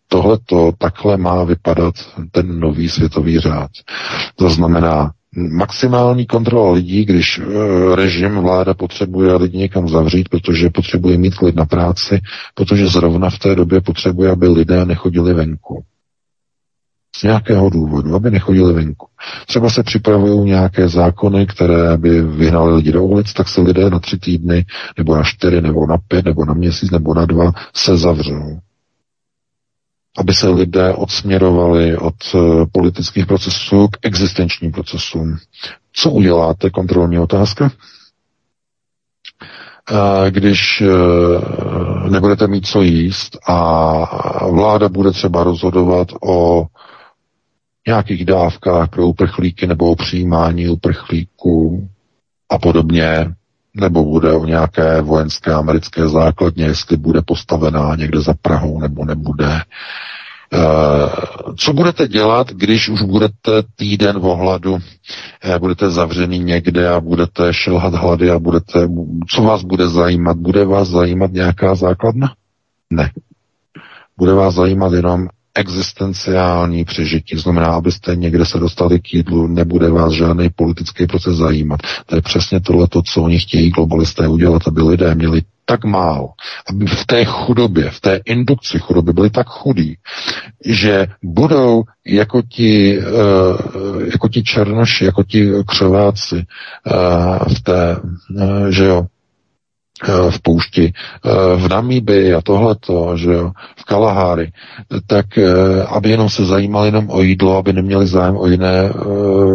Tohle 0.08 0.38
to 0.46 0.72
takhle 0.78 1.18
má 1.18 1.44
vypadat 1.44 1.96
ten 2.32 2.60
nový 2.60 2.90
světový 2.90 3.40
řád. 3.40 3.72
To 4.36 4.50
znamená 4.50 5.12
maximální 5.36 6.26
kontrola 6.26 6.72
lidí, 6.72 7.06
když 7.06 7.40
eh, 7.40 7.96
režim, 7.96 8.36
vláda 8.36 8.74
potřebuje 8.74 9.36
lidi 9.36 9.58
někam 9.58 9.90
zavřít, 9.90 10.30
protože 10.30 10.70
potřebuje 10.70 11.18
mít 11.18 11.36
klid 11.36 11.56
na 11.56 11.66
práci, 11.66 12.22
protože 12.54 12.88
zrovna 12.88 13.30
v 13.30 13.40
té 13.40 13.56
době 13.56 13.82
potřebuje, 13.82 14.32
aby 14.32 14.48
lidé 14.48 14.86
nechodili 14.86 15.34
venku. 15.34 15.84
Z 17.20 17.24
nějakého 17.24 17.70
důvodu, 17.70 18.16
aby 18.16 18.32
nechodili 18.32 18.74
venku. 18.74 19.08
Třeba 19.48 19.70
se 19.70 19.84
připravují 19.84 20.50
nějaké 20.50 20.90
zákony, 20.90 21.46
které 21.48 21.98
by 21.98 22.22
vyhnali 22.22 22.76
lidi 22.76 22.92
do 22.92 23.04
ulic, 23.04 23.34
tak 23.34 23.48
se 23.50 23.62
lidé 23.62 23.90
na 23.90 24.00
tři 24.00 24.18
týdny, 24.18 24.66
nebo 24.98 25.16
na 25.16 25.24
čtyři, 25.24 25.62
nebo 25.62 25.88
na 25.88 25.98
pět, 26.08 26.26
nebo 26.26 26.46
na 26.46 26.54
měsíc, 26.54 26.92
nebo 26.92 27.14
na 27.14 27.26
dva 27.26 27.52
se 27.74 27.98
zavřou 27.98 28.60
aby 30.18 30.34
se 30.34 30.50
lidé 30.50 30.94
odsměrovali 30.94 31.98
od 31.98 32.14
eh, 32.36 32.66
politických 32.72 33.26
procesů 33.26 33.88
k 33.88 33.98
existenčním 34.02 34.72
procesům. 34.72 35.38
Co 35.94 36.12
uděláte? 36.12 36.70
Kontrolní 36.70 37.20
otázka. 37.20 37.72
Když 40.30 40.82
eh, 40.82 42.10
nebudete 42.10 42.48
mít 42.48 42.68
co 42.68 42.82
jíst 42.82 43.38
a 43.48 44.48
vláda 44.48 44.90
bude 44.90 45.12
třeba 45.12 45.44
rozhodovat 45.44 46.08
o 46.22 46.66
nějakých 47.88 48.26
dávkách 48.26 48.90
pro 48.90 49.08
uprchlíky 49.08 49.68
nebo 49.68 49.92
o 49.92 49.96
přijímání 49.96 50.70
uprchlíků 50.70 51.90
a 52.50 52.58
podobně, 52.58 53.36
nebo 53.74 54.04
bude 54.04 54.34
o 54.34 54.46
nějaké 54.46 55.02
vojenské 55.02 55.54
americké 55.54 56.10
základně, 56.10 56.66
jestli 56.66 56.98
bude 56.98 57.22
postavená 57.22 57.96
někde 57.96 58.22
za 58.22 58.34
Prahou 58.42 58.80
nebo 58.80 59.06
nebude. 59.06 59.62
Eh, 60.54 61.10
co 61.58 61.74
budete 61.74 62.08
dělat, 62.08 62.52
když 62.52 62.90
už 62.90 63.02
budete 63.02 63.64
týden 63.76 64.20
v 64.20 64.26
ohladu, 64.26 64.78
eh, 65.44 65.60
budete 65.60 65.90
zavřený 65.90 66.40
někde 66.40 66.90
a 66.90 67.00
budete 67.00 67.54
šelhat 67.54 67.94
hlady 67.94 68.32
a 68.32 68.40
budete, 68.40 68.88
co 69.30 69.42
vás 69.42 69.64
bude 69.64 69.90
zajímat? 69.90 70.38
Bude 70.38 70.66
vás 70.66 70.88
zajímat 70.88 71.32
nějaká 71.32 71.76
základna? 71.76 72.34
Ne. 72.90 73.12
Bude 74.18 74.34
vás 74.34 74.56
zajímat 74.56 74.94
jenom 74.94 75.28
existenciální 75.56 76.86
přežití. 76.86 77.38
Znamená, 77.38 77.68
abyste 77.68 78.16
někde 78.16 78.46
se 78.46 78.60
dostali 78.60 79.00
k 79.00 79.14
jídlu, 79.14 79.48
nebude 79.48 79.90
vás 79.90 80.14
žádný 80.14 80.50
politický 80.50 81.08
proces 81.08 81.36
zajímat. 81.36 81.80
To 82.06 82.16
je 82.16 82.22
přesně 82.22 82.60
tohle, 82.60 82.88
co 83.06 83.22
oni 83.22 83.40
chtějí 83.40 83.70
globalisté 83.70 84.28
udělat, 84.28 84.68
aby 84.68 84.82
lidé 84.82 85.16
měli 85.16 85.42
tak 85.66 85.86
málo, 85.86 86.30
aby 86.70 86.86
v 86.86 87.06
té 87.06 87.26
chudobě, 87.26 87.90
v 87.90 88.00
té 88.02 88.20
indukci 88.26 88.80
chudoby 88.80 89.14
byli 89.14 89.30
tak 89.30 89.48
chudí, 89.48 89.98
že 90.66 91.08
budou 91.24 91.84
jako 92.06 92.42
ti, 92.42 93.00
uh, 93.00 94.02
jako 94.12 94.30
ti 94.30 94.44
černoši, 94.44 95.06
jako 95.06 95.24
ti 95.24 95.52
křováci 95.68 96.36
uh, 96.36 97.54
v 97.54 97.62
té, 97.64 97.98
uh, 97.98 98.68
že 98.68 98.86
jo, 98.86 99.06
Eh, 99.06 99.15
v 100.30 100.40
poušti, 100.42 100.94
eh, 100.94 101.30
v 101.56 101.68
Namíbii 101.70 102.34
a 102.34 102.42
tohleto, 102.42 103.18
že 103.18 103.32
jo, 103.34 103.52
v 103.78 103.84
Kalahári, 103.84 104.52
tak 105.08 105.38
eh, 105.38 105.84
aby 105.88 106.10
jenom 106.10 106.30
se 106.30 106.46
zajímali 106.46 106.88
jenom 106.88 107.10
o 107.10 107.22
jídlo, 107.22 107.58
aby 107.58 107.74
neměli 107.74 108.08
zájem 108.08 108.38
o 108.38 108.48
jiné 108.48 108.90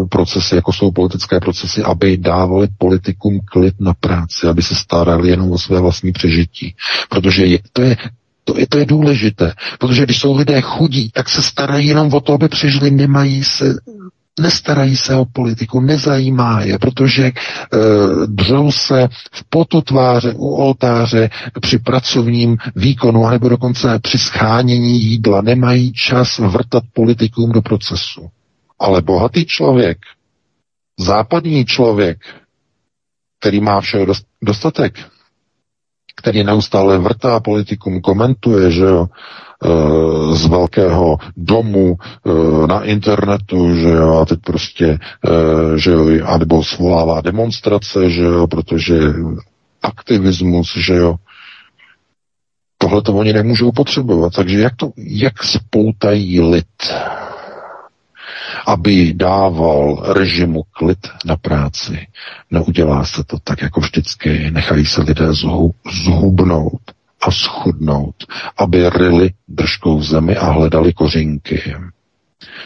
procesy, 0.08 0.54
jako 0.54 0.72
jsou 0.72 0.90
politické 0.90 1.40
procesy, 1.40 1.82
aby 1.82 2.16
dávali 2.16 2.68
politikům 2.78 3.40
klid 3.52 3.74
na 3.80 3.94
práci, 4.00 4.46
aby 4.46 4.62
se 4.62 4.74
starali 4.74 5.28
jenom 5.30 5.52
o 5.52 5.58
své 5.58 5.80
vlastní 5.80 6.12
přežití. 6.12 6.74
Protože 7.08 7.46
je, 7.46 7.58
to 7.72 7.82
je 7.82 7.96
to 8.44 8.58
je, 8.58 8.66
to 8.66 8.78
je 8.78 8.86
důležité, 8.86 9.52
protože 9.78 10.02
když 10.04 10.18
jsou 10.20 10.36
lidé 10.36 10.60
chudí, 10.60 11.10
tak 11.14 11.28
se 11.28 11.42
starají 11.42 11.86
jenom 11.88 12.14
o 12.14 12.20
to, 12.20 12.32
aby 12.32 12.48
přežili, 12.48 12.90
nemají 12.90 13.44
se 13.44 13.74
Nestarají 14.40 14.96
se 14.96 15.14
o 15.16 15.24
politiku, 15.24 15.80
nezajímá 15.80 16.60
je, 16.60 16.78
protože 16.78 17.24
e, 17.26 17.32
dřou 18.26 18.72
se 18.72 19.08
v 19.32 19.44
potu 19.48 19.80
tváře 19.80 20.32
u 20.36 20.48
oltáře 20.54 21.30
při 21.60 21.78
pracovním 21.78 22.56
výkonu, 22.76 23.28
nebo 23.28 23.48
dokonce 23.48 23.98
při 24.02 24.18
schánění 24.18 25.00
jídla. 25.02 25.40
Nemají 25.42 25.92
čas 25.92 26.38
vrtat 26.38 26.82
politikům 26.92 27.52
do 27.52 27.62
procesu. 27.62 28.28
Ale 28.78 29.02
bohatý 29.02 29.44
člověk, 29.44 29.98
západní 30.98 31.64
člověk, 31.64 32.18
který 33.40 33.60
má 33.60 33.80
všeho 33.80 34.06
dostatek, 34.42 34.98
který 36.16 36.44
neustále 36.44 36.98
vrtá 36.98 37.40
politikům, 37.40 38.00
komentuje, 38.00 38.70
že 38.70 38.82
jo, 38.84 39.06
z 40.32 40.46
velkého 40.46 41.18
domu 41.36 41.96
eh, 42.00 42.66
na 42.66 42.84
internetu, 42.84 43.74
že 43.74 43.88
jo, 43.88 44.18
a 44.18 44.24
teď 44.24 44.40
prostě, 44.40 44.98
eh, 45.28 45.78
že 45.78 45.90
jo, 45.90 46.06
anebo 46.24 46.64
svolává 46.64 47.20
demonstrace, 47.20 48.10
že 48.10 48.22
jo, 48.22 48.46
protože 48.46 49.00
aktivismus, 49.82 50.76
že 50.76 50.94
jo, 50.94 51.16
tohle 52.78 53.02
to 53.02 53.14
oni 53.14 53.32
nemůžou 53.32 53.72
potřebovat. 53.72 54.32
Takže 54.32 54.60
jak 54.60 54.76
to, 54.76 54.90
jak 54.96 55.42
spoutají 55.42 56.40
lid, 56.40 56.92
aby 58.66 59.12
dával 59.16 60.02
režimu 60.12 60.62
klid 60.70 60.98
na 61.24 61.36
práci. 61.36 62.06
Neudělá 62.50 63.04
se 63.04 63.24
to 63.24 63.38
tak 63.44 63.62
jako 63.62 63.80
vždycky, 63.80 64.50
nechají 64.50 64.86
se 64.86 65.02
lidé 65.02 65.26
zhubnout 66.04 66.80
a 67.20 67.30
schudnout, 67.30 68.14
aby 68.56 68.90
ryli 68.90 69.30
držkou 69.48 69.98
v 69.98 70.04
zemi 70.04 70.36
a 70.36 70.50
hledali 70.50 70.92
kořínky. 70.92 71.74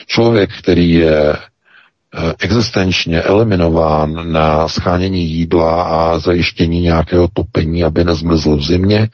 Člověk, 0.07 0.51
který 0.59 0.91
je 0.91 1.33
eh, 1.33 2.35
existenčně 2.39 3.23
eliminován 3.23 4.33
na 4.33 4.69
schánění 4.69 5.31
jídla 5.31 5.83
a 5.83 6.19
zajištění 6.19 6.81
nějakého 6.81 7.29
topení, 7.33 7.85
aby 7.85 8.05
nezmrzl 8.05 8.57
v 8.57 8.63
zimě, 8.63 9.09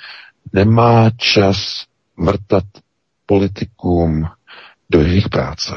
nemá 0.52 1.10
čas 1.16 1.84
vrtat 2.18 2.64
politikům 3.26 4.26
do 4.90 5.00
jejich 5.00 5.28
práce. 5.28 5.72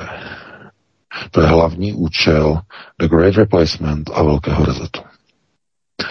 To 1.31 1.41
je 1.41 1.47
hlavní 1.47 1.93
účel 1.93 2.59
The 2.99 3.07
Great 3.07 3.35
Replacement 3.35 4.09
a 4.13 4.23
Velkého 4.23 4.65
rezetu. 4.65 5.01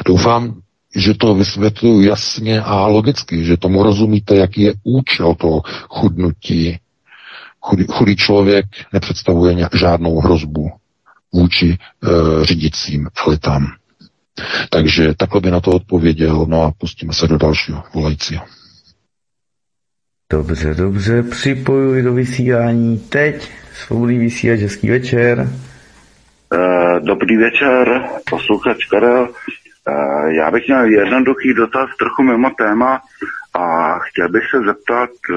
Doufám, 0.06 0.61
že 0.96 1.14
to 1.14 1.34
vysvětluji 1.34 2.08
jasně 2.08 2.62
a 2.62 2.86
logicky, 2.86 3.44
že 3.44 3.56
tomu 3.56 3.82
rozumíte, 3.82 4.36
jaký 4.36 4.62
je 4.62 4.74
účel 4.84 5.34
toho 5.34 5.62
chudnutí. 5.88 6.78
Chudý, 7.60 7.84
chudý 7.88 8.16
člověk 8.16 8.66
nepředstavuje 8.92 9.68
žádnou 9.72 10.20
hrozbu 10.20 10.70
vůči 11.32 11.76
e, 11.76 11.76
řídicím 12.44 13.08
elitám. 13.26 13.66
Takže 14.70 15.14
takhle 15.14 15.40
by 15.40 15.50
na 15.50 15.60
to 15.60 15.70
odpověděl, 15.70 16.46
no 16.48 16.62
a 16.62 16.72
pustíme 16.78 17.12
se 17.12 17.28
do 17.28 17.38
dalšího 17.38 17.82
volajícího. 17.94 18.44
Dobře, 20.32 20.74
dobře, 20.74 21.22
připojuji 21.22 22.02
do 22.02 22.14
vysílání 22.14 22.98
teď. 22.98 23.50
Svobodný 23.74 24.18
vysílač, 24.18 24.60
hezký 24.60 24.90
večer. 24.90 25.52
Uh, 26.54 27.06
dobrý 27.06 27.36
večer, 27.36 28.02
posluchač 28.30 28.84
Karel. 28.84 29.28
Eh, 29.88 30.34
já 30.34 30.50
bych 30.50 30.66
měl 30.66 30.84
jednoduchý 30.84 31.54
dotaz 31.54 31.90
trochu 31.98 32.22
mimo 32.22 32.50
téma 32.50 33.00
a 33.54 33.98
chtěl 33.98 34.28
bych 34.28 34.42
se 34.50 34.58
zeptat, 34.66 35.10
eh, 35.30 35.36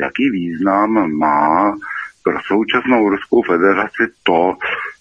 jaký 0.00 0.30
význam 0.30 1.12
má 1.12 1.72
pro 2.24 2.38
současnou 2.46 3.08
Ruskou 3.08 3.42
federaci 3.42 4.06
to, 4.22 4.54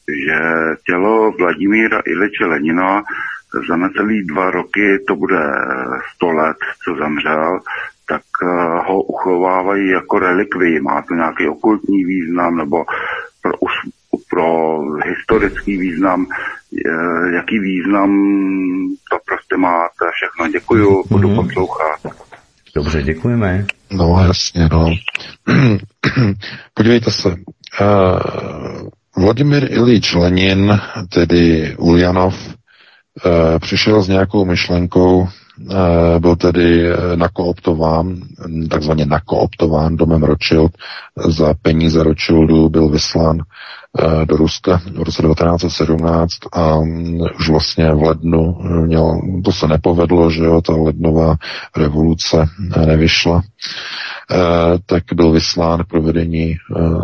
že 0.07 0.39
tělo 0.85 1.31
Vladimíra 1.31 2.01
Iliče 2.05 2.45
Lenina 2.45 3.03
za 3.67 3.75
necelý 3.77 4.25
dva 4.25 4.51
roky, 4.51 4.99
to 5.07 5.15
bude 5.15 5.39
100 6.15 6.31
let, 6.31 6.57
co 6.83 6.95
zemřel, 6.95 7.59
tak 8.07 8.21
eh, 8.43 8.79
ho 8.87 9.01
uchovávají 9.01 9.89
jako 9.89 10.19
relikvii. 10.19 10.81
Má 10.81 11.01
to 11.01 11.13
nějaký 11.13 11.47
okultní 11.47 12.05
význam 12.05 12.57
nebo 12.57 12.85
pro, 13.41 13.53
pro 14.29 14.79
historický 15.09 15.77
význam, 15.77 16.25
jaký 17.35 17.59
význam 17.59 18.09
to 19.11 19.17
prostě 19.25 19.57
má, 19.57 19.89
to 19.99 20.05
je 20.05 20.11
všechno. 20.11 20.51
Děkuju, 20.51 21.03
budu 21.09 21.29
mm-hmm. 21.29 21.47
poslouchat. 21.47 21.99
Dobře, 22.75 23.03
děkujeme. 23.03 23.65
No 23.91 24.23
jasně, 24.27 24.69
no. 24.71 24.91
Podívejte 26.73 27.11
se, 27.11 27.29
uh, 27.29 27.35
Vladimir 29.17 29.71
Ilič 29.71 30.13
Lenin, 30.13 30.79
tedy 31.09 31.75
Ulyanov, 31.77 32.35
uh, 32.47 33.59
přišel 33.59 34.01
s 34.03 34.07
nějakou 34.07 34.45
myšlenkou, 34.45 35.27
Eh, 35.27 35.46
byl 36.19 36.35
tedy 36.35 36.89
eh, 36.89 37.15
nakooptován, 37.15 38.15
takzvaně 38.69 39.05
nakooptován 39.05 39.97
domem 39.97 40.23
Rothschild. 40.23 40.71
Za 41.27 41.53
peníze 41.61 42.03
Rothschildu 42.03 42.69
byl 42.69 42.89
vyslán 42.89 43.37
eh, 43.41 44.25
do 44.25 44.37
Ruska 44.37 44.77
v 44.77 45.03
roce 45.03 45.21
1917 45.21 46.31
a 46.53 46.75
mm, 46.79 47.19
už 47.39 47.49
vlastně 47.49 47.93
v 47.93 48.01
lednu 48.01 48.57
měl, 48.85 49.21
to 49.45 49.51
se 49.51 49.67
nepovedlo, 49.67 50.31
že 50.31 50.43
jo, 50.43 50.61
ta 50.61 50.73
lednová 50.75 51.35
revoluce 51.77 52.45
nevyšla, 52.85 53.41
tak 54.85 55.03
byl 55.15 55.31
vyslán 55.31 55.83
k 55.83 55.87
provedení 55.87 56.55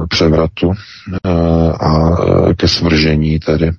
převratu 0.09 0.71
a 1.79 2.09
ke 2.57 2.67
svržení 2.67 3.39
tedy 3.39 3.71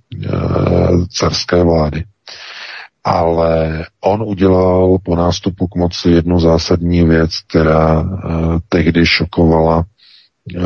carské 1.11 1.63
vlády 1.63 2.05
ale 3.05 3.85
on 4.01 4.22
udělal 4.22 4.97
po 5.02 5.16
nástupu 5.16 5.66
k 5.66 5.74
moci 5.74 6.10
jednu 6.10 6.40
zásadní 6.40 7.05
věc, 7.05 7.31
která 7.48 8.01
uh, 8.01 8.09
tehdy 8.68 9.06
šokovala 9.06 9.76
uh, 10.56 10.64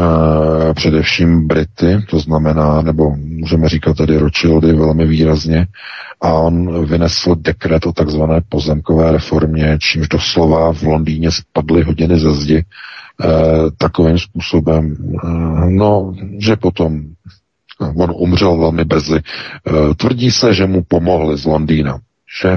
především 0.74 1.46
Brity, 1.46 1.98
to 2.10 2.18
znamená, 2.18 2.82
nebo 2.82 3.16
můžeme 3.16 3.68
říkat 3.68 3.96
tady 3.96 4.16
Rothschildy 4.18 4.72
velmi 4.72 5.06
výrazně, 5.06 5.66
a 6.20 6.32
on 6.32 6.84
vynesl 6.86 7.34
dekret 7.34 7.86
o 7.86 7.92
takzvané 7.92 8.40
pozemkové 8.48 9.12
reformě, 9.12 9.78
čímž 9.80 10.08
doslova 10.08 10.72
v 10.72 10.82
Londýně 10.82 11.30
spadly 11.30 11.82
hodiny 11.82 12.18
ze 12.18 12.32
zdi 12.32 12.64
uh, 12.64 13.30
takovým 13.78 14.18
způsobem, 14.18 14.96
no, 15.68 16.14
že 16.38 16.56
potom 16.56 17.00
on 17.80 18.12
umřel 18.16 18.58
velmi 18.58 18.84
brzy. 18.84 19.20
Tvrdí 19.96 20.30
se, 20.30 20.54
že 20.54 20.66
mu 20.66 20.82
pomohli 20.88 21.38
z 21.38 21.44
Londýna 21.44 21.98
že 22.40 22.56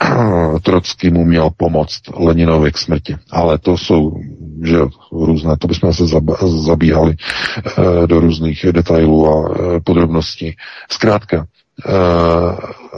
Trocky 0.62 1.10
mu 1.10 1.24
měl 1.24 1.50
pomoct 1.56 2.00
Leninovi 2.14 2.72
k 2.72 2.78
smrti. 2.78 3.16
Ale 3.30 3.58
to 3.58 3.78
jsou 3.78 4.20
že 4.64 4.78
různé, 5.12 5.56
to 5.56 5.68
bychom 5.68 5.94
se 5.94 6.04
zabíhali 6.46 7.14
e, 7.14 8.06
do 8.06 8.20
různých 8.20 8.66
detailů 8.72 9.28
a 9.28 9.54
e, 9.54 9.80
podrobností. 9.80 10.56
Zkrátka, 10.90 11.46
Eh, 11.46 11.59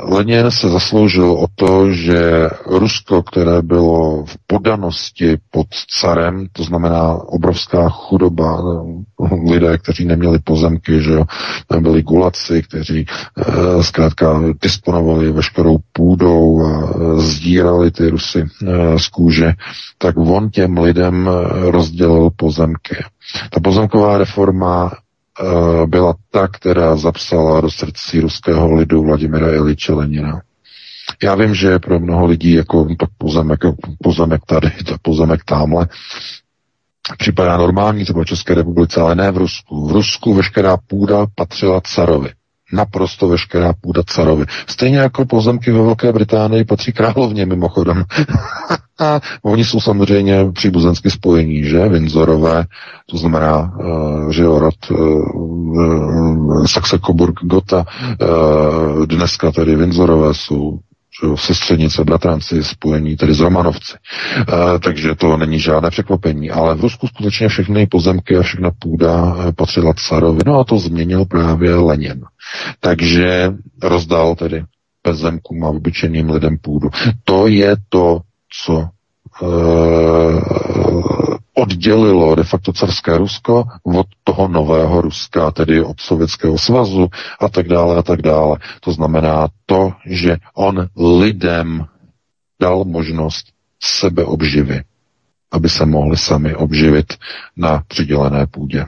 Lenin 0.04 0.50
se 0.50 0.68
zasloužil 0.68 1.30
o 1.32 1.46
to, 1.54 1.92
že 1.92 2.48
Rusko, 2.66 3.22
které 3.22 3.62
bylo 3.62 4.24
v 4.24 4.36
podanosti 4.46 5.38
pod 5.50 5.66
carem, 6.00 6.46
to 6.52 6.64
znamená 6.64 7.14
obrovská 7.14 7.88
chudoba, 7.88 8.62
eh, 8.62 9.52
lidé, 9.52 9.78
kteří 9.78 10.04
neměli 10.04 10.38
pozemky, 10.38 11.02
že 11.02 11.12
jo, 11.12 11.24
byli 11.80 12.02
gulaci, 12.02 12.62
kteří 12.62 13.06
e, 13.38 13.82
zkrátka 13.82 14.40
disponovali 14.62 15.32
veškerou 15.32 15.78
půdou 15.92 16.66
a 16.66 16.92
sdírali 17.20 17.90
ty 17.90 18.08
Rusy 18.10 18.46
z 18.96 19.08
kůže, 19.08 19.52
tak 19.98 20.16
on 20.16 20.50
těm 20.50 20.78
lidem 20.78 21.30
rozdělil 21.70 22.30
pozemky. 22.36 22.96
Ta 23.50 23.60
pozemková 23.60 24.18
reforma 24.18 24.90
Eh, 24.92 25.11
byla 25.86 26.14
ta, 26.30 26.48
která 26.48 26.96
zapsala 26.96 27.60
do 27.60 27.70
srdcí 27.70 28.20
ruského 28.20 28.74
lidu 28.74 29.02
Vladimira 29.02 29.54
Iliče 29.54 29.92
Lenina. 29.92 30.42
Já 31.22 31.34
vím, 31.34 31.54
že 31.54 31.78
pro 31.78 32.00
mnoho 32.00 32.26
lidí 32.26 32.52
jako 32.52 32.88
tak 33.00 33.08
pozemek, 33.18 33.60
pozemek 34.02 34.40
tady, 34.46 34.70
to 34.86 34.96
pozemek 35.02 35.44
tamhle, 35.44 35.88
připadá 37.18 37.56
normální 37.56 38.04
třeba 38.04 38.22
v 38.22 38.26
České 38.26 38.54
republice, 38.54 39.00
ale 39.00 39.14
ne 39.14 39.30
v 39.30 39.36
Rusku. 39.36 39.86
V 39.86 39.92
Rusku 39.92 40.34
veškerá 40.34 40.76
půda 40.76 41.26
patřila 41.34 41.80
carovi 41.80 42.30
naprosto 42.72 43.28
veškerá 43.28 43.72
půda 43.80 44.02
carovi. 44.06 44.44
Stejně 44.66 44.98
jako 44.98 45.24
pozemky 45.24 45.70
ve 45.72 45.82
Velké 45.82 46.12
Británii 46.12 46.64
patří 46.64 46.92
královně 46.92 47.46
mimochodem. 47.46 48.04
a 49.00 49.20
oni 49.42 49.64
jsou 49.64 49.80
samozřejmě 49.80 50.52
příbuzensky 50.52 51.10
spojení, 51.10 51.64
že? 51.64 51.88
Windsorové, 51.88 52.64
to 53.06 53.16
znamená, 53.16 53.72
uh, 53.78 54.30
že 54.30 54.42
jo, 54.42 54.58
rod 54.58 54.74
uh, 54.90 56.66
Saxe 56.66 56.98
Coburg 57.06 57.34
Gotha, 57.42 57.84
uh, 58.20 59.06
dneska 59.06 59.52
tedy 59.52 59.76
Windsorové 59.76 60.34
jsou 60.34 60.78
sestřednice, 61.34 62.04
bratranci, 62.04 62.64
spojení 62.64 63.16
tedy 63.16 63.34
z 63.34 63.40
Romanovci. 63.40 63.96
E, 63.96 64.78
takže 64.78 65.14
to 65.14 65.36
není 65.36 65.60
žádné 65.60 65.90
překvapení. 65.90 66.50
Ale 66.50 66.74
v 66.74 66.80
Rusku 66.80 67.06
skutečně 67.06 67.48
všechny 67.48 67.86
pozemky 67.86 68.36
a 68.36 68.42
všechna 68.42 68.70
půda 68.78 69.36
patřila 69.56 69.92
carovi. 70.08 70.40
No 70.46 70.58
a 70.60 70.64
to 70.64 70.78
změnil 70.78 71.24
právě 71.24 71.74
Lenin. 71.74 72.20
Takže 72.80 73.52
rozdal 73.82 74.34
tedy 74.34 74.64
bezemkům 75.04 75.64
a 75.64 75.68
obyčejným 75.68 76.30
lidem 76.30 76.58
půdu. 76.58 76.88
To 77.24 77.46
je 77.46 77.76
to, 77.88 78.20
co 78.64 78.88
oddělilo 81.54 82.34
de 82.34 82.44
facto 82.44 82.72
carské 82.72 83.18
Rusko 83.18 83.64
od 83.82 84.06
toho 84.24 84.48
nového 84.48 85.00
Ruska, 85.00 85.50
tedy 85.50 85.82
od 85.82 86.00
Sovětského 86.00 86.58
svazu 86.58 87.08
a 87.40 87.48
tak 87.48 87.68
dále 87.68 87.96
a 87.96 88.02
tak 88.02 88.22
dále. 88.22 88.58
To 88.80 88.92
znamená 88.92 89.48
to, 89.66 89.92
že 90.06 90.36
on 90.54 90.88
lidem 91.20 91.84
dal 92.60 92.84
možnost 92.84 93.46
sebeobživy, 93.82 94.82
aby 95.52 95.68
se 95.68 95.86
mohli 95.86 96.16
sami 96.16 96.54
obživit 96.54 97.14
na 97.56 97.82
přidělené 97.88 98.46
půdě. 98.46 98.86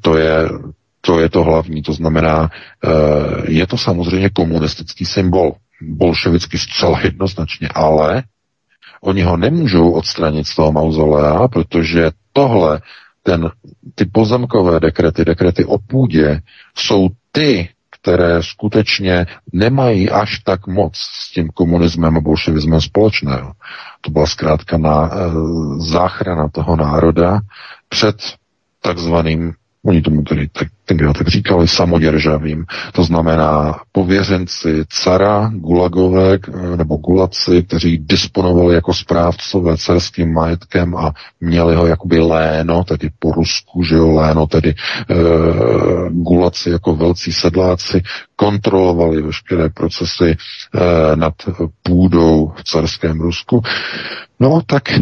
To 0.00 0.16
je 0.18 0.48
to, 1.04 1.20
je 1.20 1.28
to 1.28 1.44
hlavní, 1.44 1.82
to 1.82 1.92
znamená, 1.92 2.50
eh, 2.84 2.90
je 3.48 3.66
to 3.66 3.78
samozřejmě 3.78 4.30
komunistický 4.30 5.04
symbol, 5.04 5.52
bolševicky 5.82 6.58
zcela 6.58 7.00
jednoznačně, 7.00 7.68
ale 7.74 8.22
Oni 9.00 9.22
ho 9.22 9.36
nemůžou 9.36 9.90
odstranit 9.92 10.46
z 10.46 10.54
toho 10.54 10.72
mauzolea, 10.72 11.48
protože 11.48 12.10
tohle, 12.32 12.80
ten, 13.22 13.50
ty 13.94 14.04
pozemkové 14.04 14.80
dekrety, 14.80 15.24
dekrety 15.24 15.64
o 15.64 15.78
půdě, 15.78 16.40
jsou 16.76 17.08
ty, 17.32 17.68
které 17.90 18.42
skutečně 18.42 19.26
nemají 19.52 20.10
až 20.10 20.38
tak 20.38 20.66
moc 20.66 20.92
s 20.96 21.32
tím 21.32 21.48
komunismem 21.48 22.16
a 22.16 22.20
bolševismem 22.20 22.80
společného. 22.80 23.52
To 24.00 24.10
byla 24.10 24.26
zkrátka 24.26 24.78
na 24.78 25.06
e, 25.06 25.30
záchrana 25.78 26.48
toho 26.48 26.76
národa 26.76 27.40
před 27.88 28.16
takzvaným 28.80 29.52
Oni 29.86 30.02
tomu 30.02 30.22
tedy 30.22 30.48
tak, 30.48 30.68
tenkrát 30.84 31.18
tak 31.18 31.28
říkali 31.28 31.68
samoděržavým. 31.68 32.64
To 32.92 33.04
znamená 33.04 33.80
pověřenci 33.92 34.84
cara, 34.88 35.50
gulagové 35.54 36.38
nebo 36.76 36.96
gulaci, 36.96 37.62
kteří 37.62 37.98
disponovali 37.98 38.74
jako 38.74 38.94
správcové 38.94 39.76
cerským 39.76 40.32
majetkem 40.32 40.96
a 40.96 41.12
měli 41.40 41.74
ho 41.74 41.86
jakoby 41.86 42.18
léno, 42.18 42.84
tedy 42.84 43.10
po 43.18 43.32
Rusku, 43.32 43.82
že 43.82 43.94
jo, 43.94 44.12
léno, 44.12 44.46
tedy 44.46 44.68
e, 44.68 44.74
gulaci 46.10 46.70
jako 46.70 46.96
velcí 46.96 47.32
sedláci, 47.32 48.02
kontrolovali 48.36 49.22
veškeré 49.22 49.68
procesy 49.68 50.36
e, 50.36 50.36
nad 51.16 51.34
půdou 51.82 52.52
v 52.56 52.64
carském 52.64 53.20
Rusku. 53.20 53.62
No, 54.40 54.60
tak 54.66 54.90
e, 54.90 55.00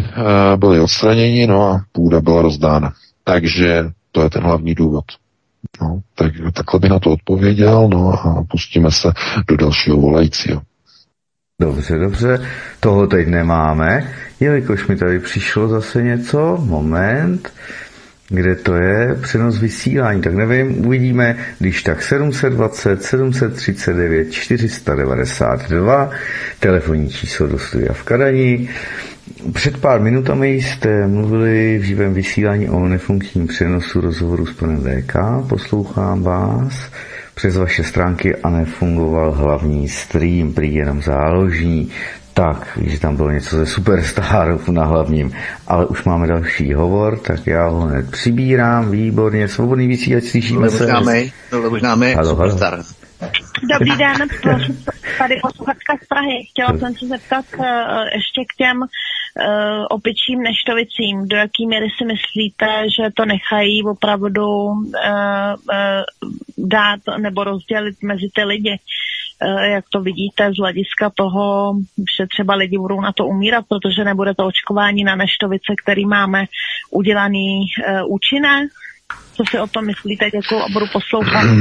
byli 0.57 0.79
odstraněni, 0.79 1.47
no 1.47 1.61
a 1.69 1.81
půda 1.91 2.21
byla 2.21 2.41
rozdána. 2.41 2.93
Takže 3.23 3.83
to 4.11 4.23
je 4.23 4.29
ten 4.29 4.43
hlavní 4.43 4.75
důvod. 4.75 5.05
No, 5.81 6.01
tak, 6.15 6.33
takhle 6.53 6.79
by 6.79 6.89
na 6.89 6.99
to 6.99 7.11
odpověděl, 7.11 7.89
no 7.91 8.13
a 8.13 8.43
pustíme 8.51 8.91
se 8.91 9.11
do 9.47 9.57
dalšího 9.57 9.97
volajícího. 9.97 10.61
Dobře, 11.61 11.97
dobře, 11.97 12.45
toho 12.79 13.07
teď 13.07 13.27
nemáme, 13.27 14.13
jelikož 14.39 14.87
mi 14.87 14.95
tady 14.95 15.19
přišlo 15.19 15.67
zase 15.67 16.03
něco, 16.03 16.57
moment, 16.65 17.53
kde 18.29 18.55
to 18.55 18.75
je 18.75 19.15
přenos 19.21 19.59
vysílání, 19.59 20.21
tak 20.21 20.33
nevím, 20.33 20.85
uvidíme, 20.85 21.37
když 21.59 21.83
tak 21.83 22.03
720, 22.03 23.03
739, 23.03 24.31
492, 24.31 26.09
telefonní 26.59 27.09
číslo 27.09 27.47
do 27.47 27.59
studia 27.59 27.93
v 27.93 28.03
Kadani, 28.03 28.69
před 29.53 29.77
pár 29.77 30.01
minutami 30.01 30.49
jste 30.49 31.07
mluvili 31.07 31.77
v 31.77 31.83
živém 31.83 32.13
vysílání 32.13 32.69
o 32.69 32.87
nefunkčním 32.87 33.47
přenosu 33.47 34.01
rozhovoru 34.01 34.45
s 34.45 34.53
panem 34.53 34.83
VK. 34.83 35.15
Poslouchám 35.49 36.23
vás 36.23 36.73
přes 37.35 37.57
vaše 37.57 37.83
stránky 37.83 38.35
a 38.35 38.49
nefungoval 38.49 39.31
hlavní 39.31 39.89
stream, 39.89 40.53
prý 40.53 40.75
jenom 40.75 41.01
záložní. 41.01 41.89
Tak, 42.33 42.79
že 42.81 42.99
tam 42.99 43.15
bylo 43.15 43.31
něco 43.31 43.57
ze 43.57 43.65
Superstarů 43.65 44.59
na 44.71 44.85
hlavním, 44.85 45.31
ale 45.67 45.85
už 45.85 46.03
máme 46.03 46.27
další 46.27 46.73
hovor, 46.73 47.17
tak 47.17 47.47
já 47.47 47.67
ho 47.67 47.81
hned 47.81 48.11
přibírám, 48.11 48.91
výborně, 48.91 49.47
svobodný 49.47 49.87
vysílač, 49.87 50.23
slyšíme 50.23 50.69
se. 50.69 50.83
Možná 50.83 50.99
my, 50.99 51.31
možná 51.69 51.95
my, 51.95 52.15
Superstar. 52.23 52.73
Halo. 52.73 53.00
Dobrý 53.69 53.97
den, 53.97 54.15
tady 55.17 55.39
posluchačka 55.41 55.97
z 56.03 56.07
Prahy. 56.07 56.43
Chtěla 56.51 56.77
jsem 56.77 56.95
se 56.95 57.07
zeptat 57.07 57.45
uh, 57.57 57.65
ještě 58.13 58.41
k 58.53 58.55
těm 58.57 58.77
uh, 58.81 58.87
opičím 59.89 60.43
neštovicím. 60.43 61.27
Do 61.27 61.37
jaký 61.37 61.67
míry 61.67 61.87
si 61.97 62.05
myslíte, 62.05 62.65
že 62.89 63.11
to 63.15 63.25
nechají 63.25 63.83
opravdu 63.83 64.47
uh, 64.47 64.75
uh, 64.75 66.31
dát 66.57 66.99
nebo 67.17 67.43
rozdělit 67.43 67.95
mezi 68.03 68.29
ty 68.35 68.43
lidi? 68.43 68.79
Jak 69.63 69.85
to 69.89 70.01
vidíte 70.01 70.51
z 70.53 70.57
hlediska 70.57 71.11
toho, 71.15 71.73
že 72.17 72.27
třeba 72.27 72.55
lidi 72.55 72.77
budou 72.77 73.01
na 73.01 73.11
to 73.11 73.25
umírat, 73.25 73.65
protože 73.69 74.03
nebude 74.03 74.33
to 74.35 74.45
očkování 74.45 75.03
na 75.03 75.15
neštovice, 75.15 75.73
který 75.83 76.05
máme 76.05 76.45
udělaný 76.91 77.59
uh, 77.59 78.13
účinné? 78.13 78.67
Co 79.33 79.43
si 79.49 79.59
o 79.59 79.67
tom 79.67 79.85
myslíte? 79.85 80.25
Děkuji 80.25 80.61
a 80.61 80.69
budu 80.73 80.85
poslouchat. 80.93 81.45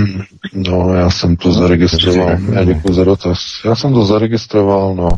No, 0.53 0.95
já 0.95 1.11
jsem 1.11 1.37
to 1.37 1.53
zaregistroval. 1.53 2.39
Já 2.53 2.65
děkuji 2.65 2.93
za 2.93 3.05
dotaz. 3.05 3.39
Já 3.65 3.75
jsem 3.75 3.93
to 3.93 4.05
zaregistroval, 4.05 4.95
no. 4.95 5.09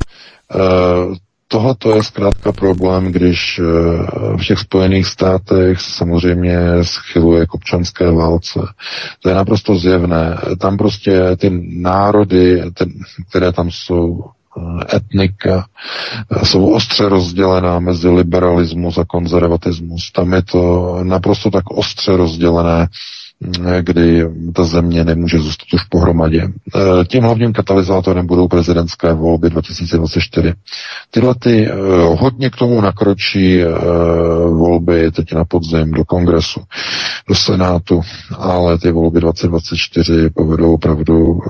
E, 0.55 1.33
Tohle 1.49 1.77
je 1.95 2.03
zkrátka 2.03 2.53
problém, 2.53 3.13
když 3.13 3.59
e, 3.59 3.63
v 4.37 4.47
těch 4.47 4.59
Spojených 4.59 5.07
státech 5.07 5.81
samozřejmě 5.81 6.59
schyluje 6.83 7.47
k 7.47 7.55
občanské 7.55 8.11
válce. 8.11 8.61
To 9.23 9.29
je 9.29 9.35
naprosto 9.35 9.79
zjevné. 9.79 10.39
Tam 10.59 10.77
prostě 10.77 11.21
ty 11.37 11.51
národy, 11.69 12.63
ten, 12.75 12.89
které 13.29 13.53
tam 13.53 13.71
jsou, 13.71 14.25
Eh, 14.25 14.42
etnika 14.95 15.67
eh, 16.31 16.45
jsou 16.47 16.73
ostře 16.73 17.09
rozdělená 17.09 17.79
mezi 17.81 18.09
liberalismus 18.09 18.99
a 18.99 19.05
konzervatismus. 19.05 20.13
Tam 20.13 20.33
je 20.33 20.43
to 20.43 20.99
naprosto 21.03 21.51
tak 21.51 21.71
ostře 21.71 22.17
rozdělené, 22.17 22.87
kdy 23.81 24.29
ta 24.55 24.65
země 24.65 25.05
nemůže 25.05 25.39
zůstat 25.39 25.67
už 25.75 25.85
pohromadě. 25.85 26.49
Eh, 26.75 27.05
tím 27.05 27.23
hlavním 27.23 27.53
katalyzátorem 27.53 28.27
budou 28.27 28.49
prezidentské 28.49 29.13
volby 29.13 29.51
2024. 29.51 30.55
Tyhle 31.11 31.35
ty 31.35 31.67
eh, 31.69 31.75
hodně 32.19 32.51
k 32.51 32.57
tomu 32.57 32.81
nakročí 32.81 33.63
eh, 33.63 33.69
volby 34.49 35.11
teď 35.11 35.33
na 35.35 35.45
podzim 35.45 35.91
do 35.91 36.05
kongresu, 36.05 36.61
do 37.29 37.35
senátu, 37.35 38.01
ale 38.39 38.79
ty 38.79 38.93
volby 38.93 39.21
2024 39.21 40.31
povedou 40.31 40.75
opravdu 40.75 41.41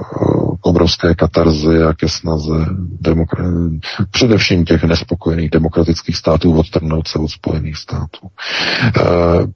k 0.60 0.66
obrovské 0.66 1.14
katarzy 1.14 1.82
a 1.82 1.92
ke 1.94 2.08
snaze 2.08 2.66
demokra- 3.02 3.80
především 4.10 4.64
těch 4.64 4.84
nespokojených 4.84 5.50
demokratických 5.50 6.16
států 6.16 6.58
odtrhnout 6.58 7.08
se 7.08 7.18
od 7.18 7.28
Spojených 7.30 7.76
států. 7.76 8.28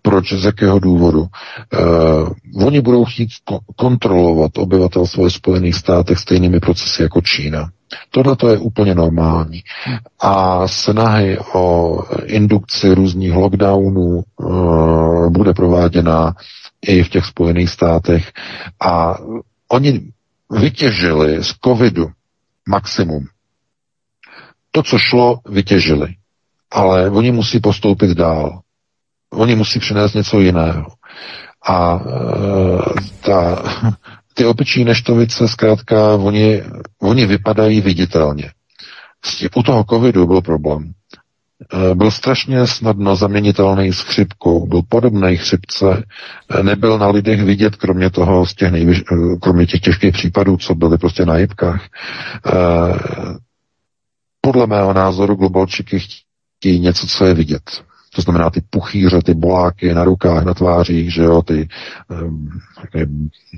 Proč? 0.03 0.33
Z 0.33 0.45
jakého 0.45 0.79
důvodu? 0.79 1.27
Uh, 2.29 2.65
oni 2.67 2.81
budou 2.81 3.05
chtít 3.05 3.29
kontrolovat 3.77 4.59
obyvatelstvo 4.59 5.25
ve 5.25 5.31
Spojených 5.31 5.75
státech 5.75 6.19
stejnými 6.19 6.61
procesy 6.61 7.03
jako 7.03 7.21
Čína. 7.21 7.71
Tohle 8.11 8.37
to 8.37 8.49
je 8.49 8.59
úplně 8.59 8.95
normální. 8.95 9.63
A 10.21 10.69
snahy 10.69 11.39
o 11.55 11.99
indukci 12.25 12.95
různých 12.95 13.33
lockdownů 13.35 14.23
uh, 14.37 15.33
bude 15.33 15.53
prováděna 15.55 16.35
i 16.87 17.03
v 17.03 17.09
těch 17.09 17.25
Spojených 17.25 17.71
státech. 17.71 18.33
A 18.81 19.19
oni 19.69 20.01
vytěžili 20.51 21.45
z 21.45 21.55
covidu 21.65 22.07
maximum. 22.69 23.27
To, 24.71 24.83
co 24.83 24.99
šlo, 24.99 25.39
vytěžili. 25.49 26.09
Ale 26.71 27.11
oni 27.11 27.33
musí 27.33 27.61
postoupit 27.61 28.11
dál. 28.11 28.61
Oni 29.33 29.55
musí 29.55 29.79
přinést 29.81 30.15
něco 30.15 30.41
jiného. 30.41 30.87
A 31.67 32.01
e, 32.01 33.01
ta, 33.21 33.63
ty 34.35 34.45
opičí 34.47 34.85
neštovice, 34.85 35.49
zkrátka, 35.49 36.15
oni, 36.15 36.63
oni 37.03 37.27
vypadají 37.27 37.81
viditelně. 37.81 38.51
U 39.57 39.63
toho 39.63 39.85
covidu 39.91 40.27
byl 40.27 40.41
problém. 40.41 40.93
E, 41.91 41.95
byl 41.95 42.11
strašně 42.11 42.67
snadno 42.67 43.17
zaměnitelný 43.17 43.93
s 43.93 44.01
chřipkou, 44.01 44.67
byl 44.67 44.83
podobný 44.89 45.37
chřipce, 45.37 46.05
e, 46.51 46.63
nebyl 46.63 46.99
na 46.99 47.09
lidech 47.09 47.43
vidět, 47.43 47.77
kromě 47.77 48.11
toho, 48.11 48.47
z 48.47 48.55
těch 48.55 48.73
nejvyš, 48.73 49.03
kromě 49.43 49.67
těch 49.67 49.81
těžkých 49.81 50.13
případů, 50.13 50.57
co 50.57 50.75
byly 50.75 50.99
prostě 50.99 51.25
na 51.27 51.37
jibkách. 51.39 51.83
Podle 54.41 54.67
mého 54.67 54.93
názoru 54.93 55.35
globalčiky 55.35 55.99
chtějí 56.59 56.81
něco, 56.81 57.07
co 57.07 57.25
je 57.27 57.35
vidět. 57.35 57.83
To 58.17 58.23
znamená 58.23 58.51
ty 58.51 58.61
puchýře, 58.71 59.23
ty 59.23 59.35
boláky 59.35 59.95
na 59.95 60.05
rukách, 60.05 60.45
na 60.45 60.55
tvářích, 60.55 61.15
že 61.15 61.23
jo, 61.23 61.43
ty, 61.43 61.69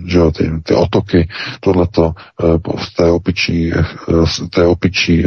že 0.07 0.19
jo, 0.19 0.31
ty, 0.31 0.51
ty 0.63 0.75
otoky, 0.75 1.29
tohleto 1.61 2.13
z 2.79 2.95
té 2.95 3.11
opičí, 3.11 3.73
z 4.25 4.49
té 4.49 4.67
opičí, 4.67 5.25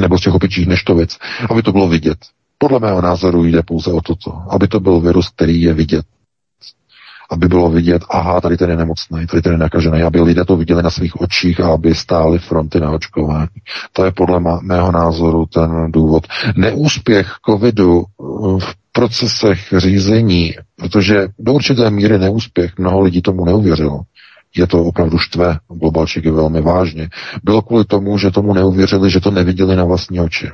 nebo 0.00 0.18
z 0.18 0.20
těch 0.20 0.34
opičích 0.34 0.66
neštovic, 0.66 1.18
aby 1.50 1.62
to 1.62 1.72
bylo 1.72 1.88
vidět. 1.88 2.18
Podle 2.58 2.80
mého 2.80 3.00
názoru 3.00 3.44
jde 3.44 3.62
pouze 3.62 3.90
o 3.92 4.00
toto, 4.00 4.42
aby 4.50 4.68
to 4.68 4.80
byl 4.80 5.00
virus, 5.00 5.28
který 5.28 5.62
je 5.62 5.74
vidět 5.74 6.04
aby 7.32 7.48
bylo 7.48 7.70
vidět, 7.70 8.02
aha, 8.10 8.40
tady 8.40 8.56
ten 8.56 8.70
je 8.70 8.76
nemocný, 8.76 9.26
tady 9.26 9.42
ten 9.42 9.52
je 9.52 9.58
nakažený, 9.58 10.02
aby 10.02 10.20
lidé 10.20 10.44
to 10.44 10.56
viděli 10.56 10.82
na 10.82 10.90
svých 10.90 11.20
očích 11.20 11.60
a 11.60 11.72
aby 11.72 11.94
stáli 11.94 12.38
fronty 12.38 12.80
na 12.80 12.90
očkování. 12.90 13.48
To 13.92 14.04
je 14.04 14.12
podle 14.12 14.40
mého 14.62 14.92
názoru 14.92 15.46
ten 15.46 15.92
důvod. 15.92 16.26
Neúspěch 16.56 17.32
covidu 17.46 18.02
v 18.58 18.74
procesech 18.92 19.58
řízení, 19.76 20.54
protože 20.76 21.28
do 21.38 21.52
určité 21.52 21.90
míry 21.90 22.18
neúspěch, 22.18 22.72
mnoho 22.78 23.00
lidí 23.00 23.22
tomu 23.22 23.44
neuvěřilo, 23.44 24.00
je 24.56 24.66
to 24.66 24.84
opravdu 24.84 25.18
štve, 25.18 25.58
globalčíky 25.68 26.30
velmi 26.30 26.60
vážně, 26.60 27.08
bylo 27.42 27.62
kvůli 27.62 27.84
tomu, 27.84 28.18
že 28.18 28.30
tomu 28.30 28.54
neuvěřili, 28.54 29.10
že 29.10 29.20
to 29.20 29.30
neviděli 29.30 29.76
na 29.76 29.84
vlastní 29.84 30.20
oči. 30.20 30.50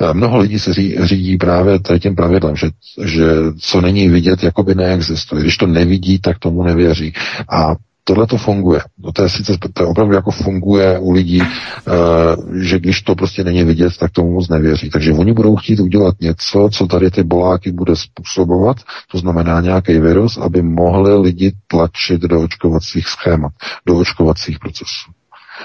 Eh, 0.00 0.14
mnoho 0.14 0.38
lidí 0.38 0.58
se 0.58 0.72
řídí 1.02 1.36
právě 1.36 1.78
tady 1.78 2.00
tím 2.00 2.16
pravidlem, 2.16 2.56
že, 2.56 2.70
že 3.04 3.26
co 3.60 3.80
není 3.80 4.08
vidět, 4.08 4.42
jakoby 4.42 4.74
neexistuje. 4.74 5.42
Když 5.42 5.56
to 5.56 5.66
nevidí, 5.66 6.18
tak 6.18 6.38
tomu 6.38 6.62
nevěří. 6.62 7.12
A 7.52 7.74
tohle 8.04 8.26
to 8.26 8.36
funguje. 8.36 8.80
No 8.98 9.12
to 9.12 9.22
je 9.22 9.28
sice 9.28 9.52
to 9.72 9.82
je 9.82 9.86
opravdu 9.86 10.14
jako 10.14 10.30
funguje 10.30 10.98
u 10.98 11.12
lidí, 11.12 11.40
uh, 11.40 12.58
že 12.60 12.78
když 12.78 13.02
to 13.02 13.14
prostě 13.14 13.44
není 13.44 13.64
vidět, 13.64 13.96
tak 13.96 14.10
tomu 14.10 14.32
moc 14.32 14.48
nevěří. 14.48 14.90
Takže 14.90 15.12
oni 15.12 15.32
budou 15.32 15.56
chtít 15.56 15.80
udělat 15.80 16.14
něco, 16.20 16.68
co 16.72 16.86
tady 16.86 17.10
ty 17.10 17.22
boláky 17.22 17.72
bude 17.72 17.96
způsobovat, 17.96 18.76
to 19.12 19.18
znamená 19.18 19.60
nějaký 19.60 19.98
virus, 19.98 20.36
aby 20.36 20.62
mohli 20.62 21.18
lidi 21.18 21.52
tlačit 21.66 22.20
do 22.20 22.40
očkovacích 22.40 23.08
schémat, 23.08 23.52
do 23.86 23.98
očkovacích 23.98 24.58
procesů. 24.58 25.10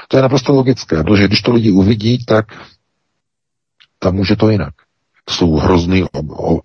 To 0.07 0.17
je 0.17 0.21
naprosto 0.21 0.53
logické, 0.53 1.03
protože 1.03 1.27
když 1.27 1.41
to 1.41 1.53
lidi 1.53 1.71
uvidí, 1.71 2.25
tak 2.25 2.45
tam 3.99 4.19
už 4.19 4.29
je 4.29 4.35
to 4.35 4.49
jinak. 4.49 4.73
Jsou 5.29 5.55
hrozný, 5.55 6.03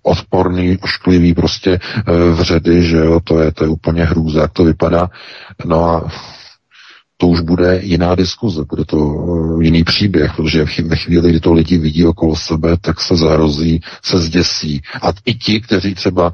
odporný, 0.03 0.79
ošklivý 0.79 1.35
prostě 1.35 1.71
e, 1.71 1.81
vředy, 2.31 2.83
že 2.83 2.97
jo, 2.97 3.21
to 3.25 3.41
je, 3.41 3.53
to 3.53 3.65
je 3.65 3.71
úplně 3.71 4.05
hrůza, 4.05 4.41
jak 4.41 4.53
to 4.53 4.65
vypadá. 4.65 5.11
No 5.65 5.85
a 5.85 6.09
to 7.17 7.27
už 7.27 7.41
bude 7.41 7.81
jiná 7.83 8.15
diskuze, 8.15 8.65
bude 8.69 8.85
to 8.85 8.99
e, 8.99 9.65
jiný 9.65 9.85
příběh, 9.85 10.33
protože 10.37 10.65
ve 10.85 10.97
chvíli, 10.97 11.31
kdy 11.31 11.41
to 11.41 11.53
lidi 11.53 11.79
vidí 11.79 12.07
okolo 12.07 12.37
sebe, 12.37 12.77
tak 12.81 13.01
se 13.01 13.17
zahrozí, 13.17 13.81
se 14.03 14.19
zděsí. 14.19 14.83
A 15.03 15.13
i 15.25 15.35
ti, 15.35 15.61
kteří 15.61 15.95
třeba 15.95 16.33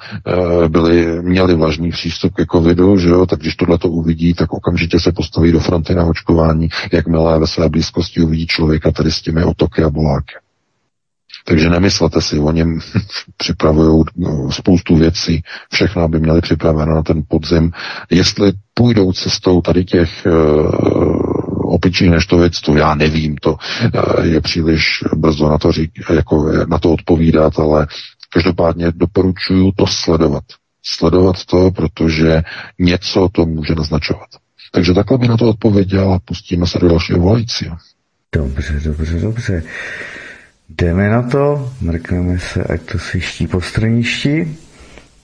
e, 0.64 0.68
byli, 0.68 1.22
měli 1.22 1.54
vlažný 1.54 1.90
přístup 1.90 2.34
ke 2.34 2.46
covidu, 2.52 2.98
že 2.98 3.08
jo, 3.08 3.26
tak 3.26 3.38
když 3.38 3.56
tohle 3.56 3.78
to 3.78 3.88
uvidí, 3.88 4.34
tak 4.34 4.52
okamžitě 4.52 5.00
se 5.00 5.12
postaví 5.12 5.52
do 5.52 5.60
fronty 5.60 5.94
na 5.94 6.04
očkování, 6.04 6.68
jakmile 6.92 7.38
ve 7.38 7.46
své 7.46 7.68
blízkosti 7.68 8.20
uvidí 8.20 8.46
člověka 8.46 8.90
tady 8.90 9.10
s 9.10 9.22
těmi 9.22 9.44
otoky 9.44 9.82
a 9.82 9.90
boláky. 9.90 10.34
Takže 11.44 11.70
nemyslete 11.70 12.20
si, 12.20 12.38
oni 12.38 12.64
připravují 13.36 14.04
no, 14.16 14.52
spoustu 14.52 14.96
věcí, 14.96 15.42
všechno, 15.72 16.02
aby 16.02 16.20
měli 16.20 16.40
připraveno 16.40 16.94
na 16.94 17.02
ten 17.02 17.22
podzim. 17.28 17.72
Jestli 18.10 18.52
půjdou 18.74 19.12
cestou 19.12 19.60
tady 19.60 19.84
těch 19.84 20.26
uh, 20.26 21.74
opičích 21.74 22.10
neštovic, 22.10 22.60
to 22.60 22.76
já 22.76 22.94
nevím, 22.94 23.36
to 23.36 23.52
uh, 23.52 24.24
je 24.24 24.40
příliš 24.40 25.04
brzo 25.16 25.48
na 25.48 25.58
to, 25.58 25.72
řík, 25.72 25.90
jako 26.10 26.52
na 26.68 26.78
to 26.78 26.92
odpovídat, 26.92 27.58
ale 27.58 27.86
každopádně 28.32 28.92
doporučuju 28.94 29.72
to 29.76 29.86
sledovat. 29.86 30.44
Sledovat 30.82 31.44
to, 31.44 31.70
protože 31.70 32.42
něco 32.78 33.28
to 33.32 33.46
může 33.46 33.74
naznačovat. 33.74 34.28
Takže 34.72 34.94
takhle 34.94 35.18
by 35.18 35.28
na 35.28 35.36
to 35.36 35.48
odpověděl 35.48 36.12
a 36.12 36.18
pustíme 36.18 36.66
se 36.66 36.78
do 36.78 36.88
dalšího 36.88 37.18
volajícího. 37.18 37.76
Dobře, 38.34 38.80
dobře, 38.84 39.20
dobře. 39.20 39.62
Jdeme 40.78 41.08
na 41.08 41.22
to, 41.22 41.70
mrkneme 41.80 42.38
se, 42.38 42.64
ať 42.64 42.80
to 42.92 42.98
sviští 42.98 43.46
po 43.46 43.60
straništi. 43.60 44.58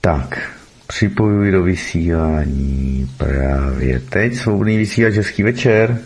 Tak, 0.01 0.51
připojuji 0.87 1.51
do 1.51 1.63
vysílání 1.63 3.07
právě 3.17 3.99
teď. 3.99 4.33
Svobodný 4.33 4.77
vysílač, 4.77 5.13
hezký 5.13 5.43
večer. 5.43 5.97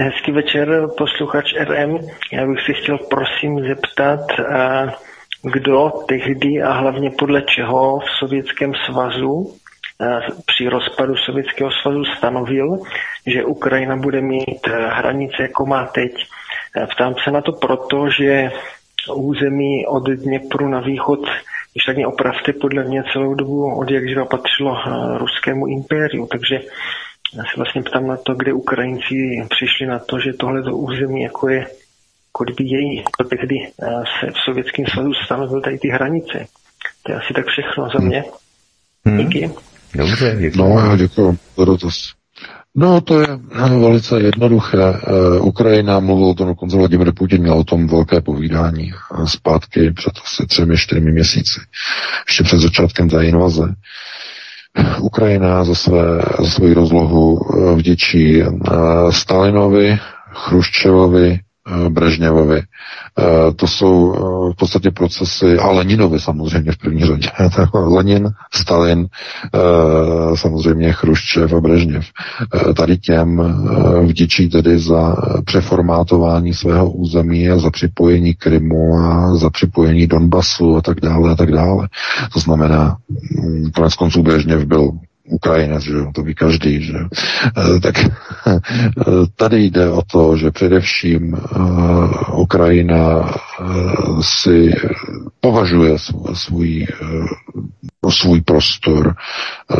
Hezký 0.00 0.32
večer, 0.32 0.88
posluchač 0.98 1.44
RM. 1.60 1.98
Já 2.32 2.46
bych 2.46 2.58
si 2.66 2.72
chtěl 2.82 2.98
prosím 2.98 3.60
zeptat, 3.68 4.20
kdo 5.42 5.90
tehdy 6.08 6.62
a 6.62 6.72
hlavně 6.72 7.10
podle 7.18 7.42
čeho 7.42 7.98
v 7.98 8.10
Sovětském 8.18 8.72
svazu 8.74 9.54
při 10.46 10.68
rozpadu 10.68 11.16
Sovětského 11.16 11.70
svazu 11.82 12.04
stanovil, 12.04 12.78
že 13.26 13.44
Ukrajina 13.44 13.96
bude 13.96 14.20
mít 14.20 14.66
hranice, 14.88 15.42
jako 15.42 15.66
má 15.66 15.86
teď. 15.86 16.12
Ptám 16.94 17.14
se 17.24 17.30
na 17.30 17.40
to 17.40 17.52
proto, 17.52 18.10
že 18.18 18.50
území 19.14 19.86
od 19.86 20.08
Dněpru 20.08 20.68
na 20.68 20.80
východ, 20.80 21.20
když 21.72 21.84
tak 21.86 21.96
mě 21.96 22.06
opravte, 22.06 22.52
podle 22.52 22.84
mě 22.84 23.02
celou 23.12 23.34
dobu 23.34 23.78
od 23.78 23.90
jak 23.90 24.08
živa 24.08 24.24
patřilo 24.24 24.76
eh, 24.76 25.18
ruskému 25.18 25.66
impériu, 25.66 26.26
takže 26.26 26.54
já 27.34 27.42
se 27.42 27.56
vlastně 27.56 27.82
ptám 27.82 28.06
na 28.06 28.16
to, 28.16 28.34
kde 28.34 28.52
Ukrajinci 28.52 29.14
přišli 29.48 29.86
na 29.86 29.98
to, 29.98 30.18
že 30.18 30.32
tohle 30.32 30.72
území 30.72 31.22
jako 31.22 31.48
je 31.48 31.66
jako 32.34 32.44
kdyby 32.44 32.64
její, 32.64 33.04
to 33.18 33.24
tehdy 33.24 33.56
eh, 33.82 34.02
se 34.20 34.30
v 34.30 34.38
Sovětském 34.44 34.86
svazu 34.86 35.12
stanovil 35.24 35.60
tady 35.60 35.78
ty 35.78 35.88
hranice. 35.88 36.46
To 37.02 37.12
je 37.12 37.18
asi 37.18 37.34
tak 37.34 37.46
všechno 37.46 37.88
za 37.94 37.98
mě. 37.98 38.24
Hmm. 39.04 39.18
Díky. 39.18 39.50
Dobře, 39.94 40.36
děkuji. 40.40 40.58
No, 40.58 40.96
děkuji 40.96 41.38
za 41.56 41.64
dotaz. 41.64 42.21
No, 42.76 43.00
to 43.00 43.20
je 43.20 43.26
velice 43.80 44.20
jednoduché. 44.20 44.78
Uh, 44.78 45.46
Ukrajina 45.46 46.00
mluvil 46.00 46.26
o 46.26 46.34
tom, 46.34 46.46
dokonce 46.46 46.76
Vladimir 46.76 47.12
Putin 47.12 47.42
měl 47.42 47.58
o 47.58 47.64
tom 47.64 47.86
velké 47.86 48.20
povídání 48.20 48.92
uh, 48.92 49.26
zpátky 49.26 49.90
před 49.90 50.12
asi 50.24 50.46
třemi, 50.46 50.76
čtyřmi 50.76 51.12
měsíci, 51.12 51.60
ještě 52.28 52.44
před 52.44 52.58
začátkem 52.58 53.08
té 53.08 53.24
invaze. 53.24 53.74
Ukrajina 55.00 55.64
za, 55.64 55.74
své, 55.74 56.02
za 56.38 56.50
svoji 56.50 56.74
rozlohu 56.74 57.40
vděčí 57.76 58.42
Stalinovi, 59.10 59.98
Chruščevovi, 60.32 61.32
Eh, 61.32 61.51
Brežněvovi. 61.88 62.62
Eh, 63.18 63.52
to 63.56 63.66
jsou 63.66 64.14
eh, 64.14 64.52
v 64.52 64.56
podstatě 64.56 64.90
procesy, 64.90 65.58
a 65.58 65.70
Leninovi 65.70 66.20
samozřejmě 66.20 66.72
v 66.72 66.76
první 66.78 67.04
řadě. 67.04 67.28
Lenin, 67.74 68.30
Stalin, 68.54 69.06
samozřejmě 70.34 70.92
Chruščev 70.92 71.52
a 71.52 71.60
Brežněv. 71.60 72.04
Tady 72.76 72.98
těm 72.98 73.42
vděčí 74.02 74.48
tedy 74.48 74.78
za 74.78 75.16
přeformátování 75.44 76.54
svého 76.54 76.90
území 76.90 77.48
a 77.50 77.58
za 77.58 77.70
připojení 77.70 78.34
Krymu 78.34 78.94
a 78.98 79.36
za 79.36 79.50
připojení 79.50 80.06
Donbasu 80.06 80.76
a 80.76 80.80
tak 80.82 81.00
dále 81.00 81.32
a 81.32 81.34
tak 81.36 81.50
dále. 81.50 81.88
To 82.32 82.40
znamená, 82.40 82.96
hm, 83.10 83.70
konec 83.74 83.94
konců 83.94 84.22
Brežněv 84.22 84.64
byl 84.64 84.90
Ukrajinec, 85.32 85.82
že 85.82 85.92
to 86.14 86.22
ví 86.22 86.34
každý, 86.34 86.82
že 86.82 86.98
eh, 86.98 87.80
tak 87.80 87.94
eh, 87.98 88.60
tady 89.36 89.64
jde 89.64 89.90
o 89.90 90.02
to, 90.02 90.36
že 90.36 90.50
především 90.50 91.34
eh, 91.34 91.38
Ukrajina 92.36 93.34
si 94.20 94.74
považuje 95.40 95.98
svůj, 96.34 96.86
svůj 98.10 98.40
prostor, 98.40 99.14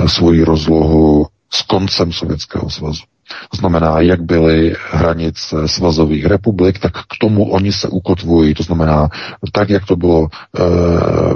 svůj 0.07 0.43
rozlohu 0.43 1.27
s 1.51 1.62
koncem 1.62 2.12
Sovětského 2.12 2.70
svazu. 2.70 3.03
To 3.51 3.57
znamená, 3.57 4.01
jak 4.01 4.23
byly 4.23 4.75
hranice 4.91 5.69
svazových 5.69 6.27
republik, 6.27 6.79
tak 6.79 6.93
k 6.93 7.19
tomu 7.21 7.51
oni 7.51 7.73
se 7.73 7.89
ukotvují. 7.89 8.55
To 8.55 8.63
znamená, 8.63 9.09
tak, 9.53 9.71
jak 9.71 9.87
to 9.87 9.97
bylo 9.97 10.29
e, 10.29 10.61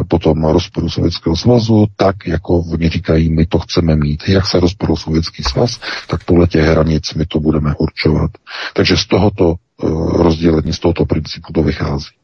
po 0.08 0.18
tom 0.18 0.44
rozporu 0.44 0.90
Sovětského 0.90 1.36
svazu, 1.36 1.86
tak, 1.96 2.26
jako 2.26 2.58
oni 2.58 2.88
říkají, 2.88 3.32
my 3.32 3.46
to 3.46 3.58
chceme 3.58 3.96
mít. 3.96 4.28
Jak 4.28 4.46
se 4.46 4.60
rozporil 4.60 4.96
Sovětský 4.96 5.42
svaz, 5.42 5.80
tak 6.08 6.24
podle 6.24 6.46
těch 6.46 6.64
hranic 6.64 7.14
my 7.14 7.26
to 7.26 7.40
budeme 7.40 7.74
určovat. 7.78 8.30
Takže 8.74 8.96
z 8.96 9.06
tohoto 9.06 9.54
e, 9.54 9.86
rozdělení, 10.22 10.72
z 10.72 10.78
tohoto 10.78 11.04
principu 11.06 11.52
to 11.52 11.62
vychází. 11.62 12.16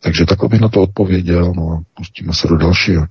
Takže 0.00 0.26
takhle 0.26 0.48
bych 0.48 0.60
na 0.60 0.68
to 0.68 0.82
odpověděl, 0.82 1.52
no 1.56 1.62
a 1.72 1.82
pustíme 1.96 2.34
se 2.34 2.48
do 2.48 2.56
dalšího. 2.56 3.06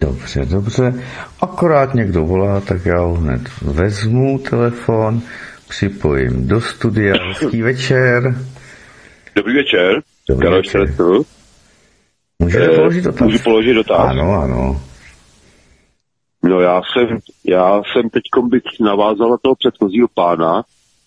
Dobře, 0.00 0.44
dobře. 0.44 1.02
Akorát 1.40 1.94
někdo 1.94 2.24
volá, 2.24 2.60
tak 2.60 2.86
já 2.86 3.00
ho 3.00 3.14
hned 3.14 3.40
vezmu 3.62 4.38
telefon, 4.38 5.22
připojím 5.68 6.48
do 6.48 6.60
studia. 6.60 7.14
Hezký 7.28 7.62
večer. 7.62 8.44
Dobrý 9.36 9.54
večer. 9.54 10.02
Dobrý 10.28 10.44
Karel 10.44 10.58
večer. 10.58 10.94
Můžete 12.38 12.72
eh, 12.72 12.76
položit 12.76 13.04
dotaz? 13.04 13.20
Můžu 13.20 13.38
položit 13.38 13.74
dotaz? 13.74 14.10
Ano, 14.10 14.42
ano. 14.42 14.82
No 16.42 16.60
já 16.60 16.82
jsem, 16.82 17.18
já 17.44 17.82
jsem 17.92 18.10
teď 18.10 18.22
bych 18.48 18.62
navázal 18.80 19.30
na 19.30 19.36
toho 19.42 19.54
předchozího 19.54 20.08
pána, 20.14 20.62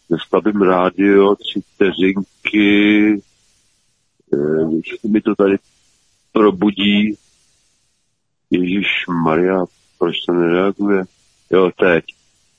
nestavím 0.10 0.62
rádio 0.62 1.36
tři 1.36 1.62
vteřinky, 1.62 3.22
eh, 4.34 5.08
mi 5.10 5.22
to 5.22 5.36
tady 5.36 5.56
probudí. 6.34 7.16
Ježíš 8.52 8.88
Maria, 9.24 9.66
proč 10.00 10.16
to 10.26 10.34
nereaguje? 10.34 11.04
Jo, 11.52 11.72
teď. 11.80 12.04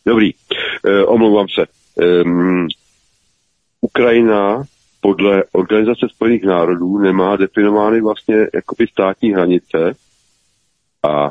Dobrý, 0.06 0.30
e, 0.86 1.04
omlouvám 1.04 1.46
se. 1.48 1.62
E, 1.62 2.24
Ukrajina 3.80 4.62
podle 5.00 5.44
Organizace 5.52 6.06
spojených 6.08 6.44
národů 6.44 6.98
nemá 6.98 7.36
definovány 7.36 8.00
vlastně 8.00 8.36
jakoby 8.54 8.86
státní 8.86 9.32
hranice 9.32 9.94
a 11.08 11.30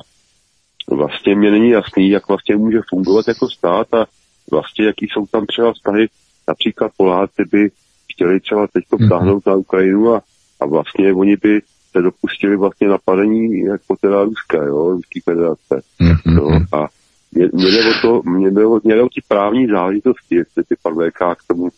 vlastně 0.92 1.36
mě 1.36 1.52
není 1.52 1.70
jasný, 1.70 2.10
jak 2.10 2.28
vlastně 2.28 2.56
může 2.56 2.80
fungovat 2.90 3.28
jako 3.28 3.50
stát 3.50 3.94
a 3.94 4.06
vlastně 4.52 4.86
jaký 4.86 5.08
jsou 5.08 5.26
tam 5.26 5.46
třeba 5.46 5.74
vztahy. 5.74 6.08
Například 6.48 6.92
Poláci 6.98 7.44
by 7.52 7.72
chtěli 8.14 8.40
třeba 8.40 8.68
teď 8.68 8.84
to 8.90 8.98
vtáhnout 8.98 9.44
mm-hmm. 9.44 9.50
na 9.50 9.56
Ukrajinu 9.56 10.14
a, 10.14 10.22
a 10.60 10.66
vlastně 10.66 11.14
oni 11.14 11.38
by 11.38 11.62
se 11.92 12.02
dopustili 12.02 12.58
vlastně 12.58 12.88
napadení 12.88 13.60
jako 13.60 13.96
teda 14.02 14.24
Ruska, 14.24 14.58
jo, 14.64 14.90
Ruský 14.90 15.20
federace. 15.20 15.82
Mm-hmm. 16.02 16.38
Jo, 16.38 16.50
a 16.74 16.88
mě, 17.32 17.50
mě, 17.54 17.72
jde 17.72 17.80
o 17.80 18.02
to, 18.02 18.30
mě 18.30 18.52
jde 18.52 18.66
o, 18.66 18.80
mě 18.84 18.96
jde 18.96 19.02
o 19.02 19.10
ty 19.10 19.22
právní 19.28 19.68
záležitosti, 19.68 20.36
jestli 20.36 20.64
ty 20.64 20.76
pan 20.84 20.94
VK 20.94 21.40
k 21.40 21.48
tomu 21.48 21.70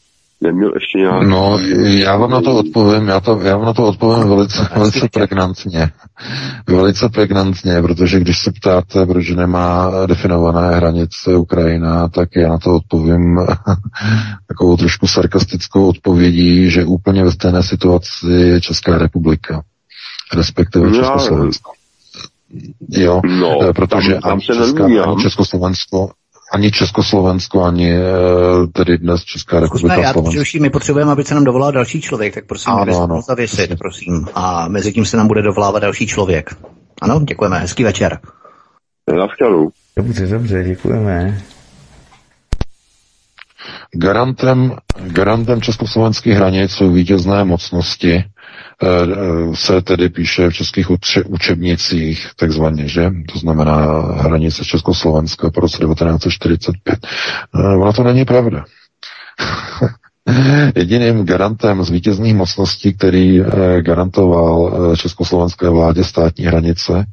neměl 0.41 0.71
ještě 0.73 0.97
nějak... 0.97 1.27
No, 1.27 1.59
já 1.83 2.17
vám 2.17 2.31
na 2.31 2.41
to 2.41 2.57
odpovím, 2.57 3.07
já, 3.07 3.19
to, 3.19 3.39
já 3.41 3.57
vám 3.57 3.65
na 3.65 3.73
to 3.73 3.87
odpovím 3.87 4.29
velice, 4.29 4.69
velice 4.75 5.09
pregnantně. 5.13 5.91
Velice 6.67 7.09
pregnantně, 7.09 7.81
protože 7.81 8.19
když 8.19 8.39
se 8.39 8.51
ptáte, 8.51 9.05
proč 9.05 9.29
nemá 9.29 9.91
definované 10.05 10.75
hranice 10.75 11.35
Ukrajina, 11.35 12.07
tak 12.07 12.29
já 12.35 12.49
na 12.49 12.57
to 12.57 12.75
odpovím 12.75 13.39
takovou 14.47 14.77
trošku 14.77 15.07
sarkastickou 15.07 15.87
odpovědí, 15.87 16.69
že 16.69 16.85
úplně 16.85 17.23
ve 17.23 17.31
stejné 17.31 17.63
situaci 17.63 18.27
je 18.27 18.61
Česká 18.61 18.97
republika, 18.97 19.63
respektive 20.33 20.89
no, 20.89 20.95
Československo. 20.95 21.71
Jo, 22.89 23.21
no, 23.39 23.73
protože 23.75 24.13
tam, 24.13 24.21
tam 24.21 24.31
ani, 24.31 24.41
Česká, 24.41 24.85
ani 24.85 25.21
Československo 25.21 26.09
ani 26.51 26.71
Československo, 26.71 27.63
ani 27.63 27.91
eh, 27.91 28.01
tedy 28.73 28.97
dnes 28.97 29.23
Česká 29.23 29.59
republika. 29.59 29.93
Zkusme, 29.95 30.03
já 30.03 30.13
Slovensko. 30.13 30.57
my 30.59 30.69
potřebujeme, 30.69 31.11
aby 31.11 31.23
se 31.23 31.35
nám 31.35 31.43
dovolal 31.43 31.71
další 31.71 32.01
člověk, 32.01 32.33
tak 32.33 32.45
prosím, 32.45 32.73
ano, 32.73 33.03
ano. 33.03 33.21
zavěsit, 33.21 33.77
prosím. 33.79 34.27
A 34.35 34.67
mezi 34.67 34.93
tím 34.93 35.05
se 35.05 35.17
nám 35.17 35.27
bude 35.27 35.41
dovolávat 35.41 35.81
další 35.81 36.07
člověk. 36.07 36.55
Ano, 37.01 37.19
děkujeme, 37.19 37.59
hezký 37.59 37.83
večer. 37.83 38.19
Dobře, 39.97 40.27
dobře, 40.27 40.63
děkujeme. 40.63 41.41
Garantem, 43.95 44.75
garantem 44.97 45.61
československých 45.61 46.33
hranic 46.33 46.71
jsou 46.71 46.91
vítězné 46.91 47.43
mocnosti, 47.43 48.13
Eh, 48.15 48.40
se 49.53 49.81
tedy 49.81 50.09
píše 50.09 50.49
v 50.49 50.53
českých 50.53 50.87
učebnicích 51.25 52.27
takzvaně, 52.35 52.87
že? 52.87 53.11
To 53.33 53.39
znamená 53.39 53.75
hranice 54.21 54.65
Československa 54.65 55.49
po 55.49 55.59
roce 55.61 55.77
1945. 55.77 56.99
Eh, 57.55 57.75
ono 57.77 57.93
to 57.93 58.03
není 58.03 58.25
pravda. 58.25 58.65
Jediným 60.75 61.25
garantem 61.25 61.83
z 61.83 61.89
vítězných 61.89 62.35
mocností, 62.35 62.93
který 62.93 63.41
eh, 63.41 63.81
garantoval 63.81 64.95
československé 64.95 65.69
vládě 65.69 66.03
státní 66.03 66.45
hranice, 66.45 67.05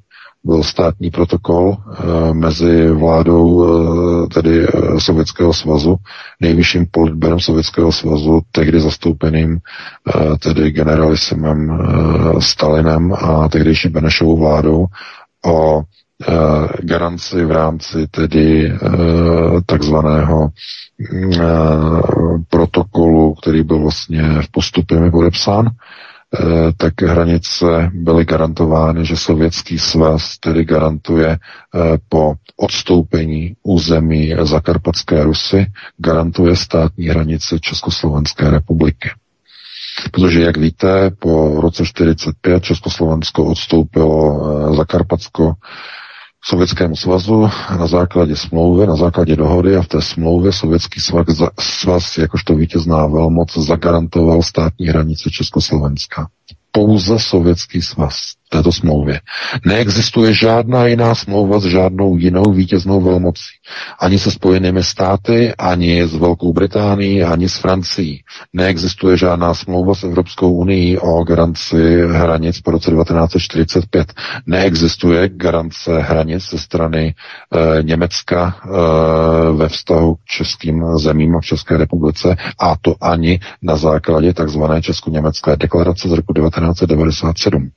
byl 0.48 0.62
státní 0.62 1.10
protokol 1.10 1.76
e, 1.76 2.34
mezi 2.34 2.90
vládou 2.90 3.64
e, 3.64 4.28
tedy 4.28 4.64
e, 4.64 5.00
Sovětského 5.00 5.52
svazu, 5.52 5.96
nejvyšším 6.40 6.86
politberem 6.90 7.40
Sovětského 7.40 7.92
svazu, 7.92 8.40
tehdy 8.52 8.80
zastoupeným 8.80 9.58
tedy 10.38 10.70
generalisimem 10.70 11.78
Stalinem 12.38 13.12
a 13.12 13.48
tehdejší 13.48 13.88
Benešovou 13.88 14.36
vládou 14.36 14.86
o 15.46 15.82
garanci 16.82 17.44
v 17.44 17.50
rámci 17.50 18.06
tedy 18.10 18.72
takzvaného 19.66 20.48
e, 20.48 21.46
protokolu, 22.50 23.34
který 23.34 23.62
byl 23.62 23.78
vlastně 23.78 24.22
v 24.42 24.50
postupě 24.50 25.10
podepsán, 25.10 25.66
Eh, 25.66 25.72
tak 26.76 27.02
hranice 27.02 27.90
byly 27.94 28.24
garantovány, 28.24 29.04
že 29.06 29.16
Sovětský 29.16 29.78
svaz 29.78 30.38
tedy 30.38 30.64
garantuje 30.64 31.28
eh, 31.28 31.38
po 32.08 32.34
odstoupení 32.56 33.56
území 33.62 34.34
Zakarpatské 34.42 35.24
Rusy, 35.24 35.66
garantuje 35.98 36.56
státní 36.56 37.06
hranice 37.08 37.58
Československé 37.60 38.50
republiky. 38.50 39.10
Protože, 40.12 40.40
jak 40.42 40.56
víte, 40.56 41.10
po 41.10 41.60
roce 41.60 41.82
1945 41.82 42.62
Československo 42.64 43.44
odstoupilo 43.44 44.40
eh, 44.72 44.76
Zakarpatsko 44.76 45.52
Sovětskému 46.44 46.96
svazu 46.96 47.50
na 47.78 47.86
základě 47.86 48.36
smlouvy, 48.36 48.86
na 48.86 48.96
základě 48.96 49.36
dohody 49.36 49.76
a 49.76 49.82
v 49.82 49.88
té 49.88 50.02
smlouvě 50.02 50.52
Sovětský 50.52 51.00
svaz, 51.00 51.26
svaz 51.60 52.18
jakožto 52.18 52.54
vítězná 52.54 53.06
velmoc 53.06 53.58
zagarantoval 53.58 54.42
státní 54.42 54.86
hranice 54.86 55.30
Československa. 55.30 56.28
Pouze 56.72 57.18
Sovětský 57.18 57.82
svaz 57.82 58.37
této 58.48 58.72
smlouvě. 58.72 59.20
Neexistuje 59.66 60.34
žádná 60.34 60.86
jiná 60.86 61.14
smlouva 61.14 61.60
s 61.60 61.64
žádnou 61.64 62.16
jinou 62.16 62.52
vítěznou 62.52 63.00
velmocí. 63.00 63.42
Ani 64.00 64.18
se 64.18 64.30
spojenými 64.30 64.84
státy, 64.84 65.52
ani 65.58 66.06
s 66.06 66.14
Velkou 66.14 66.52
Británií, 66.52 67.22
ani 67.24 67.48
s 67.48 67.56
Francií. 67.56 68.22
Neexistuje 68.52 69.16
žádná 69.16 69.54
smlouva 69.54 69.94
s 69.94 70.04
Evropskou 70.04 70.52
unii 70.52 70.98
o 70.98 71.24
garanci 71.24 72.00
hranic 72.12 72.60
po 72.60 72.70
roce 72.70 72.90
1945. 72.90 74.12
Neexistuje 74.46 75.28
garance 75.28 75.98
hranic 75.98 76.50
ze 76.50 76.58
strany 76.58 77.14
e, 77.78 77.82
Německa 77.82 78.56
e, 78.64 78.68
ve 79.52 79.68
vztahu 79.68 80.14
k 80.14 80.24
českým 80.24 80.84
zemím 80.98 81.36
a 81.36 81.40
v 81.40 81.44
České 81.44 81.76
republice 81.76 82.36
a 82.60 82.76
to 82.80 82.94
ani 83.00 83.40
na 83.62 83.76
základě 83.76 84.34
tzv. 84.34 84.62
Česko-německé 84.80 85.56
deklarace 85.56 86.08
z 86.08 86.12
roku 86.12 86.32
1997. 86.32 87.70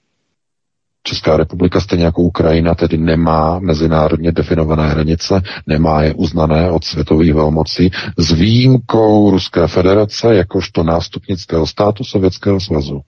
Česká 1.04 1.38
republika, 1.38 1.80
stejně 1.82 2.06
jako 2.06 2.22
Ukrajina, 2.22 2.76
tedy 2.76 2.98
nemá 2.98 3.60
mezinárodně 3.60 4.32
definované 4.32 4.88
hranice, 4.90 5.42
nemá 5.68 6.04
je 6.04 6.14
uznané 6.14 6.72
od 6.72 6.84
světových 6.84 7.34
velmocí, 7.34 7.92
s 8.18 8.32
výjimkou 8.32 9.32
Ruské 9.32 9.68
federace 9.68 10.36
jakožto 10.36 10.84
nástupnického 10.84 11.68
státu 11.68 12.04
Sovětského 12.04 12.60
svazu. 12.60 13.02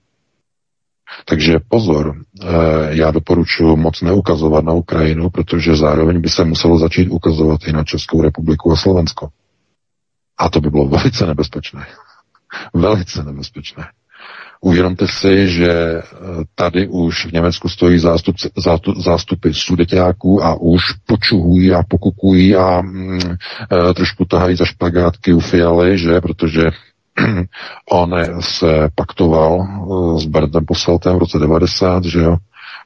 Takže 1.24 1.54
pozor, 1.68 2.16
eh, 2.42 2.46
já 2.88 3.10
doporučuji 3.10 3.76
moc 3.76 4.02
neukazovat 4.02 4.64
na 4.64 4.72
Ukrajinu, 4.72 5.30
protože 5.30 5.76
zároveň 5.76 6.20
by 6.20 6.28
se 6.28 6.44
muselo 6.44 6.78
začít 6.78 7.08
ukazovat 7.08 7.60
i 7.66 7.72
na 7.72 7.84
Českou 7.84 8.22
republiku 8.22 8.72
a 8.72 8.76
Slovensko. 8.76 9.28
A 10.38 10.48
to 10.48 10.60
by 10.60 10.70
bylo 10.70 10.88
velice 10.88 11.26
nebezpečné. 11.26 11.86
Velice 12.74 13.24
nebezpečné. 13.24 13.84
Uvědomte 14.64 15.08
si, 15.08 15.48
že 15.48 15.70
eh, 15.72 16.02
tady 16.54 16.88
už 16.88 17.26
v 17.26 17.32
Německu 17.32 17.68
stojí 17.68 17.98
zástup, 17.98 18.36
zástup, 18.56 18.96
zástupy 18.96 19.48
sudeťáků 19.52 20.44
a 20.44 20.54
už 20.54 20.82
počuhují 21.06 21.72
a 21.72 21.82
pokukují 21.88 22.56
a 22.56 22.80
mm, 22.80 23.18
e, 23.20 23.94
trošku 23.94 24.24
tahají 24.24 24.56
za 24.56 24.64
špagátky 24.64 25.32
u 25.32 25.40
Fialy, 25.40 25.98
že, 25.98 26.20
protože 26.20 26.62
on 27.90 28.14
se 28.40 28.88
paktoval 28.94 29.60
e, 29.60 30.20
s 30.20 30.24
Berndem 30.26 30.64
Poseltem 30.64 31.16
v 31.16 31.18
roce 31.18 31.38
90, 31.38 32.04
že 32.04 32.18
jo, 32.20 32.36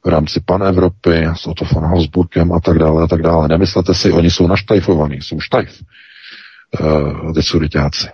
v 0.05 0.09
rámci 0.09 0.40
pan 0.40 0.62
Evropy, 0.62 1.26
s 1.34 1.46
Otto 1.46 1.64
von 1.74 1.84
Habsburgem 1.84 2.52
a 2.52 2.60
tak 2.60 2.78
dále 2.78 3.05
a 3.05 3.06
tak 3.06 3.22
dále. 3.22 3.48
Nemyslete 3.48 3.94
si, 3.94 4.12
oni 4.12 4.30
jsou 4.30 4.46
naštajfovaní, 4.46 5.22
jsou 5.22 5.40
štajf, 5.40 5.82
e, 6.80 7.32
ty 7.32 7.42
sudeťáci. 7.42 8.09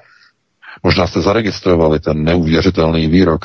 Možná 0.84 1.06
jste 1.06 1.20
zaregistrovali 1.20 2.00
ten 2.00 2.24
neuvěřitelný 2.24 3.08
výrok. 3.08 3.44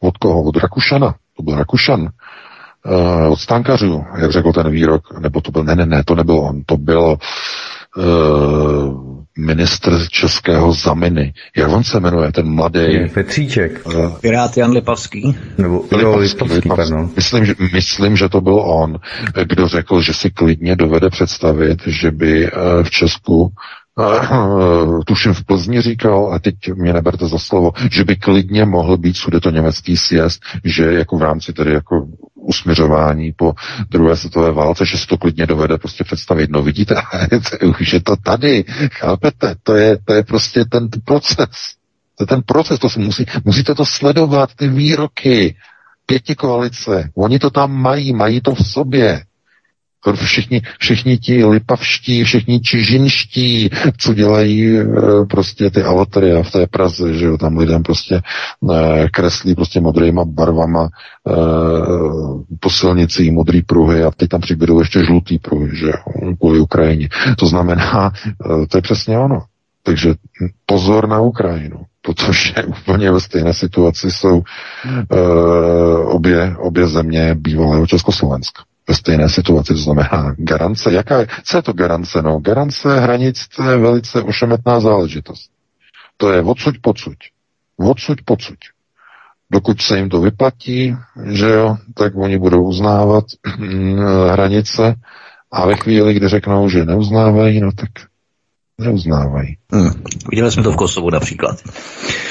Od 0.00 0.18
koho? 0.18 0.42
Od 0.42 0.56
Rakušana. 0.56 1.14
To 1.36 1.42
byl 1.42 1.56
Rakušan. 1.56 2.00
Uh, 2.00 3.32
od 3.32 3.40
Stankařů, 3.40 4.04
jak 4.18 4.32
řekl 4.32 4.52
ten 4.52 4.70
výrok, 4.70 5.20
nebo 5.20 5.40
to 5.40 5.50
byl, 5.50 5.64
ne, 5.64 5.74
ne, 5.74 5.86
ne, 5.86 6.04
to 6.04 6.14
nebyl 6.14 6.38
on, 6.38 6.62
to 6.66 6.76
byl 6.76 7.16
uh, 7.96 8.04
ministr 9.38 10.08
českého 10.08 10.72
zaminy. 10.72 11.32
Jak 11.56 11.70
on 11.70 11.84
se 11.84 12.00
jmenuje, 12.00 12.32
ten 12.32 12.46
mladý? 12.48 13.08
Petříček. 13.14 13.80
Uh, 13.86 14.18
Pirát 14.18 14.56
Jan 14.56 14.70
Lipavský. 14.70 15.36
Nebo 15.58 15.76
Lipavský, 15.76 15.96
Lipavský, 15.96 16.44
Lipavský 16.44 16.68
pardon. 16.68 17.10
Myslím 17.16 17.44
že, 17.44 17.54
myslím, 17.72 18.16
že 18.16 18.28
to 18.28 18.40
byl 18.40 18.60
on, 18.60 18.98
kdo 19.44 19.68
řekl, 19.68 20.00
že 20.00 20.14
si 20.14 20.30
klidně 20.30 20.76
dovede 20.76 21.10
představit, 21.10 21.82
že 21.86 22.10
by 22.10 22.52
uh, 22.52 22.82
v 22.82 22.90
Česku 22.90 23.52
tuším 25.06 25.34
v 25.34 25.44
Plzni 25.44 25.80
říkal, 25.80 26.32
a 26.34 26.38
teď 26.38 26.54
mě 26.74 26.92
neberte 26.92 27.26
za 27.28 27.38
slovo, 27.38 27.72
že 27.90 28.04
by 28.04 28.16
klidně 28.16 28.64
mohl 28.64 28.96
být 28.96 29.16
to 29.42 29.50
německý 29.50 29.96
sjezd, 29.96 30.42
že 30.64 30.84
jako 30.92 31.18
v 31.18 31.22
rámci 31.22 31.52
tedy 31.52 31.72
jako 31.72 32.06
usměřování 32.34 33.32
po 33.32 33.54
druhé 33.90 34.16
světové 34.16 34.52
válce, 34.52 34.86
že 34.86 34.98
si 34.98 35.06
to 35.06 35.18
klidně 35.18 35.46
dovede 35.46 35.78
prostě 35.78 36.04
představit. 36.04 36.50
No 36.50 36.62
vidíte, 36.62 36.94
už 37.80 37.92
je 37.92 38.00
to 38.00 38.16
tady, 38.16 38.64
chápete? 38.92 39.54
To 39.62 39.74
je, 39.76 39.98
to 40.04 40.12
je 40.14 40.22
prostě 40.22 40.64
ten 40.64 40.88
proces. 41.04 41.48
To 42.18 42.22
je 42.22 42.26
ten 42.26 42.42
proces, 42.46 42.78
to 42.78 42.88
musí, 42.96 43.26
musíte 43.44 43.74
to 43.74 43.84
sledovat, 43.86 44.54
ty 44.54 44.68
výroky. 44.68 45.56
pěti 46.06 46.34
koalice. 46.34 47.10
Oni 47.16 47.38
to 47.38 47.50
tam 47.50 47.72
mají, 47.72 48.12
mají 48.12 48.40
to 48.40 48.54
v 48.54 48.66
sobě. 48.68 49.22
Všichni, 50.12 50.62
všichni 50.78 51.18
ti 51.18 51.44
lipavští, 51.44 52.24
všichni 52.24 52.60
čižinští, 52.60 53.70
co 53.96 54.14
dělají 54.14 54.78
e, 54.78 54.84
prostě 55.30 55.70
ty 55.70 55.82
avataria 55.82 56.42
v 56.42 56.50
té 56.50 56.66
Praze, 56.66 57.14
že 57.14 57.26
jo, 57.26 57.38
tam 57.38 57.58
lidem 57.58 57.82
prostě 57.82 58.14
e, 58.14 59.08
kreslí 59.08 59.54
prostě 59.54 59.80
modrýma 59.80 60.24
barvama 60.24 60.84
e, 60.84 60.88
po 62.60 62.70
silnici 62.70 63.30
modrý 63.30 63.62
pruhy 63.62 64.04
a 64.04 64.10
teď 64.10 64.28
tam 64.28 64.40
přibydou 64.40 64.78
ještě 64.80 65.04
žlutý 65.04 65.38
pruhy, 65.38 65.76
že 65.76 65.86
jo, 65.86 66.34
kvůli 66.40 66.58
Ukrajině. 66.58 67.08
To 67.38 67.46
znamená, 67.46 68.12
to 68.68 68.78
je 68.78 68.82
přesně 68.82 69.18
ono. 69.18 69.42
Takže 69.82 70.14
pozor 70.66 71.08
na 71.08 71.20
Ukrajinu, 71.20 71.80
protože 72.02 72.52
úplně 72.66 73.10
ve 73.10 73.20
stejné 73.20 73.54
situaci 73.54 74.10
jsou 74.10 74.42
obě, 76.04 76.56
obě 76.58 76.86
země 76.86 77.34
bývalého 77.38 77.86
Československa 77.86 78.62
ve 78.88 78.94
stejné 78.94 79.28
situaci, 79.28 79.72
to 79.72 79.78
znamená 79.78 80.34
garance. 80.38 80.92
Jaká 80.92 81.26
co 81.44 81.56
je 81.56 81.62
to 81.62 81.72
garance? 81.72 82.22
No, 82.22 82.40
garance 82.40 83.00
hranic 83.00 83.48
to 83.56 83.70
je 83.70 83.78
velice 83.78 84.22
ošemetná 84.22 84.80
záležitost. 84.80 85.50
To 86.16 86.32
je 86.32 86.42
odsuť 86.42 86.78
pocuť. 86.80 87.18
Odsuť 87.76 88.18
pocuť. 88.24 88.58
Dokud 89.50 89.80
se 89.80 89.98
jim 89.98 90.08
to 90.08 90.20
vyplatí, 90.20 90.96
že 91.32 91.48
jo, 91.48 91.76
tak 91.94 92.16
oni 92.16 92.38
budou 92.38 92.64
uznávat 92.64 93.24
hranice 94.30 94.94
a 95.52 95.66
ve 95.66 95.76
chvíli, 95.76 96.14
kdy 96.14 96.28
řeknou, 96.28 96.68
že 96.68 96.84
neuznávají, 96.84 97.60
no 97.60 97.72
tak 97.72 97.90
neuznávají. 98.80 99.56
Hmm. 99.72 99.90
Viděli 100.30 100.52
jsme 100.52 100.62
to 100.62 100.72
v 100.72 100.76
Kosovu 100.76 101.10
například. 101.10 101.56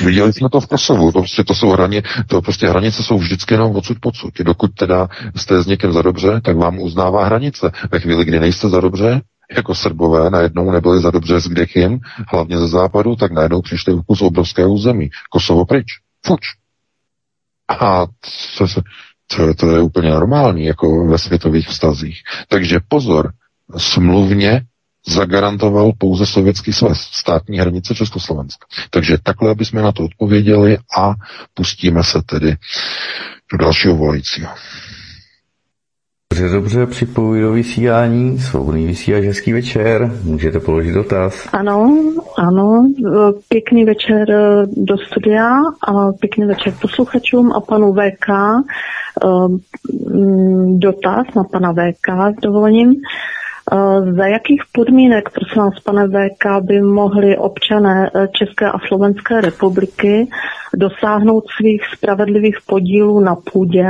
Viděli 0.06 0.34
jsme 0.34 0.50
to 0.50 0.60
v 0.60 0.68
Kosovu. 0.68 1.12
To, 1.12 1.20
prostě, 1.20 1.44
to 1.44 1.56
jsou 1.56 1.70
hraně, 1.70 2.04
to 2.28 2.42
prostě 2.42 2.68
hranice 2.68 3.04
jsou 3.04 3.18
vždycky 3.18 3.54
jenom 3.54 3.76
odsud 3.76 3.98
pocud. 4.02 4.34
Dokud 4.40 4.74
teda 4.74 5.08
jste 5.36 5.64
s 5.64 5.68
někým 5.68 5.94
za 5.94 6.02
dobře, 6.02 6.42
tak 6.44 6.58
vám 6.58 6.80
uznává 6.80 7.26
hranice. 7.26 7.72
Ve 7.92 8.00
chvíli, 8.00 8.26
kdy 8.26 8.40
nejste 8.40 8.70
za 8.70 8.80
dobře, 8.80 9.22
jako 9.56 9.76
Srbové 9.76 10.30
najednou 10.30 10.72
nebyli 10.72 11.02
za 11.02 11.12
dobře 11.12 11.42
s 11.42 11.48
kdekým, 11.48 12.00
hlavně 12.28 12.58
ze 12.58 12.68
západu, 12.68 13.16
tak 13.16 13.32
najednou 13.32 13.62
přišli 13.62 13.94
v 13.94 14.02
kus 14.02 14.22
obrovského 14.22 14.70
území. 14.70 15.10
Kosovo 15.30 15.66
pryč. 15.66 15.86
Fuč. 16.26 16.42
A 17.80 18.06
to, 18.58 18.66
to, 19.36 19.54
to 19.54 19.72
je 19.72 19.82
úplně 19.82 20.10
normální, 20.10 20.66
jako 20.66 21.08
ve 21.08 21.18
světových 21.18 21.68
vztazích. 21.68 22.22
Takže 22.48 22.80
pozor, 22.88 23.32
smluvně 23.78 24.62
zagarantoval 25.08 25.92
pouze 25.98 26.26
Sovětský 26.26 26.74
svaz, 26.74 27.00
státní 27.00 27.60
hranice 27.60 27.96
Československa. 27.96 28.66
Takže 28.90 29.18
takhle, 29.24 29.52
aby 29.52 29.66
jsme 29.66 29.82
na 29.82 29.92
to 29.92 30.04
odpověděli 30.04 30.78
a 30.98 31.14
pustíme 31.54 32.04
se 32.04 32.22
tedy 32.26 32.56
do 33.52 33.58
dalšího 33.58 33.96
volajícího. 33.96 34.50
Dobře, 36.34 36.50
dobře, 36.50 36.86
připojuji 36.86 37.42
do 37.42 37.52
vysílání, 37.52 38.40
svobodný 38.40 38.88
vysílač, 38.88 39.24
hezký 39.24 39.54
večer, 39.54 40.12
můžete 40.24 40.60
položit 40.60 40.92
dotaz. 40.92 41.48
Ano, 41.54 41.98
ano, 42.38 42.88
pěkný 43.48 43.86
večer 43.86 44.28
do 44.78 44.98
studia 44.98 45.50
a 45.88 46.12
pěkný 46.12 46.46
večer 46.46 46.74
posluchačům 46.82 47.52
a 47.52 47.60
panu 47.60 47.94
VK. 47.94 48.28
Dotaz 50.78 51.26
na 51.36 51.44
pana 51.44 51.74
VK 51.74 52.38
s 52.38 52.42
dovolením. 52.42 52.94
Za 54.18 54.26
jakých 54.26 54.62
podmínek, 54.72 55.30
prosím 55.30 55.62
vás, 55.62 55.80
pane 55.80 56.08
VK, 56.08 56.46
by 56.62 56.82
mohli 56.82 57.38
občané 57.38 58.12
eh, 58.16 58.28
České 58.38 58.66
a 58.66 58.80
Slovenské 58.88 59.42
republiky 59.42 60.28
dosáhnout 60.76 61.44
svých 61.58 61.82
spravedlivých 61.98 62.58
podílů 62.68 63.20
na 63.20 63.36
půdě, 63.36 63.88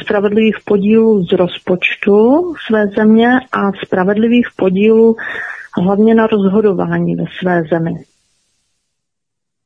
spravedlivých 0.00 0.56
podílů 0.64 1.24
z 1.24 1.32
rozpočtu 1.32 2.54
své 2.66 2.86
země 2.86 3.28
a 3.52 3.72
spravedlivých 3.86 4.46
podílů 4.56 5.16
hlavně 5.82 6.14
na 6.14 6.26
rozhodování 6.26 7.16
ve 7.16 7.24
své 7.40 7.62
zemi? 7.70 7.94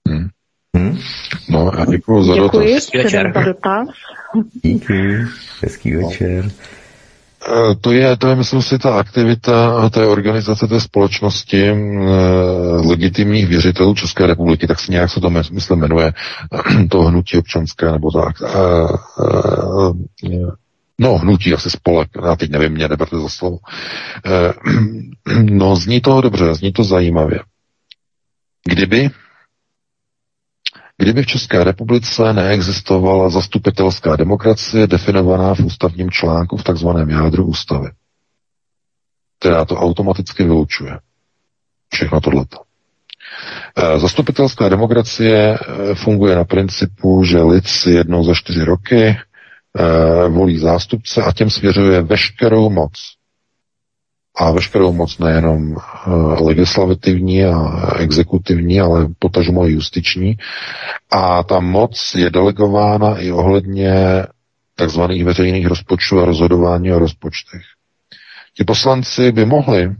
Hmm. 0.08 0.28
Hmm. 0.76 0.98
No 1.50 1.70
a 1.80 1.84
děkuji 1.84 2.22
za 2.22 2.34
Děkuji, 2.34 2.72
dotaz. 2.74 2.90
Děkuji, 2.90 3.32
za 3.34 3.42
dotaz. 3.44 3.88
Díky, 4.62 5.18
hezký 5.62 5.96
večer. 5.96 6.44
No. 6.44 6.50
Eh, 7.46 7.74
to 7.80 7.92
je, 7.92 8.16
to 8.16 8.28
je, 8.28 8.36
myslím 8.36 8.62
si, 8.62 8.78
ta 8.78 8.98
aktivita 8.98 9.88
té 9.90 10.06
organizace 10.06 10.66
té 10.68 10.80
společnosti 10.80 11.68
e, 11.68 11.74
legitimních 12.88 13.46
věřitelů 13.46 13.94
České 13.94 14.26
republiky, 14.26 14.66
tak 14.66 14.80
si 14.80 14.92
nějak 14.92 15.10
se 15.10 15.20
to, 15.20 15.30
myslím, 15.30 15.78
jmenuje, 15.78 16.12
to 16.90 17.02
hnutí 17.02 17.38
občanské, 17.38 17.92
nebo 17.92 18.10
tak. 18.10 18.42
E, 18.42 18.46
e, 20.28 20.46
no, 20.98 21.18
hnutí, 21.18 21.54
asi 21.54 21.70
spolek, 21.70 22.08
já 22.24 22.36
teď 22.36 22.50
nevím, 22.50 22.72
mě 22.72 22.88
neberte 22.88 23.16
za 23.18 23.28
slovo. 23.28 23.58
E, 24.26 24.52
no, 25.42 25.76
zní 25.76 26.00
to 26.00 26.20
dobře, 26.20 26.54
zní 26.54 26.72
to 26.72 26.84
zajímavě. 26.84 27.40
Kdyby 28.64 29.10
Kdyby 30.98 31.22
v 31.22 31.26
České 31.26 31.64
republice 31.64 32.32
neexistovala 32.32 33.28
zastupitelská 33.30 34.16
demokracie 34.16 34.86
definovaná 34.86 35.54
v 35.54 35.60
ústavním 35.60 36.10
článku 36.10 36.56
v 36.56 36.64
takzvaném 36.64 37.10
jádru 37.10 37.44
ústavy, 37.46 37.90
která 39.38 39.64
to 39.64 39.76
automaticky 39.76 40.44
vylučuje. 40.44 40.98
Všechno 41.94 42.20
tohleto. 42.20 42.56
Eh, 43.76 43.98
zastupitelská 43.98 44.68
demokracie 44.68 45.58
eh, 45.58 45.94
funguje 45.94 46.36
na 46.36 46.44
principu, 46.44 47.24
že 47.24 47.42
lid 47.42 47.66
si 47.66 47.90
jednou 47.90 48.24
za 48.24 48.34
čtyři 48.34 48.64
roky 48.64 49.04
eh, 49.06 50.28
volí 50.28 50.58
zástupce 50.58 51.22
a 51.22 51.32
těm 51.32 51.50
svěřuje 51.50 52.02
veškerou 52.02 52.70
moc 52.70 52.92
a 54.38 54.50
veškerou 54.50 54.92
moc 54.92 55.18
nejenom 55.18 55.76
eh, 55.76 56.10
legislativní 56.42 57.44
a 57.44 57.92
exekutivní, 57.98 58.80
ale 58.80 59.06
potažmo 59.18 59.66
i 59.68 59.72
justiční. 59.72 60.36
A 61.10 61.42
ta 61.42 61.60
moc 61.60 62.14
je 62.14 62.30
delegována 62.30 63.18
i 63.18 63.32
ohledně 63.32 63.92
takzvaných 64.74 65.24
veřejných 65.24 65.66
rozpočtů 65.66 66.20
a 66.20 66.24
rozhodování 66.24 66.92
o 66.92 66.98
rozpočtech. 66.98 67.62
Ti 68.56 68.64
poslanci 68.64 69.32
by 69.32 69.44
mohli 69.44 69.90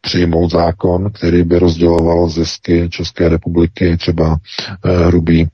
přijmout 0.00 0.50
zákon, 0.50 1.12
který 1.12 1.42
by 1.42 1.58
rozděloval 1.58 2.28
zisky 2.28 2.88
České 2.90 3.28
republiky, 3.28 3.96
třeba 3.96 4.36
eh, 4.84 5.06
hrubý 5.06 5.48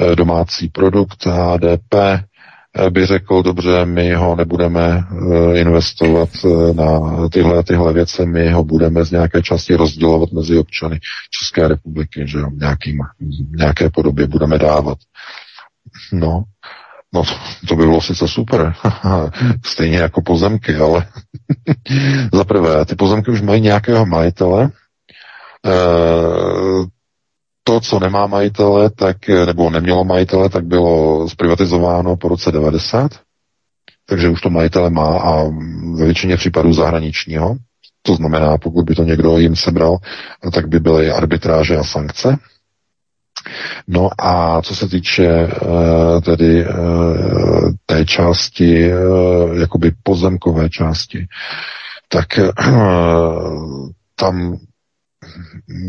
eh, 0.00 0.16
domácí 0.16 0.68
produkt, 0.68 1.26
HDP, 1.26 1.94
by 2.90 3.06
řekl, 3.06 3.42
dobře, 3.42 3.84
my 3.84 4.14
ho 4.14 4.36
nebudeme 4.36 4.98
eh, 4.98 5.58
investovat 5.58 6.28
eh, 6.44 6.72
na 6.74 7.00
tyhle, 7.28 7.64
tyhle 7.64 7.92
věci, 7.92 8.26
my 8.26 8.52
ho 8.52 8.64
budeme 8.64 9.04
z 9.04 9.10
nějaké 9.10 9.42
části 9.42 9.74
rozdělovat 9.74 10.32
mezi 10.32 10.58
občany 10.58 11.00
České 11.30 11.68
republiky, 11.68 12.24
že 12.26 12.38
jo, 12.38 12.50
nějakým, 12.52 12.98
nějaké 13.56 13.90
podobě 13.90 14.26
budeme 14.26 14.58
dávat. 14.58 14.98
No, 16.12 16.42
no 17.14 17.22
to 17.68 17.76
by 17.76 17.82
bylo 17.82 18.00
sice 18.00 18.28
super, 18.28 18.74
stejně 19.64 19.98
jako 19.98 20.22
pozemky, 20.22 20.76
ale 20.76 21.06
za 22.34 22.44
prvé, 22.44 22.84
ty 22.84 22.94
pozemky 22.96 23.30
už 23.30 23.40
mají 23.40 23.60
nějakého 23.60 24.06
majitele, 24.06 24.70
eh, 25.66 26.99
to, 27.64 27.80
co 27.80 27.98
nemá 28.00 28.26
majitele, 28.26 28.90
tak, 28.90 29.28
nebo 29.28 29.70
nemělo 29.70 30.04
majitele, 30.04 30.48
tak 30.48 30.64
bylo 30.64 31.28
zprivatizováno 31.28 32.16
po 32.16 32.28
roce 32.28 32.52
90, 32.52 33.10
takže 34.06 34.28
už 34.28 34.40
to 34.40 34.50
majitele 34.50 34.90
má 34.90 35.18
a 35.20 35.42
ve 35.94 36.04
většině 36.04 36.36
případů 36.36 36.72
zahraničního. 36.72 37.56
To 38.02 38.14
znamená, 38.14 38.58
pokud 38.58 38.84
by 38.84 38.94
to 38.94 39.04
někdo 39.04 39.38
jim 39.38 39.56
sebral, 39.56 39.98
tak 40.54 40.68
by 40.68 40.80
byly 40.80 41.10
arbitráže 41.10 41.76
a 41.76 41.84
sankce. 41.84 42.36
No 43.88 44.08
a 44.18 44.62
co 44.62 44.74
se 44.76 44.88
týče 44.88 45.46
uh, 45.46 46.20
tedy 46.20 46.66
uh, 46.66 47.70
té 47.86 48.04
části, 48.06 48.92
uh, 48.94 49.58
jakoby 49.58 49.92
pozemkové 50.02 50.70
části, 50.70 51.26
tak 52.08 52.26
tam 54.16 54.56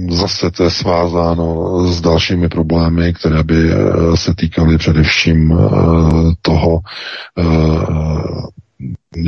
zase 0.10 0.52
to 0.52 0.64
je 0.64 0.70
svázáno 0.70 1.80
s 1.88 2.02
dalšími 2.02 2.50
problémy, 2.50 3.14
které 3.14 3.44
by 3.44 3.72
eh, 3.72 4.18
se 4.18 4.36
týkaly 4.36 4.78
především 4.78 5.52
eh, 5.52 5.58
toho, 6.42 6.80
eh, 7.40 7.44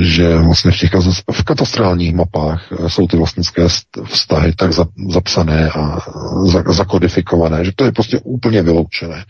že 0.02 0.38
vlastně 0.38 0.72
v 0.72 0.78
těch 0.78 0.92
v 1.32 1.44
katastrálních 1.44 2.16
mapách 2.16 2.68
jsou 2.88 3.08
ty 3.08 3.18
vlastnické 3.18 3.68
vztahy 4.06 4.54
tak 4.56 4.72
zapsané 5.10 5.70
a 5.70 6.00
zakodifikované, 6.68 7.66
že 7.66 7.72
to 7.76 7.86
je 7.86 7.92
prostě 7.92 8.20
úplně 8.24 8.62
vyloučené. 8.62 9.26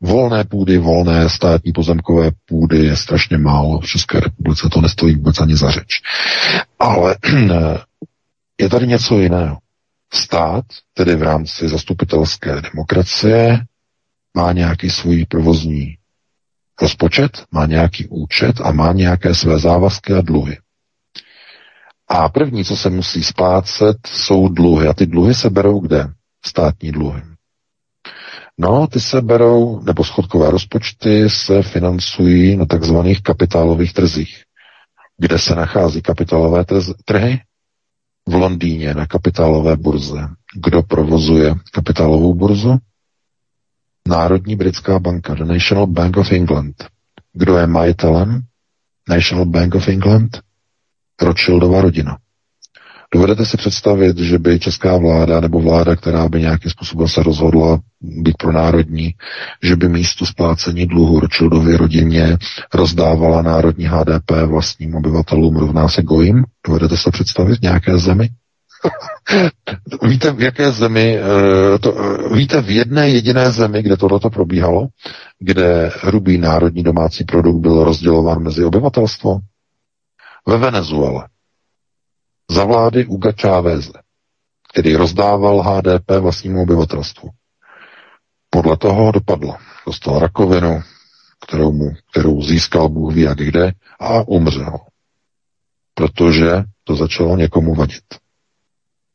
Volné 0.00 0.44
půdy, 0.44 0.78
volné 0.78 1.28
státní 1.28 1.72
pozemkové 1.72 2.30
půdy 2.46 2.78
je 2.78 2.96
strašně 2.96 3.38
málo 3.38 3.80
v 3.80 3.86
České 3.86 4.20
republice, 4.20 4.68
to 4.72 4.80
nestojí 4.80 5.14
vůbec 5.14 5.40
ani 5.40 5.56
za 5.56 5.70
řeč. 5.70 6.00
Ale 6.78 7.16
je 8.60 8.68
tady 8.68 8.86
něco 8.86 9.18
jiného. 9.18 9.58
Stát, 10.12 10.64
tedy 10.94 11.16
v 11.16 11.22
rámci 11.22 11.68
zastupitelské 11.68 12.60
demokracie, 12.60 13.64
má 14.36 14.52
nějaký 14.52 14.90
svůj 14.90 15.26
provozní 15.28 15.96
rozpočet, 16.82 17.44
má 17.52 17.66
nějaký 17.66 18.06
účet 18.08 18.60
a 18.60 18.72
má 18.72 18.92
nějaké 18.92 19.34
své 19.34 19.58
závazky 19.58 20.12
a 20.12 20.20
dluhy. 20.20 20.58
A 22.08 22.28
první, 22.28 22.64
co 22.64 22.76
se 22.76 22.90
musí 22.90 23.24
splácet, 23.24 23.96
jsou 24.06 24.48
dluhy. 24.48 24.88
A 24.88 24.94
ty 24.94 25.06
dluhy 25.06 25.34
se 25.34 25.50
berou 25.50 25.80
kde? 25.80 26.08
Státní 26.46 26.92
dluhy. 26.92 27.22
No, 28.58 28.86
ty 28.86 29.00
se 29.00 29.20
berou, 29.20 29.80
nebo 29.82 30.04
schodkové 30.04 30.50
rozpočty 30.50 31.30
se 31.30 31.62
financují 31.62 32.56
na 32.56 32.66
takzvaných 32.66 33.22
kapitálových 33.22 33.92
trzích. 33.92 34.42
Kde 35.18 35.38
se 35.38 35.54
nachází 35.54 36.02
kapitálové 36.02 36.64
trhy? 37.04 37.40
V 38.28 38.34
Londýně 38.34 38.94
na 38.94 39.06
kapitálové 39.06 39.76
burze. 39.76 40.28
Kdo 40.64 40.82
provozuje 40.82 41.54
kapitálovou 41.72 42.34
burzu? 42.34 42.78
Národní 44.08 44.56
britská 44.56 44.98
banka, 44.98 45.34
The 45.34 45.44
National 45.44 45.86
Bank 45.86 46.16
of 46.16 46.32
England. 46.32 46.84
Kdo 47.32 47.56
je 47.56 47.66
majitelem? 47.66 48.42
National 49.08 49.44
Bank 49.44 49.74
of 49.74 49.88
England? 49.88 50.40
Rothschildova 51.22 51.80
rodina. 51.80 52.18
Dovedete 53.16 53.46
si 53.46 53.56
představit, 53.56 54.18
že 54.18 54.38
by 54.38 54.58
česká 54.58 54.96
vláda 54.96 55.40
nebo 55.40 55.60
vláda, 55.60 55.96
která 55.96 56.28
by 56.28 56.40
nějakým 56.40 56.70
způsobem 56.70 57.08
se 57.08 57.22
rozhodla 57.22 57.78
být 58.00 58.36
pro 58.38 58.52
národní, 58.52 59.14
že 59.62 59.76
by 59.76 59.88
místo 59.88 60.26
splácení 60.26 60.86
dluhu 60.86 61.20
Rothschildově 61.20 61.76
rodině 61.76 62.36
rozdávala 62.74 63.42
národní 63.42 63.84
HDP 63.86 64.30
vlastním 64.46 64.94
obyvatelům 64.94 65.56
rovná 65.56 65.88
se 65.88 66.02
gojím? 66.02 66.44
Dovedete 66.66 66.96
se 66.96 67.10
představit 67.10 67.62
nějaké 67.62 67.98
zemi? 67.98 68.28
víte, 70.08 70.32
v 70.32 70.40
jaké 70.42 70.70
zemi, 70.72 71.18
eh, 71.18 71.78
to, 71.78 71.94
eh, 72.00 72.34
víte, 72.34 72.62
v 72.62 72.70
jedné 72.70 73.08
jediné 73.08 73.50
zemi, 73.50 73.82
kde 73.82 73.96
tohleto 73.96 74.30
probíhalo, 74.30 74.86
kde 75.38 75.90
hrubý 76.00 76.38
národní 76.38 76.82
domácí 76.82 77.24
produkt 77.24 77.60
byl 77.60 77.84
rozdělován 77.84 78.42
mezi 78.42 78.64
obyvatelstvo? 78.64 79.38
Ve 80.48 80.56
Venezuele. 80.58 81.24
Za 82.50 82.64
vlády 82.64 83.06
Uga 83.06 83.32
Cháveze, 83.40 83.92
který 84.70 84.96
rozdával 84.96 85.62
HDP 85.62 86.10
vlastnímu 86.20 86.62
obyvatelstvu. 86.62 87.30
Podle 88.50 88.76
toho 88.76 89.12
dopadlo. 89.12 89.56
Dostal 89.86 90.18
rakovinu, 90.18 90.82
kterou, 91.46 91.72
mu, 91.72 91.90
kterou 92.10 92.42
získal 92.42 92.88
Bůh 92.88 93.14
ví 93.14 93.20
jak 93.20 93.38
kde 93.38 93.72
a 94.00 94.28
umřel. 94.28 94.78
Protože 95.94 96.50
to 96.84 96.96
začalo 96.96 97.36
někomu 97.36 97.74
vadit. 97.74 98.04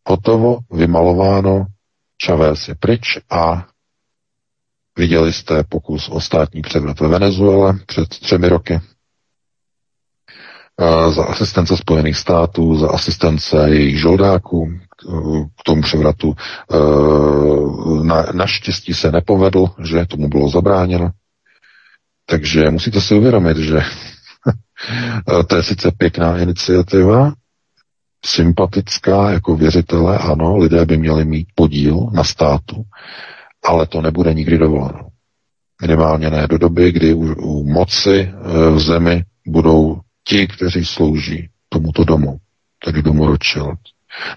Hotovo, 0.07 0.59
vymalováno, 0.71 1.65
Chávez 2.25 2.67
je 2.67 2.75
pryč 2.75 3.17
a 3.29 3.67
viděli 4.97 5.33
jste 5.33 5.63
pokus 5.63 6.09
o 6.09 6.21
státní 6.21 6.61
převrat 6.61 6.99
ve 6.99 7.07
Venezuele 7.07 7.79
před 7.85 8.09
třemi 8.09 8.49
roky. 8.49 8.81
Za 11.09 11.23
asistence 11.23 11.77
Spojených 11.77 12.17
států, 12.17 12.75
za 12.77 12.89
asistence 12.89 13.69
jejich 13.69 13.99
žoldáků 13.99 14.71
k 15.59 15.63
tomu 15.63 15.81
převratu. 15.81 16.35
Na, 18.03 18.25
naštěstí 18.33 18.93
se 18.93 19.11
nepovedl, 19.11 19.65
že 19.83 20.05
tomu 20.05 20.27
bylo 20.27 20.49
zabráněno. 20.49 21.09
Takže 22.25 22.69
musíte 22.71 23.01
si 23.01 23.15
uvědomit, 23.15 23.57
že 23.57 23.81
to 25.47 25.55
je 25.55 25.63
sice 25.63 25.91
pěkná 25.97 26.37
iniciativa, 26.37 27.33
sympatická 28.25 29.31
jako 29.31 29.55
věřitele, 29.55 30.17
ano, 30.17 30.57
lidé 30.57 30.85
by 30.85 30.97
měli 30.97 31.25
mít 31.25 31.47
podíl 31.55 32.07
na 32.13 32.23
státu, 32.23 32.83
ale 33.65 33.87
to 33.87 34.01
nebude 34.01 34.33
nikdy 34.33 34.57
dovoleno. 34.57 35.07
Minimálně 35.81 36.29
ne 36.29 36.47
do 36.47 36.57
doby, 36.57 36.91
kdy 36.91 37.13
u, 37.13 37.33
u 37.33 37.63
moci 37.73 38.19
e, 38.19 38.69
v 38.69 38.79
zemi 38.79 39.23
budou 39.47 39.99
ti, 40.31 40.47
kteří 40.47 40.85
slouží 40.85 41.49
tomuto 41.69 42.03
domu, 42.03 42.37
tedy 42.85 43.01
domu 43.01 43.27
Rothschild. 43.27 43.79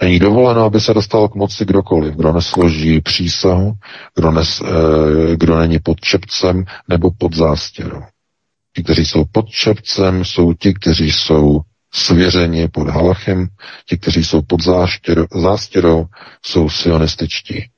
Není 0.02 0.18
dovoleno, 0.18 0.64
aby 0.64 0.80
se 0.80 0.94
dostal 0.94 1.28
k 1.28 1.34
moci 1.34 1.64
kdokoliv, 1.64 2.14
kdo 2.14 2.32
nesloží 2.32 3.00
přísahu, 3.00 3.72
kdo, 4.14 4.30
nes, 4.30 4.60
e, 4.60 5.36
kdo 5.36 5.58
není 5.58 5.78
pod 5.78 6.00
čepcem 6.00 6.64
nebo 6.88 7.10
pod 7.18 7.34
zástěrou. 7.34 8.02
Ti, 8.76 8.82
kteří 8.82 9.06
jsou 9.06 9.24
pod 9.32 9.48
čepcem, 9.48 10.24
jsou 10.24 10.52
ti, 10.52 10.74
kteří 10.74 11.10
jsou 11.12 11.60
svěřeni 11.92 12.68
pod 12.68 12.88
Halachem, 12.88 13.48
ti, 13.88 13.98
kteří 13.98 14.24
jsou 14.24 14.42
pod 14.42 14.62
zástěrou, 14.62 15.26
zástěrou 15.34 16.06
jsou 16.42 16.68
sionističtí. 16.68 17.70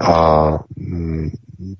A 0.00 0.48
mm, 0.76 1.30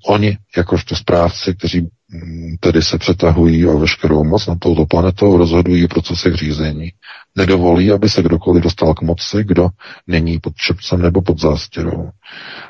oni, 0.05 0.37
jakožto 0.57 0.95
správci, 0.95 1.55
kteří 1.55 1.81
mm, 1.81 2.55
tedy 2.59 2.81
se 2.81 2.97
přetahují 2.97 3.67
o 3.67 3.79
veškerou 3.79 4.23
moc 4.23 4.47
na 4.47 4.55
touto 4.55 4.85
planetou, 4.85 5.37
rozhodují 5.37 5.85
o 5.85 5.87
procesech 5.87 6.33
řízení. 6.35 6.91
Nedovolí, 7.35 7.91
aby 7.91 8.09
se 8.09 8.21
kdokoliv 8.21 8.63
dostal 8.63 8.93
k 8.93 9.01
moci, 9.01 9.43
kdo 9.43 9.69
není 10.07 10.39
pod 10.39 10.55
čepcem 10.55 11.01
nebo 11.01 11.21
pod 11.21 11.39
zástěrou. 11.39 12.09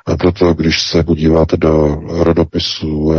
A 0.05 0.17
proto, 0.17 0.53
když 0.53 0.81
se 0.81 1.03
podíváte 1.03 1.57
do 1.57 1.95
rodopisu, 2.09 3.13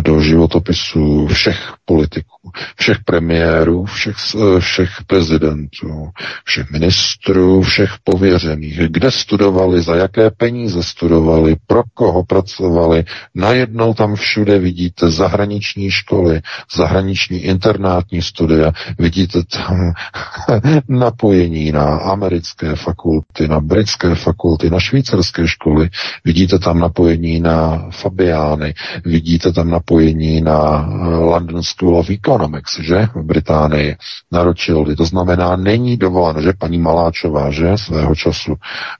do 0.00 0.20
životopisu 0.20 1.26
všech 1.26 1.74
politiků, 1.84 2.37
všech 2.76 2.96
premiérů, 3.04 3.84
všech, 3.84 4.16
všech 4.58 4.90
prezidentů, 5.06 6.10
všech 6.44 6.70
ministrů, 6.70 7.62
všech 7.62 7.90
pověřených, 8.04 8.78
kde 8.88 9.10
studovali, 9.10 9.82
za 9.82 9.96
jaké 9.96 10.30
peníze 10.30 10.82
studovali, 10.82 11.56
pro 11.66 11.82
koho 11.94 12.24
pracovali, 12.24 13.04
najednou 13.34 13.94
tam 13.94 14.14
všude 14.14 14.58
vidíte 14.58 15.10
zahraniční 15.10 15.90
školy, 15.90 16.40
zahraniční 16.76 17.38
internátní 17.38 18.22
studia, 18.22 18.72
vidíte 18.98 19.38
tam 19.44 19.92
napojení 20.88 21.72
na 21.72 21.84
americké 21.98 22.76
fakulty, 22.76 23.48
na 23.48 23.60
britské 23.60 24.14
fakulty, 24.14 24.70
na 24.70 24.80
švýcarské 24.80 25.48
školy, 25.48 25.90
vidíte 26.24 26.58
tam 26.58 26.78
napojení 26.78 27.40
na 27.40 27.88
Fabiány, 27.90 28.74
vidíte 29.04 29.52
tam 29.52 29.70
napojení 29.70 30.40
na 30.40 30.88
eh, 30.90 31.06
London 31.16 31.62
School 31.62 31.96
of 31.96 32.10
Economics, 32.10 32.37
že, 32.80 33.08
v 33.14 33.22
Británii, 33.22 33.96
na 34.32 34.42
Rothschildy. 34.42 34.96
To 34.96 35.04
znamená, 35.04 35.56
není 35.56 35.96
dovoleno, 35.96 36.42
že 36.42 36.52
paní 36.58 36.78
Maláčová, 36.78 37.50
že, 37.50 37.78
svého 37.78 38.14
času 38.14 38.54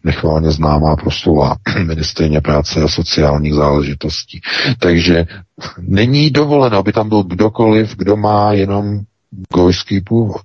nechválně 0.05 0.51
známá 0.51 0.97
proslula 0.97 1.57
ministrině 1.85 2.41
práce 2.41 2.83
a 2.83 2.89
sociálních 2.89 3.55
záležitostí. 3.55 4.41
Takže 4.79 5.27
není 5.79 6.31
dovoleno, 6.31 6.79
aby 6.79 6.93
tam 6.93 7.09
byl 7.09 7.23
kdokoliv, 7.23 7.97
kdo 7.97 8.17
má 8.17 8.53
jenom 8.53 9.01
gojský 9.55 10.01
původ. 10.01 10.43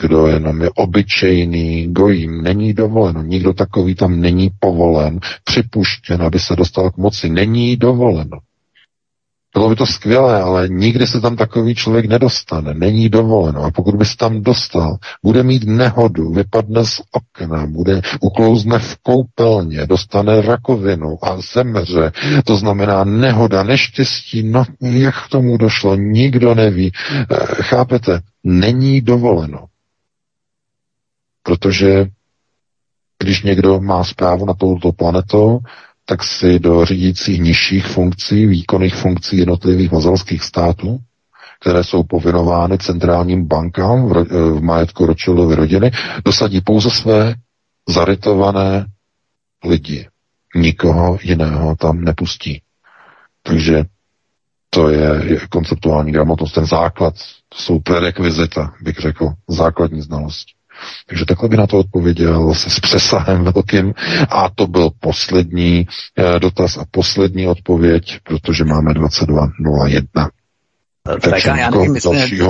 Kdo 0.00 0.26
jenom 0.26 0.62
je 0.62 0.70
obyčejný 0.74 1.92
gojím, 1.92 2.42
není 2.42 2.74
dovoleno. 2.74 3.22
Nikdo 3.22 3.52
takový 3.52 3.94
tam 3.94 4.20
není 4.20 4.50
povolen, 4.60 5.20
připuštěn, 5.44 6.22
aby 6.22 6.38
se 6.38 6.56
dostal 6.56 6.90
k 6.90 6.96
moci. 6.96 7.28
Není 7.28 7.76
dovoleno. 7.76 8.38
Bylo 9.58 9.68
by 9.70 9.76
to 9.76 9.86
skvělé, 9.86 10.42
ale 10.42 10.68
nikdy 10.68 11.06
se 11.06 11.20
tam 11.20 11.36
takový 11.36 11.74
člověk 11.74 12.06
nedostane. 12.06 12.74
Není 12.74 13.08
dovoleno. 13.08 13.62
A 13.64 13.70
pokud 13.70 13.94
by 13.94 14.04
se 14.04 14.16
tam 14.16 14.42
dostal, 14.42 14.96
bude 15.22 15.42
mít 15.42 15.64
nehodu, 15.64 16.30
vypadne 16.32 16.84
z 16.84 17.00
okna, 17.12 17.66
bude 17.66 18.00
uklouzne 18.20 18.78
v 18.78 18.96
koupelně, 19.02 19.86
dostane 19.86 20.40
rakovinu 20.42 21.18
a 21.24 21.40
zemře. 21.54 22.12
To 22.44 22.56
znamená 22.56 23.04
nehoda, 23.04 23.62
neštěstí. 23.62 24.42
No, 24.42 24.64
jak 24.80 25.24
k 25.24 25.28
tomu 25.28 25.56
došlo, 25.56 25.96
nikdo 25.96 26.54
neví. 26.54 26.92
Eh, 27.10 27.24
chápete? 27.62 28.20
Není 28.44 29.00
dovoleno. 29.00 29.64
Protože 31.42 32.06
když 33.18 33.42
někdo 33.42 33.80
má 33.80 34.04
zprávu 34.04 34.46
na 34.46 34.54
touto 34.54 34.92
planetou, 34.92 35.58
tak 36.08 36.24
si 36.24 36.58
do 36.58 36.84
řídících 36.84 37.40
nižších 37.40 37.86
funkcí, 37.86 38.46
výkonných 38.46 38.94
funkcí 38.94 39.36
jednotlivých 39.38 39.92
vazalských 39.92 40.42
států, 40.42 40.98
které 41.60 41.84
jsou 41.84 42.02
povinovány 42.02 42.78
centrálním 42.78 43.46
bankám 43.48 44.08
v, 44.08 44.24
v 44.30 44.62
majetku 44.62 45.06
Rothschildovy 45.06 45.54
rodiny, 45.54 45.90
dosadí 46.24 46.60
pouze 46.60 46.90
své 46.90 47.34
zarytované 47.88 48.86
lidi. 49.64 50.08
Nikoho 50.54 51.18
jiného 51.22 51.76
tam 51.76 52.00
nepustí. 52.04 52.62
Takže 53.42 53.84
to 54.70 54.88
je 54.88 55.40
konceptuální 55.50 56.12
gramotnost, 56.12 56.52
ten 56.52 56.66
základ, 56.66 57.14
to 57.48 57.58
jsou 57.58 57.78
prerekvizita, 57.80 58.74
bych 58.82 58.96
řekl, 58.98 59.28
základní 59.48 60.00
znalosti. 60.02 60.52
Takže 61.06 61.24
takhle 61.24 61.48
by 61.48 61.56
na 61.56 61.66
to 61.66 61.78
odpověděl 61.78 62.54
se 62.54 62.70
s 62.70 62.80
přesahem 62.80 63.44
velkým. 63.44 63.94
A 64.28 64.50
to 64.54 64.66
byl 64.66 64.90
poslední 65.00 65.86
eh, 66.18 66.40
dotaz 66.40 66.76
a 66.76 66.84
poslední 66.90 67.46
odpověď, 67.46 68.18
protože 68.24 68.64
máme 68.64 68.92
22.01. 68.92 70.28
Tak 71.20 71.44
já 71.44 71.70
nevím, 71.70 71.92
my 71.92 72.00
jsme 72.00 72.28
že 72.28 72.44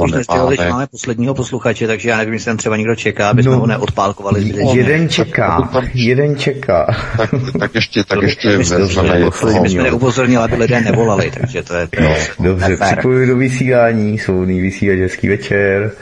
máme 0.71 0.87
posledního 0.87 1.35
posluchače, 1.35 1.87
takže 1.87 2.09
já 2.09 2.17
nevím, 2.17 2.33
jestli 2.35 2.47
tam 2.47 2.57
třeba 2.57 2.77
někdo 2.77 2.97
čeká, 2.97 3.31
aby 3.31 3.43
jsme 3.43 3.53
no, 3.53 3.59
ho 3.59 3.67
neodpálkovali. 3.67 4.55
Jeden 4.75 5.09
čeká, 5.09 5.71
jeden 5.95 6.37
čeká. 6.37 6.97
Tak, 7.17 7.31
tak 7.59 7.75
ještě, 7.75 8.05
tak 8.05 8.23
ještě 8.23 8.57
vezmeme 8.57 9.21
My 9.63 9.69
jsme 9.69 9.83
neupozornili, 9.83 10.45
aby 10.45 10.57
lidé 10.57 10.81
nevolali, 10.81 11.31
takže 11.31 11.63
to 11.63 11.75
je 11.75 11.87
to. 11.87 12.03
No, 12.03 12.15
dobře, 12.41 12.77
připojuji 12.77 13.27
do 13.27 13.37
vysílání, 13.37 14.19
svobodný 14.19 14.61
vysílač, 14.61 14.99
hezký 14.99 15.29
večer. 15.29 15.93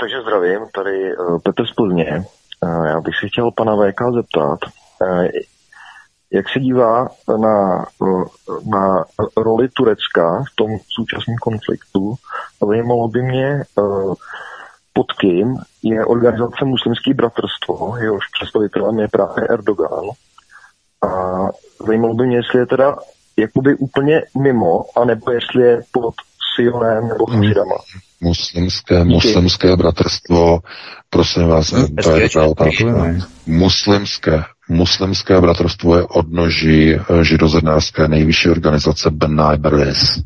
Takže 0.00 0.22
zdravím, 0.22 0.60
tady 0.74 1.16
uh, 1.16 1.38
Petr 1.38 1.66
z 1.66 1.74
Plzně. 1.74 2.24
Uh, 2.62 2.86
já 2.86 3.00
bych 3.00 3.14
si 3.20 3.28
chtěl 3.28 3.50
pana 3.50 3.76
VK 3.76 4.00
zeptat, 4.14 4.58
uh, 5.00 5.26
jak 6.32 6.48
se 6.48 6.60
dívá 6.60 7.08
na, 7.40 7.86
na 8.72 9.04
roli 9.36 9.68
Turecka 9.68 10.44
v 10.52 10.56
tom 10.56 10.70
současném 10.88 11.36
konfliktu. 11.36 12.14
Zajímalo 12.68 13.08
by 13.08 13.22
mě, 13.22 13.62
pod 14.92 15.12
kým 15.12 15.56
je 15.82 16.06
organizace 16.06 16.64
Muslimský 16.64 17.14
bratrstvo, 17.14 17.96
jehož 17.96 18.24
představitelem 18.32 18.98
je 18.98 19.08
právě 19.08 19.46
Erdogan. 19.48 20.04
A 21.02 21.08
zajímalo 21.86 22.14
by 22.14 22.26
mě, 22.26 22.36
jestli 22.36 22.58
je 22.58 22.66
teda 22.66 22.96
jakoby 23.36 23.74
úplně 23.74 24.22
mimo, 24.38 24.84
anebo 24.96 25.30
jestli 25.30 25.62
je 25.62 25.82
pod 25.92 26.14
Sionem 26.54 27.08
nebo 27.08 27.26
Hasidama. 27.30 27.76
Muslimské, 28.20 29.04
muslimské 29.04 29.76
bratrstvo, 29.76 30.60
prosím 31.10 31.46
vás, 31.46 31.74
to 32.02 32.16
je 32.16 32.30
ta 32.30 32.44
otázka. 32.44 33.14
Muslimské, 33.46 34.44
muslimské 34.68 35.40
bratrstvo 35.40 35.96
je 35.96 36.02
odnoží 36.02 36.94
eh, 36.94 37.24
židozednářské 37.24 38.08
nejvyšší 38.08 38.48
organizace 38.48 39.10
Benai 39.10 39.56
Beres. 39.56 40.20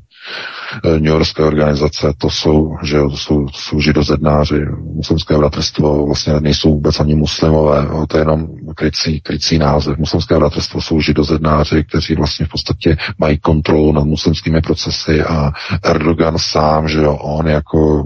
Eh, 0.84 0.88
New 1.00 1.12
Yorkské 1.12 1.42
organizace, 1.42 2.12
to 2.18 2.30
jsou, 2.30 2.76
že 2.82 2.96
jo, 2.96 3.10
to 3.10 3.16
jsou, 3.16 3.46
to 3.46 3.58
jsou 3.58 3.80
židozednáři, 3.80 4.60
muslimské 4.82 5.38
bratrstvo 5.38 6.06
vlastně 6.06 6.32
nejsou 6.40 6.70
vůbec 6.74 7.00
ani 7.00 7.14
muslimové, 7.14 7.86
jo, 7.90 8.06
to 8.08 8.16
je 8.16 8.20
jenom 8.20 8.46
krycí, 8.76 9.20
krycí 9.20 9.58
název. 9.58 9.98
Muslimské 9.98 10.38
bratrstvo 10.38 10.80
jsou 10.80 11.00
židozednáři, 11.00 11.84
kteří 11.84 12.14
vlastně 12.14 12.46
v 12.46 12.48
podstatě 12.48 12.96
mají 13.18 13.38
kontrolu 13.38 13.92
nad 13.92 14.04
muslimskými 14.04 14.60
procesy 14.60 15.22
a 15.22 15.52
Erdogan 15.82 16.38
sám, 16.38 16.88
že 16.88 16.98
jo, 16.98 17.14
on 17.16 17.46
jako 17.48 18.04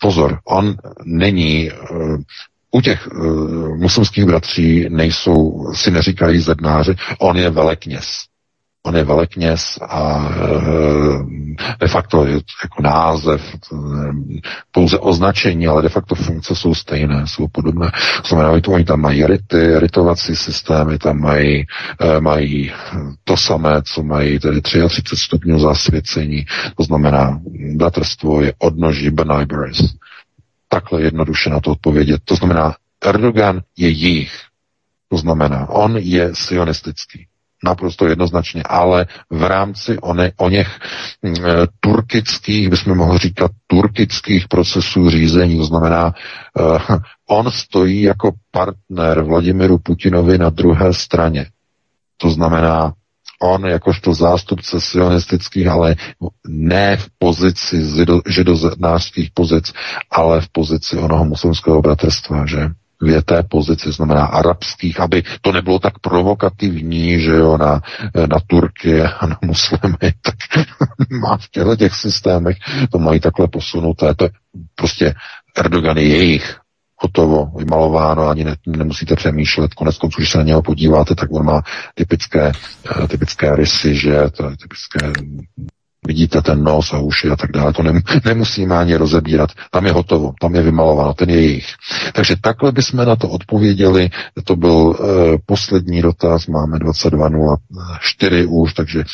Pozor, 0.00 0.38
on 0.44 0.76
není 1.04 1.70
uh, 1.70 2.16
u 2.70 2.80
těch 2.80 3.08
uh, 3.12 3.76
muslimských 3.76 4.24
bratří 4.24 4.86
nejsou, 4.88 5.66
si 5.74 5.90
neříkají 5.90 6.40
zednáři, 6.40 6.94
on 7.18 7.36
je 7.36 7.50
velekněz. 7.50 8.24
On 8.86 8.96
je 8.96 9.04
velekněz 9.04 9.78
a 9.88 10.28
de 11.80 11.88
facto 11.88 12.26
je 12.26 12.32
jako 12.34 12.82
název, 12.82 13.56
pouze 14.72 14.98
označení, 14.98 15.66
ale 15.66 15.82
de 15.82 15.88
facto 15.88 16.14
funkce 16.14 16.54
jsou 16.54 16.74
stejné, 16.74 17.26
jsou 17.26 17.48
podobné. 17.48 17.90
Znamená, 18.28 18.60
to 18.60 18.72
oni 18.72 18.84
tam 18.84 19.00
mají 19.00 19.26
rity, 19.26 19.78
ritovací 19.78 20.36
systémy, 20.36 20.98
tam 20.98 21.20
mají, 21.20 21.66
e, 22.00 22.20
mají 22.20 22.72
to 23.24 23.36
samé, 23.36 23.82
co 23.82 24.02
mají 24.02 24.38
tedy 24.38 24.60
33 24.62 25.16
stupňů 25.16 25.58
zasvěcení, 25.60 26.46
to 26.76 26.82
znamená, 26.84 27.40
bratrstvo 27.74 28.42
je 28.42 28.52
odnoží 28.58 29.10
Benibers. 29.10 29.78
Takhle 30.68 31.02
jednoduše 31.02 31.50
na 31.50 31.60
to 31.60 31.70
odpovědět. 31.72 32.20
To 32.24 32.34
znamená, 32.34 32.74
Erdogan 33.04 33.60
je 33.76 33.88
jich. 33.88 34.32
To 35.08 35.16
znamená, 35.16 35.68
on 35.68 35.96
je 35.96 36.30
sionistický 36.34 37.27
naprosto 37.64 38.06
jednoznačně, 38.06 38.62
ale 38.62 39.06
v 39.30 39.42
rámci 39.42 39.98
one, 39.98 40.32
o 40.36 40.50
něch 40.50 40.80
e, 41.24 41.40
turkických, 41.80 42.68
bychom 42.68 42.96
mohli 42.96 43.18
říkat 43.18 43.50
turkických 43.66 44.48
procesů 44.48 45.10
řízení, 45.10 45.56
to 45.58 45.64
znamená, 45.64 46.12
e, 46.14 46.62
on 47.28 47.50
stojí 47.50 48.02
jako 48.02 48.32
partner 48.50 49.22
Vladimiru 49.22 49.78
Putinovi 49.78 50.38
na 50.38 50.50
druhé 50.50 50.94
straně. 50.94 51.46
To 52.16 52.30
znamená, 52.30 52.92
on 53.40 53.66
jakožto 53.66 54.14
zástupce 54.14 54.80
sionistických, 54.80 55.66
ale 55.66 55.96
ne 56.48 56.96
v 56.96 57.06
pozici 57.18 57.82
židozednářských 58.28 59.30
pozic, 59.34 59.72
ale 60.10 60.40
v 60.40 60.48
pozici 60.48 60.96
onoho 60.98 61.24
muslimského 61.24 61.82
bratrstva, 61.82 62.46
že? 62.46 62.70
V 63.02 63.22
té 63.22 63.42
pozici, 63.42 63.92
znamená 63.92 64.24
arabských, 64.26 65.00
aby 65.00 65.22
to 65.40 65.52
nebylo 65.52 65.78
tak 65.78 65.98
provokativní, 65.98 67.20
že 67.20 67.30
jo, 67.30 67.58
na, 67.58 67.82
na 68.14 68.38
Turky 68.46 69.02
a 69.02 69.26
na 69.26 69.38
muslimy, 69.44 69.96
tak 70.22 70.66
má 71.10 71.36
v 71.36 71.48
těchto 71.50 71.76
těch 71.76 71.94
systémech 71.94 72.56
to 72.92 72.98
mají 72.98 73.20
takhle 73.20 73.48
posunuté. 73.48 74.14
To 74.14 74.24
je 74.24 74.30
prostě 74.74 75.14
Erdogan 75.56 75.96
je 75.96 76.08
jejich, 76.08 76.56
hotovo, 76.96 77.52
vymalováno, 77.58 78.28
ani 78.28 78.44
ne, 78.44 78.56
nemusíte 78.66 79.16
přemýšlet. 79.16 79.74
Konec 79.74 79.98
konců, 79.98 80.16
když 80.18 80.30
se 80.30 80.38
na 80.38 80.44
něho 80.44 80.62
podíváte, 80.62 81.14
tak 81.14 81.28
on 81.32 81.46
má 81.46 81.62
typické, 81.94 82.52
eh, 83.02 83.08
typické 83.08 83.56
rysy, 83.56 83.94
že 83.94 84.30
to 84.36 84.50
je 84.50 84.56
typické 84.56 85.12
vidíte 86.08 86.42
ten 86.42 86.64
nos 86.64 86.92
a 86.92 86.98
uši 86.98 87.28
a 87.30 87.36
tak 87.36 87.52
dále, 87.52 87.72
to 87.72 87.82
nemusíme 88.24 88.76
ani 88.76 88.96
rozebírat. 88.96 89.50
Tam 89.70 89.86
je 89.86 89.92
hotovo, 89.92 90.32
tam 90.40 90.54
je 90.54 90.62
vymalováno, 90.62 91.14
ten 91.14 91.30
je 91.30 91.40
jejich. 91.42 91.68
Takže 92.12 92.36
takhle 92.40 92.72
bychom 92.72 93.06
na 93.06 93.16
to 93.16 93.28
odpověděli. 93.28 94.10
To 94.44 94.56
byl 94.56 94.96
e, 94.96 94.98
poslední 95.46 96.02
dotaz, 96.02 96.46
máme 96.46 96.78
22.04 96.78 98.46
už, 98.48 98.74
takže 98.74 99.00
e, 99.00 99.04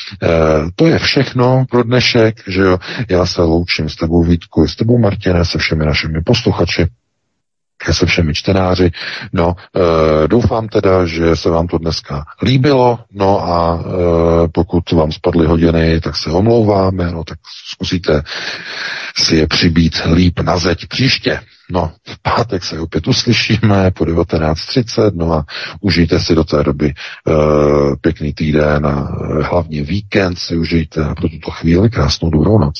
to 0.76 0.86
je 0.86 0.98
všechno 0.98 1.64
pro 1.70 1.82
dnešek, 1.82 2.34
že 2.46 2.60
jo. 2.62 2.78
Já 3.08 3.26
se 3.26 3.42
loučím 3.42 3.88
s 3.88 3.96
tebou 3.96 4.22
Vítku, 4.22 4.68
s 4.68 4.76
tebou 4.76 4.98
Martine, 4.98 5.44
se 5.44 5.58
všemi 5.58 5.84
našimi 5.86 6.22
posluchači 6.22 6.86
se 7.92 8.06
všemi 8.06 8.34
čtenáři. 8.34 8.90
No, 9.32 9.54
e, 10.24 10.28
doufám 10.28 10.68
teda, 10.68 11.06
že 11.06 11.36
se 11.36 11.50
vám 11.50 11.66
to 11.66 11.78
dneska 11.78 12.24
líbilo, 12.42 12.98
no 13.12 13.48
a 13.48 13.80
e, 13.80 14.48
pokud 14.48 14.92
vám 14.92 15.12
spadly 15.12 15.46
hodiny, 15.46 16.00
tak 16.00 16.16
se 16.16 16.30
omlouváme, 16.30 17.10
no 17.12 17.24
tak 17.24 17.38
zkusíte 17.72 18.22
si 19.16 19.36
je 19.36 19.46
přibít 19.46 19.94
líp 20.14 20.40
na 20.40 20.58
zeď 20.58 20.86
příště. 20.86 21.40
No, 21.70 21.92
v 22.06 22.22
pátek 22.22 22.64
se 22.64 22.80
opět 22.80 23.08
uslyšíme 23.08 23.90
po 23.90 24.04
19.30, 24.04 25.10
no 25.14 25.32
a 25.32 25.44
užijte 25.80 26.20
si 26.20 26.34
do 26.34 26.44
té 26.44 26.62
doby 26.62 26.94
uh, 27.26 27.34
pěkný 28.00 28.34
týden 28.34 28.86
a 28.86 29.08
hlavně 29.42 29.82
víkend 29.82 30.38
si 30.38 30.56
užijte 30.56 31.04
a 31.04 31.14
pro 31.14 31.28
tuto 31.28 31.50
chvíli 31.50 31.90
krásnou 31.90 32.30
dobrou 32.30 32.58
noc. 32.58 32.74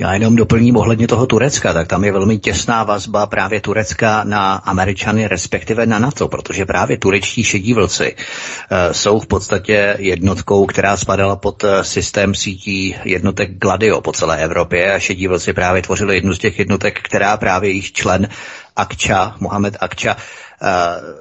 Já 0.00 0.14
jenom 0.14 0.36
doplním 0.36 0.76
ohledně 0.76 1.08
toho 1.08 1.26
Turecka, 1.26 1.72
tak 1.72 1.88
tam 1.88 2.04
je 2.04 2.12
velmi 2.12 2.38
těsná 2.38 2.84
vazba 2.84 3.26
právě 3.26 3.60
Turecka 3.60 4.24
na 4.24 4.54
Američany, 4.54 5.28
respektive 5.28 5.86
na 5.86 5.98
NATO, 5.98 6.28
protože 6.28 6.66
právě 6.66 6.98
turečtí 6.98 7.44
šedí 7.44 7.74
vlci 7.74 8.16
uh, 8.16 8.92
jsou 8.92 9.20
v 9.20 9.26
podstatě 9.26 9.96
jednotkou, 9.98 10.66
která 10.66 10.96
spadala 10.96 11.36
pod 11.36 11.64
systém 11.82 12.34
sítí 12.34 12.96
jednotek 13.04 13.58
Gladio 13.58 14.00
po 14.00 14.12
celé 14.12 14.38
Evropě 14.38 14.94
a 14.94 14.98
šedí 14.98 15.26
vlci 15.26 15.52
právě 15.52 15.82
tvořili 15.82 16.14
jednu 16.14 16.32
z 16.32 16.38
těch 16.38 16.58
jednotek, 16.58 17.00
která 17.02 17.36
právě 17.36 17.70
již 17.70 17.92
člen 17.98 18.28
Akča, 18.78 19.34
Mohamed 19.42 19.76
Akča, 19.80 20.14
uh, 20.14 20.22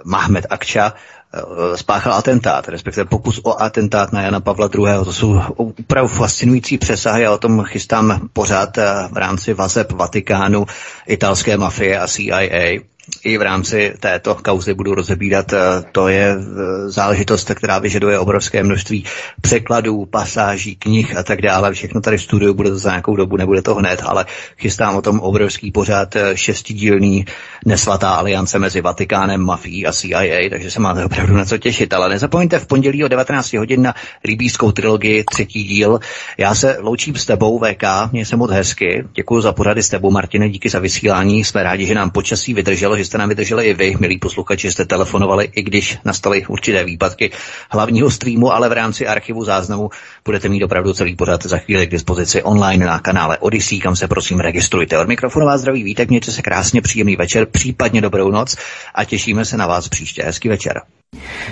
Mahmed 0.05 0.45
Akča, 0.49 0.93
eh, 0.93 1.77
spáchal 1.77 2.13
atentát, 2.13 2.69
respektive 2.69 3.05
pokus 3.05 3.41
o 3.43 3.61
atentát 3.61 4.13
na 4.13 4.21
Jana 4.21 4.39
Pavla 4.39 4.69
II. 4.73 5.05
To 5.05 5.13
jsou 5.13 5.41
opravdu 5.57 6.07
fascinující 6.07 6.77
přesahy 6.77 7.25
a 7.25 7.31
o 7.31 7.37
tom 7.37 7.63
chystám 7.63 8.29
pořád 8.33 8.77
eh, 8.77 8.85
v 9.11 9.17
rámci 9.17 9.53
vazeb 9.53 9.91
Vatikánu, 9.91 10.65
italské 11.07 11.57
mafie 11.57 11.99
a 11.99 12.07
CIA 12.07 12.79
i 13.23 13.37
v 13.37 13.41
rámci 13.41 13.93
této 13.99 14.35
kauzy 14.35 14.73
budu 14.73 14.95
rozebírat. 14.95 15.53
Eh, 15.53 15.57
to 15.91 16.07
je 16.07 16.35
eh, 16.39 16.89
záležitost, 16.89 17.51
která 17.53 17.79
vyžaduje 17.79 18.19
obrovské 18.19 18.63
množství 18.63 19.03
překladů, 19.41 20.05
pasáží, 20.05 20.75
knih 20.75 21.17
a 21.17 21.23
tak 21.23 21.41
dále. 21.41 21.73
Všechno 21.73 22.01
tady 22.01 22.17
v 22.17 22.21
studiu 22.21 22.53
bude 22.53 22.69
to 22.69 22.77
za 22.77 22.89
nějakou 22.89 23.15
dobu, 23.15 23.37
nebude 23.37 23.61
to 23.61 23.75
hned, 23.75 24.01
ale 24.05 24.25
chystám 24.57 24.95
o 24.95 25.01
tom 25.01 25.19
obrovský 25.19 25.71
pořád 25.71 26.15
eh, 26.15 26.37
šestidílný 26.37 27.25
nesvatá 27.65 28.09
aliance 28.09 28.59
mezi 28.59 28.81
Vatikánem, 28.81 29.41
mafií 29.41 29.85
a 29.85 29.91
CIA, 29.91 30.49
takže 30.49 30.71
se 30.71 30.79
máte 30.79 31.05
opravdu 31.05 31.33
na 31.33 31.45
co 31.45 31.57
těšit. 31.57 31.93
Ale 31.93 32.09
nezapomeňte 32.09 32.59
v 32.59 32.67
pondělí 32.67 33.03
o 33.03 33.07
19 33.07 33.53
hodin 33.53 33.81
na 33.81 33.93
libýskou 34.23 34.71
trilogii, 34.71 35.23
třetí 35.31 35.63
díl. 35.63 35.99
Já 36.37 36.55
se 36.55 36.77
loučím 36.79 37.15
s 37.15 37.25
tebou, 37.25 37.59
VK, 37.59 37.83
mě 38.11 38.25
se 38.25 38.35
moc 38.35 38.51
hezky. 38.51 39.03
Děkuji 39.13 39.41
za 39.41 39.51
porady 39.51 39.83
s 39.83 39.89
tebou, 39.89 40.11
Martine, 40.11 40.49
díky 40.49 40.69
za 40.69 40.79
vysílání. 40.79 41.43
Jsme 41.43 41.63
rádi, 41.63 41.85
že 41.85 41.95
nám 41.95 42.11
počasí 42.11 42.53
vydrželo, 42.53 42.96
že 42.97 43.05
jste 43.05 43.17
nám 43.17 43.29
vydrželi 43.29 43.65
i 43.65 43.73
vy, 43.73 43.95
milí 43.99 44.17
posluchači, 44.17 44.71
jste 44.71 44.85
telefonovali, 44.85 45.49
i 45.55 45.63
když 45.63 45.97
nastaly 46.05 46.45
určité 46.45 46.83
výpadky 46.83 47.31
hlavního 47.71 48.11
streamu, 48.11 48.53
ale 48.53 48.69
v 48.69 48.71
rámci 48.71 49.07
archivu 49.07 49.43
záznamu 49.43 49.89
budete 50.25 50.49
mít 50.49 50.63
opravdu 50.63 50.93
celý 50.93 51.15
pořad 51.15 51.43
za 51.45 51.57
chvíli 51.57 51.87
k 51.87 51.91
dispozici 51.91 52.43
online 52.43 52.85
na 52.85 52.99
kanále 52.99 53.37
Odyssey, 53.37 53.79
kam 53.79 53.95
se 53.95 54.07
prosím 54.07 54.39
registrujte. 54.39 54.97
Od 54.97 55.07
mikrofonu 55.07 55.45
vás 55.45 55.61
zdraví 55.61 55.83
vítek, 55.83 56.09
mějte 56.09 56.31
se 56.31 56.41
krásně, 56.41 56.81
příjemný 56.81 57.15
večer, 57.15 57.45
případně 57.45 58.01
dobrou 58.01 58.31
noc 58.31 58.55
a 58.95 59.03
těšíme 59.05 59.45
se 59.45 59.57
na 59.57 59.67
vás 59.67 59.87
příště. 59.87 60.23
Hezký 60.23 60.49
večer. 60.49 60.81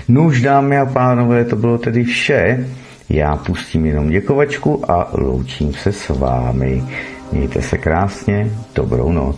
No 0.07 0.23
už 0.23 0.41
dámy 0.41 0.77
a 0.77 0.85
pánové, 0.85 1.45
to 1.45 1.55
bylo 1.55 1.77
tedy 1.77 2.03
vše. 2.03 2.67
Já 3.09 3.35
pustím 3.35 3.85
jenom 3.85 4.09
děkovačku 4.09 4.91
a 4.91 5.09
loučím 5.13 5.73
se 5.73 5.91
s 5.91 6.09
vámi. 6.09 6.83
Mějte 7.31 7.61
se 7.61 7.77
krásně, 7.77 8.51
dobrou 8.75 9.11
noc. 9.11 9.37